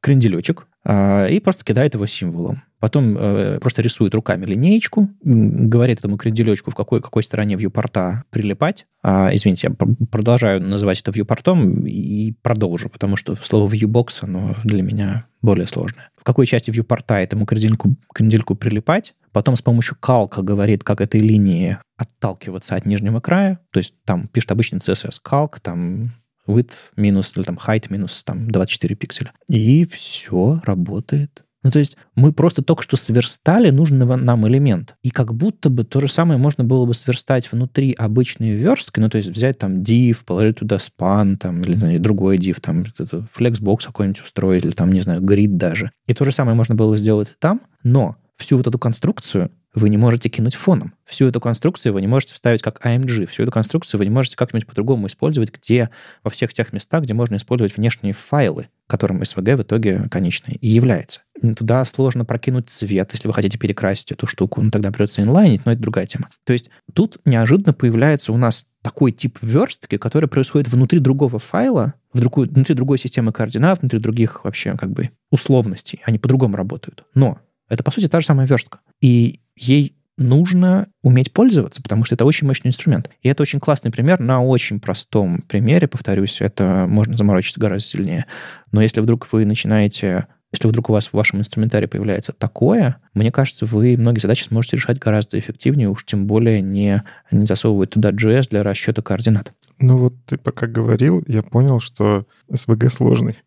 кренделечек 0.01 0.67
э, 0.85 1.31
и 1.31 1.39
просто 1.39 1.63
кидает 1.63 1.93
его 1.93 2.05
символом. 2.05 2.63
Потом 2.79 3.17
э, 3.17 3.59
просто 3.59 3.81
рисует 3.81 4.13
руками 4.13 4.45
линеечку, 4.45 5.09
говорит 5.23 5.99
этому 5.99 6.17
кренделечку, 6.17 6.71
в 6.71 6.75
какой, 6.75 7.01
какой 7.01 7.23
стороне 7.23 7.55
вьюпорта 7.55 8.23
прилипать. 8.29 8.85
А, 9.01 9.29
извините, 9.33 9.69
я 9.69 9.85
продолжаю 10.11 10.61
называть 10.61 11.01
это 11.01 11.11
вьюпортом 11.11 11.87
и 11.87 12.33
продолжу, 12.43 12.89
потому 12.89 13.17
что 13.17 13.35
слово 13.35 13.71
viewbox, 13.73 14.19
оно 14.21 14.55
для 14.63 14.83
меня 14.83 15.25
более 15.41 15.67
сложное. 15.67 16.09
В 16.17 16.23
какой 16.23 16.45
части 16.45 16.69
вьюпорта 16.69 17.15
этому 17.15 17.45
крендельку, 17.45 17.95
крендельку 18.13 18.53
прилипать, 18.55 19.15
потом 19.31 19.55
с 19.55 19.61
помощью 19.61 19.97
калка 19.99 20.43
говорит, 20.43 20.83
как 20.83 21.01
этой 21.01 21.19
линии 21.19 21.79
отталкиваться 21.97 22.75
от 22.75 22.85
нижнего 22.85 23.19
края, 23.19 23.59
то 23.71 23.79
есть 23.79 23.95
там 24.05 24.27
пишет 24.27 24.51
обычный 24.51 24.79
CSS 24.79 25.15
калк, 25.23 25.59
там 25.59 26.11
width 26.47 26.91
минус, 26.95 27.33
или 27.35 27.43
там 27.43 27.57
height 27.57 27.87
минус 27.89 28.23
там 28.23 28.49
24 28.49 28.95
пикселя. 28.95 29.33
И 29.47 29.85
все 29.85 30.61
работает. 30.63 31.43
Ну, 31.63 31.71
то 31.71 31.79
есть 31.79 31.97
мы 32.15 32.31
просто 32.31 32.61
только 32.61 32.81
что 32.81 32.95
сверстали 32.95 33.71
нужный 33.71 34.05
нам 34.05 34.47
элемент. 34.47 34.95
И 35.03 35.09
как 35.09 35.33
будто 35.33 35.69
бы 35.69 35.83
то 35.83 35.99
же 35.99 36.07
самое 36.07 36.39
можно 36.39 36.63
было 36.63 36.85
бы 36.85 36.93
сверстать 36.93 37.51
внутри 37.51 37.91
обычной 37.91 38.51
верстки, 38.51 39.01
ну, 39.01 39.09
то 39.09 39.17
есть 39.17 39.29
взять 39.29 39.57
там 39.57 39.81
div, 39.83 40.23
положить 40.25 40.57
туда 40.59 40.77
span, 40.77 41.35
там, 41.35 41.63
или 41.63 41.75
знаю, 41.75 41.99
другой 41.99 42.37
div, 42.37 42.61
там, 42.61 42.83
flexbox 42.83 43.87
какой-нибудь 43.87 44.21
устроить, 44.21 44.63
или 44.63 44.71
там, 44.71 44.93
не 44.93 45.01
знаю, 45.01 45.21
grid 45.21 45.57
даже. 45.57 45.91
И 46.05 46.13
то 46.13 46.23
же 46.23 46.31
самое 46.31 46.55
можно 46.55 46.75
было 46.75 46.95
сделать 46.95 47.35
там, 47.39 47.59
но 47.83 48.15
всю 48.37 48.55
вот 48.55 48.67
эту 48.67 48.79
конструкцию 48.79 49.51
вы 49.77 49.89
не 49.89 49.97
можете 49.97 50.29
кинуть 50.29 50.55
фоном. 50.55 50.93
Всю 51.05 51.27
эту 51.27 51.39
конструкцию 51.39 51.93
вы 51.93 52.01
не 52.01 52.07
можете 52.07 52.33
вставить 52.33 52.63
как 52.63 52.83
AMG. 52.83 53.27
Всю 53.27 53.43
эту 53.43 53.51
конструкцию 53.51 53.99
вы 53.99 54.05
не 54.05 54.11
можете 54.11 54.35
как-нибудь 54.35 54.65
по-другому 54.65 55.07
использовать, 55.07 55.53
где 55.53 55.91
во 56.23 56.31
всех 56.31 56.51
тех 56.51 56.73
местах, 56.73 57.03
где 57.03 57.13
можно 57.13 57.35
использовать 57.35 57.77
внешние 57.77 58.13
файлы, 58.13 58.69
которым 58.87 59.21
SVG 59.21 59.55
в 59.55 59.61
итоге 59.61 60.09
конечный 60.09 60.55
и 60.55 60.67
является. 60.67 61.21
Туда 61.55 61.85
сложно 61.85 62.25
прокинуть 62.25 62.69
цвет, 62.69 63.11
если 63.13 63.27
вы 63.27 63.33
хотите 63.35 63.59
перекрасить 63.59 64.11
эту 64.11 64.25
штуку, 64.25 64.61
ну 64.61 64.71
тогда 64.71 64.91
придется 64.91 65.21
инлайнить, 65.21 65.65
но 65.65 65.73
это 65.73 65.81
другая 65.81 66.07
тема. 66.07 66.29
То 66.43 66.53
есть 66.53 66.71
тут 66.93 67.19
неожиданно 67.25 67.73
появляется 67.73 68.31
у 68.31 68.37
нас 68.37 68.65
такой 68.81 69.11
тип 69.11 69.37
верстки, 69.41 69.97
который 69.97 70.27
происходит 70.27 70.69
внутри 70.69 70.99
другого 70.99 71.37
файла, 71.37 71.93
в 72.13 72.19
другую, 72.19 72.49
внутри 72.49 72.73
другой 72.73 72.97
системы 72.97 73.31
координат, 73.31 73.81
внутри 73.81 73.99
других 73.99 74.43
вообще 74.43 74.75
как 74.75 74.91
бы 74.91 75.11
условностей. 75.29 76.01
Они 76.05 76.17
по-другому 76.17 76.55
работают. 76.55 77.03
Но 77.13 77.37
это, 77.69 77.83
по 77.83 77.91
сути, 77.91 78.07
та 78.07 78.19
же 78.19 78.25
самая 78.25 78.47
верстка. 78.47 78.79
И 79.01 79.41
ей 79.55 79.95
нужно 80.17 80.87
уметь 81.03 81.31
пользоваться, 81.31 81.81
потому 81.81 82.03
что 82.03 82.15
это 82.15 82.25
очень 82.25 82.47
мощный 82.47 82.69
инструмент. 82.69 83.09
И 83.21 83.29
это 83.29 83.43
очень 83.43 83.59
классный 83.59 83.91
пример 83.91 84.19
на 84.19 84.43
очень 84.43 84.79
простом 84.79 85.39
примере, 85.47 85.87
повторюсь, 85.87 86.41
это 86.41 86.85
можно 86.89 87.15
заморочиться 87.15 87.59
гораздо 87.59 87.87
сильнее. 87.87 88.25
Но 88.71 88.81
если 88.81 89.01
вдруг 89.01 89.31
вы 89.31 89.45
начинаете 89.45 90.27
если 90.53 90.69
вдруг 90.69 90.89
у 90.89 90.93
вас 90.93 91.07
в 91.07 91.13
вашем 91.13 91.39
инструментарии 91.39 91.87
появляется 91.87 92.31
такое, 92.31 92.97
мне 93.13 93.31
кажется, 93.31 93.65
вы 93.65 93.97
многие 93.97 94.21
задачи 94.21 94.43
сможете 94.43 94.77
решать 94.77 94.97
гораздо 94.97 95.37
эффективнее, 95.37 95.89
уж 95.89 96.05
тем 96.05 96.25
более 96.25 96.61
не, 96.61 97.03
не 97.31 97.45
засовывать 97.45 97.89
туда 97.91 98.11
JS 98.11 98.49
для 98.49 98.63
расчета 98.63 99.01
координат. 99.01 99.51
Ну 99.79 99.97
вот 99.97 100.13
ты 100.25 100.37
пока 100.37 100.65
говорил, 100.67 101.23
я 101.27 101.43
понял, 101.43 101.81
что 101.81 102.25
SVG 102.49 102.89
сложный. 102.89 103.37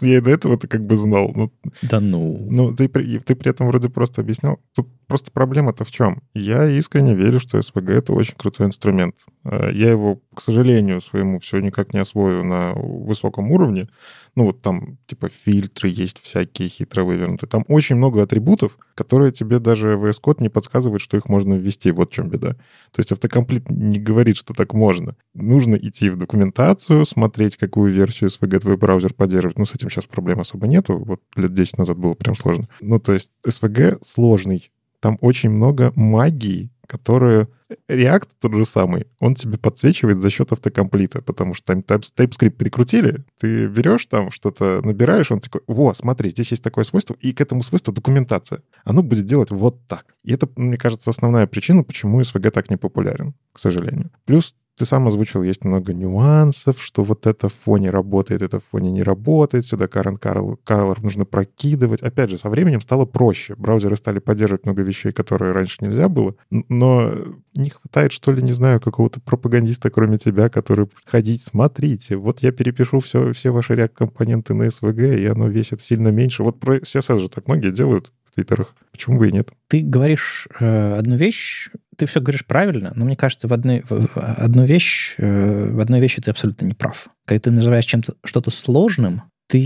Я 0.00 0.18
и 0.18 0.20
до 0.20 0.30
этого-то 0.30 0.68
как 0.68 0.84
бы 0.84 0.96
знал. 0.96 1.32
Ну, 1.34 1.52
да 1.82 2.00
ну. 2.00 2.36
Ну, 2.50 2.74
ты, 2.74 2.88
ты 2.88 3.34
при 3.34 3.50
этом 3.50 3.66
вроде 3.68 3.88
просто 3.88 4.20
объяснял. 4.20 4.58
Тут 4.74 4.88
просто 5.10 5.30
проблема-то 5.32 5.84
в 5.84 5.90
чем? 5.90 6.22
Я 6.34 6.66
искренне 6.66 7.14
верю, 7.14 7.40
что 7.40 7.58
SVG— 7.58 7.92
это 7.92 8.12
очень 8.12 8.36
крутой 8.36 8.68
инструмент. 8.68 9.16
Э, 9.44 9.70
я 9.72 9.90
его, 9.90 10.20
к 10.34 10.40
сожалению, 10.40 11.00
своему 11.00 11.40
все 11.40 11.58
никак 11.58 11.92
не 11.92 12.00
освою 12.00 12.44
на 12.44 12.72
высоком 12.74 13.50
уровне. 13.50 13.88
Ну, 14.36 14.44
вот 14.44 14.62
там, 14.62 14.98
типа, 15.06 15.28
фильтры 15.28 15.88
есть 15.88 16.20
всякие 16.20 16.68
хитро 16.68 17.02
вывернутые. 17.02 17.48
Там 17.48 17.64
очень 17.66 17.96
много 17.96 18.22
атрибутов, 18.22 18.78
которые 18.94 19.32
тебе 19.32 19.58
даже 19.58 19.94
VS 19.94 20.20
Code 20.22 20.36
не 20.38 20.48
подсказывает, 20.48 21.02
что 21.02 21.16
их 21.16 21.28
можно 21.28 21.54
ввести. 21.54 21.90
Вот 21.90 22.10
в 22.10 22.14
чем 22.14 22.28
беда. 22.28 22.52
То 22.92 22.98
есть 22.98 23.10
автокомплит 23.10 23.68
не 23.68 23.98
говорит, 23.98 24.36
что 24.36 24.54
так 24.54 24.72
можно. 24.72 25.16
Нужно 25.34 25.74
идти 25.74 26.10
в 26.10 26.16
документацию, 26.16 27.04
смотреть, 27.04 27.56
какую 27.56 27.92
версию 27.92 28.30
SVG 28.30 28.60
твой 28.60 28.76
браузер 28.76 29.12
поддерживает. 29.12 29.58
Ну, 29.58 29.66
с 29.66 29.74
этим 29.74 29.90
сейчас 29.90 30.06
проблем 30.06 30.40
особо 30.40 30.68
нету. 30.68 30.96
Вот 30.98 31.20
лет 31.34 31.52
10 31.52 31.78
назад 31.78 31.98
было 31.98 32.14
прям 32.14 32.36
сложно. 32.36 32.68
Ну, 32.80 33.00
то 33.00 33.12
есть 33.12 33.32
SVG 33.44 33.98
сложный 34.04 34.70
там 35.00 35.18
очень 35.20 35.50
много 35.50 35.92
магии, 35.96 36.70
которую 36.86 37.48
React 37.88 38.28
тот 38.40 38.54
же 38.54 38.64
самый, 38.64 39.06
он 39.20 39.34
тебе 39.34 39.56
подсвечивает 39.56 40.20
за 40.20 40.30
счет 40.30 40.52
автокомплита, 40.52 41.22
потому 41.22 41.54
что 41.54 41.66
там 41.66 41.80
TypeScript 41.80 42.50
прикрутили, 42.50 43.24
ты 43.38 43.68
берешь 43.68 44.06
там 44.06 44.30
что-то, 44.30 44.80
набираешь, 44.82 45.30
он 45.30 45.40
такой, 45.40 45.60
во, 45.68 45.94
смотри, 45.94 46.30
здесь 46.30 46.50
есть 46.50 46.62
такое 46.64 46.84
свойство, 46.84 47.16
и 47.20 47.32
к 47.32 47.40
этому 47.40 47.62
свойству 47.62 47.92
документация. 47.92 48.62
Оно 48.84 49.02
будет 49.02 49.26
делать 49.26 49.50
вот 49.50 49.86
так. 49.86 50.16
И 50.24 50.32
это, 50.32 50.48
мне 50.56 50.76
кажется, 50.76 51.10
основная 51.10 51.46
причина, 51.46 51.84
почему 51.84 52.20
SVG 52.20 52.50
так 52.50 52.70
не 52.70 52.76
популярен, 52.76 53.34
к 53.52 53.60
сожалению. 53.60 54.10
Плюс 54.24 54.56
ты 54.80 54.86
сам 54.86 55.06
озвучил, 55.08 55.42
есть 55.42 55.62
много 55.62 55.92
нюансов, 55.92 56.82
что 56.82 57.04
вот 57.04 57.26
это 57.26 57.50
в 57.50 57.54
фоне 57.54 57.90
работает, 57.90 58.40
это 58.40 58.60
в 58.60 58.64
фоне 58.70 58.90
не 58.90 59.02
работает, 59.02 59.66
сюда 59.66 59.84
current 59.84 60.18
color 60.18 60.98
нужно 61.02 61.26
прокидывать. 61.26 62.00
Опять 62.00 62.30
же, 62.30 62.38
со 62.38 62.48
временем 62.48 62.80
стало 62.80 63.04
проще. 63.04 63.54
Браузеры 63.56 63.96
стали 63.96 64.20
поддерживать 64.20 64.64
много 64.64 64.80
вещей, 64.80 65.12
которые 65.12 65.52
раньше 65.52 65.76
нельзя 65.80 66.08
было, 66.08 66.34
но 66.50 67.12
не 67.54 67.68
хватает, 67.68 68.12
что 68.12 68.32
ли, 68.32 68.42
не 68.42 68.52
знаю, 68.52 68.80
какого-то 68.80 69.20
пропагандиста, 69.20 69.90
кроме 69.90 70.16
тебя, 70.16 70.48
который 70.48 70.88
ходить, 71.04 71.42
смотрите, 71.44 72.16
вот 72.16 72.40
я 72.40 72.50
перепишу 72.50 73.00
все, 73.00 73.34
все 73.34 73.50
ваши 73.50 73.74
React-компоненты 73.74 74.54
на 74.54 74.68
SVG, 74.68 75.20
и 75.20 75.26
оно 75.26 75.48
весит 75.48 75.82
сильно 75.82 76.08
меньше. 76.08 76.42
Вот 76.42 76.58
про 76.58 76.78
CSS 76.78 77.18
же 77.18 77.28
так 77.28 77.48
многие 77.48 77.70
делают 77.70 78.12
в 78.30 78.34
твиттерах. 78.34 78.74
Почему 78.92 79.18
бы 79.18 79.28
и 79.28 79.32
нет? 79.32 79.50
Ты 79.68 79.82
говоришь 79.82 80.48
э, 80.58 80.94
одну 80.98 81.16
вещь, 81.16 81.70
ты 81.96 82.06
все 82.06 82.20
говоришь 82.20 82.46
правильно, 82.46 82.92
но 82.94 83.04
мне 83.04 83.16
кажется, 83.16 83.48
в, 83.48 83.52
одной, 83.52 83.82
в, 83.88 84.16
одну 84.16 84.64
вещь, 84.64 85.14
э, 85.18 85.70
в 85.72 85.80
одной 85.80 86.00
вещи 86.00 86.22
ты 86.22 86.30
абсолютно 86.30 86.66
не 86.66 86.74
прав. 86.74 87.08
Когда 87.26 87.40
ты 87.40 87.50
называешь 87.50 87.86
чем-то 87.86 88.14
что-то 88.24 88.50
сложным, 88.50 89.22
ты 89.48 89.58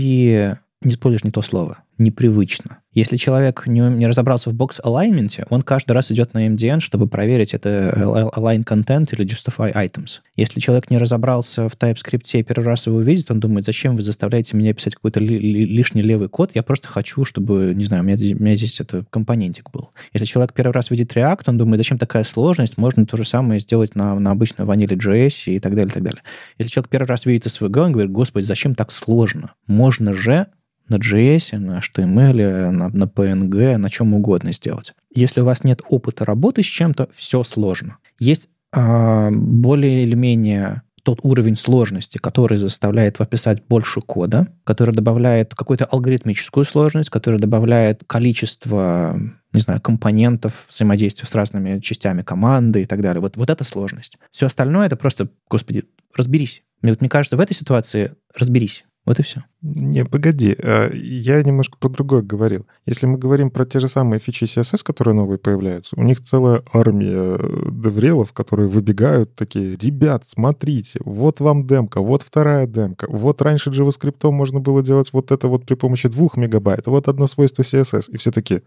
не 0.83 0.91
используешь 0.91 1.23
не 1.23 1.31
то 1.31 1.41
слово 1.41 1.84
непривычно. 1.97 2.79
Если 2.95 3.17
человек 3.17 3.67
не, 3.67 3.81
не 3.81 4.07
разобрался 4.07 4.49
в 4.49 4.53
бокс-алайнменте, 4.53 5.45
он 5.49 5.63
каждый 5.63 5.91
раз 5.91 6.13
идет 6.13 6.33
на 6.33 6.47
MDN, 6.47 6.79
чтобы 6.79 7.07
проверить, 7.07 7.53
это 7.53 7.91
align 8.35 8.63
content 8.63 9.13
или 9.13 9.25
justify 9.25 9.73
items. 9.73 10.21
Если 10.37 10.61
человек 10.61 10.89
не 10.89 10.97
разобрался 10.97 11.67
в 11.67 11.75
TypeScript 11.75 12.21
и 12.33 12.43
первый 12.43 12.67
раз 12.67 12.87
его 12.87 12.97
увидит, 12.97 13.29
он 13.29 13.41
думает, 13.41 13.65
зачем 13.65 13.97
вы 13.97 14.01
заставляете 14.01 14.55
меня 14.55 14.73
писать 14.73 14.95
какой-то 14.95 15.19
ли, 15.19 15.37
ли, 15.37 15.65
лишний 15.65 16.03
левый 16.03 16.29
код, 16.29 16.51
я 16.53 16.63
просто 16.63 16.87
хочу, 16.87 17.25
чтобы, 17.25 17.73
не 17.75 17.83
знаю, 17.83 18.03
у 18.03 18.05
меня, 18.05 18.15
у 18.15 18.41
меня 18.41 18.55
здесь 18.55 18.79
это 18.79 19.05
компонентик 19.09 19.71
был. 19.71 19.89
Если 20.13 20.25
человек 20.25 20.53
первый 20.53 20.71
раз 20.71 20.89
видит 20.89 21.11
React, 21.13 21.41
он 21.47 21.57
думает, 21.57 21.79
зачем 21.79 21.97
такая 21.97 22.23
сложность, 22.23 22.77
можно 22.77 23.05
то 23.05 23.17
же 23.17 23.25
самое 23.25 23.59
сделать 23.59 23.95
на, 23.95 24.17
на 24.17 24.31
обычной 24.31 24.63
ваниле 24.63 24.95
JS 24.95 25.53
и 25.53 25.59
так 25.59 25.75
далее, 25.75 25.89
и 25.89 25.93
так 25.93 26.03
далее. 26.03 26.21
Если 26.57 26.71
человек 26.71 26.89
первый 26.89 27.07
раз 27.07 27.25
видит 27.25 27.45
SVG, 27.47 27.77
он 27.77 27.91
говорит, 27.91 28.11
господи, 28.13 28.45
зачем 28.45 28.73
так 28.73 28.93
сложно? 28.93 29.53
Можно 29.67 30.13
же 30.13 30.47
на 30.89 30.95
JS, 30.95 31.57
на 31.57 31.79
HTML, 31.79 32.71
на, 32.71 32.89
на 32.89 33.03
PNG, 33.05 33.77
на 33.77 33.89
чем 33.89 34.13
угодно 34.13 34.53
сделать. 34.53 34.93
Если 35.13 35.41
у 35.41 35.45
вас 35.45 35.63
нет 35.63 35.81
опыта 35.89 36.25
работы 36.25 36.63
с 36.63 36.67
чем-то, 36.67 37.09
все 37.15 37.43
сложно. 37.43 37.97
Есть 38.19 38.49
э, 38.75 39.29
более 39.31 40.03
или 40.03 40.15
менее 40.15 40.81
тот 41.05 41.19
уровень 41.21 41.55
сложности, 41.55 42.17
который 42.17 42.57
заставляет 42.57 43.21
описать 43.21 43.63
больше 43.67 44.01
кода, 44.01 44.47
который 44.63 44.93
добавляет 44.93 45.53
какую-то 45.53 45.85
алгоритмическую 45.85 46.65
сложность, 46.65 47.11
который 47.11 47.39
добавляет 47.39 48.03
количество, 48.07 49.15
не 49.53 49.59
знаю, 49.59 49.79
компонентов 49.81 50.65
взаимодействия 50.67 51.27
с 51.27 51.35
разными 51.35 51.79
частями 51.79 52.23
команды 52.23 52.81
и 52.81 52.85
так 52.85 53.01
далее. 53.01 53.21
Вот, 53.21 53.37
вот 53.37 53.51
это 53.51 53.63
сложность. 53.63 54.17
Все 54.31 54.47
остальное 54.47 54.87
это 54.87 54.95
просто, 54.95 55.29
господи, 55.47 55.83
разберись. 56.15 56.63
Мне, 56.81 56.91
вот, 56.91 57.01
мне 57.01 57.09
кажется, 57.09 57.37
в 57.37 57.39
этой 57.39 57.53
ситуации 57.53 58.15
разберись. 58.35 58.83
Вот 59.05 59.19
и 59.19 59.23
все. 59.23 59.43
Не, 59.61 60.03
погоди, 60.03 60.55
а, 60.57 60.91
я 60.91 61.43
немножко 61.43 61.77
про 61.77 61.89
другое 61.89 62.23
говорил. 62.23 62.65
Если 62.87 63.05
мы 63.05 63.19
говорим 63.19 63.51
про 63.51 63.65
те 63.65 63.79
же 63.79 63.87
самые 63.87 64.19
фичи 64.19 64.45
CSS, 64.45 64.83
которые 64.83 65.13
новые 65.13 65.37
появляются, 65.37 65.95
у 65.95 66.03
них 66.03 66.23
целая 66.23 66.63
армия 66.73 67.37
э, 67.37 67.69
деврелов, 67.71 68.33
которые 68.33 68.67
выбегают 68.67 69.35
такие, 69.35 69.77
ребят, 69.77 70.25
смотрите, 70.25 70.99
вот 71.05 71.39
вам 71.39 71.67
демка, 71.67 72.01
вот 72.01 72.23
вторая 72.23 72.65
демка, 72.65 73.05
вот 73.07 73.43
раньше 73.43 73.69
JavaScript 73.69 74.29
можно 74.31 74.59
было 74.59 74.81
делать 74.81 75.13
вот 75.13 75.31
это 75.31 75.47
вот 75.47 75.65
при 75.65 75.75
помощи 75.75 76.09
двух 76.09 76.35
мегабайт, 76.35 76.87
вот 76.87 77.07
одно 77.07 77.27
свойство 77.27 77.61
CSS, 77.61 78.09
и 78.09 78.17
все 78.17 78.31
таки 78.31 78.63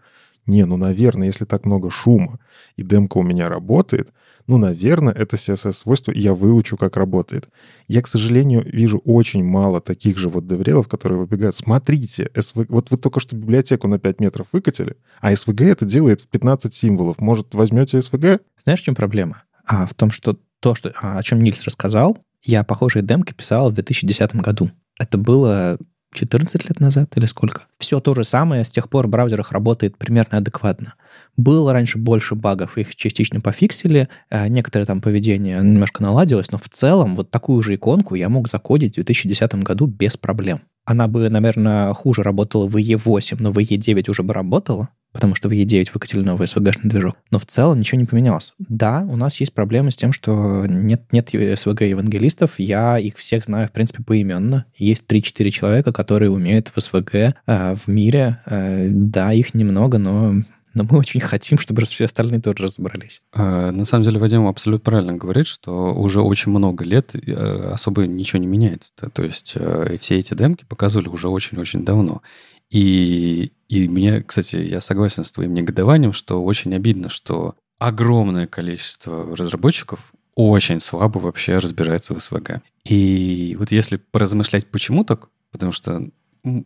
не, 0.46 0.64
ну, 0.64 0.76
наверное, 0.76 1.26
если 1.26 1.46
так 1.46 1.66
много 1.66 1.90
шума, 1.90 2.38
и 2.76 2.82
демка 2.82 3.18
у 3.18 3.22
меня 3.22 3.48
работает, 3.48 4.10
ну, 4.48 4.56
наверное, 4.56 5.12
это 5.12 5.36
CSS-свойство, 5.36 6.10
я 6.10 6.34
выучу, 6.34 6.78
как 6.78 6.96
работает. 6.96 7.48
Я, 7.86 8.00
к 8.00 8.08
сожалению, 8.08 8.64
вижу 8.64 8.98
очень 9.04 9.44
мало 9.44 9.80
таких 9.80 10.16
же 10.16 10.30
вот 10.30 10.46
деврелов, 10.46 10.88
которые 10.88 11.18
выбегают. 11.18 11.54
Смотрите, 11.54 12.30
SVG... 12.34 12.66
вот 12.70 12.90
вы 12.90 12.96
только 12.96 13.20
что 13.20 13.36
библиотеку 13.36 13.88
на 13.88 13.98
5 13.98 14.20
метров 14.20 14.46
выкатили, 14.50 14.96
а 15.20 15.34
SVG 15.34 15.66
это 15.66 15.84
делает 15.84 16.22
в 16.22 16.28
15 16.28 16.74
символов. 16.74 17.20
Может, 17.20 17.54
возьмете 17.54 17.98
SVG? 17.98 18.40
Знаешь, 18.64 18.80
в 18.80 18.84
чем 18.84 18.94
проблема? 18.94 19.42
А 19.66 19.86
в 19.86 19.92
том, 19.92 20.10
что 20.10 20.38
то, 20.60 20.74
что, 20.74 20.92
о 20.98 21.22
чем 21.22 21.42
Нильс 21.42 21.62
рассказал, 21.64 22.16
я 22.42 22.64
похожие 22.64 23.02
демки 23.02 23.34
писал 23.34 23.70
в 23.70 23.74
2010 23.74 24.36
году. 24.36 24.70
Это 24.98 25.18
было 25.18 25.78
14 26.12 26.68
лет 26.68 26.80
назад 26.80 27.16
или 27.16 27.26
сколько. 27.26 27.62
Все 27.78 28.00
то 28.00 28.14
же 28.14 28.24
самое, 28.24 28.64
с 28.64 28.70
тех 28.70 28.88
пор 28.88 29.06
в 29.06 29.10
браузерах 29.10 29.52
работает 29.52 29.96
примерно 29.96 30.38
адекватно. 30.38 30.94
Было 31.36 31.72
раньше 31.72 31.98
больше 31.98 32.34
багов, 32.34 32.78
их 32.78 32.96
частично 32.96 33.40
пофиксили, 33.40 34.08
э, 34.30 34.48
некоторое 34.48 34.86
там 34.86 35.00
поведение 35.00 35.58
немножко 35.58 36.02
наладилось, 36.02 36.50
но 36.50 36.58
в 36.58 36.68
целом 36.68 37.16
вот 37.16 37.30
такую 37.30 37.62
же 37.62 37.74
иконку 37.74 38.14
я 38.14 38.28
мог 38.28 38.48
закодить 38.48 38.92
в 38.92 38.96
2010 38.96 39.62
году 39.62 39.86
без 39.86 40.16
проблем. 40.16 40.60
Она 40.84 41.06
бы, 41.06 41.28
наверное, 41.28 41.92
хуже 41.92 42.22
работала 42.22 42.66
в 42.66 42.76
E8, 42.76 43.36
но 43.40 43.50
в 43.50 43.58
E9 43.58 44.10
уже 44.10 44.22
бы 44.22 44.32
работала, 44.32 44.88
потому 45.12 45.34
что 45.34 45.48
в 45.48 45.52
E9 45.52 45.88
выкатили 45.94 46.22
новый 46.22 46.46
SVG-шный 46.46 46.88
движок. 46.88 47.16
Но 47.30 47.38
в 47.38 47.46
целом 47.46 47.80
ничего 47.80 48.00
не 48.00 48.06
поменялось. 48.06 48.54
Да, 48.58 49.06
у 49.08 49.16
нас 49.16 49.40
есть 49.40 49.52
проблемы 49.52 49.90
с 49.90 49.96
тем, 49.96 50.12
что 50.12 50.66
нет, 50.66 51.12
нет 51.12 51.34
SVG-евангелистов. 51.34 52.52
Я 52.58 52.98
их 52.98 53.16
всех 53.16 53.44
знаю, 53.44 53.68
в 53.68 53.72
принципе, 53.72 54.02
поименно. 54.02 54.66
Есть 54.76 55.04
3-4 55.08 55.50
человека, 55.50 55.92
которые 55.92 56.30
умеют 56.30 56.68
в 56.68 56.78
SVG 56.78 57.34
э, 57.46 57.74
в 57.74 57.88
мире. 57.88 58.40
Э, 58.46 58.86
да, 58.88 59.32
их 59.32 59.54
немного, 59.54 59.98
но 59.98 60.34
но 60.78 60.84
мы 60.88 60.98
очень 60.98 61.20
хотим, 61.20 61.58
чтобы 61.58 61.84
все 61.84 62.04
остальные 62.04 62.40
тоже 62.40 62.64
разобрались. 62.64 63.20
А, 63.32 63.72
на 63.72 63.84
самом 63.84 64.04
деле, 64.04 64.20
Вадим 64.20 64.46
абсолютно 64.46 64.84
правильно 64.84 65.14
говорит, 65.14 65.46
что 65.46 65.92
уже 65.92 66.20
очень 66.20 66.52
много 66.52 66.84
лет 66.84 67.14
э, 67.14 67.70
особо 67.72 68.06
ничего 68.06 68.38
не 68.38 68.46
меняется. 68.46 68.92
То 69.12 69.24
есть 69.24 69.54
э, 69.56 69.96
все 70.00 70.18
эти 70.18 70.34
демки 70.34 70.64
показывали 70.68 71.08
уже 71.08 71.28
очень-очень 71.28 71.84
давно. 71.84 72.22
И, 72.70 73.52
и 73.68 73.88
мне, 73.88 74.22
кстати, 74.22 74.56
я 74.56 74.80
согласен 74.80 75.24
с 75.24 75.32
твоим 75.32 75.54
негодованием, 75.54 76.12
что 76.12 76.42
очень 76.42 76.74
обидно, 76.74 77.08
что 77.08 77.54
огромное 77.78 78.46
количество 78.46 79.36
разработчиков 79.36 80.12
очень 80.34 80.78
слабо 80.80 81.18
вообще 81.18 81.58
разбирается 81.58 82.14
в 82.14 82.20
СВГ. 82.20 82.62
И 82.84 83.56
вот 83.58 83.72
если 83.72 83.96
поразмышлять, 83.96 84.66
почему 84.66 85.04
так, 85.04 85.30
потому 85.50 85.72
что 85.72 86.08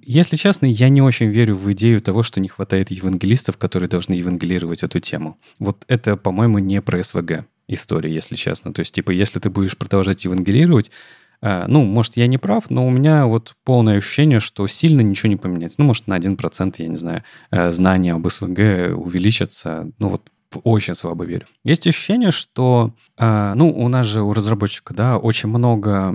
если 0.02 0.36
честно, 0.36 0.66
я 0.66 0.88
не 0.88 1.00
очень 1.00 1.28
верю 1.28 1.56
в 1.56 1.70
идею 1.72 2.00
того, 2.00 2.22
что 2.22 2.40
не 2.40 2.48
хватает 2.48 2.90
евангелистов, 2.90 3.56
которые 3.56 3.88
должны 3.88 4.14
евангелировать 4.14 4.82
эту 4.82 5.00
тему. 5.00 5.38
Вот 5.58 5.84
это, 5.88 6.16
по-моему, 6.16 6.58
не 6.58 6.82
про 6.82 7.02
СВГ 7.02 7.46
история, 7.68 8.12
если 8.12 8.36
честно. 8.36 8.72
То 8.72 8.80
есть, 8.80 8.94
типа, 8.94 9.10
если 9.10 9.40
ты 9.40 9.50
будешь 9.50 9.76
продолжать 9.76 10.24
евангелировать, 10.24 10.90
ну, 11.42 11.84
может, 11.84 12.16
я 12.16 12.26
не 12.28 12.38
прав, 12.38 12.70
но 12.70 12.86
у 12.86 12.90
меня 12.90 13.26
вот 13.26 13.56
полное 13.64 13.98
ощущение, 13.98 14.40
что 14.40 14.66
сильно 14.66 15.00
ничего 15.00 15.28
не 15.28 15.36
поменяется. 15.36 15.80
Ну, 15.80 15.86
может, 15.86 16.06
на 16.06 16.16
1%, 16.16 16.74
я 16.78 16.88
не 16.88 16.96
знаю, 16.96 17.24
э, 17.50 17.70
знания 17.72 18.14
об 18.14 18.28
СВГ 18.28 18.96
увеличатся. 18.96 19.90
Ну, 19.98 20.08
вот 20.08 20.22
очень 20.64 20.94
слабо 20.94 21.24
верю. 21.24 21.46
Есть 21.64 21.86
ощущение, 21.86 22.30
что, 22.30 22.94
э, 23.18 23.52
ну, 23.54 23.70
у 23.70 23.88
нас 23.88 24.06
же 24.06 24.22
у 24.22 24.32
разработчика, 24.32 24.94
да, 24.94 25.18
очень 25.18 25.48
много 25.48 26.14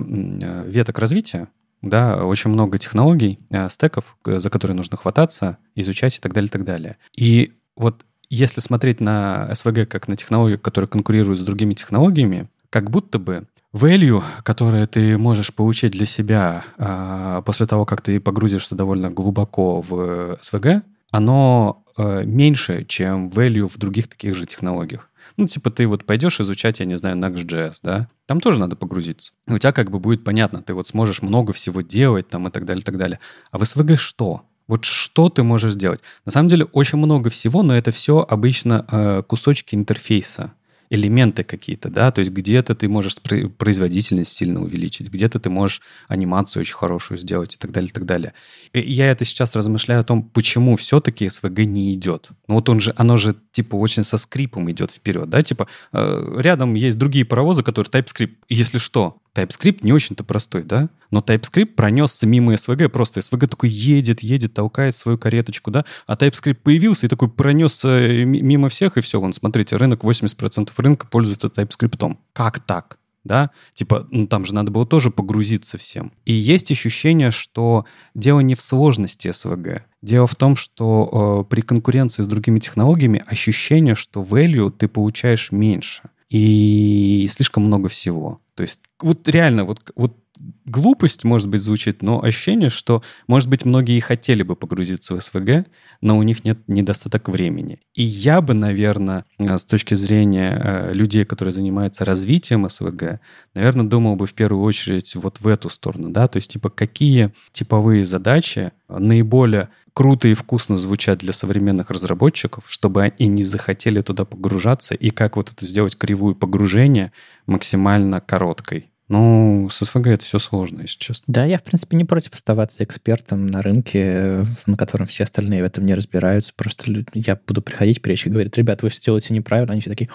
веток 0.66 0.98
развития, 0.98 1.48
да, 1.82 2.24
очень 2.24 2.50
много 2.50 2.78
технологий, 2.78 3.38
э, 3.50 3.68
стеков, 3.68 4.16
за 4.24 4.50
которые 4.50 4.76
нужно 4.76 4.96
хвататься, 4.96 5.58
изучать 5.74 6.16
и 6.16 6.20
так 6.20 6.32
далее, 6.32 6.48
и 6.48 6.52
так 6.52 6.64
далее. 6.64 6.96
И 7.16 7.52
вот 7.76 8.04
если 8.30 8.60
смотреть 8.60 9.00
на 9.00 9.48
SVG 9.50 9.86
как 9.86 10.08
на 10.08 10.16
технологию, 10.16 10.58
которая 10.58 10.88
конкурирует 10.88 11.38
с 11.38 11.42
другими 11.42 11.74
технологиями, 11.74 12.48
как 12.70 12.90
будто 12.90 13.18
бы 13.18 13.46
value, 13.74 14.22
которое 14.42 14.86
ты 14.86 15.18
можешь 15.18 15.52
получить 15.52 15.92
для 15.92 16.06
себя 16.06 16.64
а, 16.78 17.42
после 17.42 17.66
того, 17.66 17.84
как 17.84 18.00
ты 18.00 18.20
погрузишься 18.20 18.74
довольно 18.74 19.10
глубоко 19.10 19.80
в 19.80 20.38
SVG, 20.40 20.82
оно 21.10 21.84
а, 21.96 22.22
меньше, 22.24 22.84
чем 22.86 23.28
value 23.28 23.68
в 23.68 23.78
других 23.78 24.08
таких 24.08 24.34
же 24.34 24.46
технологиях. 24.46 25.10
Ну, 25.36 25.46
типа 25.46 25.70
ты 25.70 25.86
вот 25.86 26.04
пойдешь 26.04 26.40
изучать, 26.40 26.80
я 26.80 26.86
не 26.86 26.96
знаю, 26.96 27.16
Next.js, 27.16 27.80
да, 27.82 28.08
там 28.26 28.40
тоже 28.40 28.58
надо 28.58 28.76
погрузиться. 28.76 29.32
И 29.46 29.52
у 29.52 29.58
тебя 29.58 29.72
как 29.72 29.90
бы 29.90 30.00
будет 30.00 30.24
понятно, 30.24 30.62
ты 30.62 30.74
вот 30.74 30.88
сможешь 30.88 31.22
много 31.22 31.52
всего 31.52 31.80
делать 31.80 32.28
там 32.28 32.48
и 32.48 32.50
так 32.50 32.64
далее, 32.64 32.80
и 32.80 32.84
так 32.84 32.96
далее. 32.96 33.20
А 33.50 33.58
в 33.58 33.64
СВГ 33.64 33.98
что? 33.98 34.42
Вот 34.66 34.84
что 34.84 35.28
ты 35.30 35.42
можешь 35.42 35.72
сделать? 35.72 36.02
На 36.24 36.32
самом 36.32 36.48
деле 36.48 36.64
очень 36.64 36.98
много 36.98 37.30
всего, 37.30 37.62
но 37.62 37.76
это 37.76 37.90
все 37.90 38.26
обычно 38.28 38.84
э, 38.90 39.22
кусочки 39.26 39.74
интерфейса 39.74 40.52
элементы 40.90 41.44
какие-то, 41.44 41.90
да, 41.90 42.10
то 42.10 42.20
есть 42.20 42.30
где-то 42.30 42.74
ты 42.74 42.88
можешь 42.88 43.16
производительность 43.58 44.32
сильно 44.32 44.62
увеличить, 44.62 45.10
где-то 45.10 45.38
ты 45.38 45.50
можешь 45.50 45.82
анимацию 46.08 46.60
очень 46.62 46.74
хорошую 46.74 47.18
сделать 47.18 47.54
и 47.54 47.58
так 47.58 47.72
далее, 47.72 47.90
и 47.90 47.92
так 47.92 48.06
далее. 48.06 48.32
И 48.72 48.80
я 48.80 49.10
это 49.10 49.24
сейчас 49.24 49.54
размышляю 49.56 50.00
о 50.00 50.04
том, 50.04 50.22
почему 50.22 50.76
все-таки 50.76 51.28
СВГ 51.28 51.60
не 51.60 51.94
идет. 51.94 52.28
Ну 52.46 52.54
вот 52.54 52.68
он 52.68 52.80
же, 52.80 52.94
оно 52.96 53.16
же 53.16 53.34
типа 53.52 53.76
очень 53.76 54.04
со 54.04 54.18
скрипом 54.18 54.70
идет 54.70 54.90
вперед, 54.90 55.28
да, 55.28 55.42
типа 55.42 55.68
э, 55.92 56.34
рядом 56.38 56.74
есть 56.74 56.98
другие 56.98 57.24
паровозы, 57.24 57.62
которые 57.62 57.90
TypeScript, 57.90 58.36
если 58.48 58.78
что, 58.78 59.18
TypeScript 59.38 59.78
не 59.82 59.92
очень-то 59.92 60.24
простой, 60.24 60.64
да? 60.64 60.88
Но 61.10 61.20
TypeScript 61.20 61.74
пронесся 61.76 62.26
мимо 62.26 62.54
SVG, 62.54 62.88
просто 62.88 63.20
SVG 63.20 63.46
такой 63.46 63.68
едет, 63.68 64.20
едет, 64.20 64.54
толкает 64.54 64.96
свою 64.96 65.16
кареточку, 65.16 65.70
да? 65.70 65.84
А 66.06 66.14
TypeScript 66.14 66.54
появился 66.56 67.06
и 67.06 67.08
такой 67.08 67.28
пронесся 67.28 68.24
мимо 68.24 68.68
всех, 68.68 68.96
и 68.96 69.00
все, 69.00 69.20
вон, 69.20 69.32
смотрите, 69.32 69.76
рынок, 69.76 70.02
80% 70.02 70.70
рынка 70.76 71.06
пользуется 71.06 71.48
TypeScript. 71.48 72.16
Как 72.32 72.58
так? 72.60 72.98
да, 73.24 73.50
типа, 73.74 74.06
ну 74.10 74.26
там 74.26 74.44
же 74.46 74.54
надо 74.54 74.70
было 74.70 74.86
тоже 74.86 75.10
погрузиться 75.10 75.76
всем. 75.76 76.12
И 76.24 76.32
есть 76.32 76.70
ощущение, 76.70 77.30
что 77.30 77.84
дело 78.14 78.40
не 78.40 78.54
в 78.54 78.62
сложности 78.62 79.30
СВГ. 79.30 79.84
Дело 80.00 80.26
в 80.26 80.34
том, 80.34 80.56
что 80.56 81.44
э, 81.44 81.50
при 81.50 81.60
конкуренции 81.60 82.22
с 82.22 82.26
другими 82.26 82.58
технологиями 82.58 83.22
ощущение, 83.26 83.94
что 83.94 84.22
value 84.22 84.70
ты 84.70 84.88
получаешь 84.88 85.52
меньше 85.52 86.10
и 86.30 87.26
слишком 87.30 87.64
много 87.64 87.88
всего. 87.88 88.40
То 88.54 88.62
есть 88.62 88.80
вот 89.00 89.26
реально, 89.28 89.64
вот, 89.64 89.92
вот 89.96 90.16
глупость, 90.64 91.24
может 91.24 91.48
быть, 91.48 91.60
звучит, 91.60 92.02
но 92.02 92.22
ощущение, 92.22 92.70
что, 92.70 93.02
может 93.26 93.48
быть, 93.48 93.64
многие 93.64 93.96
и 93.96 94.00
хотели 94.00 94.42
бы 94.42 94.56
погрузиться 94.56 95.14
в 95.14 95.20
СВГ, 95.20 95.66
но 96.00 96.18
у 96.18 96.22
них 96.22 96.44
нет 96.44 96.58
недостаток 96.66 97.28
времени. 97.28 97.80
И 97.94 98.02
я 98.02 98.40
бы, 98.40 98.54
наверное, 98.54 99.24
э, 99.38 99.58
с 99.58 99.64
точки 99.64 99.94
зрения 99.94 100.60
э, 100.62 100.92
людей, 100.92 101.24
которые 101.24 101.52
занимаются 101.52 102.04
развитием 102.04 102.68
СВГ, 102.68 103.20
наверное, 103.54 103.86
думал 103.86 104.16
бы 104.16 104.26
в 104.26 104.34
первую 104.34 104.64
очередь 104.64 105.14
вот 105.16 105.40
в 105.40 105.48
эту 105.48 105.70
сторону, 105.70 106.10
да, 106.10 106.28
то 106.28 106.36
есть, 106.36 106.52
типа, 106.52 106.70
какие 106.70 107.32
типовые 107.52 108.04
задачи 108.04 108.72
наиболее 108.88 109.68
круто 109.92 110.28
и 110.28 110.34
вкусно 110.34 110.76
звучат 110.76 111.18
для 111.18 111.32
современных 111.32 111.90
разработчиков, 111.90 112.64
чтобы 112.68 113.02
они 113.02 113.28
не 113.28 113.42
захотели 113.42 114.00
туда 114.00 114.24
погружаться, 114.24 114.94
и 114.94 115.10
как 115.10 115.36
вот 115.36 115.50
это 115.50 115.66
сделать 115.66 115.96
кривую 115.96 116.36
погружения 116.36 117.12
максимально 117.46 118.20
короткой. 118.20 118.92
Ну, 119.08 119.68
с 119.70 119.84
СВГ 119.84 120.08
это 120.08 120.24
все 120.24 120.38
сложно, 120.38 120.82
если 120.82 120.98
честно. 120.98 121.24
Да, 121.26 121.44
я, 121.44 121.58
в 121.58 121.62
принципе, 121.62 121.96
не 121.96 122.04
против 122.04 122.34
оставаться 122.34 122.84
экспертом 122.84 123.46
на 123.46 123.62
рынке, 123.62 124.44
на 124.66 124.76
котором 124.76 125.06
все 125.06 125.24
остальные 125.24 125.62
в 125.62 125.66
этом 125.66 125.86
не 125.86 125.94
разбираются. 125.94 126.52
Просто 126.54 127.04
я 127.14 127.40
буду 127.46 127.62
приходить 127.62 128.02
при 128.02 128.14
и 128.14 128.28
говорить, 128.28 128.56
ребят, 128.56 128.82
вы 128.82 128.90
все 128.90 129.02
делаете 129.02 129.32
неправильно. 129.32 129.72
Они 129.72 129.80
все 129.80 129.90
такие, 129.90 130.10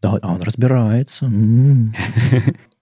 да, 0.00 0.18
он 0.22 0.42
разбирается. 0.42 1.30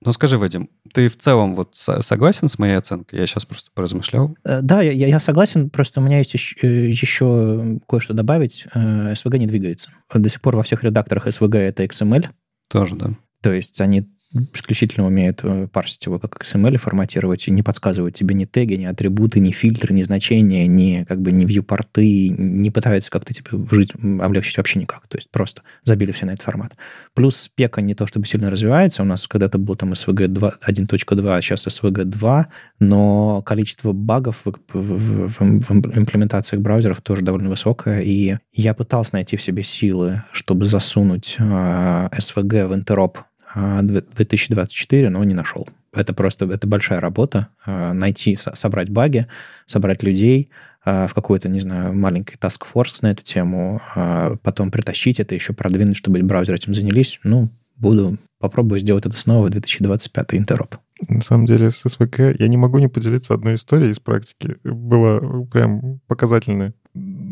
Ну 0.05 0.13
скажи, 0.13 0.37
Вадим, 0.37 0.69
ты 0.93 1.07
в 1.07 1.17
целом 1.17 1.55
вот 1.55 1.77
согласен 1.77 2.49
с 2.49 2.59
моей 2.59 2.75
оценкой? 2.75 3.21
Я 3.21 3.27
сейчас 3.27 3.45
просто 3.45 3.71
поразмышлял. 3.73 4.37
Э, 4.43 4.61
да, 4.61 4.83
я, 4.83 5.07
я 5.07 5.21
согласен, 5.21 5.71
просто 5.71 6.01
у 6.01 6.03
меня 6.03 6.19
есть 6.19 6.35
еще, 6.35 6.57
э, 6.61 6.89
еще 6.89 7.79
кое-что 7.89 8.13
добавить. 8.13 8.67
Э, 8.75 9.15
не 9.25 9.47
двигается. 9.47 9.91
До 10.13 10.29
сих 10.29 10.41
пор 10.41 10.57
во 10.57 10.65
всех 10.65 10.83
редакторах 10.83 11.29
SVG 11.29 11.57
это 11.57 11.85
XML. 11.85 12.31
Тоже, 12.67 12.97
да. 12.97 13.11
То 13.43 13.53
есть 13.53 13.81
они 13.81 14.09
исключительно 14.55 15.07
умеют 15.07 15.41
э, 15.43 15.69
парсить 15.69 16.07
его 16.07 16.19
как 16.19 16.43
XML, 16.43 16.77
форматировать 16.79 17.49
и 17.49 17.51
не 17.51 17.63
подсказывать 17.63 18.15
тебе 18.15 18.35
ни 18.35 18.45
теги, 18.45 18.75
ни 18.75 18.85
атрибуты, 18.85 19.41
ни 19.41 19.53
фильтры, 19.53 19.95
ни 19.95 20.03
значения, 20.03 20.67
ни 20.67 21.05
как 21.05 21.21
бы 21.21 21.33
ни 21.33 21.47
view-порты, 21.47 22.29
не 22.29 22.71
пытаются 22.71 23.11
как-то 23.11 23.35
тебе 23.35 23.51
жить, 23.71 23.93
облегчить 24.21 24.57
вообще 24.57 24.79
никак. 24.79 25.07
То 25.09 25.19
есть 25.19 25.31
просто 25.31 25.63
забили 25.85 26.13
все 26.13 26.27
на 26.27 26.33
этот 26.33 26.43
формат. 26.43 26.75
Плюс 27.15 27.37
спека 27.37 27.83
не 27.83 27.95
то 27.95 28.07
чтобы 28.07 28.27
сильно 28.27 28.51
развивается. 28.51 29.03
У 29.03 29.07
нас 29.07 29.27
когда-то 29.27 29.59
был 29.59 29.77
там 29.77 29.93
SVG 29.93 30.29
2, 30.29 30.55
1.2, 30.67 31.37
а 31.37 31.43
сейчас 31.43 31.67
SVG 31.67 32.05
2, 32.05 32.49
но 32.81 33.43
количество 33.43 33.93
багов 33.93 34.43
в, 34.45 34.53
в, 34.73 35.29
в, 35.29 35.39
в 35.39 35.71
имплементациях 35.71 36.63
браузеров 36.63 37.03
тоже 37.03 37.23
довольно 37.23 37.51
высокое, 37.51 38.01
и 38.01 38.37
я 38.53 38.75
пытался 38.75 39.15
найти 39.15 39.37
в 39.37 39.43
себе 39.43 39.63
силы, 39.63 40.25
чтобы 40.33 40.67
засунуть 40.67 41.37
э, 41.39 41.43
SVG 41.43 42.67
в 42.67 42.75
интероп 42.75 43.19
2024, 43.55 45.11
но 45.11 45.25
не 45.25 45.35
нашел. 45.35 45.69
Это 45.93 46.15
просто 46.15 46.47
это 46.47 46.67
большая 46.67 47.01
работа. 47.01 47.49
А, 47.67 47.93
найти, 47.93 48.37
собрать 48.37 48.89
баги, 48.89 49.27
собрать 49.67 50.03
людей 50.03 50.51
а, 50.85 51.07
в 51.07 51.15
какой-то, 51.15 51.49
не 51.49 51.61
знаю, 51.61 51.95
маленький 51.95 52.37
task 52.37 52.63
force 52.73 52.99
на 53.03 53.11
эту 53.13 53.23
тему, 53.23 53.81
а, 53.95 54.37
потом 54.43 54.71
притащить 54.71 55.21
это, 55.21 55.35
еще 55.35 55.53
продвинуть, 55.53 55.97
чтобы 55.97 56.23
браузеры 56.23 56.57
этим 56.57 56.75
занялись. 56.75 57.21
Ну, 57.25 57.51
буду, 57.77 58.19
попробую 58.39 58.81
сделать 58.81 59.07
это 59.07 59.17
снова 59.17 59.47
в 59.47 59.51
2025 59.51 60.35
интероп. 60.35 60.77
На 61.09 61.21
самом 61.21 61.47
деле 61.47 61.71
с 61.71 61.89
СВК 61.89 62.21
я 62.39 62.49
не 62.49 62.57
могу 62.57 62.79
не 62.79 62.89
поделиться 62.89 63.35
одной 63.35 63.57
историей 63.57 63.91
из 63.91 63.99
практики. 63.99 64.57
Было 64.65 65.45
прям 65.45 66.01
показательное. 66.07 66.75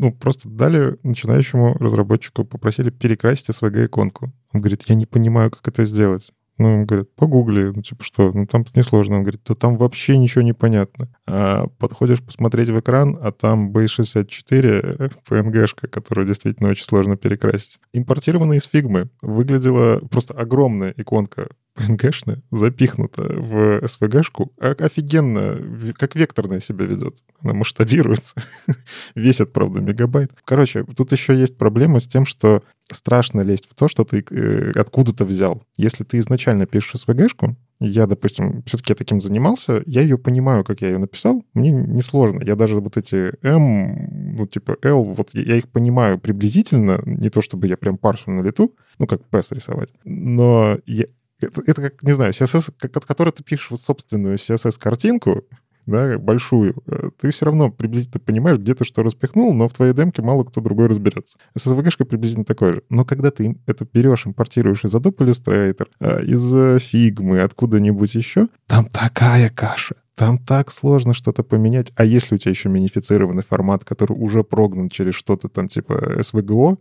Ну, 0.01 0.13
просто 0.13 0.49
дали 0.49 0.97
начинающему 1.03 1.75
разработчику, 1.75 2.47
попросили 2.47 2.89
перекрасить 2.89 3.51
SVG-иконку. 3.51 4.33
Он 4.55 4.61
говорит, 4.63 4.85
я 4.87 4.95
не 4.95 5.05
понимаю, 5.05 5.51
как 5.51 5.69
это 5.69 5.85
сделать. 5.85 6.33
Ну, 6.57 6.73
он 6.73 6.87
говорит, 6.87 7.15
погугли, 7.17 7.71
ну, 7.75 7.83
типа, 7.83 8.03
что, 8.03 8.33
ну, 8.33 8.47
там 8.47 8.65
несложно. 8.75 9.17
Он 9.17 9.25
говорит, 9.25 9.43
да 9.47 9.55
там 9.55 9.77
вообще 9.77 10.17
ничего 10.17 10.41
не 10.41 10.55
понятно. 10.55 11.09
А 11.27 11.67
подходишь 11.79 12.23
посмотреть 12.23 12.71
в 12.71 12.81
экран, 12.81 13.19
а 13.21 13.31
там 13.31 13.73
B64 13.73 15.13
PNG-шка, 15.29 15.87
которую 15.89 16.27
действительно 16.27 16.71
очень 16.71 16.87
сложно 16.87 17.19
перекрасить. 17.19 17.79
Импортированная 17.93 18.57
из 18.57 18.65
фигмы. 18.65 19.11
Выглядела 19.21 19.99
просто 19.99 20.33
огромная 20.33 20.95
иконка 20.97 21.49
PNG-шная, 21.77 22.43
запихнута 22.51 23.23
в 23.23 23.81
SVG-шку. 23.85 24.53
А 24.61 24.73
офигенно, 24.73 25.93
как 25.95 26.15
векторная 26.15 26.61
себя 26.61 26.85
ведет. 26.85 27.17
Она 27.43 27.55
масштабируется. 27.55 28.43
Весит, 29.15 29.53
правда, 29.53 29.81
мегабайт. 29.81 30.33
Короче, 30.45 30.85
тут 30.85 31.13
еще 31.13 31.35
есть 31.35 31.57
проблема 31.57 32.01
с 32.01 32.07
тем, 32.07 32.27
что 32.27 32.63
страшно 32.93 33.43
лезть 33.43 33.69
в 33.69 33.75
то, 33.75 33.89
что 33.89 34.05
ты 34.05 34.25
э, 34.31 34.73
откуда-то 34.75 35.25
взял. 35.25 35.63
Если 35.77 36.05
ты 36.05 36.19
изначально 36.19 36.67
пишешь 36.67 37.03
SVG-шку, 37.07 37.57
я, 37.81 38.07
допустим, 38.07 38.63
все-таки 38.67 38.93
таким 38.95 39.23
занимался, 39.23 39.83
я 39.87 40.03
ее 40.03 40.19
понимаю, 40.19 40.65
как 40.65 40.83
я 40.83 40.89
ее 40.89 40.99
написал, 40.99 41.45
мне 41.55 41.71
несложно. 41.71 42.43
Я 42.45 42.55
даже 42.55 42.79
вот 42.79 42.99
эти 42.99 43.33
M, 43.43 44.37
ну, 44.37 44.47
типа 44.47 44.77
L, 44.83 45.03
вот 45.03 45.31
я 45.33 45.57
их 45.57 45.69
понимаю 45.69 46.19
приблизительно, 46.19 47.01
не 47.07 47.31
то 47.31 47.41
чтобы 47.41 47.69
я 47.69 47.79
прям 47.79 47.97
парсу 47.97 48.31
на 48.31 48.43
лету, 48.43 48.77
ну, 48.99 49.07
как 49.07 49.23
PS 49.31 49.55
рисовать, 49.55 49.91
но 50.05 50.79
я, 50.85 51.07
это, 51.41 51.63
это 51.67 51.83
как, 51.83 52.03
не 52.03 52.13
знаю, 52.13 52.33
CSS, 52.33 52.73
как, 52.79 52.97
от 52.97 53.05
которой 53.05 53.31
ты 53.31 53.43
пишешь 53.43 53.71
вот 53.71 53.81
собственную 53.81 54.37
CSS-картинку, 54.37 55.45
да, 55.87 56.19
большую, 56.19 56.75
э, 56.87 57.11
ты 57.21 57.31
все 57.31 57.47
равно 57.47 57.71
приблизительно 57.71 58.21
понимаешь, 58.21 58.59
где 58.59 58.75
ты 58.75 58.85
что 58.85 59.03
распихнул, 59.03 59.53
но 59.53 59.69
в 59.69 59.73
твоей 59.73 59.93
демке 59.93 60.23
мало 60.23 60.45
кто 60.45 60.61
другой 60.61 60.87
разберется. 60.87 61.39
SSVG 61.57 62.05
приблизительно 62.05 62.45
такой 62.45 62.75
же. 62.75 62.83
Но 62.89 63.05
когда 63.05 63.31
ты 63.31 63.57
это 63.67 63.87
берешь, 63.91 64.27
импортируешь 64.27 64.85
из 64.85 64.95
Adobe 64.95 65.17
Illustrator, 65.17 65.89
э, 66.01 66.25
из 66.25 66.53
Figma, 66.53 67.41
откуда-нибудь 67.41 68.15
еще, 68.15 68.49
там 68.67 68.87
такая 68.87 69.51
каша. 69.51 69.97
Там 70.15 70.37
так 70.37 70.71
сложно 70.71 71.15
что-то 71.15 71.43
поменять. 71.43 71.93
А 71.97 72.05
если 72.05 72.35
у 72.35 72.39
тебя 72.39 72.51
еще 72.51 72.69
минифицированный 72.69 73.43
формат, 73.43 73.87
который 73.87 74.13
уже 74.13 74.45
прогнан 74.45 74.91
через 74.91 75.15
что-то 75.15 75.49
там 75.49 75.67
типа 75.67 75.95
SVGO, 76.19 76.77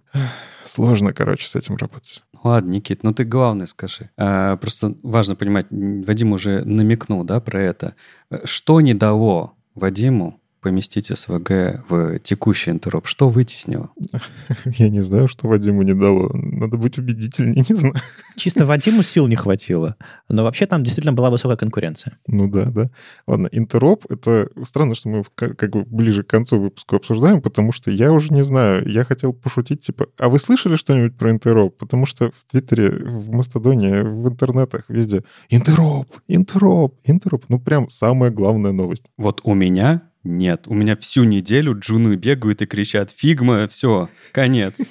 сложно, 0.65 1.13
короче, 1.13 1.47
с 1.47 1.55
этим 1.55 1.77
работать. 1.77 2.21
Ладно, 2.43 2.71
Никит, 2.71 3.03
ну 3.03 3.13
ты 3.13 3.25
главное 3.25 3.65
скажи. 3.65 4.09
А, 4.17 4.57
просто 4.57 4.95
важно 5.03 5.35
понимать, 5.35 5.67
Вадим 5.69 6.31
уже 6.31 6.63
намекнул, 6.63 7.23
да, 7.23 7.39
про 7.39 7.61
это. 7.61 7.95
Что 8.43 8.81
не 8.81 8.93
дало 8.93 9.53
Вадиму 9.75 10.38
поместить 10.61 11.07
СВГ 11.07 11.83
в 11.89 12.19
текущий 12.19 12.71
интероп? 12.71 13.07
Что 13.07 13.29
вытеснило? 13.29 13.89
Я 14.65 14.89
не 14.89 15.01
знаю, 15.01 15.27
что 15.27 15.47
Вадиму 15.47 15.83
не 15.83 15.93
дало. 15.93 16.29
Надо 16.33 16.77
быть 16.77 16.97
убедительнее, 16.97 17.65
не 17.69 17.75
знаю. 17.75 17.95
Чисто 18.35 18.65
Вадиму 18.65 19.03
сил 19.03 19.27
не 19.27 19.35
хватило. 19.35 19.95
Но 20.29 20.43
вообще 20.43 20.65
там 20.65 20.83
действительно 20.83 21.13
была 21.13 21.29
высокая 21.29 21.57
конкуренция. 21.57 22.17
Ну 22.27 22.49
да, 22.49 22.65
да. 22.65 22.89
Ладно, 23.27 23.49
интероп— 23.51 24.05
это 24.09 24.49
странно, 24.63 24.95
что 24.95 25.09
мы 25.09 25.23
как 25.35 25.71
бы 25.71 25.83
ближе 25.83 26.23
к 26.23 26.27
концу 26.27 26.59
выпуска 26.59 26.97
обсуждаем, 26.97 27.41
потому 27.41 27.71
что 27.71 27.91
я 27.91 28.11
уже 28.11 28.33
не 28.33 28.43
знаю. 28.43 28.87
Я 28.87 29.03
хотел 29.03 29.33
пошутить, 29.33 29.81
типа, 29.81 30.07
а 30.17 30.29
вы 30.29 30.39
слышали 30.39 30.75
что-нибудь 30.75 31.17
про 31.17 31.31
интероп? 31.31 31.77
Потому 31.77 32.05
что 32.05 32.31
в 32.31 32.51
Твиттере, 32.51 32.89
в 32.89 33.31
Мастодоне, 33.31 34.03
в 34.03 34.27
интернетах, 34.27 34.85
везде 34.87 35.23
интероп, 35.49 36.07
интероп, 36.27 36.95
интероп. 37.03 37.45
Ну 37.49 37.59
прям 37.59 37.89
самая 37.89 38.31
главная 38.31 38.71
новость. 38.71 39.05
Вот 39.17 39.41
у 39.43 39.53
меня 39.53 40.08
нет, 40.23 40.65
у 40.67 40.73
меня 40.73 40.97
всю 40.97 41.23
неделю 41.23 41.77
джуны 41.79 42.15
бегают 42.15 42.61
и 42.61 42.65
кричат 42.65 43.11
«Фигма, 43.11 43.67
все, 43.67 44.09
конец». 44.31 44.81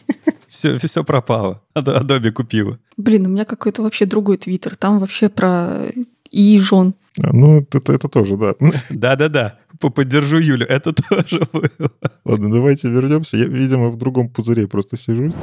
Все, 0.49 0.79
все 0.79 1.05
пропало. 1.05 1.63
Adobe 1.75 2.31
купила. 2.31 2.79
Блин, 2.97 3.27
у 3.27 3.29
меня 3.29 3.45
какой-то 3.45 3.83
вообще 3.83 4.07
другой 4.07 4.39
твиттер. 4.39 4.77
Там 4.77 4.99
вообще 4.99 5.29
про 5.29 5.91
и 6.31 6.59
жен. 6.59 6.95
А, 7.23 7.35
ну, 7.35 7.61
это, 7.61 7.93
это 7.93 8.09
тоже, 8.09 8.39
да. 8.39 8.55
Да-да-да. 8.91 9.59
Поддержу 9.79 10.39
Юлю. 10.39 10.67
Это 10.67 10.93
тоже 11.09 11.43
было. 11.53 11.91
Ладно, 12.25 12.51
давайте 12.51 12.89
вернемся. 12.89 13.37
Я, 13.37 13.45
видимо, 13.45 13.91
в 13.91 13.99
другом 13.99 14.31
пузыре 14.31 14.67
просто 14.67 14.97
сижу. 14.97 15.35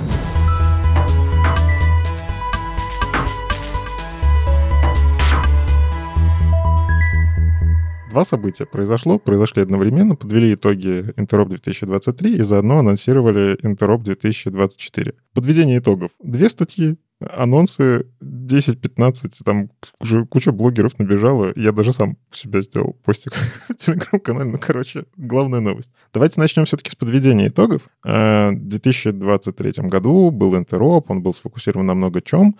Два 8.15 8.23
события 8.23 8.65
произошло, 8.65 9.19
произошли 9.19 9.61
одновременно, 9.61 10.15
подвели 10.15 10.53
итоги 10.53 11.13
Интероп 11.17 11.49
2023 11.49 12.37
и 12.37 12.43
заодно 12.43 12.79
анонсировали 12.79 13.57
Интероп 13.61 14.03
2024. 14.03 15.13
Подведение 15.33 15.79
итогов. 15.79 16.11
Две 16.23 16.47
статьи, 16.47 16.95
анонсы 17.19 18.05
10-15, 18.23 19.31
там 19.43 19.69
уже 19.99 20.25
куча 20.25 20.53
блогеров 20.53 20.97
набежала. 20.97 21.51
Я 21.57 21.73
даже 21.73 21.91
сам 21.91 22.15
себя 22.31 22.61
сделал 22.61 22.95
постик 23.03 23.33
в 23.67 23.73
телеграм-канале. 23.75 24.51
Ну, 24.51 24.59
короче, 24.61 25.03
главная 25.17 25.59
новость. 25.59 25.91
Давайте 26.13 26.39
начнем 26.39 26.63
все-таки 26.63 26.91
с 26.91 26.95
подведения 26.95 27.47
итогов. 27.47 27.81
Э, 28.05 28.51
в 28.51 28.69
2023 28.69 29.89
году 29.89 30.31
был 30.31 30.55
Интероп, 30.55 31.11
он 31.11 31.21
был 31.21 31.33
сфокусирован 31.33 31.85
на 31.85 31.95
много 31.95 32.21
чем. 32.21 32.55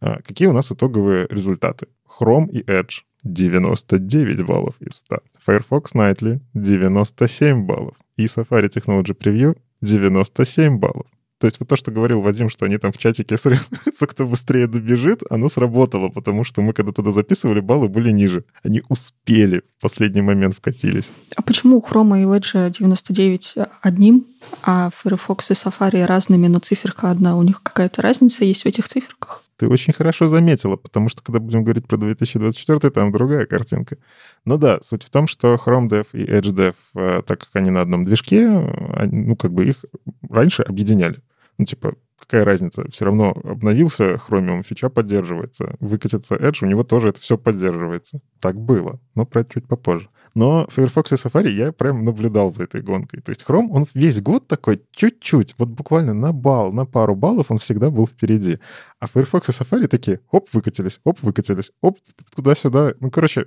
Э, 0.00 0.22
какие 0.22 0.46
у 0.46 0.52
нас 0.52 0.70
итоговые 0.70 1.26
результаты? 1.28 1.88
Chrome 2.06 2.48
и 2.52 2.62
Edge 2.62 3.00
99 3.24 4.42
баллов 4.42 4.74
из 4.80 4.96
100. 4.96 5.18
Firefox 5.46 5.92
Nightly 5.94 6.40
97 6.54 7.66
баллов. 7.66 7.96
И 8.16 8.24
Safari 8.24 8.68
Technology 8.68 9.16
Preview 9.16 9.56
97 9.80 10.78
баллов. 10.78 11.06
То 11.40 11.46
есть 11.46 11.58
вот 11.58 11.70
то, 11.70 11.76
что 11.76 11.90
говорил 11.90 12.20
Вадим, 12.20 12.50
что 12.50 12.66
они 12.66 12.76
там 12.76 12.92
в 12.92 12.98
чатике 12.98 13.38
соревнуются, 13.38 14.06
кто 14.06 14.26
быстрее 14.26 14.66
добежит, 14.66 15.22
оно 15.30 15.48
сработало, 15.48 16.10
потому 16.10 16.44
что 16.44 16.60
мы 16.60 16.74
когда 16.74 16.92
туда 16.92 17.12
записывали, 17.12 17.60
баллы 17.60 17.88
были 17.88 18.10
ниже. 18.10 18.44
Они 18.62 18.82
успели, 18.90 19.62
в 19.78 19.82
последний 19.82 20.20
момент 20.20 20.54
вкатились. 20.54 21.10
А 21.36 21.42
почему 21.42 21.78
у 21.78 21.80
Chrome 21.80 22.20
и 22.20 22.24
Edge 22.26 22.70
99 22.70 23.54
одним, 23.80 24.26
а 24.62 24.90
Firefox 24.94 25.50
и 25.50 25.54
Safari 25.54 26.04
разными, 26.04 26.46
но 26.46 26.58
циферка 26.58 27.10
одна? 27.10 27.36
У 27.36 27.42
них 27.42 27.62
какая-то 27.62 28.02
разница 28.02 28.44
есть 28.44 28.64
в 28.64 28.66
этих 28.66 28.86
циферках? 28.86 29.42
Ты 29.60 29.68
очень 29.68 29.92
хорошо 29.92 30.26
заметила, 30.26 30.76
потому 30.76 31.10
что, 31.10 31.22
когда 31.22 31.38
будем 31.38 31.64
говорить 31.64 31.86
про 31.86 31.98
2024, 31.98 32.90
там 32.90 33.12
другая 33.12 33.44
картинка. 33.44 33.98
Ну 34.46 34.56
да, 34.56 34.78
суть 34.80 35.02
в 35.02 35.10
том, 35.10 35.26
что 35.26 35.54
Chrome 35.54 35.86
Dev 35.86 36.06
и 36.14 36.24
Edge 36.24 36.50
Dev, 36.54 36.74
э, 36.94 37.20
так 37.26 37.40
как 37.40 37.50
они 37.52 37.68
на 37.68 37.82
одном 37.82 38.06
движке, 38.06 38.48
ну, 38.48 39.36
как 39.36 39.52
бы 39.52 39.66
их 39.66 39.84
раньше 40.30 40.62
объединяли. 40.62 41.20
Ну, 41.58 41.66
типа, 41.66 41.92
какая 42.18 42.46
разница? 42.46 42.90
Все 42.90 43.04
равно 43.04 43.36
обновился 43.44 44.14
Chromium, 44.14 44.62
фича 44.62 44.88
поддерживается. 44.88 45.76
Выкатится 45.78 46.36
Edge, 46.36 46.60
у 46.62 46.66
него 46.66 46.82
тоже 46.82 47.10
это 47.10 47.20
все 47.20 47.36
поддерживается. 47.36 48.22
Так 48.40 48.58
было, 48.58 48.98
но 49.14 49.26
про 49.26 49.42
это 49.42 49.52
чуть 49.52 49.68
попозже. 49.68 50.08
Но 50.34 50.66
Firefox 50.70 51.12
и 51.12 51.14
Safari 51.16 51.48
я 51.48 51.72
прям 51.72 52.04
наблюдал 52.04 52.50
за 52.50 52.64
этой 52.64 52.82
гонкой. 52.82 53.20
То 53.20 53.30
есть 53.30 53.44
Chrome, 53.46 53.68
он 53.70 53.86
весь 53.94 54.20
год 54.20 54.46
такой 54.46 54.82
чуть-чуть, 54.92 55.54
вот 55.58 55.68
буквально 55.68 56.14
на 56.14 56.32
балл, 56.32 56.72
на 56.72 56.86
пару 56.86 57.16
баллов 57.16 57.50
он 57.50 57.58
всегда 57.58 57.90
был 57.90 58.06
впереди. 58.06 58.58
А 59.00 59.06
Firefox 59.06 59.48
и 59.48 59.52
Safari 59.52 59.88
такие, 59.88 60.20
оп, 60.30 60.50
выкатились, 60.52 61.00
оп, 61.04 61.22
выкатились, 61.22 61.72
оп, 61.80 61.98
туда-сюда. 62.36 62.92
Ну, 63.00 63.10
короче, 63.10 63.46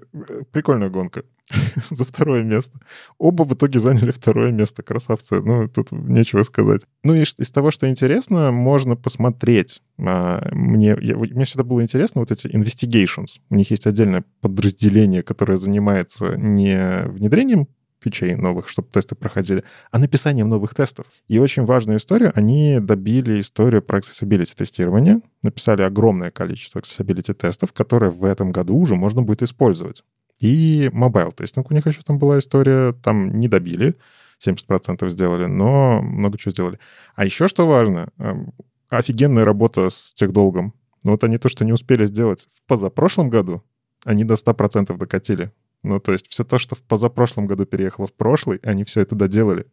прикольная 0.51 0.89
гонка 0.89 1.25
за 1.91 2.05
второе 2.05 2.41
место. 2.41 2.80
Оба 3.19 3.43
в 3.43 3.53
итоге 3.53 3.80
заняли 3.80 4.09
второе 4.09 4.51
место, 4.51 4.81
красавцы. 4.81 5.41
Ну, 5.41 5.69
тут 5.69 5.91
нечего 5.91 6.41
сказать. 6.41 6.81
Ну, 7.03 7.13
из, 7.13 7.35
из 7.38 7.51
того, 7.51 7.69
что 7.69 7.88
интересно, 7.88 8.51
можно 8.51 8.95
посмотреть. 8.95 9.84
А, 9.99 10.49
мне, 10.51 10.97
я, 10.99 11.15
мне 11.15 11.45
всегда 11.45 11.63
было 11.63 11.84
интересно 11.84 12.21
вот 12.21 12.31
эти 12.31 12.47
investigations. 12.47 13.39
У 13.51 13.55
них 13.55 13.69
есть 13.69 13.85
отдельное 13.85 14.23
подразделение, 14.41 15.21
которое 15.21 15.59
занимается 15.59 16.35
не 16.35 17.03
внедрением 17.05 17.67
фичей 18.03 18.35
новых, 18.35 18.67
чтобы 18.67 18.89
тесты 18.91 19.15
проходили, 19.15 19.63
а 19.91 19.99
написанием 19.99 20.49
новых 20.49 20.75
тестов. 20.75 21.05
И 21.27 21.39
очень 21.39 21.65
важную 21.65 21.97
историю, 21.97 22.31
они 22.35 22.80
добили 22.80 23.39
историю 23.39 23.81
про 23.81 23.99
accessibility 23.99 24.55
тестирование, 24.55 25.21
написали 25.41 25.81
огромное 25.81 26.31
количество 26.31 26.80
accessibility 26.80 27.34
тестов, 27.34 27.73
которые 27.73 28.11
в 28.11 28.23
этом 28.23 28.51
году 28.51 28.77
уже 28.77 28.95
можно 28.95 29.21
будет 29.21 29.41
использовать. 29.41 30.03
И 30.39 30.89
mobile 30.93 31.34
тестинг 31.34 31.71
у 31.71 31.73
них 31.73 31.88
еще 31.88 32.01
там 32.01 32.19
была 32.19 32.39
история, 32.39 32.93
там 32.93 33.39
не 33.39 33.47
добили, 33.47 33.95
70% 34.45 35.07
сделали, 35.09 35.45
но 35.45 36.01
много 36.01 36.38
чего 36.38 36.51
сделали. 36.51 36.80
А 37.15 37.25
еще 37.25 37.47
что 37.47 37.67
важно, 37.67 38.09
эм, 38.17 38.53
офигенная 38.89 39.45
работа 39.45 39.89
с 39.89 40.13
техдолгом. 40.13 40.73
Вот 41.03 41.23
они 41.23 41.38
то, 41.38 41.49
что 41.49 41.65
не 41.65 41.73
успели 41.73 42.05
сделать 42.05 42.47
в 42.53 42.67
позапрошлом 42.67 43.30
году, 43.30 43.63
они 44.05 44.23
до 44.23 44.35
100% 44.35 44.97
докатили. 44.97 45.51
Ну, 45.84 45.99
то 45.99 46.14
есть 46.14 46.27
все 46.30 46.43
то, 46.43 46.57
что 46.57 46.76
в 46.76 46.81
позапрошлом 46.81 47.45
году 47.45 47.65
переехало 47.65 48.07
в 48.07 48.14
прошлый, 48.14 48.60
они 48.64 48.84
все 48.85 49.01
это 49.01 49.15
доделали. 49.15 49.68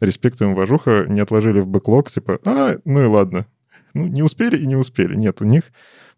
Респектуем, 0.00 0.54
Важуха, 0.54 1.06
не 1.08 1.20
отложили 1.20 1.60
в 1.60 1.66
бэклог, 1.66 2.10
типа, 2.10 2.38
а, 2.44 2.76
ну 2.84 3.02
и 3.02 3.06
ладно, 3.06 3.46
ну, 3.94 4.06
не 4.06 4.22
успели 4.22 4.56
и 4.56 4.66
не 4.66 4.76
успели. 4.76 5.16
Нет, 5.16 5.40
у 5.40 5.44
них 5.44 5.64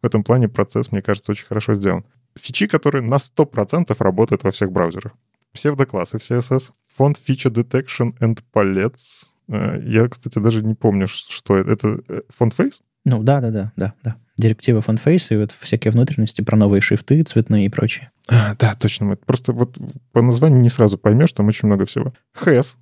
в 0.02 0.06
этом 0.06 0.22
плане 0.22 0.48
процесс, 0.48 0.92
мне 0.92 1.00
кажется, 1.00 1.32
очень 1.32 1.46
хорошо 1.46 1.74
сделан. 1.74 2.04
Фичи, 2.34 2.66
которые 2.66 3.02
на 3.02 3.16
100% 3.16 3.94
работают 3.98 4.44
во 4.44 4.50
всех 4.50 4.70
браузерах. 4.70 5.12
Псевдоклассы 5.52 6.18
в 6.18 6.22
CSS, 6.22 6.70
фонд 6.94 7.20
Feature 7.26 7.52
Detection 7.52 8.18
and 8.20 8.42
Palettes. 8.52 9.26
Э, 9.48 9.80
я, 9.82 10.08
кстати, 10.08 10.38
даже 10.38 10.62
не 10.62 10.74
помню, 10.74 11.08
что 11.08 11.56
это. 11.56 11.70
Это 11.70 12.00
э, 12.08 12.20
фонд 12.28 12.54
Face? 12.58 12.82
Ну, 13.04 13.22
да, 13.22 13.40
да, 13.40 13.50
да, 13.50 13.72
да, 13.76 13.94
да. 14.02 14.16
Директива 14.38 14.80
Face 14.80 15.26
и 15.30 15.36
вот 15.36 15.52
всякие 15.52 15.90
внутренности 15.90 16.42
про 16.42 16.56
новые 16.56 16.80
шрифты, 16.80 17.22
цветные 17.22 17.66
и 17.66 17.68
прочее. 17.68 18.10
А, 18.28 18.54
да, 18.54 18.76
точно. 18.76 19.16
Просто 19.16 19.52
вот 19.52 19.76
по 20.12 20.22
названию 20.22 20.60
не 20.60 20.70
сразу 20.70 20.96
поймешь, 20.96 21.32
там 21.32 21.48
очень 21.48 21.66
много 21.66 21.84
всего. 21.86 22.14
Has. 22.40 22.76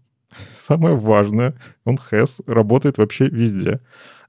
Самое 0.58 0.96
важное, 0.96 1.54
он 1.84 1.98
has, 2.12 2.42
работает 2.46 2.98
вообще 2.98 3.28
везде. 3.28 3.80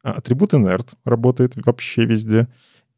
А, 0.04 0.14
атрибут 0.14 0.54
inert 0.54 0.94
работает 1.04 1.54
вообще 1.58 2.06
везде. 2.06 2.48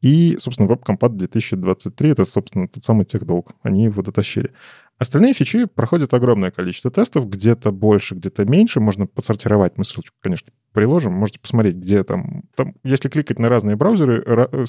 И, 0.00 0.38
собственно, 0.40 0.68
WebCompat 0.68 1.10
2023— 1.10 2.10
это, 2.10 2.24
собственно, 2.24 2.68
тот 2.68 2.84
самый 2.84 3.04
техдолг. 3.04 3.52
Они 3.62 3.84
его 3.84 4.00
дотащили. 4.00 4.52
Остальные 4.98 5.34
фичи 5.34 5.64
проходят 5.64 6.14
огромное 6.14 6.50
количество 6.50 6.90
тестов, 6.90 7.28
где-то 7.28 7.72
больше, 7.72 8.14
где-то 8.14 8.44
меньше. 8.44 8.80
Можно 8.80 9.06
подсортировать. 9.06 9.76
Мы 9.76 9.84
ссылочку, 9.84 10.16
конечно, 10.20 10.52
приложим. 10.72 11.12
Можете 11.12 11.40
посмотреть, 11.40 11.76
где 11.76 12.04
там... 12.04 12.44
там 12.54 12.74
если 12.84 13.08
кликать 13.08 13.38
на 13.38 13.48
разные 13.48 13.76
браузеры, 13.76 14.24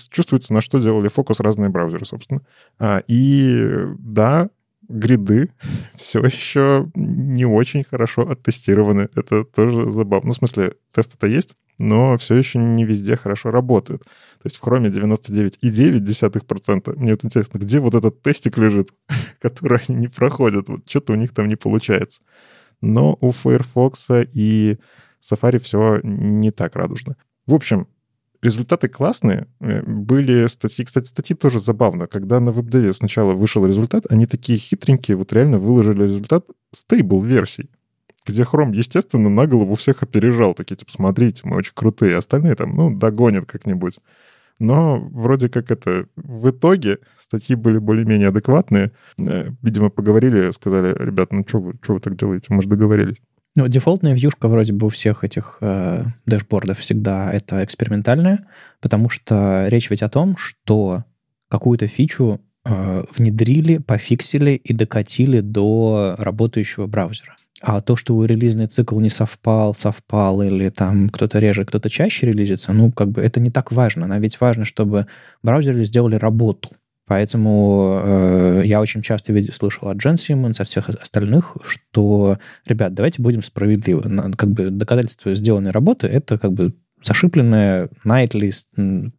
чувствуется, 0.10 0.54
на 0.54 0.62
что 0.62 0.80
делали 0.80 1.08
фокус 1.08 1.40
разные 1.40 1.70
браузеры, 1.70 2.06
собственно. 2.06 2.42
А, 2.80 3.04
и 3.08 3.86
да, 4.00 4.50
гриды 4.92 5.50
все 5.96 6.22
еще 6.22 6.92
не 6.96 7.46
очень 7.46 7.84
хорошо 7.84 8.30
оттестированы. 8.30 9.10
Это 9.16 9.44
тоже 9.44 9.92
забавно. 9.92 10.28
Ну, 10.28 10.34
в 10.34 10.38
смысле, 10.38 10.76
тесты-то 10.92 11.28
есть, 11.28 11.58
но 11.78 12.18
все 12.18 12.36
еще 12.36 12.60
не 12.60 12.86
везде 12.86 13.16
хорошо 13.16 13.52
работают. 13.52 14.04
То 14.04 14.46
есть 14.46 14.58
в 14.58 14.64
Chrome 14.64 14.90
99,9%. 14.90 17.00
Мне 17.00 17.12
вот 17.12 17.26
интересно, 17.26 17.58
где 17.58 17.80
вот 17.80 17.96
этот 17.96 18.22
тестик 18.22 18.58
лежит, 18.58 18.90
который 19.42 19.80
они 19.88 19.98
не 19.98 20.08
проходят? 20.08 20.68
Вот 20.68 20.82
что-то 20.88 21.14
у 21.14 21.16
них 21.16 21.34
там 21.34 21.48
не 21.48 21.56
получается. 21.56 22.22
Но 22.82 23.18
у 23.22 23.32
Firefox 23.32 24.08
и 24.34 24.78
Safari 25.22 25.60
все 25.60 26.00
не 26.04 26.52
так 26.52 26.76
радужно. 26.76 27.16
В 27.46 27.54
общем, 27.54 27.88
результаты 28.42 28.88
классные. 28.88 29.48
Э, 29.60 29.82
были 29.84 30.48
статьи, 30.48 30.86
кстати, 30.86 31.08
статьи 31.08 31.36
тоже 31.36 31.60
забавно. 31.60 32.08
Когда 32.08 32.40
на 32.40 32.50
WebDev 32.50 32.94
сначала 32.94 33.34
вышел 33.34 33.66
результат, 33.66 34.06
они 34.10 34.26
такие 34.26 34.58
хитренькие, 34.58 35.18
вот 35.18 35.34
реально 35.34 35.60
выложили 35.60 36.04
результат 36.04 36.46
стейбл 36.72 37.22
версий 37.22 37.70
где 38.26 38.44
Chrome, 38.44 38.76
естественно, 38.76 39.30
на 39.30 39.48
голову 39.48 39.76
всех 39.76 40.04
опережал. 40.04 40.54
Такие, 40.54 40.76
типа, 40.76 40.92
смотрите, 40.92 41.42
мы 41.44 41.58
очень 41.58 41.74
крутые. 41.74 42.18
Остальные 42.18 42.56
там, 42.56 42.76
ну, 42.76 42.96
догонят 42.96 43.46
как-нибудь. 43.46 44.00
Но 44.60 45.00
вроде 45.00 45.50
как 45.50 45.72
это 45.72 46.06
в 46.16 46.52
итоге 46.52 47.00
статьи 47.18 47.56
были 47.56 47.80
более-менее 47.80 48.28
адекватные. 48.28 48.92
Э, 49.18 49.50
видимо, 49.64 49.90
поговорили, 49.90 50.52
сказали, 50.52 50.96
ребят, 51.04 51.32
ну 51.34 51.44
что 51.48 51.60
вы, 51.60 51.74
что 51.82 51.96
вы 51.96 52.00
так 52.00 52.16
делаете, 52.16 52.48
мы 52.50 52.62
же 52.62 52.70
договорились. 52.70 53.18
Ну, 53.58 53.68
дефолтная 53.68 54.14
вьюшка 54.14 54.48
вроде 54.48 54.72
бы 54.72 54.88
у 54.88 54.90
всех 54.90 55.26
этих 55.26 55.58
э, 55.60 56.04
дэшбордов 56.26 56.80
всегда 56.80 57.32
это 57.32 57.64
экспериментальная, 57.66 58.48
потому 58.80 59.10
что 59.10 59.68
речь 59.68 59.90
ведь 59.90 60.02
о 60.04 60.10
том, 60.10 60.38
что 60.38 61.04
какую-то 61.50 61.88
фичу 61.88 62.40
э, 62.66 63.04
внедрили, 63.18 63.78
пофиксили 63.80 64.52
и 64.52 64.74
докатили 64.74 65.42
до 65.42 66.16
работающего 66.18 66.88
браузера. 66.88 67.36
А 67.62 67.82
то, 67.82 67.96
что 67.98 68.24
релизный 68.26 68.68
цикл 68.68 69.00
не 69.00 69.10
совпал, 69.10 69.76
совпал, 69.76 70.42
или 70.42 70.70
там 70.70 71.10
кто-то 71.10 71.38
реже, 71.40 71.66
кто-то 71.66 71.90
чаще 71.90 72.28
релизится, 72.28 72.72
ну, 72.74 72.92
как 72.92 73.12
бы 73.12 73.22
это 73.22 73.40
не 73.40 73.52
так 73.52 73.72
важно. 73.72 74.08
Нам 74.08 74.22
ведь 74.22 74.40
важно, 74.40 74.66
чтобы 74.66 75.08
браузеры 75.44 75.84
сделали 75.84 76.16
работу. 76.16 76.70
Поэтому 77.12 78.00
э, 78.02 78.62
я 78.64 78.80
очень 78.80 79.02
часто 79.02 79.34
видел, 79.34 79.52
слышал 79.52 79.90
от 79.90 79.98
Джен 79.98 80.16
Симмонс, 80.16 80.62
от 80.62 80.70
всех 80.70 80.88
остальных, 80.88 81.58
что, 81.62 82.38
ребят, 82.66 82.94
давайте 82.94 83.22
будем 83.22 83.44
справедливы. 83.44 84.04
Как 84.38 84.50
бы 84.50 84.70
доказательство 84.70 85.36
сделанной 85.36 85.72
работы— 85.72 86.08
это 86.08 86.38
как 86.38 86.54
бы 86.54 86.74
зашипленная 87.04 87.90
nightly 88.06 88.54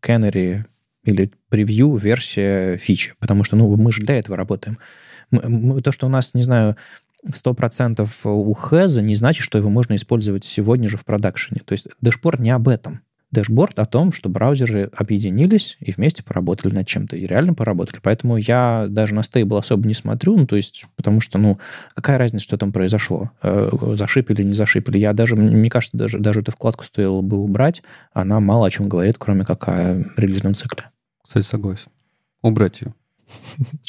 canary 0.01 0.65
или 1.05 1.33
превью 1.51 1.95
версия 1.97 2.79
фичи, 2.79 3.13
потому 3.19 3.45
что 3.45 3.57
ну, 3.57 3.77
мы 3.77 3.93
же 3.93 4.01
для 4.01 4.19
этого 4.19 4.39
работаем. 4.39 4.79
Мы, 5.31 5.43
мы, 5.47 5.83
то, 5.83 5.93
что 5.93 6.07
у 6.07 6.09
нас, 6.09 6.33
не 6.33 6.45
знаю, 6.45 6.79
100% 7.27 8.09
у 8.25 8.55
Хэза 8.55 9.03
не 9.03 9.17
значит, 9.17 9.45
что 9.45 9.59
его 9.59 9.69
можно 9.69 9.97
использовать 9.97 10.45
сегодня 10.45 10.89
же 10.89 10.97
в 10.97 11.05
продакшене. 11.05 11.61
То 11.63 11.73
есть 11.73 11.89
дэшборд 12.01 12.41
не 12.41 12.53
об 12.53 12.69
этом. 12.69 13.03
Дэшборд 13.33 13.79
о 13.79 13.87
том, 13.87 14.13
что 14.13 14.29
браузеры 14.29 14.91
объединились 14.95 15.77
и 15.81 15.91
вместе 15.91 16.23
поработали 16.23 16.75
над 16.75 16.87
чем-то, 16.87 17.17
и 17.17 17.25
реально 17.25 17.55
поработали. 17.55 17.99
Поэтому 18.03 18.37
я 18.37 18.87
даже 18.89 19.15
на 19.15 19.23
стейбл 19.23 19.57
особо 19.57 19.89
не 19.89 19.95
смотрю, 19.95 20.37
ну, 20.37 20.47
то 20.47 20.55
есть, 20.57 20.85
потому 20.97 21.21
что, 21.21 21.39
ну, 21.39 21.59
какая 21.95 22.19
разница, 22.19 22.45
что 22.45 22.59
там 22.59 22.73
произошло? 22.73 23.31
Э, 23.43 23.71
зашипили, 23.95 24.43
не 24.43 24.55
зашипили. 24.55 24.99
Я 24.99 25.15
даже, 25.15 25.35
мне 25.35 25.71
кажется, 25.71 25.97
даже, 25.97 26.19
даже 26.19 26.41
эту 26.41 26.53
вкладку 26.53 26.85
стоило 26.85 27.23
бы 27.23 27.39
убрать. 27.39 27.83
Она 28.13 28.39
мало 28.41 28.67
о 28.67 28.71
чем 28.71 28.89
говорит, 28.89 29.17
кроме 29.19 29.45
как 29.45 29.67
о 29.69 30.03
релизном 30.17 30.55
цикле. 30.55 30.91
Кстати, 31.25 31.45
согласен. 31.45 31.89
Убрать 32.43 32.83
ее. 32.83 32.95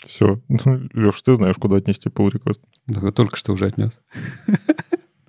Все. 0.08 0.40
Леш, 0.94 1.22
ты 1.22 1.36
знаешь, 1.36 1.56
куда 1.56 1.76
отнести 1.76 2.08
pull 2.08 2.32
request. 2.32 2.62
Да, 2.88 3.12
только 3.12 3.36
что 3.36 3.52
уже 3.52 3.66
отнес. 3.66 4.00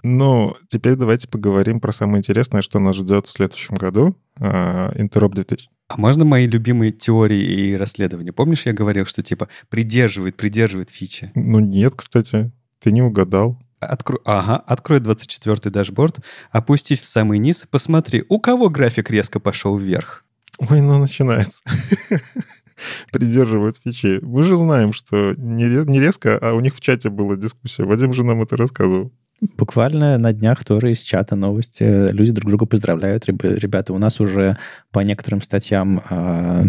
Ну, 0.04 0.54
теперь 0.68 0.96
давайте 0.96 1.26
поговорим 1.28 1.80
про 1.80 1.90
самое 1.90 2.18
интересное, 2.18 2.60
что 2.60 2.78
нас 2.78 2.94
ждет 2.94 3.26
в 3.26 3.32
следующем 3.32 3.74
году. 3.76 4.14
Interop 4.38 5.32
2000. 5.32 5.70
А 5.88 5.96
можно 5.96 6.26
мои 6.26 6.46
любимые 6.46 6.92
теории 6.92 7.70
и 7.70 7.74
расследования? 7.74 8.32
Помнишь, 8.32 8.66
я 8.66 8.74
говорил, 8.74 9.06
что 9.06 9.22
типа 9.22 9.48
придерживает, 9.70 10.36
придерживает 10.36 10.90
фичи? 10.90 11.32
Ну 11.34 11.58
нет, 11.58 11.94
кстати, 11.96 12.52
ты 12.80 12.92
не 12.92 13.00
угадал. 13.00 13.58
Открой, 13.80 14.20
ага, 14.26 14.56
открой 14.56 15.00
24-й 15.00 15.70
дашборд, 15.70 16.18
опустись 16.50 17.00
в 17.00 17.06
самый 17.06 17.38
низ, 17.38 17.66
посмотри, 17.70 18.24
у 18.28 18.40
кого 18.40 18.68
график 18.68 19.10
резко 19.10 19.40
пошел 19.40 19.76
вверх. 19.78 20.24
Ой, 20.58 20.82
ну 20.82 20.98
начинается. 20.98 21.62
придерживают 23.10 23.78
фичи. 23.82 24.18
Мы 24.20 24.42
же 24.42 24.56
знаем, 24.56 24.92
что 24.92 25.34
не 25.36 25.98
резко, 25.98 26.38
а 26.38 26.52
у 26.52 26.60
них 26.60 26.74
в 26.74 26.80
чате 26.80 27.08
была 27.08 27.36
дискуссия. 27.36 27.84
Вадим 27.84 28.12
же 28.12 28.22
нам 28.22 28.42
это 28.42 28.56
рассказывал. 28.58 29.10
Буквально 29.56 30.18
на 30.18 30.32
днях 30.32 30.64
тоже 30.64 30.92
из 30.92 31.00
чата 31.00 31.36
новости. 31.36 31.82
Люди 32.12 32.32
друг 32.32 32.48
друга 32.48 32.66
поздравляют. 32.66 33.26
Ребята, 33.26 33.92
у 33.92 33.98
нас 33.98 34.20
уже 34.20 34.56
по 34.90 35.00
некоторым 35.00 35.42
статьям 35.42 36.02
э, 36.10 36.64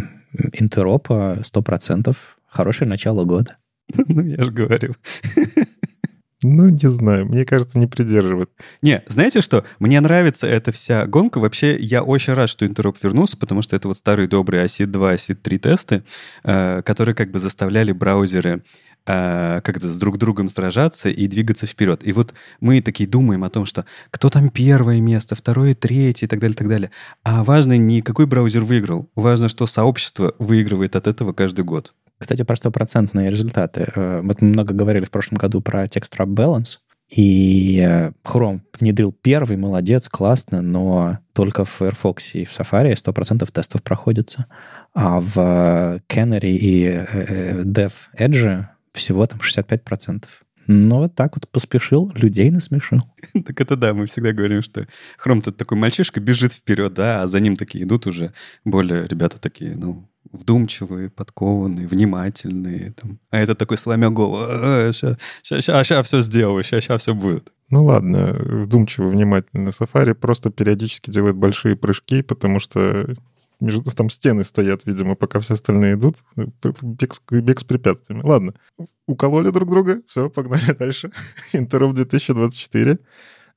интеропа 0.54 1.40
100%. 1.42 2.16
Хорошее 2.48 2.90
начало 2.90 3.26
года. 3.26 3.58
Ну, 4.08 4.22
я 4.22 4.44
же 4.44 4.52
говорил. 4.52 4.96
Ну, 6.44 6.70
не 6.70 6.90
знаю, 6.90 7.26
мне 7.26 7.44
кажется, 7.44 7.80
не 7.80 7.88
придерживают. 7.88 8.52
Не, 8.82 9.04
знаете 9.08 9.42
что? 9.42 9.64
Мне 9.80 10.00
нравится 10.00 10.46
эта 10.46 10.72
вся 10.72 11.08
гонка. 11.08 11.40
Вообще, 11.40 11.76
я 11.76 12.04
очень 12.04 12.34
рад, 12.34 12.50
что 12.50 12.68
Интероп 12.68 12.98
вернулся, 13.02 13.36
потому 13.38 13.64
что 13.64 13.76
это 13.76 13.88
вот 13.88 13.98
старые 13.98 14.28
добрые 14.28 14.66
ACID 14.66 14.86
2, 14.86 15.16
ACID 15.16 15.36
3 15.36 15.58
тесты, 15.58 16.04
э, 16.44 16.82
которые 16.84 17.16
как 17.16 17.32
бы 17.32 17.40
заставляли 17.40 17.94
браузеры 17.94 18.64
э, 19.06 19.62
как-то 19.64 19.92
с 19.92 19.98
друг 19.98 20.18
другом 20.18 20.50
сражаться 20.50 21.10
и 21.10 21.28
двигаться 21.28 21.68
вперед. 21.68 22.06
И 22.06 22.14
вот 22.14 22.34
мы 22.60 22.82
такие 22.82 23.08
думаем 23.08 23.44
о 23.44 23.50
том, 23.50 23.66
что 23.66 23.86
кто 24.12 24.30
там 24.30 24.50
первое 24.50 25.00
место, 25.00 25.36
второе, 25.36 25.76
третье 25.76 26.26
и 26.26 26.30
так 26.30 26.40
далее, 26.40 26.56
и 26.56 26.58
так 26.58 26.68
далее. 26.68 26.92
А 27.24 27.44
важно 27.44 27.78
не 27.78 28.02
какой 28.02 28.26
браузер 28.26 28.64
выиграл, 28.64 29.10
важно, 29.16 29.50
что 29.50 29.66
сообщество 29.68 30.34
выигрывает 30.40 30.96
от 30.96 31.08
этого 31.08 31.34
каждый 31.34 31.64
год. 31.64 31.94
Кстати, 32.18 32.44
про 32.44 32.56
стопроцентные 32.56 33.30
результаты. 33.30 33.92
Э, 33.96 34.22
вот 34.24 34.42
мы 34.42 34.50
много 34.50 34.74
говорили 34.74 35.06
в 35.06 35.12
прошлом 35.12 35.38
году 35.38 35.62
про 35.62 35.86
Text 35.86 36.18
Wrap 36.18 36.34
Balance, 36.34 36.78
и 37.10 37.86
э, 37.88 38.12
Chrome 38.24 38.62
внедрил 38.80 39.12
первый, 39.12 39.58
молодец, 39.58 40.10
классно, 40.10 40.62
но 40.62 41.20
только 41.34 41.66
в 41.66 41.70
Firefox 41.70 42.34
и 42.36 42.46
в 42.46 42.60
Safari 42.60 42.94
100% 42.94 43.52
тестов 43.52 43.84
проходится. 43.84 44.48
А 44.94 45.20
в 45.20 46.02
Canary 46.10 46.52
и 46.52 46.88
Dev 47.64 47.92
Edge 48.18 48.66
всего 48.96 49.26
там 49.28 49.40
65%. 49.40 50.24
Но 50.68 51.00
вот 51.00 51.16
так 51.16 51.36
вот 51.36 51.48
поспешил, 51.48 52.12
людей 52.16 52.50
насмешил. 52.50 53.04
Так 53.46 53.62
это 53.62 53.76
да, 53.76 53.94
мы 53.94 54.08
всегда 54.08 54.32
говорим, 54.32 54.62
что 54.62 54.88
Chrome-то 55.24 55.52
такой 55.52 55.78
мальчишка 55.78 56.20
бежит 56.20 56.54
вперед, 56.54 56.94
да, 56.94 57.22
а 57.22 57.28
за 57.28 57.40
ним 57.40 57.56
такие 57.56 57.84
идут 57.84 58.08
уже 58.08 58.34
более 58.64 59.08
ребята 59.08 59.40
такие, 59.40 59.76
ну, 59.76 60.10
вдумчивые, 60.32 61.10
подкованные, 61.10 61.88
внимательные. 61.88 62.94
Там. 62.94 63.20
А 63.30 63.40
это 63.40 63.56
такой 63.56 63.78
сломя 63.78 64.10
голову. 64.10 64.46
Сейчас, 64.92 65.18
сейчас, 65.44 65.66
сейчас 65.66 66.08
все 66.08 66.22
сделаю, 66.22 66.64
сейчас, 66.64 66.84
сейчас 66.84 67.02
все 67.02 67.14
будет. 67.14 67.52
Ну 67.70 67.84
ладно, 67.86 68.34
вдумчиво, 68.34 69.08
внимательно. 69.08 69.70
Safari 69.70 70.14
просто 70.14 70.50
периодически 70.50 71.12
делает 71.12 71.36
большие 71.36 71.76
прыжки, 71.76 72.22
потому 72.22 72.60
что 72.60 73.16
между, 73.66 73.84
там 73.84 74.10
стены 74.10 74.44
стоят, 74.44 74.86
видимо, 74.86 75.16
пока 75.16 75.40
все 75.40 75.56
остальные 75.56 75.96
идут. 75.96 76.18
Бег, 76.36 77.16
бег 77.30 77.60
с 77.60 77.64
препятствиями. 77.64 78.24
Ладно, 78.24 78.54
укололи 79.08 79.50
друг 79.50 79.70
друга, 79.70 80.02
все, 80.08 80.30
погнали 80.30 80.72
дальше. 80.80 81.12
Интероп 81.54 81.96
2024. 81.96 83.00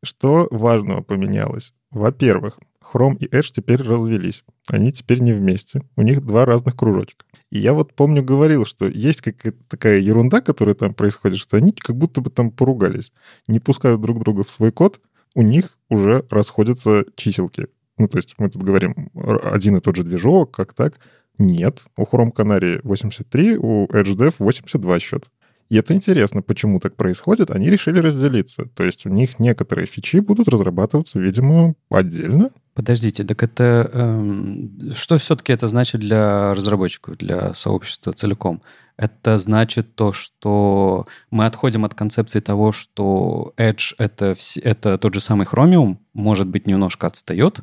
Что 0.03 0.49
важного 0.51 1.03
поменялось? 1.03 1.73
Во-первых, 1.91 2.59
Chrome 2.83 3.17
и 3.19 3.27
Edge 3.27 3.51
теперь 3.53 3.83
развелись. 3.83 4.45
Они 4.69 4.93
теперь 4.93 5.21
не 5.21 5.33
вместе. 5.33 5.83
У 5.97 6.03
них 6.03 6.25
два 6.25 6.45
разных 6.45 6.77
кружочка. 6.77 7.25
И 7.51 7.59
я 7.59 7.73
вот 7.75 7.95
помню 7.95 8.23
говорил, 8.23 8.65
что 8.65 8.87
есть 8.89 9.21
какая-то 9.21 9.59
такая 9.69 10.01
ерунда, 10.01 10.41
которая 10.41 10.75
там 10.75 10.95
происходит, 10.95 11.39
что 11.39 11.57
они 11.57 11.73
как 11.73 11.97
будто 11.97 12.21
бы 12.21 12.31
там 12.31 12.51
поругались. 12.51 13.13
Не 13.47 13.59
пускают 13.61 14.01
друг 14.01 14.21
друга 14.21 14.45
в 14.45 14.51
свой 14.51 14.73
код, 14.73 15.01
у 15.35 15.43
них 15.43 15.77
уже 15.89 16.25
расходятся 16.31 17.05
чиселки. 17.17 17.67
Ну, 17.99 18.09
то 18.09 18.19
есть 18.19 18.35
мы 18.39 18.49
тут 18.49 18.63
говорим 18.63 19.11
один 19.15 19.77
и 19.77 19.81
тот 19.81 19.97
же 19.97 20.05
движок, 20.05 20.55
как 20.55 20.73
так. 20.73 20.99
Нет, 21.39 21.85
у 21.97 22.03
Chrome 22.03 22.33
Canary 22.33 22.81
83, 22.83 23.59
у 23.59 23.87
EdgeDev 23.87 24.35
82 24.39 24.99
счет. 24.99 25.29
И 25.69 25.77
это 25.77 25.93
интересно, 25.93 26.41
почему 26.41 26.81
так 26.81 26.97
происходит. 26.97 27.51
Они 27.51 27.69
решили 27.69 28.01
разделиться. 28.01 28.65
То 28.75 28.85
есть 28.85 29.05
у 29.05 29.11
них 29.11 29.39
некоторые 29.39 29.87
фичи 29.87 30.21
будут 30.21 30.49
разрабатываться, 30.49 31.21
видимо, 31.21 31.75
отдельно. 31.91 32.51
Подождите, 32.75 33.25
так 33.25 33.43
это... 33.43 33.91
Эм, 33.93 34.93
что 34.95 35.19
все-таки 35.19 35.53
это 35.53 35.69
значит 35.69 36.01
для 36.01 36.55
разработчиков, 36.55 37.19
для 37.19 37.53
сообщества 37.53 38.13
целиком? 38.13 38.63
Это 38.97 39.39
значит 39.39 39.95
то, 39.95 40.13
что 40.13 41.07
мы 41.31 41.45
отходим 41.45 41.85
от 41.85 41.95
концепции 41.95 42.41
того, 42.41 42.73
что 42.73 43.53
Edge 43.59 43.95
это, 43.99 44.35
это 44.63 44.97
тот 44.97 45.15
же 45.15 45.21
самый 45.21 45.47
Chromium, 45.47 45.99
может 46.15 46.49
быть, 46.49 46.67
немножко 46.67 47.09
отстает, 47.09 47.61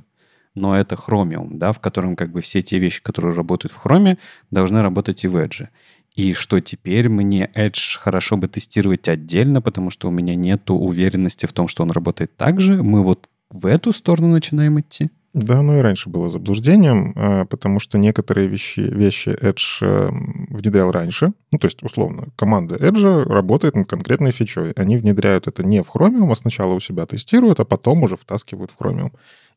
но 0.55 0.77
это 0.77 0.95
Chromium, 0.95 1.49
да, 1.51 1.71
в 1.71 1.79
котором 1.79 2.15
как 2.15 2.31
бы 2.31 2.41
все 2.41 2.61
те 2.61 2.79
вещи, 2.79 3.03
которые 3.03 3.35
работают 3.35 3.73
в 3.73 3.85
Chrome, 3.85 4.17
должны 4.51 4.81
работать 4.81 5.23
и 5.23 5.27
в 5.27 5.35
Edge. 5.35 5.67
И 6.15 6.33
что 6.33 6.61
теперь 6.61 7.09
мне 7.09 7.49
Edge 7.55 7.99
хорошо 7.99 8.37
бы 8.37 8.47
тестировать 8.47 9.07
отдельно, 9.09 9.61
потому 9.61 9.89
что 9.89 10.07
у 10.07 10.11
меня 10.11 10.35
нет 10.35 10.69
уверенности 10.69 11.45
в 11.45 11.53
том, 11.53 11.67
что 11.67 11.83
он 11.83 11.91
работает 11.91 12.35
так 12.37 12.59
же. 12.61 12.81
Мы 12.81 13.03
вот 13.03 13.29
в 13.49 13.65
эту 13.65 13.91
сторону 13.91 14.29
начинаем 14.29 14.79
идти. 14.79 15.09
Да, 15.35 15.59
оно 15.59 15.77
и 15.77 15.81
раньше 15.81 16.09
было 16.09 16.29
заблуждением, 16.29 17.11
а, 17.17 17.43
потому 17.43 17.81
что 17.81 17.97
некоторые 17.97 18.47
вещи, 18.47 18.79
вещи 18.79 19.37
Edge 19.37 19.85
эм, 19.85 20.47
внедрял 20.49 20.91
раньше. 20.91 21.33
Ну, 21.51 21.59
то 21.59 21.67
есть, 21.67 21.83
условно, 21.83 22.29
команда 22.37 22.77
Edge 22.77 23.23
работает 23.23 23.75
над 23.75 23.89
конкретной 23.89 24.31
фичой. 24.31 24.71
Они 24.77 24.95
внедряют 24.95 25.47
это 25.47 25.61
не 25.61 25.83
в 25.83 25.93
Chromium, 25.93 26.31
а 26.31 26.35
сначала 26.37 26.73
у 26.73 26.79
себя 26.79 27.05
тестируют, 27.05 27.59
а 27.59 27.65
потом 27.65 28.03
уже 28.03 28.15
втаскивают 28.15 28.71
в 28.71 28.81
Chromium. 28.81 29.11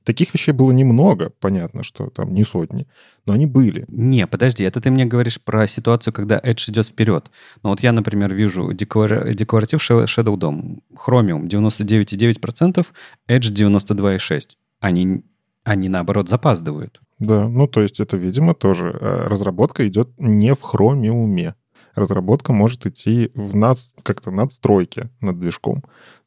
Таких 0.08 0.32
вещей 0.32 0.52
было 0.52 0.72
немного, 0.72 1.30
понятно, 1.38 1.82
что 1.82 2.08
там 2.08 2.32
не 2.32 2.42
сотни, 2.42 2.86
но 3.26 3.34
они 3.34 3.44
были. 3.44 3.84
Не, 3.88 4.26
подожди, 4.26 4.64
это 4.64 4.80
ты 4.80 4.90
мне 4.90 5.04
говоришь 5.04 5.38
про 5.38 5.66
ситуацию, 5.66 6.14
когда 6.14 6.38
Edge 6.38 6.70
идет 6.70 6.86
вперед. 6.86 7.30
Но 7.62 7.68
вот 7.68 7.82
я, 7.82 7.92
например, 7.92 8.32
вижу 8.32 8.72
деклар... 8.72 9.34
декларатив 9.34 9.82
Shadow 9.82 10.34
DOM, 10.38 10.78
Chromium 10.96 11.46
99,9%, 11.46 12.86
Edge 13.28 13.52
92,6%. 13.52 14.52
Они, 14.80 15.24
они, 15.64 15.90
наоборот, 15.90 16.30
запаздывают. 16.30 17.02
Да, 17.18 17.46
ну 17.46 17.68
то 17.68 17.82
есть 17.82 18.00
это, 18.00 18.16
видимо, 18.16 18.54
тоже 18.54 18.98
э, 18.98 19.26
разработка 19.26 19.86
идет 19.86 20.08
не 20.16 20.54
в 20.54 20.60
Chromium. 20.62 21.52
Разработка 21.94 22.54
может 22.54 22.86
идти 22.86 23.30
в 23.34 23.54
над, 23.54 23.76
как-то 24.02 24.30
надстройке 24.30 25.10
над 25.20 25.38
движком, 25.38 25.84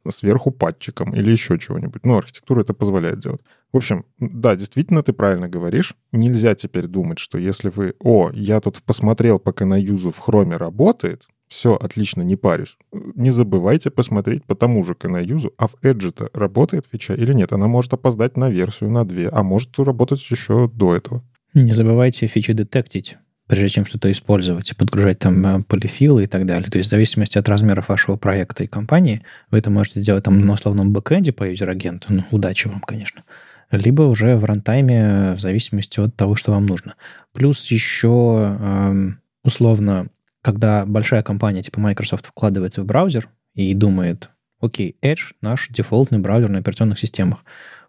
сверху 0.08 0.52
патчиком 0.52 1.16
или 1.16 1.32
еще 1.32 1.58
чего-нибудь. 1.58 2.06
Ну, 2.06 2.18
архитектура 2.18 2.62
это 2.62 2.76
позволяет 2.76 3.20
делать. 3.20 3.42
В 3.74 3.78
общем, 3.78 4.06
да, 4.20 4.56
действительно, 4.56 5.02
ты 5.02 5.14
правильно 5.14 5.48
говоришь. 5.48 5.96
Нельзя 6.12 6.56
теперь 6.56 6.88
думать, 6.88 7.20
что 7.20 7.38
если 7.38 7.70
вы, 7.70 7.96
о, 8.00 8.30
я 8.34 8.60
тут 8.60 8.84
посмотрел, 8.84 9.40
пока 9.40 9.66
на 9.66 9.80
юзу 9.80 10.12
в 10.12 10.18
хроме 10.20 10.58
работает, 10.58 11.28
все, 11.48 11.76
отлично, 11.76 12.22
не 12.22 12.36
парюсь. 12.36 12.78
Не 12.92 13.30
забывайте 13.30 13.90
посмотреть 13.90 14.46
по 14.46 14.56
тому 14.56 14.84
же 14.84 14.96
юзу, 15.22 15.54
а 15.58 15.68
в 15.68 15.76
Edge-то 15.84 16.30
работает 16.34 16.86
фича 16.90 17.14
или 17.14 17.34
нет. 17.34 17.52
Она 17.54 17.68
может 17.68 17.94
опоздать 17.94 18.38
на 18.38 18.50
версию, 18.50 18.92
на 18.92 19.06
две, 19.06 19.28
а 19.28 19.44
может 19.44 19.78
работать 19.78 20.26
еще 20.30 20.70
до 20.74 20.96
этого. 20.96 21.24
Не 21.54 21.74
забывайте 21.74 22.28
фичи 22.28 22.54
детектить 22.54 23.18
прежде 23.52 23.68
чем 23.68 23.86
что-то 23.86 24.10
использовать, 24.10 24.78
подгружать 24.78 25.20
там 25.20 25.46
э, 25.46 25.64
полифилы 25.64 26.24
и 26.24 26.28
так 26.28 26.46
далее. 26.46 26.72
То 26.72 26.78
есть 26.78 26.88
в 26.88 26.92
зависимости 26.92 27.38
от 27.38 27.50
размеров 27.50 27.90
вашего 27.90 28.16
проекта 28.16 28.64
и 28.64 28.68
компании, 28.68 29.24
вы 29.50 29.58
это 29.58 29.70
можете 29.70 30.00
сделать 30.00 30.24
там 30.24 30.40
на 30.40 30.54
условном 30.54 30.94
бэкэнде 30.94 31.34
по 31.34 31.44
user 31.44 31.69
agent 31.69 32.01
у, 32.01 32.14
ну, 32.14 32.24
удачи 32.32 32.70
вам, 32.70 32.80
конечно, 32.80 33.24
либо 33.72 34.04
уже 34.04 34.36
в 34.36 34.44
runtime 34.44 35.22
е 35.22 35.34
в 35.36 35.40
зависимости 35.40 36.00
от 36.00 36.16
того, 36.16 36.36
что 36.36 36.52
вам 36.52 36.66
нужно. 36.66 36.96
Плюс 37.34 37.70
еще 37.72 38.58
эм, 38.60 39.22
условно, 39.44 40.08
когда 40.42 40.86
большая 40.86 41.24
компания 41.24 41.64
типа 41.64 41.80
Microsoft 41.80 42.26
вкладывается 42.26 42.82
в 42.82 42.86
браузер 42.86 43.30
и 43.54 43.74
думает, 43.74 44.30
окей, 44.60 44.96
Edge 45.02 45.34
наш 45.42 45.70
дефолтный 45.70 46.20
браузер 46.20 46.50
на 46.50 46.60
операционных 46.60 47.00
системах. 47.00 47.44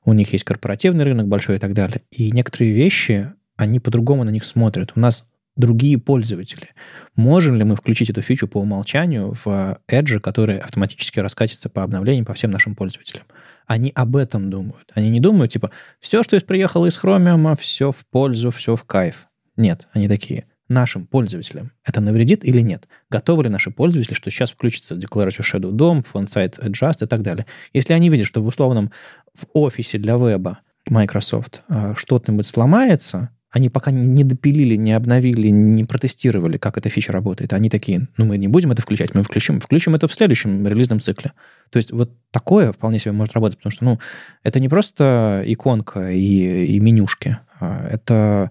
У 0.05 0.13
них 0.13 0.33
есть 0.33 0.45
корпоративный 0.45 1.05
рынок 1.05 1.29
большой 1.29 1.57
и 1.57 1.59
так 1.59 1.75
далее. 1.75 2.03
И 2.11 2.31
некоторые 2.33 2.73
вещи, 2.73 3.33
они 3.57 3.79
по-другому 3.79 4.25
на 4.25 4.31
них 4.31 4.45
смотрят. 4.45 4.93
У 4.97 5.01
нас 5.01 5.27
другие 5.57 5.99
пользователи. 5.99 6.69
Можем 7.17 7.57
ли 7.57 7.65
мы 7.65 7.77
включить 7.77 8.11
эту 8.11 8.23
фичу 8.23 8.49
по 8.49 8.59
умолчанию 8.59 9.35
в 9.45 9.79
Edge, 9.89 10.21
который 10.21 10.59
автоматически 10.59 11.21
раскатится 11.21 11.69
по 11.69 11.83
обновлениям 11.83 12.25
по 12.25 12.35
всем 12.35 12.51
нашим 12.51 12.75
пользователям? 12.75 13.25
Они 13.67 13.93
об 13.95 14.17
этом 14.17 14.51
думают. 14.51 14.91
Они 14.95 15.11
не 15.11 15.21
думают, 15.21 15.53
типа, 15.53 15.71
все, 16.01 16.23
что 16.23 16.39
приехало 16.41 16.87
из 16.87 16.99
Chromium, 16.99 17.57
все 17.61 17.93
в 17.93 18.05
пользу, 18.07 18.51
все 18.51 18.77
в 18.77 18.85
кайф. 18.85 19.29
Нет, 19.57 19.89
они 19.93 20.09
такие. 20.09 20.47
Нашим 20.69 21.07
пользователям 21.07 21.73
это 21.85 22.01
навредит 22.01 22.45
или 22.45 22.61
нет? 22.61 22.89
Готовы 23.11 23.45
ли 23.45 23.51
наши 23.51 23.71
пользователи, 23.71 24.15
что 24.15 24.31
сейчас 24.31 24.53
включится 24.53 24.95
Declarative 24.95 25.43
Shadow 25.43 25.71
DOM, 25.71 26.07
Font-Site 26.11 26.61
Adjust 26.61 27.05
и 27.05 27.07
так 27.07 27.21
далее? 27.21 27.45
Если 27.75 27.93
они 27.93 28.09
видят, 28.09 28.27
что 28.27 28.43
в 28.43 28.47
условном 28.47 28.91
в 29.35 29.45
офисе 29.53 29.99
для 29.99 30.17
веба 30.17 30.61
Microsoft 30.89 31.63
э, 31.69 31.95
что-нибудь 31.97 32.47
сломается, 32.47 33.31
они 33.53 33.69
пока 33.69 33.91
не 33.91 34.25
допилили, 34.25 34.77
не 34.77 34.93
обновили, 34.93 35.49
не 35.49 35.85
протестировали, 35.85 36.57
как 36.57 36.79
эта 36.79 36.89
фича 36.89 37.13
работает. 37.13 37.53
Они 37.53 37.69
такие, 37.69 38.09
ну, 38.17 38.25
мы 38.25 38.39
не 38.39 38.49
будем 38.49 38.73
это 38.73 38.81
включать, 38.81 39.15
мы 39.15 39.23
включим, 39.23 39.61
включим 39.61 39.95
это 39.95 40.09
в 40.09 40.15
следующем 40.15 40.67
релизном 40.67 41.01
цикле. 41.01 41.33
То 41.71 41.77
есть 41.77 41.93
вот 41.93 42.11
такое 42.31 42.73
вполне 42.73 42.99
себе 42.99 43.13
может 43.13 43.35
работать, 43.35 43.59
потому 43.59 43.71
что, 43.71 43.85
ну, 43.85 43.99
это 44.43 44.59
не 44.59 44.71
просто 44.71 45.43
иконка 45.45 46.11
и, 46.11 46.65
и 46.65 46.81
менюшки, 46.81 47.39
а 47.61 47.87
это 47.89 48.51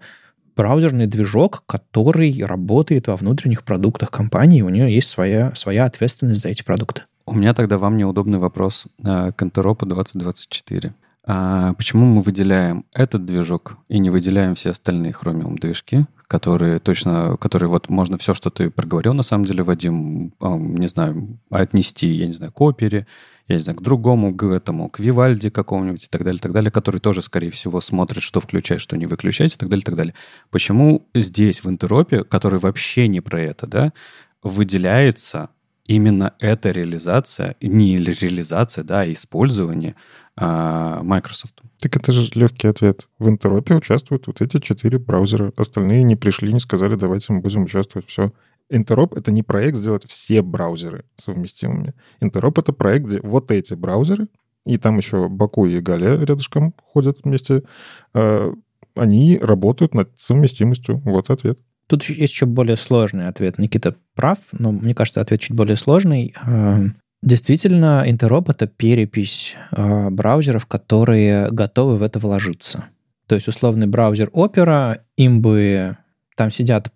браузерный 0.55 1.07
движок, 1.07 1.63
который 1.65 2.43
работает 2.45 3.07
во 3.07 3.15
внутренних 3.15 3.63
продуктах 3.63 4.11
компании, 4.11 4.61
у 4.61 4.69
нее 4.69 4.93
есть 4.93 5.09
своя, 5.09 5.51
своя 5.55 5.85
ответственность 5.85 6.41
за 6.41 6.49
эти 6.49 6.61
продукты. 6.61 7.01
У 7.25 7.33
меня 7.33 7.55
тогда 7.55 7.79
вам 7.79 7.97
неудобный 7.97 8.37
вопрос 8.37 8.85
к 9.03 9.41
Антеропу 9.41 9.87
2024. 9.87 10.93
А 11.23 11.73
почему 11.73 12.05
мы 12.05 12.21
выделяем 12.21 12.85
этот 12.93 13.25
движок 13.25 13.77
и 13.89 13.99
не 13.99 14.09
выделяем 14.09 14.55
все 14.55 14.71
остальные 14.71 15.13
Chromium 15.13 15.59
движки, 15.59 16.07
которые 16.27 16.79
точно, 16.79 17.37
которые 17.37 17.69
вот 17.69 17.89
можно 17.89 18.17
все, 18.17 18.33
что 18.33 18.49
ты 18.49 18.71
проговорил, 18.71 19.13
на 19.13 19.21
самом 19.21 19.45
деле, 19.45 19.63
Вадим, 19.63 20.33
не 20.39 20.87
знаю, 20.87 21.39
отнести, 21.51 22.07
я 22.07 22.25
не 22.25 22.33
знаю, 22.33 22.51
к 22.51 22.59
опере, 22.61 23.05
я 23.47 23.55
не 23.55 23.61
знаю, 23.61 23.77
к 23.77 23.83
другому, 23.83 24.33
к 24.33 24.43
этому, 24.45 24.89
к 24.89 24.99
Вивальди 24.99 25.49
какому-нибудь 25.49 26.05
и 26.05 26.07
так 26.07 26.23
далее, 26.23 26.39
и 26.39 26.41
так 26.41 26.53
далее, 26.53 26.71
который 26.71 26.99
тоже, 26.99 27.21
скорее 27.21 27.51
всего, 27.51 27.81
смотрит, 27.81 28.23
что 28.23 28.39
включать, 28.39 28.81
что 28.81 28.97
не 28.97 29.05
выключать 29.05 29.53
и 29.53 29.57
так 29.57 29.69
далее, 29.69 29.81
и 29.81 29.85
так 29.85 29.95
далее. 29.95 30.13
Почему 30.49 31.07
здесь, 31.13 31.63
в 31.63 31.69
интеропе, 31.69 32.23
который 32.23 32.59
вообще 32.59 33.07
не 33.07 33.21
про 33.21 33.41
это, 33.41 33.67
да, 33.67 33.93
выделяется 34.41 35.49
именно 35.85 36.33
эта 36.39 36.71
реализация, 36.71 37.55
не 37.61 37.97
реализация, 37.97 38.83
да, 38.83 39.01
а 39.01 39.11
использование 39.11 39.95
а, 40.35 41.01
Microsoft. 41.03 41.61
Так 41.79 41.95
это 41.95 42.11
же 42.11 42.29
легкий 42.35 42.67
ответ. 42.67 43.07
В 43.19 43.27
интеропе 43.29 43.75
участвуют 43.75 44.27
вот 44.27 44.41
эти 44.41 44.59
четыре 44.59 44.97
браузера. 44.99 45.51
Остальные 45.57 46.03
не 46.03 46.15
пришли, 46.15 46.53
не 46.53 46.59
сказали, 46.59 46.95
давайте 46.95 47.33
мы 47.33 47.41
будем 47.41 47.63
участвовать. 47.63 48.07
Все. 48.07 48.31
Интероп— 48.69 49.13
это 49.17 49.31
не 49.31 49.43
проект 49.43 49.77
сделать 49.77 50.05
все 50.07 50.41
браузеры 50.41 51.03
совместимыми. 51.17 51.93
Интероп— 52.21 52.57
это 52.59 52.71
проект, 52.71 53.05
где 53.05 53.19
вот 53.21 53.51
эти 53.51 53.73
браузеры, 53.73 54.27
и 54.65 54.77
там 54.77 54.97
еще 54.97 55.27
Баку 55.27 55.65
и 55.65 55.79
Галя 55.81 56.15
рядышком 56.17 56.73
ходят 56.81 57.19
вместе, 57.23 57.63
э, 58.13 58.53
они 58.95 59.37
работают 59.41 59.93
над 59.93 60.11
совместимостью. 60.17 61.01
Вот 61.05 61.29
ответ. 61.29 61.59
Тут 61.91 62.05
есть 62.05 62.31
еще 62.31 62.45
более 62.45 62.77
сложный 62.77 63.27
ответ. 63.27 63.57
Никита 63.57 63.95
прав, 64.15 64.37
но 64.53 64.71
мне 64.71 64.95
кажется, 64.95 65.19
ответ 65.19 65.41
чуть 65.41 65.53
более 65.53 65.75
сложный. 65.75 66.33
Эм, 66.47 66.95
действительно, 67.21 68.05
Interop— 68.07 68.45
это 68.47 68.65
перепись 68.65 69.55
э, 69.73 70.09
браузеров, 70.09 70.67
которые 70.67 71.51
готовы 71.51 71.97
в 71.97 72.03
это 72.03 72.17
вложиться. 72.17 72.85
То 73.27 73.35
есть 73.35 73.49
условный 73.49 73.87
браузер 73.87 74.29
Opera, 74.29 75.01
им 75.17 75.41
бы 75.41 75.97
там 76.37 76.49
сидят 76.49 76.93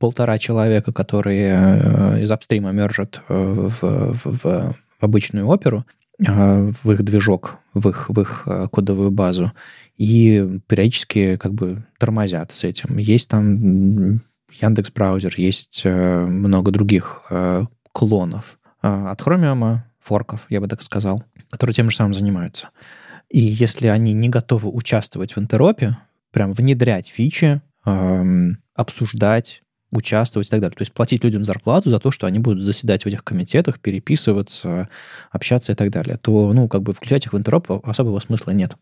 полтора 0.00 0.38
человека, 0.38 0.92
которые 0.92 1.54
э, 1.56 2.22
из 2.22 2.30
апстрима 2.32 2.72
мержат 2.72 3.20
э, 3.28 3.68
в, 3.80 4.14
в, 4.14 4.34
в 4.34 4.74
обычную 5.00 5.46
оперу, 5.46 5.84
в 6.18 6.90
их 6.90 7.04
движок, 7.04 7.58
в 7.72 7.88
их, 7.88 8.08
в 8.08 8.20
их 8.20 8.48
кодовую 8.72 9.12
базу 9.12 9.52
и 9.96 10.60
периодически 10.66 11.36
как 11.36 11.54
бы 11.54 11.84
тормозят 11.98 12.52
с 12.52 12.64
этим. 12.64 12.98
Есть 12.98 13.28
там 13.30 14.20
Яндекс 14.50 14.90
браузер, 14.90 15.34
есть 15.36 15.82
э, 15.84 16.26
много 16.26 16.70
других 16.70 17.22
э, 17.30 17.64
клонов 17.92 18.58
э, 18.82 18.88
от 18.88 19.20
Chromium, 19.20 19.80
форков, 20.00 20.46
я 20.48 20.60
бы 20.60 20.68
так 20.68 20.82
сказал, 20.82 21.24
которые 21.50 21.74
тем 21.74 21.90
же 21.90 21.96
самым 21.96 22.14
занимаются. 22.14 22.70
И 23.30 23.40
если 23.40 23.88
они 23.88 24.12
не 24.12 24.28
готовы 24.28 24.68
участвовать 24.68 25.34
в 25.34 25.38
интеропе, 25.38 25.96
прям 26.30 26.52
внедрять 26.52 27.08
фичи, 27.08 27.62
эм, 27.86 28.58
обсуждать, 28.74 29.62
участвовать 29.90 30.48
и 30.48 30.50
так 30.50 30.60
далее. 30.60 30.76
То 30.76 30.82
есть 30.82 30.92
платить 30.92 31.24
людям 31.24 31.44
зарплату 31.44 31.88
за 31.88 32.00
то, 32.00 32.10
что 32.10 32.26
они 32.26 32.38
будут 32.38 32.62
заседать 32.62 33.04
в 33.04 33.06
этих 33.06 33.24
комитетах, 33.24 33.80
переписываться, 33.80 34.88
общаться 35.30 35.72
и 35.72 35.74
так 35.74 35.90
далее, 35.90 36.18
то, 36.18 36.52
ну, 36.52 36.68
как 36.68 36.82
бы 36.82 36.92
включать 36.92 37.26
их 37.26 37.32
в 37.32 37.38
интероп 37.38 37.70
особого 37.86 38.18
смысла 38.20 38.50
нет. 38.50 38.76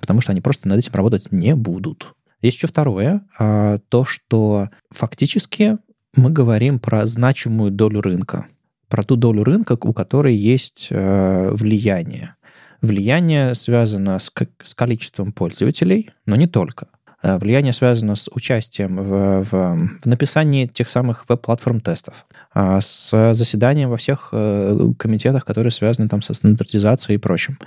Потому 0.00 0.20
что 0.20 0.32
они 0.32 0.40
просто 0.40 0.68
над 0.68 0.78
этим 0.78 0.92
работать 0.94 1.32
не 1.32 1.54
будут. 1.54 2.14
Есть 2.40 2.58
еще 2.58 2.68
второе, 2.68 3.22
а, 3.38 3.78
то, 3.88 4.04
что 4.04 4.70
фактически 4.90 5.76
мы 6.16 6.30
говорим 6.30 6.78
про 6.78 7.06
значимую 7.06 7.70
долю 7.70 8.00
рынка, 8.00 8.46
про 8.88 9.02
ту 9.02 9.16
долю 9.16 9.44
рынка, 9.44 9.76
у 9.80 9.92
которой 9.92 10.34
есть 10.34 10.88
э, 10.90 11.50
влияние. 11.52 12.34
Влияние 12.80 13.54
связано 13.54 14.18
с, 14.18 14.32
с 14.62 14.74
количеством 14.74 15.32
пользователей, 15.32 16.10
но 16.26 16.36
не 16.36 16.46
только. 16.46 16.88
Э, 17.22 17.38
влияние 17.38 17.72
связано 17.72 18.16
с 18.16 18.30
участием 18.32 18.96
в, 18.96 19.44
в, 19.44 20.00
в 20.02 20.06
написании 20.06 20.66
тех 20.66 20.88
самых 20.88 21.28
веб-платформ 21.28 21.80
тестов, 21.80 22.24
а, 22.54 22.80
с 22.80 23.34
заседанием 23.34 23.90
во 23.90 23.96
всех 23.96 24.30
э, 24.32 24.92
комитетах, 24.98 25.44
которые 25.44 25.72
связаны 25.72 26.08
там 26.08 26.22
со 26.22 26.34
стандартизацией 26.34 27.16
и 27.16 27.20
прочим. 27.20 27.58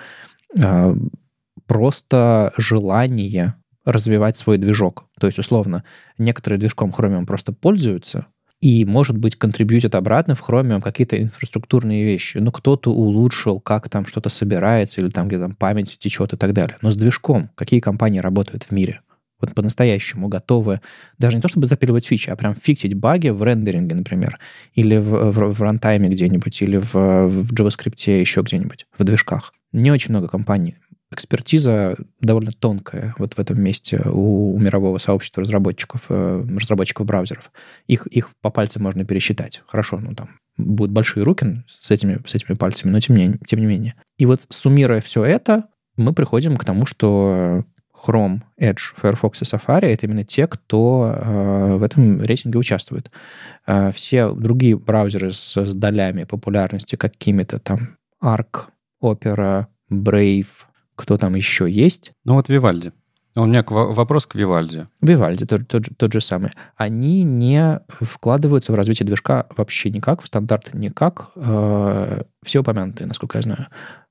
Просто 1.72 2.52
желание 2.58 3.56
развивать 3.86 4.36
свой 4.36 4.58
движок. 4.58 5.06
То 5.22 5.28
есть, 5.28 5.40
условно, 5.40 5.86
некоторые 6.18 6.60
движком 6.60 6.90
Chromium 6.90 7.26
просто 7.26 7.54
пользуются, 7.54 8.26
и, 8.60 8.84
может 8.84 9.18
быть, 9.18 9.38
контрибьютят 9.38 9.96
обратно 9.96 10.36
в 10.36 10.44
Chromium 10.46 10.82
какие-то 10.82 11.18
инфраструктурные 11.18 12.04
вещи. 12.04 12.40
Ну, 12.40 12.52
кто-то 12.52 12.92
улучшил, 12.92 13.62
как 13.62 13.88
там 13.88 14.06
что-то 14.06 14.28
собирается, 14.28 15.00
или 15.00 15.10
там, 15.10 15.30
где 15.30 15.40
там 15.40 15.56
память 15.56 15.98
течет 15.98 16.34
и 16.34 16.36
так 16.36 16.52
далее. 16.52 16.76
Но 16.82 16.92
с 16.92 16.98
движком 16.98 17.50
какие 17.56 17.80
компании 17.80 18.20
работают 18.20 18.64
в 18.64 18.72
мире? 18.72 19.00
Вот 19.40 19.56
по-настоящему 19.56 20.28
готовы 20.28 20.82
даже 21.20 21.38
не 21.38 21.42
то, 21.42 21.48
чтобы 21.48 21.68
запиливать 21.68 22.06
фичи, 22.06 22.30
а 22.30 22.36
прям 22.36 22.54
фиксить 22.54 22.96
баги 22.96 23.30
в 23.30 23.42
рендеринге, 23.42 23.96
например, 23.96 24.40
или 24.74 24.98
в, 24.98 25.32
в, 25.32 25.54
в 25.54 25.62
рантайме 25.62 26.10
где-нибудь, 26.10 26.62
или 26.64 26.76
в, 26.76 26.94
в 27.28 27.54
JavaScript 27.54 28.20
еще 28.20 28.42
где-нибудь, 28.42 28.88
в 28.98 29.06
движках. 29.06 29.54
Не 29.72 29.90
очень 29.90 30.10
много 30.10 30.28
компаний 30.28 30.76
экспертиза 31.12 31.98
довольно 32.20 32.52
тонкая 32.54 33.14
вот 33.18 33.34
в 33.34 33.40
этом 33.40 33.62
месте 33.62 34.02
у, 34.06 34.56
у 34.56 34.60
мирового 34.60 34.98
сообщества 34.98 35.42
разработчиков, 35.42 36.06
э, 36.10 36.46
разработчиков 36.58 37.06
браузеров. 37.06 37.52
Их, 37.88 38.08
их 38.08 38.30
по 38.42 38.50
пальцам 38.50 38.84
можно 38.84 39.06
пересчитать. 39.06 39.62
Хорошо, 39.68 40.00
ну 40.02 40.16
там 40.16 40.30
будут 40.58 40.92
большие 40.92 41.24
руки 41.24 41.64
с 41.68 41.92
этими, 41.92 42.20
с 42.26 42.36
этими 42.36 42.56
пальцами, 42.56 42.92
но 42.92 43.00
тем 43.00 43.16
не, 43.16 43.34
тем 43.46 43.60
не 43.60 43.66
менее. 43.66 43.96
И 44.18 44.26
вот 44.26 44.46
суммируя 44.50 45.02
все 45.02 45.24
это, 45.24 45.66
мы 45.98 46.14
приходим 46.14 46.58
к 46.58 46.66
тому, 46.66 46.86
что 46.86 47.66
Chrome, 48.06 48.42
Edge, 48.60 48.94
Firefox 48.96 49.42
и 49.42 49.46
Safari— 49.46 49.86
это 49.94 50.06
именно 50.06 50.24
те, 50.24 50.48
кто 50.48 51.14
э, 51.16 51.76
в 51.78 51.84
этом 51.84 52.22
рейтинге 52.22 52.58
участвует. 52.58 53.12
Э, 53.68 53.92
все 53.92 54.32
другие 54.32 54.78
браузеры 54.78 55.34
с, 55.34 55.58
с 55.58 55.74
долями 55.74 56.24
популярности 56.24 56.96
какими-то 56.96 57.60
там 57.60 57.78
Arc, 58.24 58.68
Opera, 59.04 59.68
Brave, 59.92 60.48
кто 60.96 61.18
там 61.18 61.36
еще 61.36 61.70
есть. 61.70 62.12
Ну 62.26 62.36
вот 62.36 62.50
Вивальди. 62.50 62.92
У 63.34 63.46
меня 63.46 63.64
вопрос 63.64 64.28
к 64.28 64.36
Вивальди. 64.36 64.88
Вивальди, 65.02 65.46
тот, 65.46 65.66
тот, 65.66 65.84
тот 65.96 66.12
же 66.12 66.20
самый. 66.20 66.52
Они 66.76 67.24
не 67.24 67.80
вкладываются 67.88 68.74
в 68.74 68.76
развитие 68.76 69.08
движка 69.08 69.48
вообще 69.56 69.90
никак, 69.90 70.22
в 70.22 70.28
стандарты 70.28 70.78
никак. 70.78 71.32
Э, 71.38 72.24
все 72.44 72.60
упомянутые, 72.60 73.08
насколько 73.08 73.38
я 73.38 73.42
знаю. 73.42 73.68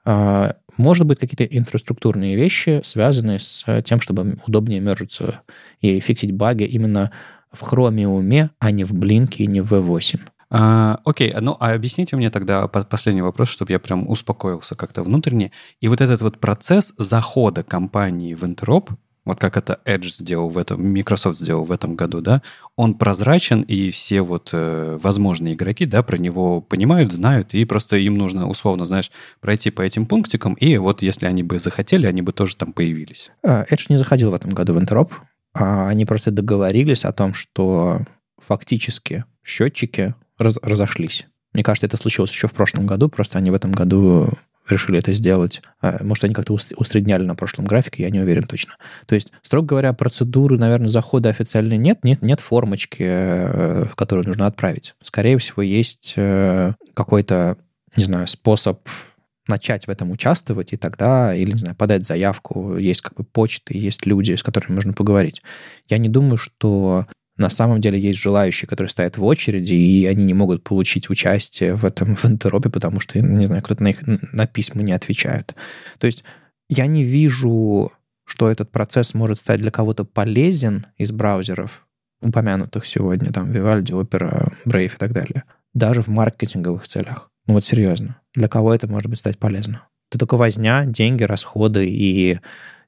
Э, 0.07 0.55
может 0.78 1.07
быть, 1.07 1.19
какие-то 1.19 1.44
инфраструктурные 1.44 2.35
вещи, 2.35 2.81
связанные 2.82 3.40
с 3.40 3.82
тем, 3.82 4.01
чтобы 4.01 4.36
удобнее 4.47 4.81
мержиться 4.81 5.43
и 5.82 6.01
фиксить 6.01 6.32
баги 6.32 6.65
именно 6.65 7.12
в 7.52 7.62
Chromium, 7.62 8.48
а 8.59 8.70
не 8.70 8.85
в 8.85 8.94
Blink 8.94 9.35
и 9.36 9.47
не 9.47 9.61
в 9.61 9.70
V8. 9.74 10.19
А, 10.51 10.98
окей, 11.05 11.32
ну 11.40 11.56
а 11.60 11.72
объясните 11.72 12.16
мне 12.16 12.31
тогда 12.31 12.66
последний 12.66 13.22
вопрос, 13.22 13.48
чтобы 13.48 13.72
я 13.72 13.78
прям 13.78 14.09
успокоился 14.09 14.74
как-то 14.74 15.02
внутренне. 15.02 15.52
И 15.81 15.89
вот 15.89 16.01
этот 16.01 16.22
вот 16.22 16.39
процесс 16.39 16.93
захода 16.97 17.62
компании 17.62 18.35
в 18.35 18.44
Интероп, 18.44 18.90
вот 19.24 19.39
как 19.39 19.56
это 19.56 19.81
Edge 19.85 20.09
сделал 20.09 20.48
в 20.48 20.59
этом, 20.59 20.82
Microsoft 20.93 21.39
сделал 21.39 21.64
в 21.64 21.70
этом 21.70 21.94
году, 21.94 22.20
да, 22.20 22.43
он 22.74 22.94
прозрачен, 22.94 23.60
и 23.60 23.90
все 23.90 24.22
вот 24.22 24.51
э, 24.52 24.98
возможные 25.01 25.55
игроки, 25.55 25.86
да, 25.86 26.02
про 26.02 26.16
него 26.16 26.60
понимают, 26.60 27.12
знают, 27.12 27.55
и 27.55 27.64
просто 27.64 27.97
им 27.97 28.16
нужно, 28.18 28.48
условно, 28.48 28.86
знаешь, 28.86 29.12
пройти 29.40 29.70
по 29.70 29.82
этим 29.82 30.06
пунктикам, 30.06 30.55
и 30.55 30.77
вот 30.78 31.02
если 31.02 31.27
они 31.27 31.43
бы 31.43 31.59
захотели, 31.59 32.06
они 32.06 32.22
бы 32.22 32.32
тоже 32.32 32.56
там 32.56 32.72
появились. 32.72 33.31
А, 33.44 33.64
Edge 33.70 33.86
не 33.90 33.98
заходил 33.98 34.31
в 34.31 34.35
этом 34.35 34.51
году 34.51 34.74
в 34.74 34.81
Интероп, 34.81 35.12
а 35.55 35.89
они 35.89 36.06
просто 36.06 36.31
договорились 36.31 37.05
о 37.05 37.12
том, 37.12 37.35
что 37.35 37.98
фактически 38.39 39.24
счетчики 39.44 40.14
раз, 40.41 40.59
разошлись. 40.62 41.27
Мне 41.53 41.62
кажется, 41.62 41.87
это 41.87 41.97
случилось 41.97 42.31
еще 42.31 42.49
в 42.49 42.53
прошлом 42.53 42.87
году, 42.87 43.09
просто 43.09 43.39
они 43.39 43.51
в 43.51 43.55
этом 43.55 43.73
году 43.73 44.29
решили 44.69 44.99
это 44.99 45.12
сделать. 45.12 45.62
А, 45.81 45.99
может, 46.03 46.25
они 46.25 46.35
как-то 46.35 46.53
усредняли 46.53 47.25
на 47.25 47.35
прошлом 47.35 47.65
графике, 47.65 48.05
я 48.05 48.11
не 48.11 48.21
уверен 48.21 48.45
точно. 48.45 48.75
То 49.07 49.15
есть, 49.15 49.33
строго 49.43 49.67
говоря, 49.67 49.93
процедуры, 49.93 50.59
наверное, 50.59 50.89
захода 50.89 51.29
официально 51.29 51.77
нет, 51.77 52.05
нет, 52.05 52.23
нет 52.23 52.41
формочки, 52.41 53.03
э, 53.03 53.87
которую 53.97 54.27
нужно 54.27 54.47
отправить. 54.47 54.95
Скорее 55.03 55.39
всего, 55.39 55.62
есть 55.62 56.15
э, 56.17 56.75
какой-то, 56.95 57.57
не 57.97 58.05
знаю, 58.05 58.29
способ 58.29 58.87
начать 59.49 59.87
в 59.87 59.91
этом 59.91 60.12
участвовать, 60.12 60.73
и 60.73 60.77
тогда, 60.77 61.35
или, 61.35 61.53
не 61.53 61.59
знаю, 61.59 61.75
подать 61.75 62.07
заявку, 62.07 62.77
есть 62.77 63.01
как 63.01 63.15
бы 63.15 63.25
почты, 63.25 63.77
есть 63.77 64.07
люди, 64.07 64.37
с 64.37 64.43
которыми 64.45 64.77
можно 64.77 64.93
поговорить. 64.93 65.43
Я 65.89 65.99
не 65.99 66.09
думаю, 66.09 66.37
что 66.37 67.07
на 67.41 67.49
самом 67.49 67.81
деле 67.81 67.99
есть 67.99 68.21
желающие, 68.21 68.69
которые 68.69 68.91
стоят 68.91 69.17
в 69.17 69.25
очереди, 69.25 69.73
и 69.73 70.05
они 70.05 70.25
не 70.25 70.35
могут 70.35 70.62
получить 70.62 71.09
участие 71.09 71.75
в 71.75 71.87
этом 71.87 72.15
в 72.17 72.25
интеропе, 72.27 72.69
потому 72.69 73.01
что, 73.01 73.19
не 73.19 73.47
знаю, 73.47 73.62
кто-то 73.62 73.83
на 73.83 73.89
их 73.89 74.03
на 74.33 74.47
письма 74.47 74.83
не 74.83 74.93
отвечает. 74.93 75.55
То 75.99 76.07
есть 76.07 76.23
я 76.69 76.87
не 76.87 77.03
вижу, 77.03 77.93
что 78.27 78.51
этот 78.51 78.71
процесс 78.71 79.15
может 79.15 79.39
стать 79.39 79.61
для 79.61 79.71
кого-то 79.71 80.05
полезен 80.05 80.87
из 80.99 81.12
браузеров, 81.12 81.87
упомянутых 82.21 82.85
сегодня, 82.85 83.33
там, 83.33 83.51
Vivaldi, 83.51 83.93
Opera, 83.93 84.53
Brave 84.67 84.95
и 84.95 84.99
так 84.99 85.12
далее, 85.12 85.45
даже 85.73 86.03
в 86.03 86.09
маркетинговых 86.09 86.87
целях. 86.87 87.31
Ну 87.47 87.55
вот 87.55 87.65
серьезно, 87.65 88.21
для 88.35 88.49
кого 88.49 88.75
это 88.75 88.87
может 88.87 89.09
быть 89.09 89.19
стать 89.19 89.39
полезно? 89.39 89.89
Это 90.11 90.19
только 90.19 90.37
возня, 90.37 90.85
деньги, 90.85 91.23
расходы 91.23 91.89
и, 91.89 92.39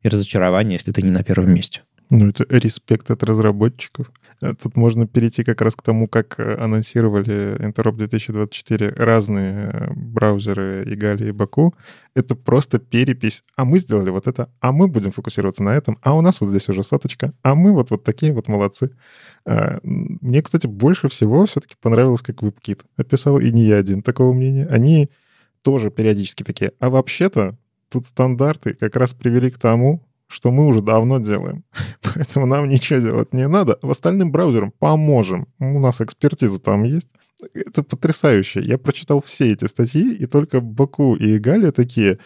и 0.03 0.09
разочарование, 0.09 0.75
если 0.75 0.93
ты 0.93 1.01
не 1.01 1.11
на 1.11 1.25
первом 1.25 1.55
месте. 1.55 1.83
Ну, 2.11 2.29
это 2.29 2.45
респект 2.49 3.11
от 3.11 3.23
разработчиков. 3.23 4.11
Э, 4.43 4.55
тут 4.55 4.77
можно 4.77 5.07
перейти 5.07 5.45
как 5.45 5.61
раз 5.61 5.77
к 5.77 5.83
тому, 5.83 6.09
как 6.09 6.39
э, 6.39 6.57
анонсировали 6.57 7.57
Interop 7.59 7.97
2024 7.97 8.91
разные 8.97 9.71
э, 9.73 9.93
браузеры 9.95 10.85
Игали 10.87 11.29
и 11.29 11.33
Баку. 11.33 11.75
Это 12.15 12.35
просто 12.35 12.79
перепись. 12.79 13.43
А 13.57 13.65
мы 13.65 13.79
сделали 13.79 14.11
вот 14.11 14.27
это, 14.27 14.51
а 14.61 14.73
мы 14.73 14.89
будем 14.89 15.13
фокусироваться 15.13 15.63
на 15.63 15.71
этом, 15.75 15.99
а 16.03 16.15
у 16.15 16.21
нас 16.21 16.41
вот 16.41 16.51
здесь 16.51 16.69
уже 16.69 16.83
соточка, 16.83 17.33
а 17.43 17.55
мы 17.55 17.73
вот, 17.73 17.91
вот 17.91 18.05
такие 18.05 18.33
вот 18.33 18.49
молодцы. 18.49 18.91
Мне, 19.83 20.43
кстати, 20.43 20.67
больше 20.67 21.09
всего 21.09 21.47
все-таки 21.47 21.75
понравилось, 21.81 22.23
как 22.23 22.43
WebKit 22.43 22.83
описал, 22.97 23.41
и 23.41 23.51
не 23.51 23.65
я 23.65 23.79
один 23.79 24.03
такого 24.03 24.33
мнения. 24.33 24.67
Они 24.67 25.11
тоже 25.63 25.91
периодически 25.91 26.43
такие, 26.43 26.73
а 26.79 26.91
вообще-то 26.91 27.57
тут 27.89 28.07
стандарты 28.07 28.75
как 28.75 28.97
раз 28.97 29.13
привели 29.13 29.51
к 29.51 29.59
тому, 29.59 30.05
что 30.33 30.51
мы 30.51 30.67
уже 30.67 30.81
давно 30.81 31.19
делаем. 31.19 31.65
Поэтому 32.03 32.47
нам 32.47 32.69
ничего 32.69 33.01
делать 33.01 33.35
не 33.35 33.47
надо. 33.47 33.79
В 33.83 33.91
остальным 33.91 34.33
браузерам 34.33 34.73
поможем. 34.79 35.47
У 35.59 35.79
нас 35.79 36.01
экспертиза 36.01 36.59
там 36.59 36.85
есть. 36.85 37.09
Это 37.55 37.83
потрясающе. 37.83 38.61
Я 38.61 38.79
прочитал 38.79 39.21
все 39.21 39.53
эти 39.53 39.67
статьи, 39.67 40.15
и 40.15 40.27
только 40.27 40.61
Баку 40.61 41.17
и 41.17 41.39
Галя 41.39 41.73
такие, 41.73 42.19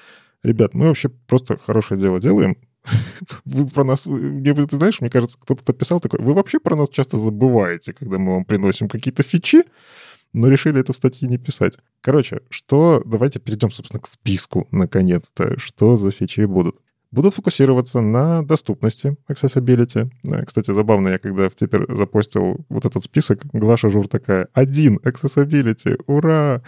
ребят, 0.42 0.74
мы 0.74 0.88
вообще 0.88 1.08
просто 1.08 1.58
хорошее 1.58 2.00
дело 2.00 2.20
делаем. 2.20 2.56
Вы 3.44 3.66
про 3.66 3.84
нас, 3.84 4.02
ты 4.02 4.76
знаешь, 4.76 5.00
мне 5.00 5.10
кажется, 5.10 5.38
кто-то 5.40 5.72
писал 5.72 6.00
такой, 6.00 6.20
вы 6.20 6.34
вообще 6.34 6.60
про 6.60 6.76
нас 6.76 6.88
часто 6.88 7.16
забываете, 7.16 7.92
когда 7.92 8.18
мы 8.18 8.34
вам 8.34 8.44
приносим 8.44 8.88
какие-то 8.88 9.24
фичи, 9.24 9.64
но 10.32 10.48
решили 10.48 10.80
это 10.80 10.92
в 10.92 10.96
статье 10.96 11.26
не 11.26 11.38
писать. 11.38 11.74
Короче, 12.00 12.42
что... 12.48 13.02
Давайте 13.04 13.40
перейдем, 13.40 13.72
собственно, 13.72 14.00
к 14.00 14.06
списку, 14.06 14.68
наконец-то. 14.70 15.58
Что 15.58 15.96
за 15.96 16.12
фичи 16.12 16.44
будут? 16.44 16.76
Будут 17.16 17.34
фокусироваться 17.34 18.00
на 18.02 18.42
доступности, 18.42 19.16
accessibility. 19.28 20.10
Э, 20.24 20.44
кстати, 20.44 20.70
забавно, 20.70 21.08
я 21.08 21.18
когда 21.18 21.48
в 21.48 21.54
Twitter 21.54 21.92
запостил 21.96 22.58
вот 22.68 22.84
этот 22.84 23.02
список, 23.02 23.40
Глаша 23.54 23.88
Жур 23.88 24.06
такая, 24.06 24.48
один 24.52 24.98
accessibility, 24.98 25.98
ура! 26.06 26.62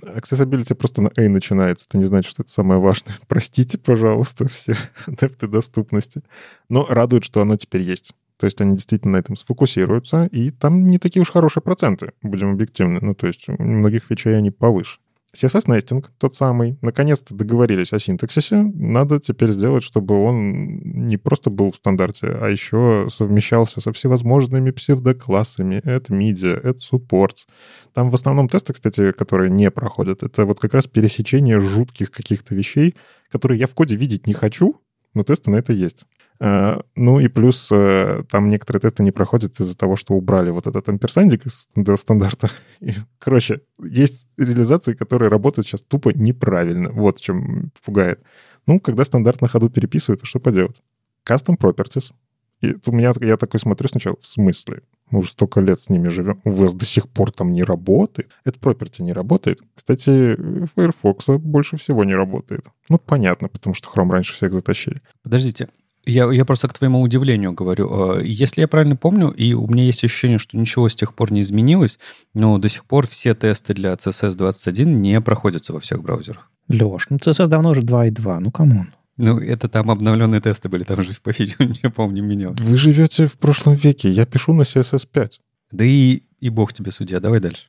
Accessibility 0.00 0.76
просто 0.76 1.02
на 1.02 1.10
A 1.16 1.28
начинается. 1.28 1.84
Это 1.88 1.98
не 1.98 2.04
значит, 2.04 2.30
что 2.30 2.42
это 2.42 2.52
самое 2.52 2.80
важное. 2.80 3.16
Простите, 3.26 3.76
пожалуйста, 3.76 4.48
все 4.48 4.76
адепты 5.06 5.48
доступности. 5.48 6.22
Но 6.68 6.86
радует, 6.88 7.24
что 7.24 7.40
оно 7.40 7.56
теперь 7.56 7.82
есть. 7.82 8.12
То 8.36 8.46
есть 8.46 8.60
они 8.60 8.74
действительно 8.74 9.14
на 9.14 9.16
этом 9.16 9.34
сфокусируются, 9.34 10.26
и 10.26 10.52
там 10.52 10.90
не 10.90 10.98
такие 10.98 11.22
уж 11.22 11.30
хорошие 11.32 11.60
проценты, 11.60 12.12
будем 12.22 12.52
объективны. 12.52 13.00
Ну, 13.02 13.14
то 13.14 13.26
есть 13.26 13.48
у 13.48 13.60
многих 13.60 14.08
вещей 14.10 14.38
они 14.38 14.52
повыше. 14.52 15.00
CSS-нестинг 15.36 16.10
тот 16.18 16.34
самый. 16.34 16.78
Наконец-то 16.80 17.34
договорились 17.34 17.92
о 17.92 17.98
синтаксисе. 17.98 18.62
Надо 18.74 19.20
теперь 19.20 19.50
сделать, 19.50 19.84
чтобы 19.84 20.22
он 20.22 20.78
не 21.06 21.16
просто 21.16 21.50
был 21.50 21.72
в 21.72 21.76
стандарте, 21.76 22.28
а 22.28 22.48
еще 22.48 23.08
совмещался 23.10 23.80
со 23.80 23.92
всевозможными 23.92 24.70
псевдоклассами. 24.70 25.82
Это 25.84 26.14
media, 26.14 26.58
это 26.58 26.78
supports. 26.78 27.46
Там 27.92 28.10
в 28.10 28.14
основном 28.14 28.48
тесты, 28.48 28.72
кстати, 28.72 29.12
которые 29.12 29.50
не 29.50 29.70
проходят, 29.70 30.22
это 30.22 30.46
вот 30.46 30.60
как 30.60 30.74
раз 30.74 30.86
пересечение 30.86 31.60
жутких 31.60 32.10
каких-то 32.10 32.54
вещей, 32.54 32.94
которые 33.30 33.60
я 33.60 33.66
в 33.66 33.74
коде 33.74 33.96
видеть 33.96 34.26
не 34.26 34.32
хочу, 34.32 34.80
но 35.14 35.24
тесты 35.24 35.50
на 35.50 35.56
это 35.56 35.72
есть. 35.72 36.04
Э, 36.40 36.80
ну 36.94 37.18
и 37.20 37.28
плюс 37.28 37.68
э, 37.72 38.22
там 38.30 38.48
некоторые 38.48 38.80
тесты 38.80 39.02
не 39.02 39.10
проходят 39.10 39.58
из-за 39.60 39.76
того, 39.76 39.96
что 39.96 40.14
убрали 40.14 40.50
вот 40.50 40.66
этот 40.66 40.88
амперсандик 40.88 41.46
из 41.46 41.68
стандарта. 41.96 42.50
И, 42.80 42.92
короче, 43.18 43.62
есть 43.82 44.28
реализации, 44.38 44.94
которые 44.94 45.30
работают 45.30 45.66
сейчас 45.66 45.82
тупо 45.82 46.10
неправильно. 46.10 46.90
Вот 46.90 47.20
чем 47.20 47.72
пугает. 47.84 48.22
Ну, 48.66 48.80
когда 48.80 49.04
стандарт 49.04 49.40
на 49.40 49.48
ходу 49.48 49.68
переписывают, 49.68 50.20
то 50.20 50.26
что 50.26 50.40
поделать? 50.40 50.82
Custom 51.26 51.56
Properties. 51.58 52.12
И 52.60 52.76
у 52.86 52.92
меня 52.92 53.12
я 53.20 53.36
такой 53.36 53.60
смотрю 53.60 53.88
сначала, 53.88 54.16
в 54.20 54.26
смысле? 54.26 54.82
Мы 55.10 55.20
уже 55.20 55.30
столько 55.30 55.60
лет 55.60 55.80
с 55.80 55.88
ними 55.88 56.08
живем, 56.08 56.40
у 56.44 56.50
вас 56.50 56.74
до 56.74 56.84
сих 56.84 57.08
пор 57.08 57.30
там 57.32 57.52
не 57.52 57.62
работает. 57.62 58.30
Это 58.44 58.58
property 58.58 59.02
не 59.02 59.12
работает. 59.12 59.60
Кстати, 59.74 60.36
Firefox 60.74 61.26
больше 61.38 61.78
всего 61.78 62.04
не 62.04 62.14
работает. 62.14 62.66
Ну, 62.88 62.98
понятно, 62.98 63.48
потому 63.48 63.74
что 63.74 63.88
Chrome 63.88 64.10
раньше 64.10 64.34
всех 64.34 64.52
затащили. 64.52 65.00
Подождите, 65.22 65.68
я, 66.08 66.32
я 66.32 66.44
просто 66.44 66.68
к 66.68 66.72
твоему 66.72 67.00
удивлению 67.00 67.52
говорю. 67.52 68.18
Э, 68.18 68.24
если 68.24 68.62
я 68.62 68.68
правильно 68.68 68.96
помню, 68.96 69.28
и 69.28 69.52
у 69.52 69.66
меня 69.66 69.84
есть 69.84 70.04
ощущение, 70.04 70.38
что 70.38 70.56
ничего 70.56 70.88
с 70.88 70.96
тех 70.96 71.14
пор 71.14 71.32
не 71.32 71.40
изменилось, 71.40 71.98
но 72.34 72.58
до 72.58 72.68
сих 72.68 72.84
пор 72.84 73.06
все 73.06 73.34
тесты 73.34 73.74
для 73.74 73.94
CSS 73.94 74.36
21 74.36 75.02
не 75.02 75.20
проходятся 75.20 75.72
во 75.72 75.80
всех 75.80 76.02
браузерах. 76.02 76.50
Леш, 76.68 77.06
ну 77.10 77.16
CSS 77.18 77.46
давно 77.46 77.70
уже 77.70 77.82
2.2, 77.82 78.38
ну 78.40 78.50
come 78.50 78.72
on. 78.72 78.88
Ну, 79.16 79.40
это 79.40 79.68
там 79.68 79.90
обновленные 79.90 80.40
тесты 80.40 80.68
были, 80.68 80.84
там 80.84 81.02
же 81.02 81.12
по 81.22 81.30
видео 81.30 81.56
не 81.82 81.90
помню, 81.90 82.22
менял. 82.22 82.54
Вы 82.58 82.76
живете 82.76 83.26
в 83.26 83.34
прошлом 83.34 83.74
веке, 83.74 84.10
я 84.10 84.26
пишу 84.26 84.54
на 84.54 84.62
CSS 84.62 85.06
5. 85.10 85.40
Да 85.72 85.84
и, 85.84 86.22
и 86.40 86.48
бог 86.50 86.72
тебе 86.72 86.92
судья, 86.92 87.20
давай 87.20 87.40
дальше. 87.40 87.64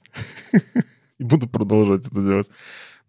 И 1.18 1.24
буду 1.26 1.50
продолжать 1.50 2.08
это 2.08 2.16
делать. 2.16 2.50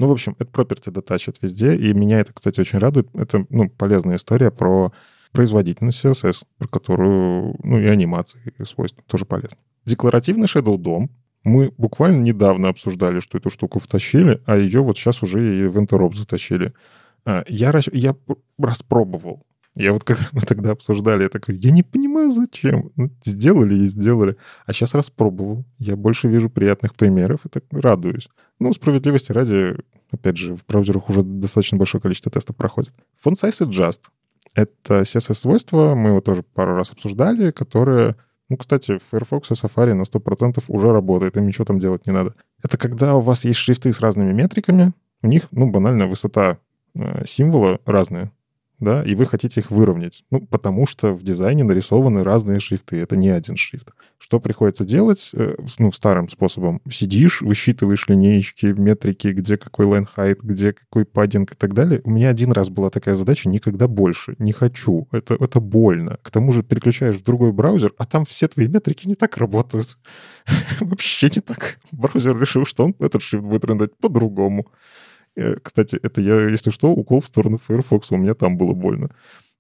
Ну, 0.01 0.09
в 0.09 0.12
общем, 0.12 0.35
это 0.39 0.51
property 0.51 0.90
дотачит 0.90 1.36
везде, 1.43 1.77
и 1.77 1.93
меня 1.93 2.19
это, 2.19 2.32
кстати, 2.32 2.59
очень 2.59 2.81
радует. 2.81 3.09
Это, 3.15 3.47
ну, 3.51 3.69
полезная 3.69 4.16
история 4.16 4.51
про 4.51 4.93
производительность 5.32 6.05
CSS, 6.05 6.43
про 6.59 6.69
которую, 6.69 7.57
ну, 7.62 7.78
и 7.78 7.86
анимации, 7.86 8.40
и 8.59 8.65
свойства 8.65 9.02
тоже 9.07 9.24
полезно. 9.24 9.59
Декларативный 9.85 10.47
Shadow 10.47 10.77
DOM. 10.77 11.09
Мы 11.43 11.73
буквально 11.78 12.23
недавно 12.23 12.69
обсуждали, 12.69 13.20
что 13.20 13.39
эту 13.39 13.48
штуку 13.48 13.81
втащили, 13.81 14.43
а 14.44 14.57
ее 14.57 14.82
вот 14.82 14.98
сейчас 14.98 15.23
уже 15.23 15.65
и 15.65 15.69
в 15.69 15.78
Interop 15.78 16.15
затащили. 16.15 16.74
А, 17.24 17.44
я, 17.48 17.73
я 17.93 18.15
распробовал. 18.59 19.47
Я 19.74 19.93
вот 19.93 20.05
когда 20.05 20.23
мы 20.32 20.43
тогда 20.43 20.73
обсуждали, 20.73 21.23
я 21.23 21.28
такой, 21.28 21.57
я 21.57 21.70
не 21.70 21.82
понимаю, 21.82 22.31
зачем. 22.31 22.90
Ну, 22.97 23.11
сделали 23.24 23.74
и 23.74 23.86
сделали. 23.86 24.36
А 24.66 24.73
сейчас 24.73 24.94
распробовал. 24.94 25.65
Я 25.78 25.97
больше 25.97 26.28
вижу 26.28 26.51
приятных 26.51 26.94
примеров 26.94 27.47
и 27.47 27.48
так 27.48 27.65
радуюсь. 27.70 28.28
Ну, 28.59 28.73
справедливости 28.73 29.32
ради, 29.32 29.77
опять 30.11 30.36
же, 30.36 30.55
в 30.57 30.66
браузерах 30.66 31.09
уже 31.09 31.23
достаточно 31.23 31.78
большое 31.78 32.02
количество 32.02 32.31
тестов 32.31 32.57
проходит. 32.57 32.93
Font 33.24 33.36
size 33.40 33.66
adjust. 33.66 34.01
Это 34.61 35.03
CSS-свойство, 35.03 35.95
мы 35.95 36.11
его 36.11 36.20
тоже 36.20 36.43
пару 36.43 36.74
раз 36.74 36.91
обсуждали, 36.91 37.51
которое, 37.51 38.16
ну, 38.51 38.59
кстати, 38.59 38.99
в 38.99 39.03
Firefox 39.11 39.51
и 39.51 39.55
Safari 39.55 39.95
на 39.95 40.03
100% 40.03 40.62
уже 40.69 40.93
работает, 40.93 41.37
им 41.37 41.47
ничего 41.47 41.65
там 41.65 41.81
делать 41.81 42.07
не 42.07 42.12
надо. 42.12 42.35
Это 42.62 42.77
когда 42.77 43.16
у 43.16 43.20
вас 43.20 43.45
есть 43.45 43.59
шрифты 43.59 43.93
с 43.93 44.01
разными 44.01 44.32
метриками, 44.32 44.93
у 45.23 45.28
них, 45.28 45.45
ну, 45.51 45.70
банально, 45.70 46.07
высота 46.07 46.59
э, 46.95 47.24
символа 47.27 47.81
разная 47.87 48.32
да, 48.81 49.05
и 49.05 49.15
вы 49.15 49.27
хотите 49.27 49.61
их 49.61 49.70
выровнять. 49.70 50.24
Ну, 50.31 50.40
потому 50.40 50.86
что 50.86 51.12
в 51.12 51.23
дизайне 51.23 51.65
нарисованы 51.65 52.24
разные 52.24 52.61
шрифты, 52.61 52.97
это 52.97 53.15
не 53.15 53.28
один 53.28 53.57
шрифт. 53.57 53.90
Что 54.19 54.40
приходится 54.40 54.85
делать? 54.85 55.31
Э, 55.35 55.55
ну, 55.78 55.93
старым 55.93 56.28
способом. 56.28 56.81
Сидишь, 56.90 57.43
высчитываешь 57.43 58.09
линеечки, 58.09 58.66
метрики, 58.66 59.28
где 59.28 59.59
какой 59.59 59.86
line 59.86 60.07
height, 60.16 60.39
где 60.43 60.73
какой 60.73 61.05
паддинг 61.05 61.52
и 61.52 61.55
так 61.55 61.74
далее. 61.74 62.01
У 62.05 62.11
меня 62.11 62.31
один 62.31 62.52
раз 62.52 62.70
была 62.70 62.90
такая 62.90 63.16
задача, 63.16 63.48
никогда 63.48 63.86
больше. 63.86 64.35
Не 64.39 64.52
хочу. 64.52 65.09
Это, 65.12 65.35
это 65.35 65.61
больно. 65.61 66.19
К 66.23 66.31
тому 66.31 66.52
же 66.52 66.62
переключаешь 66.62 67.16
в 67.16 67.23
другой 67.23 67.52
браузер, 67.52 67.93
а 67.98 68.07
там 68.07 68.24
все 68.24 68.48
твои 68.48 68.66
метрики 68.66 69.07
не 69.07 69.15
так 69.15 69.36
работают. 69.36 69.98
Вообще 70.81 71.31
не 71.35 71.43
так. 71.43 71.78
Браузер 71.93 72.39
решил, 72.39 72.65
что 72.65 72.85
он 72.85 72.94
этот 72.98 73.23
шрифт 73.23 73.44
будет 73.44 73.65
рендать 73.65 73.97
по-другому. 73.98 74.66
Э, 75.40 75.56
кстати, 75.62 75.98
это 76.02 76.20
я, 76.20 76.48
если 76.48 76.70
что, 76.70 76.92
укол 76.92 77.20
в 77.20 77.26
сторону 77.26 77.58
Firefox. 77.66 78.10
У 78.10 78.16
меня 78.16 78.34
там 78.34 78.56
было 78.56 78.74
больно. 78.74 79.10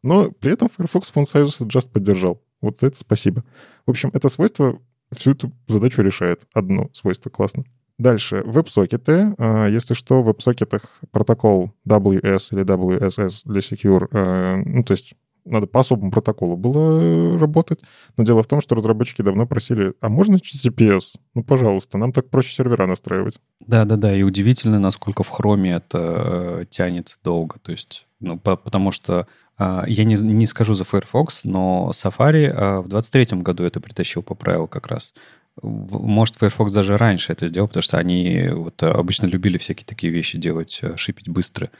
Но 0.02 0.30
при 0.30 0.52
этом 0.52 0.68
Firefox 0.68 1.12
Font 1.12 1.26
Size 1.26 1.66
Adjust 1.66 1.90
поддержал. 1.90 2.42
Вот 2.60 2.78
за 2.78 2.88
это 2.88 2.98
спасибо. 2.98 3.44
В 3.86 3.90
общем, 3.90 4.10
это 4.12 4.28
свойство 4.28 4.78
всю 5.12 5.32
эту 5.32 5.52
задачу 5.66 6.02
решает. 6.02 6.42
Одно 6.52 6.90
свойство 6.92 7.30
классно. 7.30 7.64
Дальше, 7.98 8.42
веб-сокеты. 8.44 9.34
А, 9.38 9.66
если 9.66 9.94
что, 9.94 10.22
в 10.22 10.26
веб-сокетах 10.26 10.82
протокол 11.10 11.72
WS 11.86 12.48
или 12.52 12.64
WSS 12.64 13.42
для 13.44 13.60
Secure, 13.60 14.08
э, 14.10 14.62
ну, 14.64 14.84
то 14.84 14.92
есть 14.92 15.14
надо 15.44 15.66
по 15.66 15.80
особому 15.80 16.10
протоколу 16.10 16.56
было 16.56 17.00
э, 17.00 17.38
работать. 17.38 17.80
Но 18.16 18.24
дело 18.24 18.42
в 18.42 18.46
том, 18.46 18.60
что 18.60 18.74
разработчики 18.74 19.22
давно 19.22 19.46
просили, 19.46 19.94
а 20.00 20.08
можно 20.08 20.36
HTTPS? 20.36 21.16
Ну, 21.34 21.42
пожалуйста, 21.44 21.98
нам 21.98 22.12
так 22.12 22.30
проще 22.30 22.54
сервера 22.54 22.86
настраивать. 22.86 23.40
Да-да-да, 23.66 24.14
и 24.14 24.22
удивительно, 24.22 24.78
насколько 24.78 25.22
в 25.22 25.30
Chrome 25.30 25.74
это 25.76 25.98
э, 25.98 26.64
тянется 26.68 27.16
долго. 27.22 27.58
То 27.60 27.72
есть, 27.72 28.06
ну, 28.20 28.38
по, 28.38 28.56
потому 28.56 28.92
что 28.92 29.26
э, 29.58 29.82
я 29.86 30.04
не, 30.04 30.14
не 30.14 30.46
скажу 30.46 30.74
за 30.74 30.84
Firefox, 30.84 31.44
но 31.44 31.90
Safari 31.92 32.46
э, 32.46 32.80
в 32.80 32.88
23 32.88 33.38
году 33.40 33.64
это 33.64 33.80
притащил, 33.80 34.22
поправил 34.22 34.66
как 34.66 34.86
раз. 34.88 35.12
Может, 35.62 36.36
Firefox 36.36 36.72
даже 36.72 36.96
раньше 36.96 37.32
это 37.32 37.48
сделал, 37.48 37.68
потому 37.68 37.82
что 37.82 37.98
они 37.98 38.48
вот 38.52 38.82
обычно 38.82 39.26
любили 39.26 39.58
всякие 39.58 39.86
такие 39.86 40.12
вещи 40.12 40.38
делать, 40.38 40.78
э, 40.82 40.96
шипить 40.96 41.28
быстро. 41.28 41.70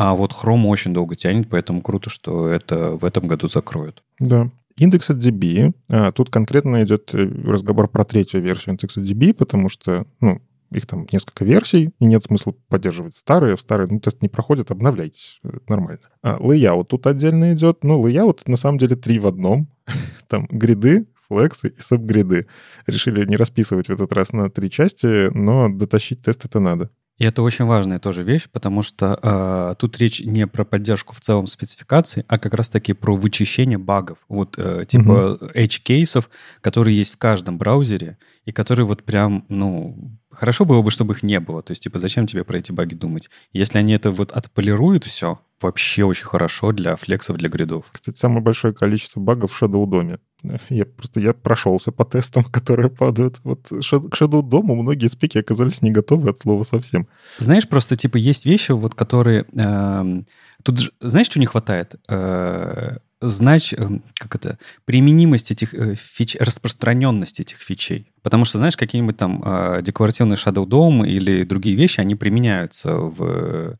А 0.00 0.14
вот 0.14 0.32
Chrome 0.32 0.66
очень 0.66 0.94
долго 0.94 1.14
тянет, 1.14 1.50
поэтому 1.50 1.82
круто, 1.82 2.08
что 2.08 2.48
это 2.48 2.92
в 2.92 3.04
этом 3.04 3.26
году 3.26 3.48
закроют. 3.48 4.02
Да. 4.18 4.50
IndexedDB. 4.78 5.74
А, 5.90 6.10
тут 6.12 6.30
конкретно 6.30 6.82
идет 6.82 7.12
э, 7.12 7.18
разговор 7.44 7.86
про 7.86 8.06
третью 8.06 8.40
версию 8.40 8.76
IndexedDB, 8.76 9.34
потому 9.34 9.68
что, 9.68 10.06
ну, 10.22 10.40
их 10.72 10.86
там 10.86 11.06
несколько 11.12 11.44
версий, 11.44 11.90
и 11.98 12.06
нет 12.06 12.24
смысла 12.24 12.54
поддерживать 12.68 13.14
старые. 13.14 13.58
Старые, 13.58 13.88
ну, 13.90 14.00
тест 14.00 14.22
не 14.22 14.30
проходит, 14.30 14.70
обновляйте. 14.70 15.20
Это 15.44 15.60
нормально. 15.68 16.00
А, 16.22 16.38
layout 16.38 16.84
тут 16.84 17.06
отдельно 17.06 17.52
идет. 17.52 17.84
Но 17.84 18.02
layout 18.02 18.40
на 18.46 18.56
самом 18.56 18.78
деле 18.78 18.96
три 18.96 19.18
в 19.18 19.26
одном. 19.26 19.68
там 20.28 20.46
гриды, 20.50 21.08
флексы 21.28 21.74
и 21.76 21.80
сабгриды. 21.82 22.46
Решили 22.86 23.26
не 23.26 23.36
расписывать 23.36 23.88
в 23.88 23.92
этот 23.92 24.14
раз 24.14 24.32
на 24.32 24.48
три 24.48 24.70
части, 24.70 25.28
но 25.36 25.68
дотащить 25.68 26.22
тест 26.22 26.46
это 26.46 26.58
надо. 26.58 26.88
И 27.20 27.24
это 27.24 27.42
очень 27.42 27.66
важная 27.66 27.98
тоже 27.98 28.24
вещь, 28.24 28.48
потому 28.50 28.80
что 28.80 29.18
э, 29.22 29.74
тут 29.78 29.98
речь 29.98 30.20
не 30.20 30.46
про 30.46 30.64
поддержку 30.64 31.14
в 31.14 31.20
целом 31.20 31.46
спецификации, 31.46 32.24
а 32.28 32.38
как 32.38 32.54
раз-таки 32.54 32.94
про 32.94 33.14
вычищение 33.14 33.76
багов. 33.76 34.16
Вот 34.30 34.54
э, 34.56 34.86
типа 34.88 35.34
угу. 35.34 35.50
edge-кейсов, 35.54 36.30
которые 36.62 36.96
есть 36.96 37.12
в 37.12 37.18
каждом 37.18 37.58
браузере, 37.58 38.16
и 38.46 38.52
которые 38.52 38.86
вот 38.86 39.02
прям, 39.02 39.44
ну, 39.50 40.18
хорошо 40.30 40.64
было 40.64 40.80
бы, 40.80 40.90
чтобы 40.90 41.12
их 41.12 41.22
не 41.22 41.40
было. 41.40 41.60
То 41.60 41.72
есть, 41.72 41.82
типа, 41.82 41.98
зачем 41.98 42.26
тебе 42.26 42.42
про 42.42 42.56
эти 42.56 42.72
баги 42.72 42.94
думать? 42.94 43.28
Если 43.52 43.76
они 43.76 43.92
это 43.92 44.10
вот 44.10 44.32
отполируют 44.32 45.04
все, 45.04 45.40
вообще 45.60 46.04
очень 46.04 46.24
хорошо 46.24 46.72
для 46.72 46.96
флексов, 46.96 47.36
для 47.36 47.50
гридов. 47.50 47.84
Кстати, 47.92 48.16
самое 48.16 48.40
большое 48.40 48.72
количество 48.72 49.20
багов 49.20 49.52
в 49.52 49.62
Shadow 49.62 49.86
DOM 49.86 50.06
е. 50.06 50.20
Я 50.68 50.84
просто 50.84 51.20
я 51.20 51.32
прошелся 51.32 51.92
по 51.92 52.04
тестам, 52.04 52.44
которые 52.52 52.90
падают. 52.90 53.40
Вот 53.44 53.68
к 53.68 53.72
Shadow 53.72 54.42
DOM 54.42 54.66
у 54.66 54.74
многие 54.74 55.08
спеки 55.08 55.38
оказались 55.38 55.82
не 55.82 55.90
готовы 55.90 56.30
от 56.30 56.38
слова 56.38 56.62
совсем. 56.64 57.06
Знаешь, 57.38 57.68
просто 57.68 57.96
типа 57.96 58.16
есть 58.16 58.46
вещи, 58.46 58.72
вот 58.72 58.94
которые... 58.94 59.46
Э, 59.54 60.22
тут 60.62 60.92
знаешь, 61.00 61.26
что 61.26 61.40
не 61.40 61.46
хватает? 61.46 61.96
Э, 62.08 62.98
знать, 63.20 63.74
эм, 63.74 64.02
как 64.14 64.34
это, 64.34 64.58
применимость 64.84 65.50
этих 65.50 65.74
э, 65.74 65.94
фич, 65.94 66.36
распространенность 66.40 67.40
этих 67.40 67.58
фичей. 67.58 68.06
Потому 68.22 68.44
что, 68.44 68.58
знаешь, 68.58 68.76
какие-нибудь 68.76 69.16
там 69.16 69.42
э, 69.44 69.82
декларативный 69.82 70.36
Shadow 70.36 70.66
DOM 70.66 71.06
или 71.06 71.44
другие 71.44 71.76
вещи, 71.76 72.00
они 72.00 72.14
применяются 72.14 72.94
в, 72.94 73.76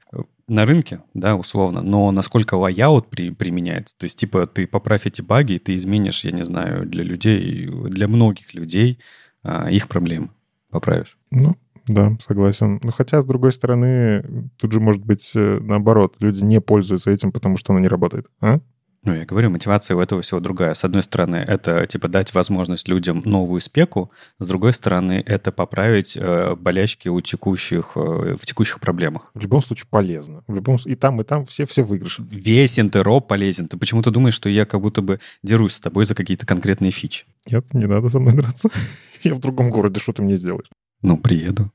на 0.51 0.67
рынке, 0.67 1.01
да, 1.15 1.37
условно, 1.37 1.81
но 1.81 2.11
насколько 2.11 2.55
layout 2.55 3.09
при, 3.09 3.31
применяется. 3.31 3.97
То 3.97 4.05
есть, 4.05 4.19
типа, 4.19 4.47
ты 4.47 4.67
поправь 4.67 5.07
эти 5.07 5.23
баги, 5.23 5.55
и 5.55 5.59
ты 5.59 5.77
изменишь, 5.77 6.25
я 6.25 6.33
не 6.33 6.43
знаю, 6.43 6.87
для 6.87 7.05
людей, 7.05 7.67
для 7.67 8.09
многих 8.09 8.53
людей 8.53 8.99
э, 9.45 9.71
их 9.71 9.87
проблемы 9.87 10.31
поправишь. 10.71 11.17
Ну, 11.31 11.55
да, 11.87 12.17
согласен. 12.21 12.81
Но 12.83 12.91
хотя, 12.91 13.23
с 13.23 13.25
другой 13.25 13.53
стороны, 13.53 14.51
тут 14.57 14.73
же 14.73 14.81
может 14.81 15.05
быть 15.05 15.31
э, 15.35 15.59
наоборот. 15.61 16.17
Люди 16.19 16.43
не 16.43 16.61
пользуются 16.61 17.13
этим, 17.13 17.31
потому 17.31 17.57
что 17.57 17.73
оно 17.73 17.81
не 17.81 17.89
работает. 17.89 18.27
А? 18.41 18.61
Ну, 19.03 19.15
я 19.15 19.25
говорю, 19.25 19.49
мотивация 19.49 19.97
у 19.97 20.01
этого 20.01 20.21
всего 20.21 20.41
другая. 20.41 20.75
С 20.75 20.85
одной 20.85 21.03
стороны, 21.03 21.37
это 21.37 21.87
типа 21.87 22.09
дать 22.09 22.35
возможность 22.35 22.87
людям 22.87 23.23
новую 23.25 23.61
спеку, 23.61 24.11
с 24.39 24.47
другой 24.47 24.75
стороны, 24.75 25.23
это 25.25 25.53
поправить 25.53 26.19
э, 26.21 26.55
болячки 26.55 27.09
у 27.09 27.19
текущих, 27.23 27.93
э, 27.95 28.37
в 28.39 28.45
текущих 28.45 28.79
проблемах. 28.79 29.31
В 29.33 29.41
любом 29.41 29.63
случае 29.63 29.87
полезно. 29.89 30.45
В 30.47 30.55
любом 30.55 30.79
и 30.85 30.95
там, 30.97 31.19
и 31.21 31.25
там 31.25 31.47
все, 31.47 31.65
все 31.65 31.83
выигрыши. 31.83 32.23
Весь 32.31 32.79
интероп 32.79 33.27
полезен. 33.27 33.69
Ты 33.69 33.79
почему-то 33.79 34.11
думаешь, 34.11 34.35
что 34.35 34.51
я 34.51 34.67
как 34.67 34.83
будто 34.83 35.01
бы 35.01 35.19
дерусь 35.43 35.77
с 35.77 35.81
тобой 35.81 36.05
за 36.05 36.15
какие-то 36.15 36.45
конкретные 36.45 36.91
фичи. 36.91 37.25
Нет, 37.51 37.73
не 37.73 37.87
надо 37.87 38.11
со 38.11 38.21
мной 38.21 38.35
драться. 38.35 38.69
я 39.23 39.35
в 39.35 39.41
другом 39.41 39.71
городе, 39.71 39.99
что 39.99 40.13
ты 40.13 40.21
мне 40.21 40.37
сделаешь? 40.37 40.69
Ну, 41.01 41.17
приеду. 41.17 41.73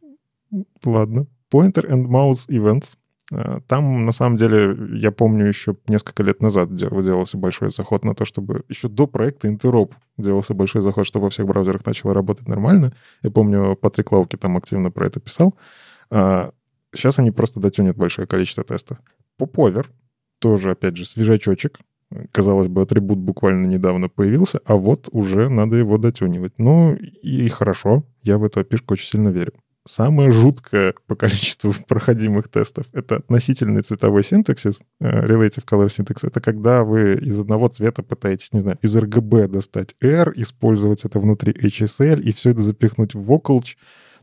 Ладно. 0.84 1.26
Pointer 1.52 1.90
and 1.90 2.06
Mouse 2.06 2.48
Events— 2.50 2.98
там, 3.68 4.06
на 4.06 4.12
самом 4.12 4.38
деле, 4.38 4.78
я 4.98 5.12
помню, 5.12 5.48
еще 5.48 5.76
несколько 5.88 6.22
лет 6.22 6.42
назад 6.42 6.76
делался 6.76 7.38
большой 7.38 7.72
заход 7.72 8.06
на 8.06 8.14
то, 8.14 8.24
чтобы 8.24 8.64
еще 8.70 8.88
до 8.88 9.08
проекта 9.08 9.48
Interop 9.48 9.94
делался 10.18 10.54
большой 10.54 10.82
заход, 10.82 11.08
чтобы 11.08 11.24
во 11.26 11.30
всех 11.32 11.48
браузерах 11.48 11.86
начало 11.86 12.14
работать 12.14 12.48
нормально. 12.48 12.94
Я 13.24 13.32
помню, 13.32 13.76
Патрик 13.76 14.12
Лауки 14.12 14.36
там 14.36 14.58
активно 14.58 14.92
про 14.92 15.08
это 15.08 15.20
писал. 15.20 15.56
Сейчас 16.12 17.18
а, 17.18 17.22
они 17.22 17.32
просто 17.32 17.60
дотюнят 17.60 17.98
большое 17.98 18.28
количество 18.28 18.64
тестов. 18.64 19.00
Поповер, 19.38 19.90
тоже, 20.40 20.72
опять 20.72 20.96
же, 20.96 21.06
свежачочек. 21.06 21.80
Казалось 22.32 22.68
бы, 22.68 22.84
атрибут 22.84 23.18
буквально 23.18 23.66
недавно 23.66 24.08
появился, 24.08 24.60
а 24.66 24.76
вот 24.76 25.10
уже 25.12 25.50
надо 25.50 25.76
его 25.76 25.98
дотюнивать. 25.98 26.60
Ну 26.60 26.94
и 26.96 27.50
хорошо, 27.50 28.04
я 28.22 28.38
в 28.38 28.44
эту 28.44 28.60
опишку 28.60 28.94
очень 28.94 29.10
сильно 29.10 29.30
верю. 29.30 29.54
Самое 29.88 30.32
жуткое 30.32 30.96
по 31.06 31.16
количеству 31.16 31.72
проходимых 31.88 32.48
тестов— 32.48 32.88
это 32.94 33.18
относительный 33.18 33.84
цветовой 33.84 34.24
синтаксис, 34.24 34.80
э, 35.00 35.28
relative 35.28 35.64
color 35.64 35.88
syntax. 35.88 36.26
Это 36.28 36.42
когда 36.42 36.84
вы 36.84 37.14
из 37.14 37.40
одного 37.40 37.68
цвета 37.68 38.02
пытаетесь, 38.02 38.52
не 38.52 38.62
знаю, 38.62 38.80
из 38.82 38.96
RGB 38.96 39.48
достать 39.48 39.96
R, 40.02 40.34
использовать 40.38 41.06
это 41.06 41.20
внутри 41.20 41.54
HSL 41.54 42.20
и 42.20 42.34
все 42.34 42.50
это 42.50 42.62
запихнуть 42.62 43.14
в 43.14 43.32
Vocalch. 43.32 43.76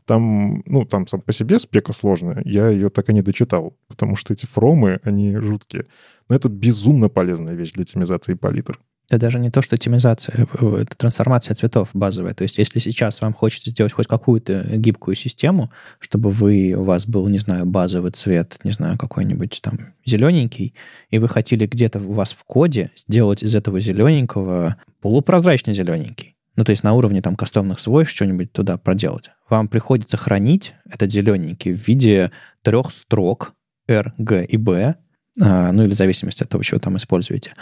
Там, 0.05 0.63
ну, 0.65 0.83
там 0.83 1.07
сам 1.07 1.21
по 1.21 1.31
себе 1.31 1.59
спека 1.59 1.93
сложная. 1.93 2.41
Я 2.43 2.67
ее 2.67 2.89
так 2.89 3.09
и 3.09 3.13
не 3.13 3.21
дочитал, 3.21 3.77
потому 3.87 4.17
что 4.17 4.33
эти 4.33 4.45
фромы, 4.45 4.99
они 5.03 5.37
жуткие. 5.37 5.85
Но 6.27 6.35
это 6.35 6.49
безумно 6.49 7.07
полезная 7.07 7.53
вещь 7.53 7.71
для 7.71 7.85
темизации 7.85 8.33
палитр. 8.33 8.81
Это 9.09 9.19
даже 9.19 9.39
не 9.39 9.51
то, 9.51 9.61
что 9.61 9.77
темизация, 9.77 10.43
это 10.43 10.97
трансформация 10.97 11.55
цветов 11.55 11.89
базовая. 11.93 12.33
То 12.33 12.43
есть 12.43 12.57
если 12.57 12.79
сейчас 12.79 13.21
вам 13.21 13.33
хочется 13.33 13.69
сделать 13.69 13.91
хоть 13.93 14.07
какую-то 14.07 14.63
гибкую 14.77 15.15
систему, 15.15 15.71
чтобы 15.99 16.31
вы, 16.31 16.73
у 16.73 16.83
вас 16.83 17.05
был, 17.05 17.27
не 17.27 17.39
знаю, 17.39 17.65
базовый 17.65 18.11
цвет, 18.11 18.59
не 18.63 18.71
знаю, 18.71 18.97
какой-нибудь 18.97 19.59
там 19.61 19.77
зелененький, 20.05 20.73
и 21.09 21.19
вы 21.19 21.27
хотели 21.27 21.67
где-то 21.67 21.99
у 21.99 22.13
вас 22.13 22.31
в 22.31 22.43
коде 22.45 22.91
сделать 22.95 23.43
из 23.43 23.55
этого 23.55 23.79
зелененького 23.81 24.77
полупрозрачный 25.01 25.73
зелененький, 25.73 26.37
ну, 26.55 26.63
то 26.63 26.71
есть 26.71 26.83
на 26.83 26.93
уровне 26.93 27.21
там 27.21 27.35
кастомных 27.35 27.79
свойств 27.79 28.15
что-нибудь 28.15 28.53
туда 28.53 28.77
проделать, 28.77 29.31
вам 29.49 29.67
приходится 29.67 30.15
хранить 30.15 30.75
этот 30.89 31.11
зелененький 31.11 31.73
в 31.73 31.87
виде 31.87 32.31
трех 32.61 32.91
строк 32.91 33.53
R, 33.87 34.13
G 34.17 34.45
и 34.45 34.57
B, 34.57 34.95
ну 35.35 35.83
или 35.83 35.93
в 35.93 35.97
зависимости 35.97 36.43
от 36.43 36.49
того, 36.49 36.63
чего 36.63 36.79
там 36.79 36.97
используете 36.97 37.53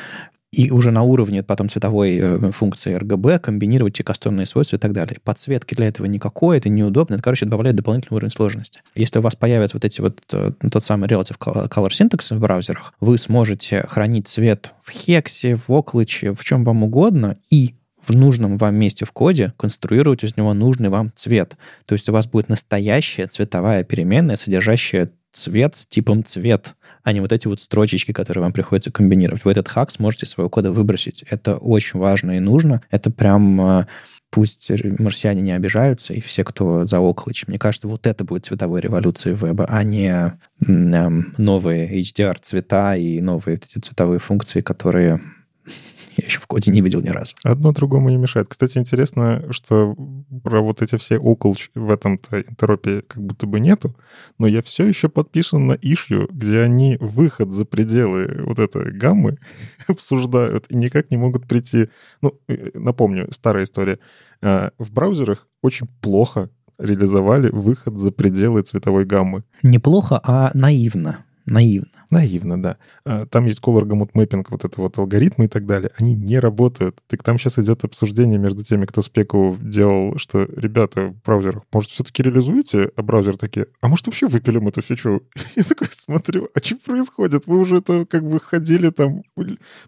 и 0.51 0.69
уже 0.69 0.91
на 0.91 1.03
уровне 1.03 1.43
потом 1.43 1.69
цветовой 1.69 2.17
э, 2.17 2.51
функции 2.51 2.97
RGB 2.97 3.39
комбинировать 3.39 3.95
те 3.95 4.03
кастомные 4.03 4.45
свойства 4.45 4.75
и 4.75 4.79
так 4.79 4.91
далее. 4.91 5.17
Подсветки 5.23 5.75
для 5.75 5.87
этого 5.87 6.07
никакой, 6.07 6.57
это 6.57 6.67
неудобно, 6.67 7.15
это, 7.15 7.23
короче, 7.23 7.45
добавляет 7.45 7.77
дополнительный 7.77 8.17
уровень 8.17 8.31
сложности. 8.31 8.81
Если 8.93 9.19
у 9.19 9.21
вас 9.21 9.35
появятся 9.35 9.77
вот 9.77 9.85
эти 9.85 10.01
вот, 10.01 10.21
э, 10.33 10.51
тот 10.69 10.83
самый 10.83 11.07
Relative 11.07 11.37
Color 11.37 11.89
Syntax 11.89 12.35
в 12.35 12.39
браузерах, 12.39 12.93
вы 12.99 13.17
сможете 13.17 13.85
хранить 13.87 14.27
цвет 14.27 14.73
в 14.81 14.91
хексе, 14.91 15.55
в 15.55 15.69
оклыче, 15.69 16.33
в 16.33 16.43
чем 16.43 16.65
вам 16.65 16.83
угодно, 16.83 17.37
и 17.49 17.75
в 18.05 18.13
нужном 18.13 18.57
вам 18.57 18.75
месте 18.75 19.05
в 19.05 19.11
коде 19.11 19.53
конструировать 19.57 20.23
из 20.23 20.35
него 20.35 20.53
нужный 20.53 20.89
вам 20.89 21.11
цвет. 21.15 21.55
То 21.85 21.93
есть 21.93 22.09
у 22.09 22.11
вас 22.11 22.27
будет 22.27 22.49
настоящая 22.49 23.27
цветовая 23.27 23.83
переменная, 23.83 24.35
содержащая 24.35 25.11
цвет 25.31 25.77
с 25.77 25.85
типом 25.85 26.25
цвет 26.25 26.75
а 27.03 27.13
не 27.13 27.21
вот 27.21 27.31
эти 27.31 27.47
вот 27.47 27.59
строчечки, 27.59 28.11
которые 28.11 28.43
вам 28.43 28.53
приходится 28.53 28.91
комбинировать. 28.91 29.45
Вы 29.45 29.51
этот 29.51 29.67
хак 29.67 29.91
сможете 29.91 30.25
своего 30.25 30.49
кода 30.49 30.71
выбросить. 30.71 31.23
Это 31.29 31.57
очень 31.57 31.99
важно 31.99 32.37
и 32.37 32.39
нужно. 32.39 32.81
Это 32.89 33.09
прям 33.09 33.61
а, 33.61 33.87
пусть 34.31 34.71
марсиане 34.99 35.41
не 35.41 35.51
обижаются, 35.51 36.13
и 36.13 36.21
все, 36.21 36.43
кто 36.43 36.87
за 36.87 36.97
Оклыч. 36.97 37.47
Мне 37.47 37.59
кажется, 37.59 37.87
вот 37.87 38.07
это 38.07 38.23
будет 38.23 38.45
цветовой 38.45 38.81
революцией 38.81 39.35
веба, 39.35 39.65
а 39.69 39.83
не 39.83 40.33
новые 40.59 42.01
HDR 42.01 42.37
цвета 42.41 42.95
и 42.95 43.21
новые 43.21 43.57
эти 43.57 43.77
цветовые 43.79 44.19
функции, 44.19 44.61
которые 44.61 45.19
я 46.21 46.27
еще 46.27 46.39
в 46.39 46.47
коде 46.47 46.71
не 46.71 46.81
видел 46.81 47.01
ни 47.01 47.09
разу. 47.09 47.35
Одно 47.43 47.71
другому 47.71 48.09
не 48.09 48.17
мешает. 48.17 48.47
Кстати, 48.47 48.77
интересно, 48.77 49.43
что 49.49 49.95
про 50.43 50.61
вот 50.61 50.81
эти 50.81 50.97
все 50.97 51.17
около 51.17 51.55
в 51.75 51.89
этом-то 51.89 52.41
интеропе 52.41 53.01
как 53.01 53.23
будто 53.23 53.47
бы 53.47 53.59
нету, 53.59 53.95
но 54.37 54.47
я 54.47 54.61
все 54.61 54.85
еще 54.85 55.09
подписан 55.09 55.67
на 55.67 55.73
ишью, 55.73 56.27
где 56.31 56.59
они 56.59 56.97
выход 56.99 57.51
за 57.51 57.65
пределы 57.65 58.43
вот 58.45 58.59
этой 58.59 58.91
гаммы 58.91 59.37
обсуждают 59.87 60.65
и 60.69 60.75
никак 60.75 61.11
не 61.11 61.17
могут 61.17 61.47
прийти. 61.47 61.89
Ну, 62.21 62.39
э, 62.47 62.71
напомню, 62.75 63.27
старая 63.31 63.63
история. 63.63 63.99
А, 64.41 64.71
в 64.77 64.91
браузерах 64.91 65.47
очень 65.61 65.87
плохо 66.01 66.49
реализовали 66.77 67.49
выход 67.49 67.97
за 67.97 68.11
пределы 68.11 68.61
цветовой 68.61 69.05
гаммы. 69.05 69.43
Неплохо, 69.63 70.19
а 70.23 70.51
наивно 70.53 71.25
наивно. 71.45 71.87
Наивно, 72.09 72.61
да. 72.61 72.77
А, 73.05 73.25
там 73.25 73.45
есть 73.45 73.59
color 73.59 73.83
gamut 73.83 74.11
mapping, 74.13 74.45
вот 74.49 74.65
это 74.65 74.81
вот 74.81 74.97
алгоритмы 74.97 75.45
и 75.45 75.47
так 75.47 75.65
далее. 75.65 75.91
Они 75.97 76.13
не 76.13 76.39
работают. 76.39 76.99
Так 77.07 77.23
там 77.23 77.39
сейчас 77.39 77.59
идет 77.59 77.83
обсуждение 77.83 78.39
между 78.39 78.63
теми, 78.63 78.85
кто 78.85 79.01
спеку 79.01 79.57
делал, 79.61 80.17
что, 80.17 80.47
ребята, 80.55 81.07
в 81.07 81.21
браузерах, 81.23 81.63
может, 81.71 81.91
все-таки 81.91 82.23
реализуете? 82.23 82.91
А 82.95 83.01
браузер 83.01 83.37
такие, 83.37 83.67
а 83.81 83.87
может, 83.87 84.07
вообще 84.07 84.27
выпилим 84.27 84.67
эту 84.67 84.81
фичу? 84.81 85.23
Я 85.55 85.63
такой 85.63 85.87
смотрю, 85.91 86.49
а 86.53 86.59
что 86.59 86.75
происходит? 86.77 87.43
Вы 87.45 87.59
уже 87.59 87.77
это 87.77 88.05
как 88.05 88.27
бы 88.27 88.39
ходили 88.39 88.89
там, 88.89 89.23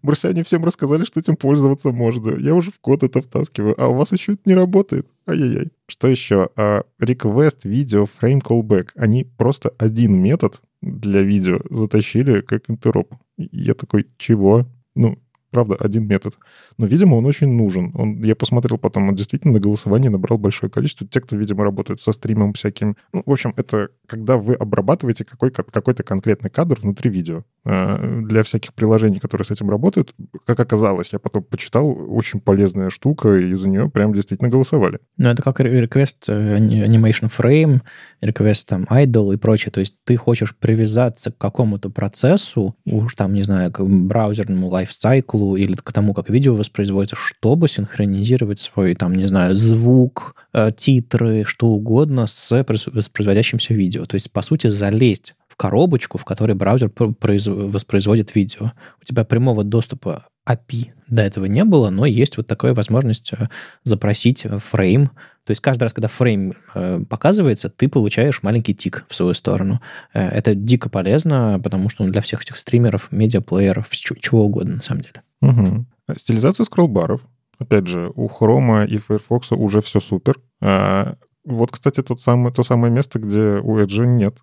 марсиане 0.02 0.44
всем 0.44 0.64
рассказали, 0.66 1.04
что 1.04 1.20
этим 1.20 1.36
пользоваться 1.36 1.92
можно. 1.92 2.32
Я 2.38 2.56
уже 2.56 2.72
в 2.72 2.80
код 2.80 3.04
это 3.04 3.22
втаскиваю, 3.22 3.80
а 3.82 3.88
у 3.88 3.96
вас 3.96 4.12
еще 4.12 4.34
это 4.34 4.42
не 4.46 4.56
работает. 4.56 5.08
Ай-яй-яй. 5.28 5.72
Что 5.88 6.08
еще? 6.08 6.50
А, 6.58 6.84
request, 7.02 7.66
video, 7.66 8.10
frame, 8.22 8.42
callback. 8.42 8.90
Они 8.96 9.24
просто 9.24 9.74
один 9.78 10.22
метод 10.22 10.62
для 10.84 11.22
видео 11.22 11.60
затащили 11.70 12.42
как 12.42 12.70
интероп. 12.70 13.14
Я 13.38 13.74
такой, 13.74 14.08
чего? 14.18 14.68
Ну, 14.96 15.18
правда, 15.52 15.76
один 15.76 16.08
метод. 16.08 16.38
Но, 16.78 16.86
видимо, 16.86 17.16
он 17.16 17.26
очень 17.26 17.48
нужен. 17.48 17.92
Он, 17.96 18.22
я 18.24 18.36
посмотрел 18.36 18.78
потом, 18.78 19.10
он 19.10 19.16
действительно 19.16 19.54
на 19.54 19.60
голосование 19.60 20.10
набрал 20.10 20.38
большое 20.38 20.70
количество. 20.70 21.08
Те, 21.08 21.22
кто, 21.22 21.36
видимо, 21.36 21.64
работают 21.64 22.02
со 22.02 22.12
стримом 22.12 22.54
всяким. 22.54 22.98
Ну, 23.14 23.24
в 23.26 23.32
общем, 23.32 23.54
это 23.56 23.90
когда 24.08 24.38
вы 24.38 24.56
обрабатываете 24.56 25.24
какой, 25.26 25.52
какой-то 25.52 26.04
конкретный 26.04 26.50
кадр 26.50 26.80
внутри 26.82 27.10
видео. 27.10 27.44
А, 27.66 27.98
для 27.98 28.44
всяких 28.44 28.74
приложений, 28.74 29.20
которые 29.20 29.46
с 29.46 29.52
этим 29.52 29.70
работают, 29.70 30.14
как 30.46 30.60
оказалось, 30.60 31.14
я 31.14 31.20
потом 31.20 31.44
почитал, 31.44 31.96
очень 32.10 32.42
полезная 32.42 32.90
штука, 32.90 33.38
и 33.38 33.54
за 33.54 33.70
нее 33.70 33.90
прям 33.90 34.14
действительно 34.14 34.50
голосовали. 34.50 35.00
Ну, 35.18 35.30
это 35.30 35.42
как 35.42 35.62
request 35.62 36.26
э, 36.28 36.58
animation 36.58 37.32
frame, 37.32 37.80
request 38.22 38.66
там 38.68 38.84
idle 38.90 39.34
и 39.34 39.38
прочее. 39.38 39.72
То 39.72 39.80
есть 39.80 39.96
ты 40.04 40.18
хочешь 40.18 40.54
привязаться 40.58 41.32
к 41.32 41.38
какому-то 41.38 41.90
процессу, 41.90 42.76
уж 42.86 43.16
там, 43.16 43.34
не 43.34 43.44
знаю, 43.44 43.72
к 43.72 43.82
браузерному 43.82 44.68
лайфсайклу 44.68 45.56
или 45.56 45.76
к 45.76 45.94
тому, 45.94 46.14
как 46.14 46.30
видео 46.30 46.56
воспроизводится, 46.56 47.16
чтобы 47.16 47.70
синхронизировать 47.70 48.60
свой, 48.60 48.94
там, 48.96 49.14
не 49.16 49.28
знаю, 49.28 49.56
звук, 49.56 50.36
э, 50.54 50.72
титры, 50.76 51.46
что 51.46 51.68
угодно 51.68 52.28
с 52.28 52.52
воспроизводящимся 52.52 53.74
видео. 53.74 54.06
То 54.06 54.16
есть, 54.16 54.32
по 54.32 54.42
сути, 54.42 54.68
залезть 54.68 55.36
коробочку, 55.64 56.18
в 56.18 56.26
которой 56.26 56.56
браузер 56.56 56.92
воспроизводит 56.98 58.36
видео. 58.36 58.74
У 59.02 59.06
тебя 59.06 59.24
прямого 59.24 59.64
доступа 59.64 60.26
API 60.46 60.92
до 61.08 61.22
этого 61.22 61.46
не 61.46 61.64
было, 61.64 61.90
но 61.90 62.06
есть 62.06 62.36
вот 62.36 62.48
такая 62.48 62.74
возможность 62.74 63.32
э, 63.32 63.48
запросить 63.84 64.46
фрейм. 64.72 65.08
То 65.46 65.52
есть 65.52 65.62
каждый 65.62 65.84
раз, 65.84 65.94
когда 65.94 66.10
фрейм 66.10 66.54
э, 66.76 67.00
показывается, 67.10 67.70
ты 67.70 67.88
получаешь 67.88 68.44
маленький 68.44 68.76
тик 68.76 69.06
в 69.08 69.16
свою 69.16 69.34
сторону. 69.34 69.80
Э, 70.14 70.28
это 70.28 70.54
дико 70.54 70.90
полезно, 70.90 71.62
потому 71.64 71.90
что 71.90 72.04
для 72.04 72.20
всех 72.20 72.42
этих 72.42 72.58
стримеров, 72.58 73.10
медиаплееров, 73.14 73.90
чего 73.90 74.44
угодно 74.44 74.76
на 74.76 74.82
самом 74.82 75.04
деле. 75.04 75.22
Угу. 75.42 75.86
Стилизация 76.18 76.66
скроллбаров. 76.66 77.22
Опять 77.58 77.88
же, 77.88 78.12
у 78.16 78.28
Chrome 78.28 78.86
и 78.86 78.98
Firefox 78.98 79.54
уже 79.54 79.82
все 79.82 80.02
супер. 80.02 80.42
Вот, 80.60 81.72
кстати, 81.72 82.04
тот 82.04 82.20
самый, 82.20 82.52
то 82.52 82.64
самое 82.64 82.92
место, 82.92 83.20
где 83.20 83.62
у 83.64 83.80
Edge 83.80 84.06
нет 84.06 84.40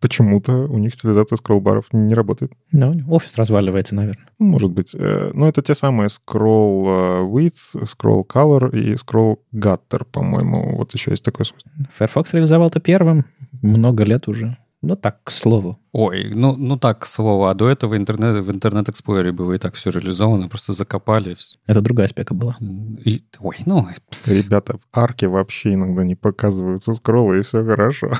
Почему-то 0.00 0.52
у 0.68 0.78
них 0.78 0.94
стилизация 0.94 1.36
скролл-баров 1.36 1.86
не 1.92 2.14
работает. 2.14 2.52
Ну, 2.72 2.94
офис 3.08 3.36
разваливается, 3.36 3.94
наверное. 3.94 4.26
Может 4.38 4.70
быть. 4.70 4.94
Э, 4.94 5.30
но 5.34 5.48
это 5.48 5.62
те 5.62 5.74
самые 5.74 6.08
scroll 6.08 6.86
э, 6.86 7.22
width, 7.22 7.82
scroll 7.82 8.26
color 8.26 8.74
и 8.76 8.94
scroll 8.94 9.38
gutter, 9.54 10.04
по-моему. 10.10 10.76
Вот 10.76 10.92
еще 10.94 11.12
есть 11.12 11.24
такой 11.24 11.46
свойство. 11.46 11.70
Firefox 11.96 12.32
реализовал 12.32 12.68
это 12.68 12.80
первым 12.80 13.24
много 13.62 14.04
лет 14.04 14.28
уже. 14.28 14.56
Ну, 14.82 14.96
так, 14.96 15.22
к 15.22 15.30
слову. 15.30 15.78
Ой, 15.92 16.32
ну, 16.34 16.56
ну 16.56 16.76
так, 16.76 16.98
к 16.98 17.06
слову. 17.06 17.44
А 17.44 17.54
до 17.54 17.68
этого 17.68 17.96
интернет, 17.96 18.44
в 18.44 18.50
интернет-эксплорере 18.50 19.30
было 19.30 19.52
и 19.52 19.58
так 19.58 19.74
все 19.74 19.90
реализовано, 19.90 20.48
просто 20.48 20.72
закопали. 20.72 21.36
Это 21.68 21.80
другая 21.80 22.08
спека 22.08 22.34
была. 22.34 22.56
И, 23.04 23.22
ой, 23.38 23.56
ну... 23.64 23.86
Ребята, 24.26 24.78
в 24.78 24.98
арке 24.98 25.28
вообще 25.28 25.74
иногда 25.74 26.04
не 26.04 26.16
показываются 26.16 26.94
скроллы, 26.94 27.38
и 27.38 27.42
все 27.42 27.64
хорошо. 27.64 28.12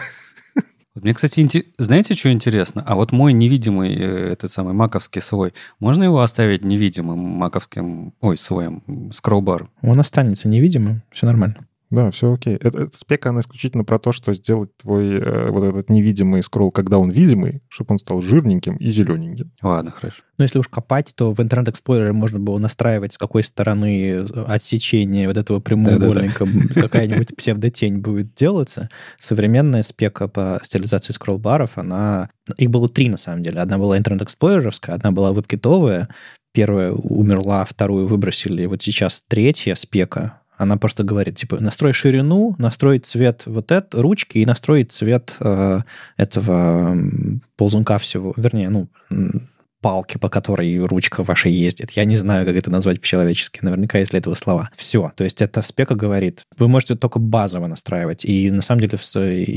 Мне, 0.95 1.15
кстати, 1.15 1.73
знаете, 1.79 2.13
что 2.13 2.31
интересно? 2.31 2.85
А 2.87 2.95
вот 2.97 3.13
мой 3.13 3.33
невидимый, 3.33 3.95
э, 3.95 4.33
этот 4.33 4.51
самый 4.51 4.75
маковский 4.75 5.23
слой, 5.23 5.55
можно 5.81 6.05
его 6.05 6.21
оставить 6.21 6.63
невидимым 6.65 7.19
маковским, 7.19 8.13
ой, 8.21 8.37
слоем, 8.37 9.11
скролл-бар? 9.11 9.71
Он 9.81 10.01
останется 10.01 10.49
невидимым, 10.49 11.03
все 11.11 11.25
нормально. 11.25 11.57
Да, 11.93 12.11
все 12.11 12.33
окей. 12.33 12.57
Это, 12.57 12.85
эта 12.85 12.97
спека, 12.97 13.29
она 13.29 13.41
исключительно 13.41 13.85
про 13.85 13.99
то, 13.99 14.13
что 14.13 14.33
сделать 14.33 14.75
твой 14.79 15.19
э, 15.19 15.51
вот 15.51 15.63
этот 15.63 15.91
невидимый 15.91 16.43
скролл, 16.43 16.71
когда 16.71 16.97
он 16.97 17.11
видимый, 17.11 17.61
чтобы 17.69 17.93
он 17.93 17.99
стал 17.99 18.23
жирненьким 18.23 18.77
и 18.77 18.91
зелененьким. 18.91 19.53
Ладно, 19.61 19.91
хорошо. 19.91 20.23
Но 20.39 20.45
если 20.45 20.59
уж 20.59 20.69
копать, 20.69 21.13
то 21.15 21.35
в 21.35 21.39
Internet 21.39 21.75
Explorer 21.75 22.13
можно 22.15 22.41
было 22.41 22.57
настраивать, 22.57 23.13
с 23.13 23.19
какой 23.19 23.45
стороны 23.45 24.25
отсечения 24.47 25.29
вот 25.29 25.37
этого 25.37 25.61
прямоугольника 25.61 26.49
какая-нибудь 26.75 27.37
псевдотень 27.37 28.01
будет 28.01 28.35
делаться. 28.35 28.89
Современная 29.21 29.83
спека 29.83 30.29
по 30.29 30.63
стилизации 30.65 31.13
скролл-баров, 31.13 31.77
она... 31.77 32.31
Их 32.57 32.71
было 32.71 32.89
три, 32.89 33.11
на 33.11 33.19
самом 33.19 33.43
деле. 33.43 33.61
Одна 33.61 33.77
была 33.77 33.99
Internet 33.99 34.27
Explorer, 34.27 34.73
одна 34.87 35.13
была 35.13 35.35
веб-китовая, 35.35 36.09
первая 36.53 36.93
умерла, 36.93 37.67
вторую 37.67 38.07
выбросили. 38.07 38.65
Вот 38.65 38.81
сейчас 38.81 39.23
третья 39.29 39.75
спека, 39.75 40.42
она 40.63 40.77
просто 40.77 41.03
говорит, 41.03 41.37
типа, 41.37 41.61
настрой 41.61 41.93
ширину, 41.93 42.55
настроить 42.59 43.07
цвет 43.07 43.43
вот 43.47 43.71
это, 43.71 44.01
ручки 44.01 44.39
и 44.39 44.47
настроить 44.47 44.93
цвет 44.93 45.35
э, 45.41 45.81
этого 46.17 46.97
ползунка 47.57 47.99
всего, 47.99 48.33
вернее, 48.37 48.71
ну, 48.71 48.89
палки, 49.83 50.17
по 50.17 50.31
которой 50.31 50.79
ручка 50.79 51.23
ваша 51.23 51.49
ездит. 51.51 51.91
Я 51.91 52.05
не 52.07 52.17
знаю, 52.17 52.47
как 52.47 52.57
это 52.57 52.71
назвать 52.71 53.01
по-человечески. 53.01 53.59
Наверняка 53.63 53.99
есть 53.99 54.13
для 54.13 54.21
этого 54.21 54.35
слова. 54.35 54.71
Все. 54.75 55.13
То 55.17 55.25
есть 55.25 55.43
это 55.43 55.61
спека 55.61 55.95
говорит. 55.95 56.45
Вы 56.57 56.69
можете 56.69 56.95
только 56.95 57.19
базово 57.19 57.67
настраивать. 57.67 58.25
И 58.25 58.51
на 58.51 58.63
самом 58.63 58.81
деле, 58.81 58.97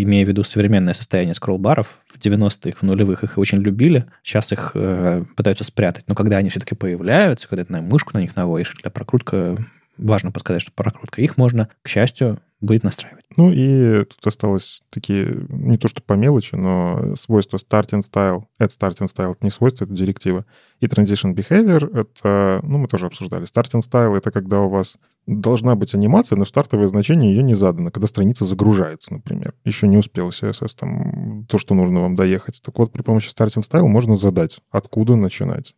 имея 0.04 0.26
в 0.26 0.28
виду 0.28 0.44
современное 0.44 0.96
состояние 0.96 1.36
скролл-баров, 1.36 2.00
в 2.14 2.18
90-х, 2.18 2.78
в 2.80 2.82
нулевых 2.82 3.24
их 3.24 3.38
очень 3.38 3.60
любили. 3.60 4.06
Сейчас 4.24 4.52
их 4.52 4.72
э, 4.74 5.24
пытаются 5.38 5.64
спрятать. 5.64 6.06
Но 6.08 6.16
когда 6.16 6.38
они 6.38 6.50
все-таки 6.50 6.76
появляются, 6.76 7.48
когда 7.48 7.64
ты 7.64 7.72
на 7.72 7.82
мышку 7.82 8.12
на 8.14 8.22
них 8.22 8.36
наводишь, 8.36 8.74
для 8.82 8.90
прокрутка 8.90 9.56
важно 9.98 10.32
подсказать, 10.32 10.62
что 10.62 10.72
прокрутка. 10.72 11.22
Их 11.22 11.38
можно, 11.38 11.70
к 11.82 11.88
счастью, 11.88 12.40
будет 12.62 12.84
настраивать. 12.84 13.26
Ну 13.38 13.52
и 13.52 14.06
тут 14.06 14.26
осталось 14.26 14.82
такие, 14.90 15.46
не 15.50 15.78
то 15.78 15.88
что 15.88 16.02
по 16.02 16.14
мелочи, 16.14 16.56
но 16.56 17.16
свойства 17.16 17.58
starting 17.58 18.02
style. 18.02 18.44
Это 18.58 18.74
starting 18.74 19.08
style, 19.14 19.34
это 19.34 19.40
не 19.42 19.52
свойство, 19.52 19.86
это 19.86 19.94
директива. 19.94 20.46
И 20.80 20.88
transition 20.88 21.34
behavior, 21.34 21.90
это, 22.00 22.62
ну 22.64 22.78
мы 22.78 22.88
тоже 22.88 23.08
обсуждали. 23.08 23.46
Starting 23.46 23.82
style— 23.82 24.16
это 24.18 24.32
когда 24.32 24.62
у 24.62 24.70
вас 24.70 24.98
должна 25.28 25.76
быть 25.76 25.94
анимация, 25.94 26.38
но 26.38 26.46
стартовое 26.46 26.88
значение 26.88 27.34
ее 27.34 27.44
не 27.44 27.56
задано, 27.56 27.92
когда 27.92 28.08
страница 28.08 28.46
загружается, 28.46 29.14
например. 29.14 29.54
Еще 29.66 29.88
не 29.88 29.98
успел 29.98 30.30
CSS 30.30 30.76
там 30.80 31.46
то, 31.48 31.58
что 31.58 31.76
нужно 31.76 32.02
вам 32.02 32.16
доехать. 32.16 32.62
Так 32.64 32.78
вот, 32.80 32.92
при 32.92 33.02
помощи 33.02 33.30
starting 33.30 33.68
style 33.68 33.88
можно 33.88 34.18
задать, 34.18 34.60
откуда 34.72 35.16
начинать. 35.16 35.76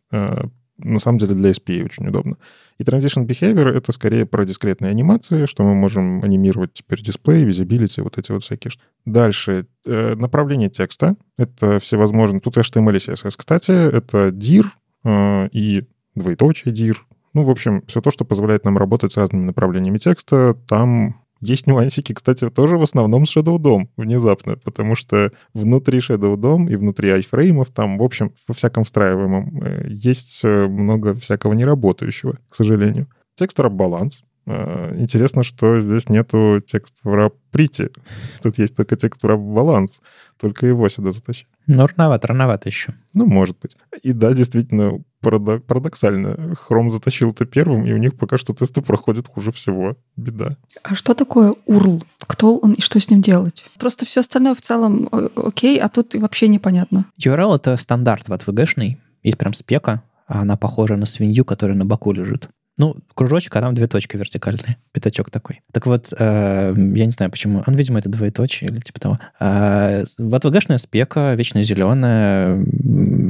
На 0.78 0.98
самом 1.00 1.18
деле 1.18 1.34
для 1.34 1.50
SPA 1.50 1.84
очень 1.84 2.06
удобно. 2.06 2.36
И 2.78 2.84
Transition 2.84 3.26
Behavior— 3.26 3.68
это 3.76 3.90
скорее 3.92 4.26
про 4.26 4.44
дискретные 4.44 4.90
анимации, 4.90 5.46
что 5.46 5.64
мы 5.64 5.74
можем 5.74 6.22
анимировать 6.22 6.72
теперь 6.74 7.02
дисплей, 7.02 7.44
визибилити, 7.44 8.00
вот 8.00 8.18
эти 8.18 8.30
вот 8.30 8.44
всякие. 8.44 8.72
Дальше. 9.04 9.66
Э, 9.84 10.14
направление 10.14 10.70
текста. 10.70 11.16
Это 11.36 11.80
всевозможные... 11.80 12.40
Тут 12.40 12.56
HTML 12.56 12.94
и 12.94 12.98
CSS, 12.98 13.34
кстати. 13.36 13.72
Это 13.72 14.30
dir 14.30 14.66
э, 15.04 15.48
и 15.52 15.84
двоеточие 16.14 16.72
dir. 16.72 16.96
Ну, 17.34 17.44
в 17.44 17.50
общем, 17.50 17.82
все 17.86 18.00
то, 18.00 18.10
что 18.10 18.24
позволяет 18.24 18.64
нам 18.64 18.78
работать 18.78 19.12
с 19.12 19.16
разными 19.16 19.44
направлениями 19.44 19.98
текста. 19.98 20.56
Там 20.68 21.16
есть 21.40 21.66
нюансики, 21.66 22.12
кстати, 22.12 22.48
тоже 22.50 22.76
в 22.78 22.82
основном 22.82 23.26
с 23.26 23.36
Shadow 23.36 23.58
DOM 23.58 23.88
внезапно, 23.96 24.56
потому 24.56 24.94
что 24.96 25.32
внутри 25.54 25.98
Shadow 25.98 26.34
DOM 26.34 26.70
и 26.70 26.76
внутри 26.76 27.10
айфреймов 27.10 27.68
там, 27.68 27.98
в 27.98 28.02
общем, 28.02 28.32
во 28.46 28.54
всяком 28.54 28.84
встраиваемом 28.84 29.62
э, 29.62 29.86
есть 29.88 30.40
э, 30.42 30.66
много 30.66 31.14
всякого 31.14 31.52
неработающего, 31.52 32.38
к 32.48 32.54
сожалению. 32.54 33.08
Текст 33.36 33.58
баланс. 33.60 34.22
Э, 34.46 34.94
интересно, 34.98 35.42
что 35.42 35.78
здесь 35.78 36.08
нету 36.08 36.60
текст 36.66 37.00
в 37.04 37.32
прити. 37.50 37.90
Тут 38.42 38.58
есть 38.58 38.74
только 38.74 38.96
текст 38.96 39.22
в 39.22 39.36
баланс. 39.36 40.00
Только 40.38 40.66
его 40.66 40.88
сюда 40.88 41.12
затащи. 41.12 41.46
Ну, 41.66 41.86
рановато, 41.86 42.28
рановато 42.28 42.68
еще. 42.68 42.94
Ну, 43.14 43.26
может 43.26 43.58
быть. 43.58 43.76
И 44.02 44.12
да, 44.12 44.32
действительно, 44.32 45.02
парадоксально. 45.20 46.54
Хром 46.56 46.90
затащил 46.90 47.30
это 47.30 47.44
первым, 47.44 47.84
и 47.86 47.92
у 47.92 47.96
них 47.96 48.16
пока 48.16 48.38
что 48.38 48.54
тесты 48.54 48.82
проходят 48.82 49.28
хуже 49.28 49.52
всего. 49.52 49.96
Беда. 50.16 50.56
А 50.82 50.94
что 50.94 51.14
такое 51.14 51.54
URL? 51.66 52.04
Кто 52.26 52.56
он 52.58 52.72
и 52.72 52.80
что 52.80 53.00
с 53.00 53.10
ним 53.10 53.20
делать? 53.20 53.64
Просто 53.78 54.04
все 54.04 54.20
остальное 54.20 54.54
в 54.54 54.60
целом 54.60 55.08
окей, 55.36 55.78
а 55.80 55.88
тут 55.88 56.14
вообще 56.14 56.48
непонятно. 56.48 57.06
URL— 57.18 57.56
это 57.56 57.76
стандарт 57.76 58.28
в 58.28 58.32
ATVG-шный. 58.32 58.98
Есть 59.22 59.38
прям 59.38 59.54
спека, 59.54 60.02
а 60.26 60.42
она 60.42 60.56
похожа 60.56 60.96
на 60.96 61.06
свинью, 61.06 61.44
которая 61.44 61.76
на 61.76 61.84
боку 61.84 62.12
лежит. 62.12 62.48
Ну, 62.78 62.96
кружочек, 63.14 63.54
а 63.56 63.60
там 63.60 63.74
две 63.74 63.86
точки 63.86 64.16
вертикальные. 64.16 64.78
Пятачок 64.92 65.30
такой. 65.30 65.60
Так 65.72 65.86
вот, 65.86 66.12
э, 66.16 66.74
я 66.76 67.06
не 67.06 67.10
знаю, 67.10 67.30
почему. 67.30 67.62
Он, 67.66 67.74
видимо, 67.74 67.98
это 67.98 68.08
двоеточие 68.08 68.70
или 68.70 68.80
типа 68.80 69.00
того. 69.00 69.18
Э, 69.40 70.04
вот 70.18 70.44
VG-шная 70.44 70.78
спека, 70.78 71.34
вечно 71.34 71.62
зеленая, 71.62 72.62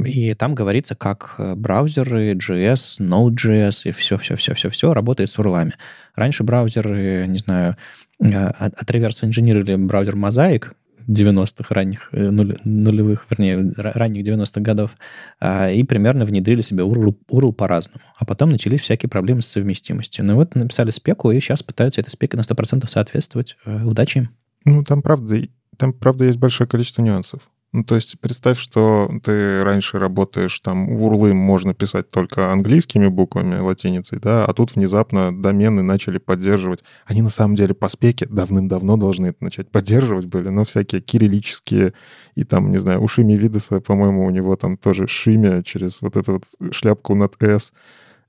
и 0.05 0.33
там 0.35 0.55
говорится, 0.55 0.95
как 0.95 1.35
браузеры, 1.55 2.33
JS, 2.33 2.99
Node.js 2.99 3.81
и 3.85 3.91
все-все-все-все-все 3.91 4.93
работает 4.93 5.29
с 5.31 5.39
урлами. 5.39 5.73
Раньше 6.15 6.43
браузеры, 6.43 7.25
не 7.27 7.39
знаю, 7.39 7.75
э, 8.23 8.47
от 8.47 8.91
реверс 8.91 9.23
инженерили 9.23 9.75
браузер 9.75 10.15
Mosaic, 10.15 10.65
90-х, 11.09 11.73
ранних, 11.73 12.09
э, 12.11 12.29
нулевых, 12.29 13.25
вернее, 13.29 13.73
ранних 13.75 14.23
90-х 14.23 14.61
годов, 14.61 14.91
а, 15.39 15.71
и 15.71 15.83
примерно 15.83 16.25
внедрили 16.25 16.61
себе 16.61 16.83
URL, 16.83 17.15
URL 17.31 17.53
по-разному. 17.53 18.03
А 18.15 18.25
потом 18.25 18.51
начались 18.51 18.81
всякие 18.81 19.09
проблемы 19.09 19.41
с 19.41 19.47
совместимостью. 19.47 20.23
Ну 20.23 20.35
вот 20.35 20.55
написали 20.55 20.91
спеку, 20.91 21.31
и 21.31 21.39
сейчас 21.39 21.63
пытаются 21.63 22.01
этой 22.01 22.11
спеке 22.11 22.37
на 22.37 22.41
100% 22.41 22.87
соответствовать. 22.87 23.57
Э, 23.65 23.83
удачи 23.83 24.19
им. 24.19 24.29
Ну, 24.65 24.83
там 24.83 25.01
правда, 25.01 25.47
там 25.77 25.93
правда 25.93 26.25
есть 26.25 26.37
большое 26.37 26.69
количество 26.69 27.01
нюансов. 27.01 27.41
Ну, 27.71 27.83
то 27.83 27.93
есть 27.93 28.19
представь, 28.19 28.57
что 28.59 29.11
ты 29.23 29.63
раньше 29.63 29.99
работаешь, 29.99 30.59
там, 30.59 30.89
урлы 30.89 31.35
можно 31.35 31.75
писать 31.75 32.09
только 32.09 32.51
английскими 32.51 33.07
буквами, 33.07 33.59
латиницей, 33.59 34.19
да, 34.19 34.43
а 34.45 34.53
тут 34.53 34.75
внезапно 34.75 35.31
домены 35.31 35.83
начали 35.83 36.17
поддерживать. 36.17 36.83
Они 37.05 37.21
на 37.21 37.29
самом 37.29 37.55
деле 37.55 37.75
по 37.75 37.87
спеке 37.87 38.25
давным-давно 38.25 38.97
должны 38.97 39.27
это 39.27 39.43
начать 39.43 39.69
поддерживать 39.69 40.25
были, 40.25 40.49
но 40.49 40.65
всякие 40.65 41.01
кириллические 41.01 41.93
и 42.33 42.43
там, 42.43 42.71
не 42.71 42.77
знаю, 42.77 43.03
у 43.03 43.07
Шими 43.07 43.33
Видеса, 43.33 43.81
по-моему, 43.81 44.25
у 44.25 44.31
него 44.31 44.55
там 44.55 44.75
тоже 44.75 45.07
Шимя 45.07 45.61
через 45.61 46.01
вот 46.01 46.17
эту 46.17 46.33
вот 46.33 46.73
шляпку 46.73 47.13
над 47.13 47.35
«с». 47.39 47.71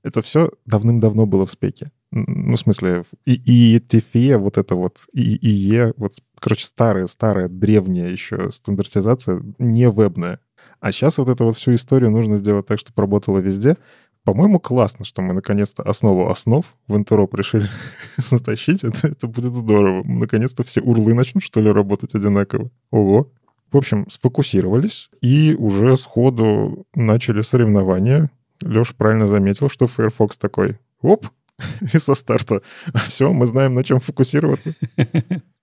Это 0.03 0.21
все 0.21 0.51
давным-давно 0.65 1.25
было 1.25 1.47
в 1.47 1.51
спеке. 1.51 1.91
Ну, 2.11 2.57
в 2.57 2.59
смысле, 2.59 3.05
и, 3.25 3.33
и 3.33 3.79
TFE, 3.79 4.37
вот 4.37 4.57
это 4.57 4.75
вот, 4.75 5.05
и 5.13 5.37
ИЕ, 5.37 5.93
вот, 5.95 6.13
короче, 6.39 6.65
старая, 6.65 7.07
старая, 7.07 7.47
древняя 7.47 8.09
еще 8.09 8.51
стандартизация, 8.51 9.41
не 9.59 9.89
вебная. 9.89 10.39
А 10.81 10.91
сейчас 10.91 11.19
вот 11.19 11.29
эту 11.29 11.45
вот 11.45 11.55
всю 11.55 11.73
историю 11.73 12.11
нужно 12.11 12.35
сделать 12.35 12.65
так, 12.65 12.79
чтобы 12.79 13.01
работало 13.01 13.37
везде. 13.37 13.77
По-моему, 14.23 14.59
классно, 14.59 15.05
что 15.05 15.21
мы 15.21 15.33
наконец-то 15.33 15.83
основу 15.83 16.29
основ 16.29 16.65
в 16.87 16.95
Интероп 16.95 17.33
решили 17.33 17.67
затащить. 18.17 18.83
Это, 18.83 19.07
это 19.07 19.27
будет 19.27 19.55
здорово. 19.55 20.03
Наконец-то 20.03 20.63
все 20.63 20.81
урлы 20.81 21.13
начнут, 21.13 21.43
что 21.43 21.61
ли, 21.61 21.71
работать 21.71 22.13
одинаково. 22.13 22.71
Ого. 22.91 23.31
В 23.71 23.77
общем, 23.77 24.09
сфокусировались 24.09 25.09
и 25.21 25.55
уже 25.57 25.95
сходу 25.97 26.85
начали 26.93 27.41
соревнования. 27.41 28.29
Леша 28.61 28.93
правильно 28.97 29.27
заметил, 29.27 29.69
что 29.69 29.87
Firefox 29.87 30.37
такой, 30.37 30.77
оп, 31.01 31.27
и 31.93 31.99
со 31.99 32.15
старта. 32.15 32.61
Все, 33.07 33.31
мы 33.31 33.45
знаем, 33.45 33.73
на 33.75 33.83
чем 33.83 33.99
фокусироваться. 33.99 34.73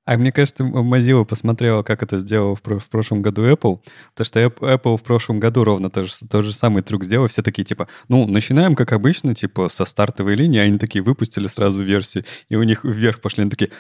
А 0.05 0.17
мне 0.17 0.33
кажется, 0.33 0.65
Mozilla 0.65 1.27
посмотрела, 1.27 1.83
как 1.83 2.03
это 2.03 2.19
сделал 2.19 2.55
в, 2.55 2.79
в 2.79 2.89
прошлом 2.89 3.21
году 3.21 3.43
Apple, 3.43 3.81
потому 4.15 4.25
что 4.25 4.41
Apple 4.41 4.97
в 4.97 5.03
прошлом 5.03 5.39
году 5.39 5.65
ровно 5.65 5.91
тот 5.91 6.07
же, 6.07 6.15
тот 6.31 6.47
же 6.47 6.55
самый 6.55 6.83
трюк 6.83 7.05
сделал. 7.05 7.27
Все 7.27 7.43
такие, 7.43 7.65
типа, 7.65 7.89
ну, 8.09 8.27
начинаем, 8.27 8.75
как 8.75 8.95
обычно, 8.95 9.35
типа, 9.35 9.69
со 9.69 9.85
стартовой 9.85 10.35
линии, 10.35 10.61
они 10.61 10.79
такие 10.79 11.05
выпустили 11.05 11.47
сразу 11.47 11.83
версию, 11.83 12.25
и 12.49 12.57
у 12.57 12.63
них 12.63 12.85
вверх 12.85 13.21
пошли, 13.21 13.43
они 13.43 13.51
такие, 13.51 13.71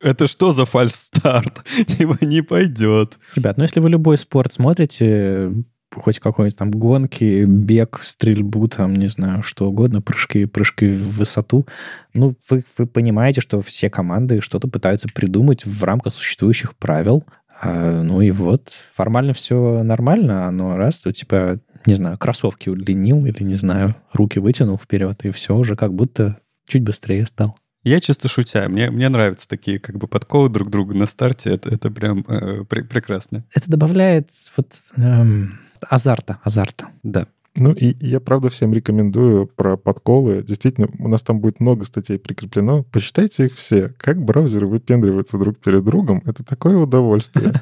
это 0.00 0.26
что 0.26 0.52
за 0.52 0.64
фальс-старт? 0.64 1.64
Типа, 1.86 2.18
не 2.20 2.42
пойдет. 2.42 3.18
Ребят, 3.34 3.56
ну 3.56 3.64
если 3.64 3.80
вы 3.80 3.90
любой 3.90 4.18
спорт 4.18 4.52
смотрите, 4.52 5.50
хоть 5.94 6.18
какой-нибудь 6.18 6.58
там 6.58 6.70
гонки, 6.70 7.44
бег, 7.44 8.00
стрельбу, 8.02 8.68
там, 8.68 8.94
не 8.94 9.08
знаю, 9.08 9.42
что 9.42 9.68
угодно, 9.68 10.00
прыжки, 10.00 10.44
прыжки 10.46 10.86
в 10.86 11.18
высоту, 11.18 11.66
ну, 12.12 12.34
вы, 12.50 12.64
вы 12.78 12.86
понимаете, 12.86 13.40
что 13.40 13.60
все 13.62 13.90
команды 13.90 14.40
что-то 14.40 14.68
пытаются 14.68 15.08
придумать 15.08 15.64
в 15.64 15.82
рамках 15.84 16.14
существующих 16.14 16.76
правил. 16.76 17.24
А, 17.60 18.02
ну 18.02 18.20
и 18.20 18.30
вот, 18.30 18.72
формально 18.94 19.32
все 19.32 19.82
нормально, 19.82 20.50
но 20.50 20.76
раз, 20.76 21.00
то 21.00 21.12
типа, 21.12 21.60
не 21.86 21.94
знаю, 21.94 22.18
кроссовки 22.18 22.68
удлинил 22.68 23.24
или, 23.26 23.42
не 23.42 23.56
знаю, 23.56 23.94
руки 24.12 24.38
вытянул 24.38 24.78
вперед, 24.78 25.24
и 25.24 25.30
все 25.30 25.54
уже 25.54 25.76
как 25.76 25.94
будто 25.94 26.38
чуть 26.66 26.82
быстрее 26.82 27.26
стал. 27.26 27.56
Я 27.84 28.00
чисто 28.00 28.28
шутя. 28.28 28.66
Мне, 28.68 28.90
мне 28.90 29.10
нравятся 29.10 29.46
такие 29.46 29.78
как 29.78 29.98
бы 29.98 30.08
подковы 30.08 30.48
друг 30.48 30.70
друга 30.70 30.94
на 30.94 31.06
старте. 31.06 31.50
Это, 31.50 31.68
это 31.68 31.90
прям 31.90 32.24
э, 32.26 32.64
пр- 32.64 32.86
прекрасно. 32.86 33.44
Это 33.54 33.70
добавляет 33.70 34.30
вот 34.56 34.72
эм, 34.96 35.58
азарта, 35.82 36.38
азарта. 36.42 36.88
Да. 37.02 37.26
Ну 37.56 37.72
и 37.72 37.94
я, 38.04 38.18
правда, 38.18 38.50
всем 38.50 38.74
рекомендую 38.74 39.46
про 39.46 39.76
подколы. 39.76 40.42
Действительно, 40.42 40.88
у 40.98 41.06
нас 41.06 41.22
там 41.22 41.38
будет 41.38 41.60
много 41.60 41.84
статей 41.84 42.18
прикреплено. 42.18 42.82
Почитайте 42.90 43.46
их 43.46 43.54
все. 43.54 43.94
Как 43.96 44.20
браузеры 44.20 44.66
выпендриваются 44.66 45.38
друг 45.38 45.58
перед 45.58 45.84
другом. 45.84 46.22
Это 46.26 46.42
такое 46.42 46.76
удовольствие. 46.76 47.52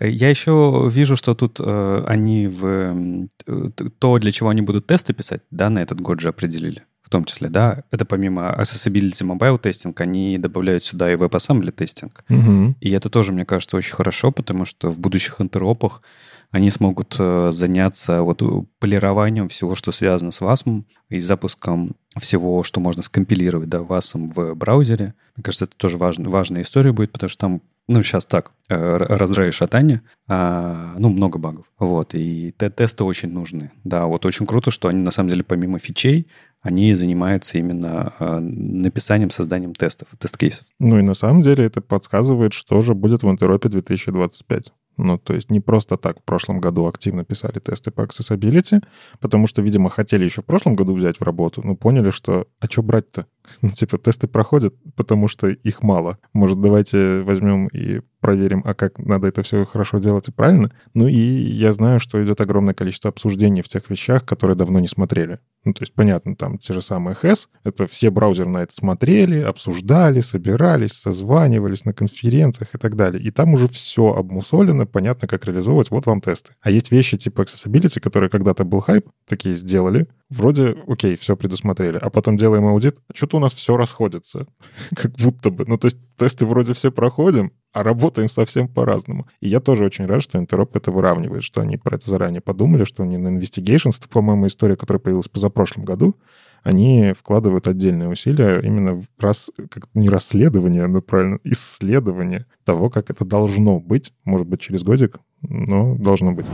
Я 0.00 0.28
еще 0.28 0.88
вижу, 0.92 1.16
что 1.16 1.34
тут 1.34 1.58
э, 1.58 2.04
они 2.06 2.46
в... 2.46 3.26
Э, 3.46 3.70
то, 3.98 4.18
для 4.18 4.30
чего 4.30 4.50
они 4.50 4.60
будут 4.60 4.86
тесты 4.86 5.12
писать, 5.12 5.40
да, 5.50 5.70
на 5.70 5.80
этот 5.80 6.00
год 6.00 6.20
же 6.20 6.28
определили 6.28 6.82
в 7.02 7.10
том 7.10 7.24
числе, 7.24 7.48
да, 7.48 7.84
это 7.90 8.04
помимо 8.04 8.54
Accessibility 8.58 9.24
Mobile 9.24 9.58
тестинг, 9.58 9.98
они 10.02 10.36
добавляют 10.36 10.84
сюда 10.84 11.10
и 11.10 11.16
WebAssembly 11.16 11.70
тестинг. 11.70 12.22
Угу. 12.28 12.74
И 12.82 12.90
это 12.90 13.08
тоже, 13.08 13.32
мне 13.32 13.46
кажется, 13.46 13.78
очень 13.78 13.94
хорошо, 13.94 14.30
потому 14.30 14.66
что 14.66 14.90
в 14.90 14.98
будущих 14.98 15.40
интеропах 15.40 16.02
они 16.50 16.70
смогут 16.70 17.16
э, 17.18 17.50
заняться 17.52 18.22
вот 18.22 18.42
полированием 18.78 19.48
всего, 19.48 19.74
что 19.74 19.92
связано 19.92 20.30
с 20.30 20.40
WASM 20.40 20.84
и 21.10 21.20
запуском 21.20 21.94
всего, 22.18 22.62
что 22.62 22.80
можно 22.80 23.02
скомпилировать, 23.02 23.68
да, 23.68 23.78
WASM 23.78 24.32
в 24.32 24.54
браузере. 24.54 25.14
Мне 25.36 25.44
кажется, 25.44 25.66
это 25.66 25.76
тоже 25.76 25.98
важно, 25.98 26.30
важная 26.30 26.62
история 26.62 26.92
будет, 26.92 27.12
потому 27.12 27.28
что 27.28 27.38
там, 27.38 27.62
ну, 27.86 28.02
сейчас 28.02 28.24
так, 28.24 28.52
э, 28.68 28.96
раздрай 28.96 29.52
шатание, 29.52 30.02
а, 30.26 30.94
ну, 30.98 31.10
много 31.10 31.38
багов. 31.38 31.66
Вот, 31.78 32.14
и 32.14 32.52
тесты 32.52 33.04
очень 33.04 33.30
нужны. 33.30 33.70
Да, 33.84 34.06
вот 34.06 34.24
очень 34.24 34.46
круто, 34.46 34.70
что 34.70 34.88
они, 34.88 35.02
на 35.02 35.10
самом 35.10 35.30
деле, 35.30 35.44
помимо 35.44 35.78
фичей, 35.78 36.28
они 36.60 36.94
занимаются 36.94 37.58
именно 37.58 38.12
э, 38.18 38.38
написанием, 38.40 39.30
созданием 39.30 39.74
тестов, 39.74 40.08
тест-кейсов. 40.18 40.64
Ну 40.80 40.98
и 40.98 41.02
на 41.02 41.14
самом 41.14 41.42
деле 41.42 41.64
это 41.64 41.80
подсказывает, 41.80 42.52
что 42.52 42.82
же 42.82 42.94
будет 42.94 43.22
в 43.22 43.30
Интеропе 43.30 43.68
2025. 43.68 44.72
Ну, 44.98 45.16
то 45.16 45.32
есть 45.34 45.50
не 45.50 45.60
просто 45.60 45.96
так 45.96 46.20
в 46.20 46.24
прошлом 46.24 46.60
году 46.60 46.86
активно 46.86 47.24
писали 47.24 47.60
тесты 47.60 47.92
по 47.92 48.02
accessibility, 48.02 48.82
потому 49.20 49.46
что, 49.46 49.62
видимо, 49.62 49.88
хотели 49.88 50.24
еще 50.24 50.42
в 50.42 50.44
прошлом 50.44 50.74
году 50.74 50.94
взять 50.94 51.20
в 51.20 51.22
работу, 51.22 51.62
но 51.64 51.76
поняли, 51.76 52.10
что 52.10 52.46
а 52.60 52.66
что 52.66 52.82
брать-то? 52.82 53.26
Ну, 53.62 53.70
типа, 53.70 53.98
тесты 53.98 54.28
проходят, 54.28 54.74
потому 54.96 55.28
что 55.28 55.48
их 55.48 55.82
мало. 55.82 56.18
Может, 56.32 56.60
давайте 56.60 57.22
возьмем 57.22 57.68
и 57.68 58.00
проверим, 58.20 58.62
а 58.64 58.74
как 58.74 58.98
надо 58.98 59.28
это 59.28 59.42
все 59.42 59.64
хорошо 59.64 59.98
делать 59.98 60.28
и 60.28 60.32
правильно. 60.32 60.70
Ну 60.94 61.06
и 61.06 61.16
я 61.16 61.72
знаю, 61.72 62.00
что 62.00 62.22
идет 62.24 62.40
огромное 62.40 62.74
количество 62.74 63.10
обсуждений 63.10 63.62
в 63.62 63.68
тех 63.68 63.88
вещах, 63.90 64.24
которые 64.24 64.56
давно 64.56 64.80
не 64.80 64.88
смотрели. 64.88 65.38
Ну, 65.64 65.72
то 65.72 65.82
есть, 65.82 65.92
понятно, 65.92 66.34
там 66.34 66.58
те 66.58 66.72
же 66.72 66.80
самые 66.80 67.16
HES, 67.20 67.48
это 67.64 67.86
все 67.86 68.10
браузеры 68.10 68.48
на 68.48 68.58
это 68.58 68.74
смотрели, 68.74 69.40
обсуждали, 69.40 70.20
собирались, 70.20 70.92
созванивались 70.92 71.84
на 71.84 71.92
конференциях 71.92 72.74
и 72.74 72.78
так 72.78 72.96
далее. 72.96 73.22
И 73.22 73.30
там 73.30 73.54
уже 73.54 73.68
все 73.68 74.14
обмусолено, 74.14 74.86
понятно, 74.86 75.28
как 75.28 75.44
реализовывать, 75.46 75.90
вот 75.90 76.06
вам 76.06 76.20
тесты. 76.20 76.52
А 76.60 76.70
есть 76.70 76.90
вещи 76.90 77.16
типа 77.18 77.42
accessibility, 77.42 78.00
которые 78.00 78.30
когда-то 78.30 78.64
был 78.64 78.80
хайп, 78.80 79.08
такие 79.26 79.56
сделали, 79.56 80.08
вроде, 80.30 80.76
окей, 80.86 81.16
все 81.16 81.36
предусмотрели, 81.36 81.96
а 81.96 82.10
потом 82.10 82.36
делаем 82.36 82.66
аудит, 82.66 82.98
что-то 83.14 83.38
у 83.38 83.40
нас 83.40 83.52
все 83.54 83.76
расходится, 83.76 84.46
как 84.96 85.12
будто 85.12 85.50
бы. 85.50 85.64
Ну, 85.66 85.78
то 85.78 85.86
есть 85.86 85.98
тесты 86.16 86.46
вроде 86.46 86.74
все 86.74 86.90
проходим, 86.90 87.52
а 87.72 87.82
работаем 87.82 88.28
совсем 88.28 88.68
по-разному. 88.68 89.26
И 89.40 89.48
я 89.48 89.60
тоже 89.60 89.84
очень 89.84 90.06
рад, 90.06 90.22
что 90.22 90.38
Интероп 90.38 90.76
это 90.76 90.90
выравнивает, 90.90 91.44
что 91.44 91.60
они 91.60 91.76
про 91.76 91.96
это 91.96 92.10
заранее 92.10 92.40
подумали, 92.40 92.84
что 92.84 93.02
они 93.02 93.16
на 93.18 93.28
Investigations, 93.28 93.98
это, 93.98 94.08
по-моему, 94.08 94.46
история, 94.46 94.76
которая 94.76 95.00
появилась 95.00 95.28
позапрошлом 95.28 95.84
году, 95.84 96.16
они 96.62 97.14
вкладывают 97.18 97.68
отдельные 97.68 98.08
усилия 98.08 98.60
именно 98.60 98.96
в 98.96 99.04
рас... 99.18 99.50
как 99.70 99.88
не 99.94 100.08
расследование, 100.08 100.86
но 100.86 101.00
правильно, 101.00 101.38
исследование 101.44 102.46
того, 102.64 102.90
как 102.90 103.10
это 103.10 103.24
должно 103.24 103.78
быть, 103.78 104.12
может 104.24 104.46
быть, 104.46 104.60
через 104.60 104.82
годик, 104.82 105.18
но 105.42 105.94
должно 105.94 106.32
быть. 106.32 106.46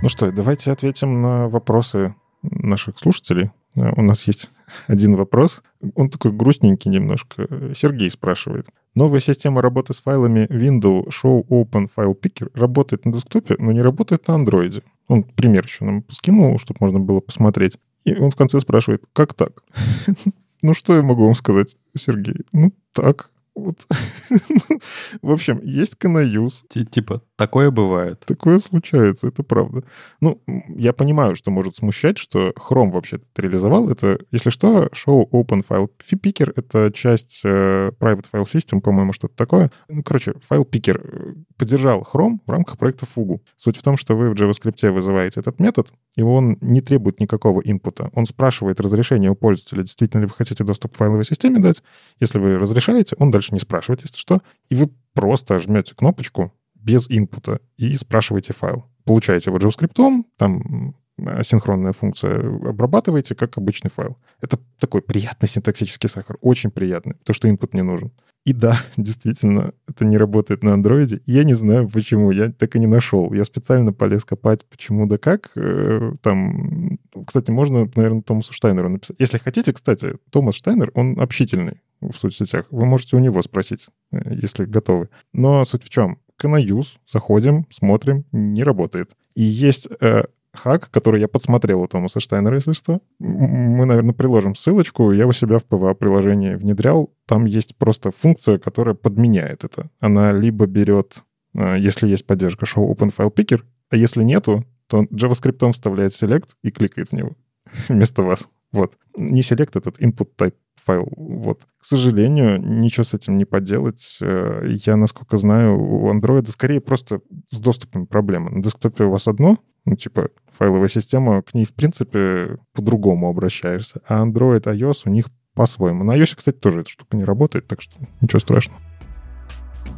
Ну 0.00 0.08
что, 0.08 0.30
давайте 0.30 0.70
ответим 0.70 1.22
на 1.22 1.48
вопросы 1.48 2.14
наших 2.42 3.00
слушателей. 3.00 3.50
Э, 3.74 3.92
у 3.96 4.02
нас 4.02 4.28
есть 4.28 4.48
один 4.86 5.16
вопрос. 5.16 5.60
Он 5.96 6.08
такой 6.08 6.30
грустненький 6.30 6.88
немножко. 6.88 7.48
Сергей 7.74 8.08
спрашивает. 8.08 8.66
Новая 8.94 9.18
система 9.18 9.60
работы 9.60 9.94
с 9.94 10.00
файлами 10.00 10.46
Windows 10.50 11.08
Show 11.08 11.44
Open 11.48 11.90
File 11.96 12.14
Picker 12.14 12.48
работает 12.54 13.06
на 13.06 13.12
десктопе, 13.12 13.56
но 13.58 13.72
не 13.72 13.82
работает 13.82 14.28
на 14.28 14.34
андроиде. 14.34 14.82
Он 15.08 15.24
пример 15.24 15.64
еще 15.64 15.84
нам 15.84 16.04
скинул, 16.10 16.60
чтобы 16.60 16.78
можно 16.80 17.00
было 17.00 17.18
посмотреть. 17.18 17.76
И 18.04 18.14
он 18.14 18.30
в 18.30 18.36
конце 18.36 18.60
спрашивает, 18.60 19.02
как 19.12 19.34
так? 19.34 19.64
Ну, 20.60 20.74
что 20.74 20.96
я 20.96 21.04
могу 21.04 21.24
вам 21.24 21.36
сказать, 21.36 21.76
Сергей? 21.94 22.44
Ну, 22.50 22.72
так. 22.92 23.30
Вот. 23.58 23.86
В 25.22 25.32
общем, 25.32 25.60
есть 25.64 25.96
канаюз. 25.96 26.64
Типа, 26.68 27.22
такое 27.36 27.72
бывает. 27.72 28.20
Такое 28.24 28.60
случается, 28.60 29.26
это 29.26 29.42
правда. 29.42 29.82
Ну, 30.20 30.40
я 30.68 30.92
понимаю, 30.92 31.34
что 31.34 31.50
может 31.50 31.74
смущать, 31.74 32.18
что 32.18 32.50
Chrome 32.50 32.92
вообще 32.92 33.16
это 33.16 33.42
реализовал. 33.42 33.90
Это, 33.90 34.20
если 34.30 34.50
что, 34.50 34.88
шоу 34.92 35.28
Open 35.32 35.66
File 35.68 35.90
Picker— 35.98 36.52
это 36.56 36.92
часть 36.92 37.40
э, 37.44 37.90
Private 37.98 38.26
File 38.32 38.44
System, 38.44 38.80
по-моему, 38.80 39.12
что-то 39.12 39.34
такое. 39.34 39.72
Ну, 39.88 40.04
короче, 40.04 40.34
файл 40.46 40.62
Picker 40.62 41.00
э, 41.02 41.34
поддержал 41.56 42.02
Chrome 42.02 42.38
в 42.46 42.50
рамках 42.50 42.78
проекта 42.78 43.06
Fugu. 43.12 43.40
Суть 43.56 43.76
в 43.76 43.82
том, 43.82 43.96
что 43.96 44.16
вы 44.16 44.30
в 44.30 44.34
JavaScript 44.34 44.88
вызываете 44.92 45.40
этот 45.40 45.58
метод, 45.58 45.88
и 46.18 46.22
он 46.22 46.58
не 46.60 46.80
требует 46.80 47.20
никакого 47.20 47.60
инпута. 47.60 48.10
Он 48.12 48.26
спрашивает 48.26 48.80
разрешение 48.80 49.30
у 49.30 49.36
пользователя, 49.36 49.84
действительно 49.84 50.22
ли 50.22 50.26
вы 50.26 50.32
хотите 50.34 50.64
доступ 50.64 50.94
к 50.94 50.96
файловой 50.96 51.24
системе 51.24 51.60
дать. 51.60 51.80
Если 52.18 52.40
вы 52.40 52.58
разрешаете, 52.58 53.14
он 53.20 53.30
дальше 53.30 53.54
не 53.54 53.60
спрашивает, 53.60 54.02
если 54.02 54.16
что, 54.16 54.42
и 54.68 54.74
вы 54.74 54.90
просто 55.14 55.60
жмете 55.60 55.94
кнопочку 55.94 56.52
без 56.74 57.08
инпута 57.08 57.60
и 57.76 57.96
спрашиваете 57.96 58.52
файл. 58.52 58.86
Получаете 59.04 59.50
его 59.50 59.58
JavaScript, 59.58 60.24
там 60.36 60.96
асинхронная 61.24 61.92
функция, 61.92 62.40
обрабатываете 62.68 63.36
как 63.36 63.56
обычный 63.56 63.92
файл. 63.92 64.16
Это 64.40 64.58
такой 64.80 65.02
приятный 65.02 65.48
синтаксический 65.48 66.08
сахар, 66.08 66.36
очень 66.40 66.72
приятный, 66.72 67.14
потому 67.14 67.34
что 67.34 67.46
input 67.46 67.70
не 67.74 67.82
нужен. 67.82 68.10
И 68.48 68.54
да, 68.54 68.82
действительно, 68.96 69.74
это 69.86 70.06
не 70.06 70.16
работает 70.16 70.62
на 70.62 70.72
андроиде. 70.72 71.20
Я 71.26 71.44
не 71.44 71.52
знаю, 71.52 71.86
почему, 71.86 72.30
я 72.30 72.50
так 72.50 72.76
и 72.76 72.78
не 72.78 72.86
нашел. 72.86 73.30
Я 73.34 73.44
специально 73.44 73.92
полез 73.92 74.24
копать, 74.24 74.64
почему 74.64 75.06
да 75.06 75.18
как. 75.18 75.50
Э, 75.54 76.14
там, 76.22 76.98
кстати, 77.26 77.50
можно, 77.50 77.90
наверное, 77.94 78.22
Томасу 78.22 78.54
Штайнеру 78.54 78.88
написать. 78.88 79.16
Если 79.18 79.36
хотите, 79.36 79.74
кстати, 79.74 80.14
Томас 80.30 80.54
Штайнер, 80.54 80.90
он 80.94 81.20
общительный 81.20 81.82
в 82.00 82.14
соцсетях. 82.14 82.64
Вы 82.70 82.86
можете 82.86 83.16
у 83.16 83.18
него 83.18 83.42
спросить, 83.42 83.88
э, 84.12 84.18
если 84.30 84.64
готовы. 84.64 85.10
Но 85.34 85.62
суть 85.64 85.84
в 85.84 85.90
чем? 85.90 86.16
Canayuse, 86.40 86.96
заходим, 87.06 87.66
смотрим, 87.68 88.24
не 88.32 88.62
работает. 88.62 89.10
И 89.34 89.42
есть 89.42 89.88
э, 90.00 90.24
хак, 90.52 90.90
который 90.90 91.20
я 91.20 91.28
подсмотрел 91.28 91.82
у 91.82 91.86
Томаса 91.86 92.20
Штайнера, 92.20 92.56
если 92.56 92.72
что. 92.72 93.00
Мы, 93.18 93.84
наверное, 93.84 94.14
приложим 94.14 94.54
ссылочку. 94.54 95.12
Я 95.12 95.26
у 95.26 95.32
себя 95.32 95.58
в 95.58 95.64
PWA-приложении 95.64 96.54
внедрял. 96.54 97.12
Там 97.26 97.44
есть 97.44 97.76
просто 97.76 98.10
функция, 98.10 98.58
которая 98.58 98.94
подменяет 98.94 99.64
это. 99.64 99.90
Она 100.00 100.32
либо 100.32 100.66
берет, 100.66 101.22
э, 101.54 101.76
если 101.78 102.08
есть 102.08 102.26
поддержка 102.26 102.64
show 102.64 102.88
Open 102.88 103.14
File 103.16 103.34
Picker, 103.34 103.62
а 103.90 103.96
если 103.96 104.22
нету, 104.22 104.64
то 104.86 105.02
JavaScript 105.02 105.72
вставляет 105.72 106.12
select 106.12 106.48
и 106.62 106.70
кликает 106.70 107.10
в 107.10 107.12
него 107.12 107.36
вместо 107.88 108.22
вас. 108.22 108.48
Вот. 108.72 108.94
Не 109.16 109.40
select 109.40 109.78
этот 109.78 109.98
input 110.00 110.28
type 110.36 110.54
файл. 110.88 111.08
Вот. 111.16 111.64
К 111.78 111.84
сожалению, 111.84 112.60
ничего 112.60 113.04
с 113.04 113.14
этим 113.14 113.36
не 113.36 113.44
поделать. 113.44 114.16
Э, 114.20 114.66
я, 114.86 114.96
насколько 114.96 115.36
знаю, 115.36 115.78
у 115.78 116.10
Android 116.12 116.48
скорее 116.50 116.80
просто 116.80 117.20
с 117.48 117.58
доступом 117.58 118.06
проблемы. 118.06 118.50
На 118.50 118.62
десктопе 118.62 119.04
у 119.04 119.10
вас 119.10 119.28
одно, 119.28 119.58
ну, 119.88 119.96
типа, 119.96 120.28
файловая 120.58 120.88
система, 120.88 121.42
к 121.42 121.54
ней, 121.54 121.64
в 121.64 121.72
принципе, 121.72 122.58
по-другому 122.74 123.28
обращаешься. 123.28 124.00
А 124.06 124.22
Android, 124.24 124.62
iOS 124.62 125.02
у 125.06 125.10
них 125.10 125.26
по-своему. 125.54 126.04
На 126.04 126.16
iOS, 126.18 126.36
кстати, 126.36 126.56
тоже 126.56 126.80
эта 126.80 126.90
штука 126.90 127.16
не 127.16 127.24
работает, 127.24 127.66
так 127.66 127.80
что 127.80 127.94
ничего 128.20 128.38
страшного. 128.38 128.80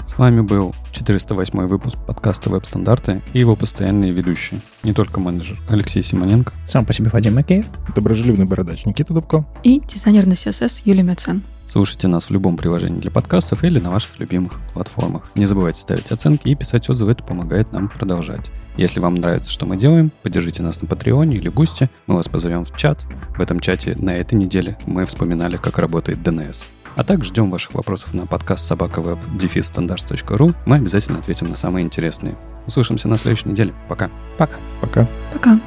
С 0.07 0.19
вами 0.19 0.41
был 0.41 0.75
408 0.93 1.67
выпуск 1.67 1.97
подкаста 2.07 2.51
«Веб-стандарты» 2.51 3.23
и 3.33 3.41
его 3.41 3.55
постоянные 3.57 4.13
ведущие. 4.13 4.61
Не 4.83 4.93
только 4.93 5.21
менеджер 5.21 5.59
Алексей 5.69 6.03
Симоненко. 6.03 6.53
Сам 6.67 6.85
по 6.85 6.93
себе 6.93 7.11
Вадим 7.11 7.35
Макеев. 7.35 7.67
Доброжелюбный 7.95 8.45
бородач 8.45 8.85
Никита 8.87 9.15
Дубко. 9.15 9.47
И 9.63 9.81
дизайнер 9.81 10.27
на 10.27 10.33
CSS 10.33 10.83
Юлия 10.85 11.03
Мяцен. 11.03 11.43
Слушайте 11.67 12.09
нас 12.09 12.27
в 12.27 12.31
любом 12.31 12.57
приложении 12.57 12.99
для 12.99 13.13
подкастов 13.13 13.63
или 13.63 13.79
на 13.79 13.93
ваших 13.93 14.19
любимых 14.19 14.61
платформах. 14.73 15.31
Не 15.37 15.47
забывайте 15.47 15.81
ставить 15.81 16.11
оценки 16.11 16.49
и 16.49 16.57
писать 16.57 16.89
отзывы, 16.91 17.13
это 17.13 17.23
помогает 17.23 17.73
нам 17.73 17.89
продолжать. 17.89 18.51
Если 18.81 18.99
вам 18.99 19.17
нравится, 19.17 19.53
что 19.53 19.67
мы 19.67 19.77
делаем, 19.77 20.11
поддержите 20.23 20.63
нас 20.63 20.81
на 20.81 20.89
Патреоне 20.89 21.37
или 21.37 21.51
Бусте, 21.51 21.91
мы 22.07 22.17
вас 22.17 22.29
позовем 22.29 22.65
в 22.65 22.75
чат. 22.75 22.99
В 23.37 23.43
этом 23.43 23.61
чате 23.61 23.95
на 23.95 24.17
этой 24.17 24.37
неделе 24.37 24.79
мы 24.87 25.05
вспоминали, 25.05 25.59
как 25.59 25.79
работает 25.79 26.21
DNS. 26.21 26.65
А 26.97 27.05
также 27.05 27.29
ждем 27.29 27.51
ваших 27.51 27.75
вопросов 27.75 28.15
на 28.15 28.25
подкаст 28.25 28.67
собакавеб.дефисстандарт.ру. 28.67 30.55
Мы 30.65 30.77
обязательно 30.77 31.19
ответим 31.19 31.51
на 31.51 31.57
самые 31.57 31.85
интересные. 31.85 32.39
Услышимся 32.67 33.07
на 33.09 33.19
следующей 33.19 33.51
неделе. 33.51 33.75
Пока. 33.87 34.11
Пока. 34.39 34.57
Пока. 34.81 35.07
Пока. 35.35 35.61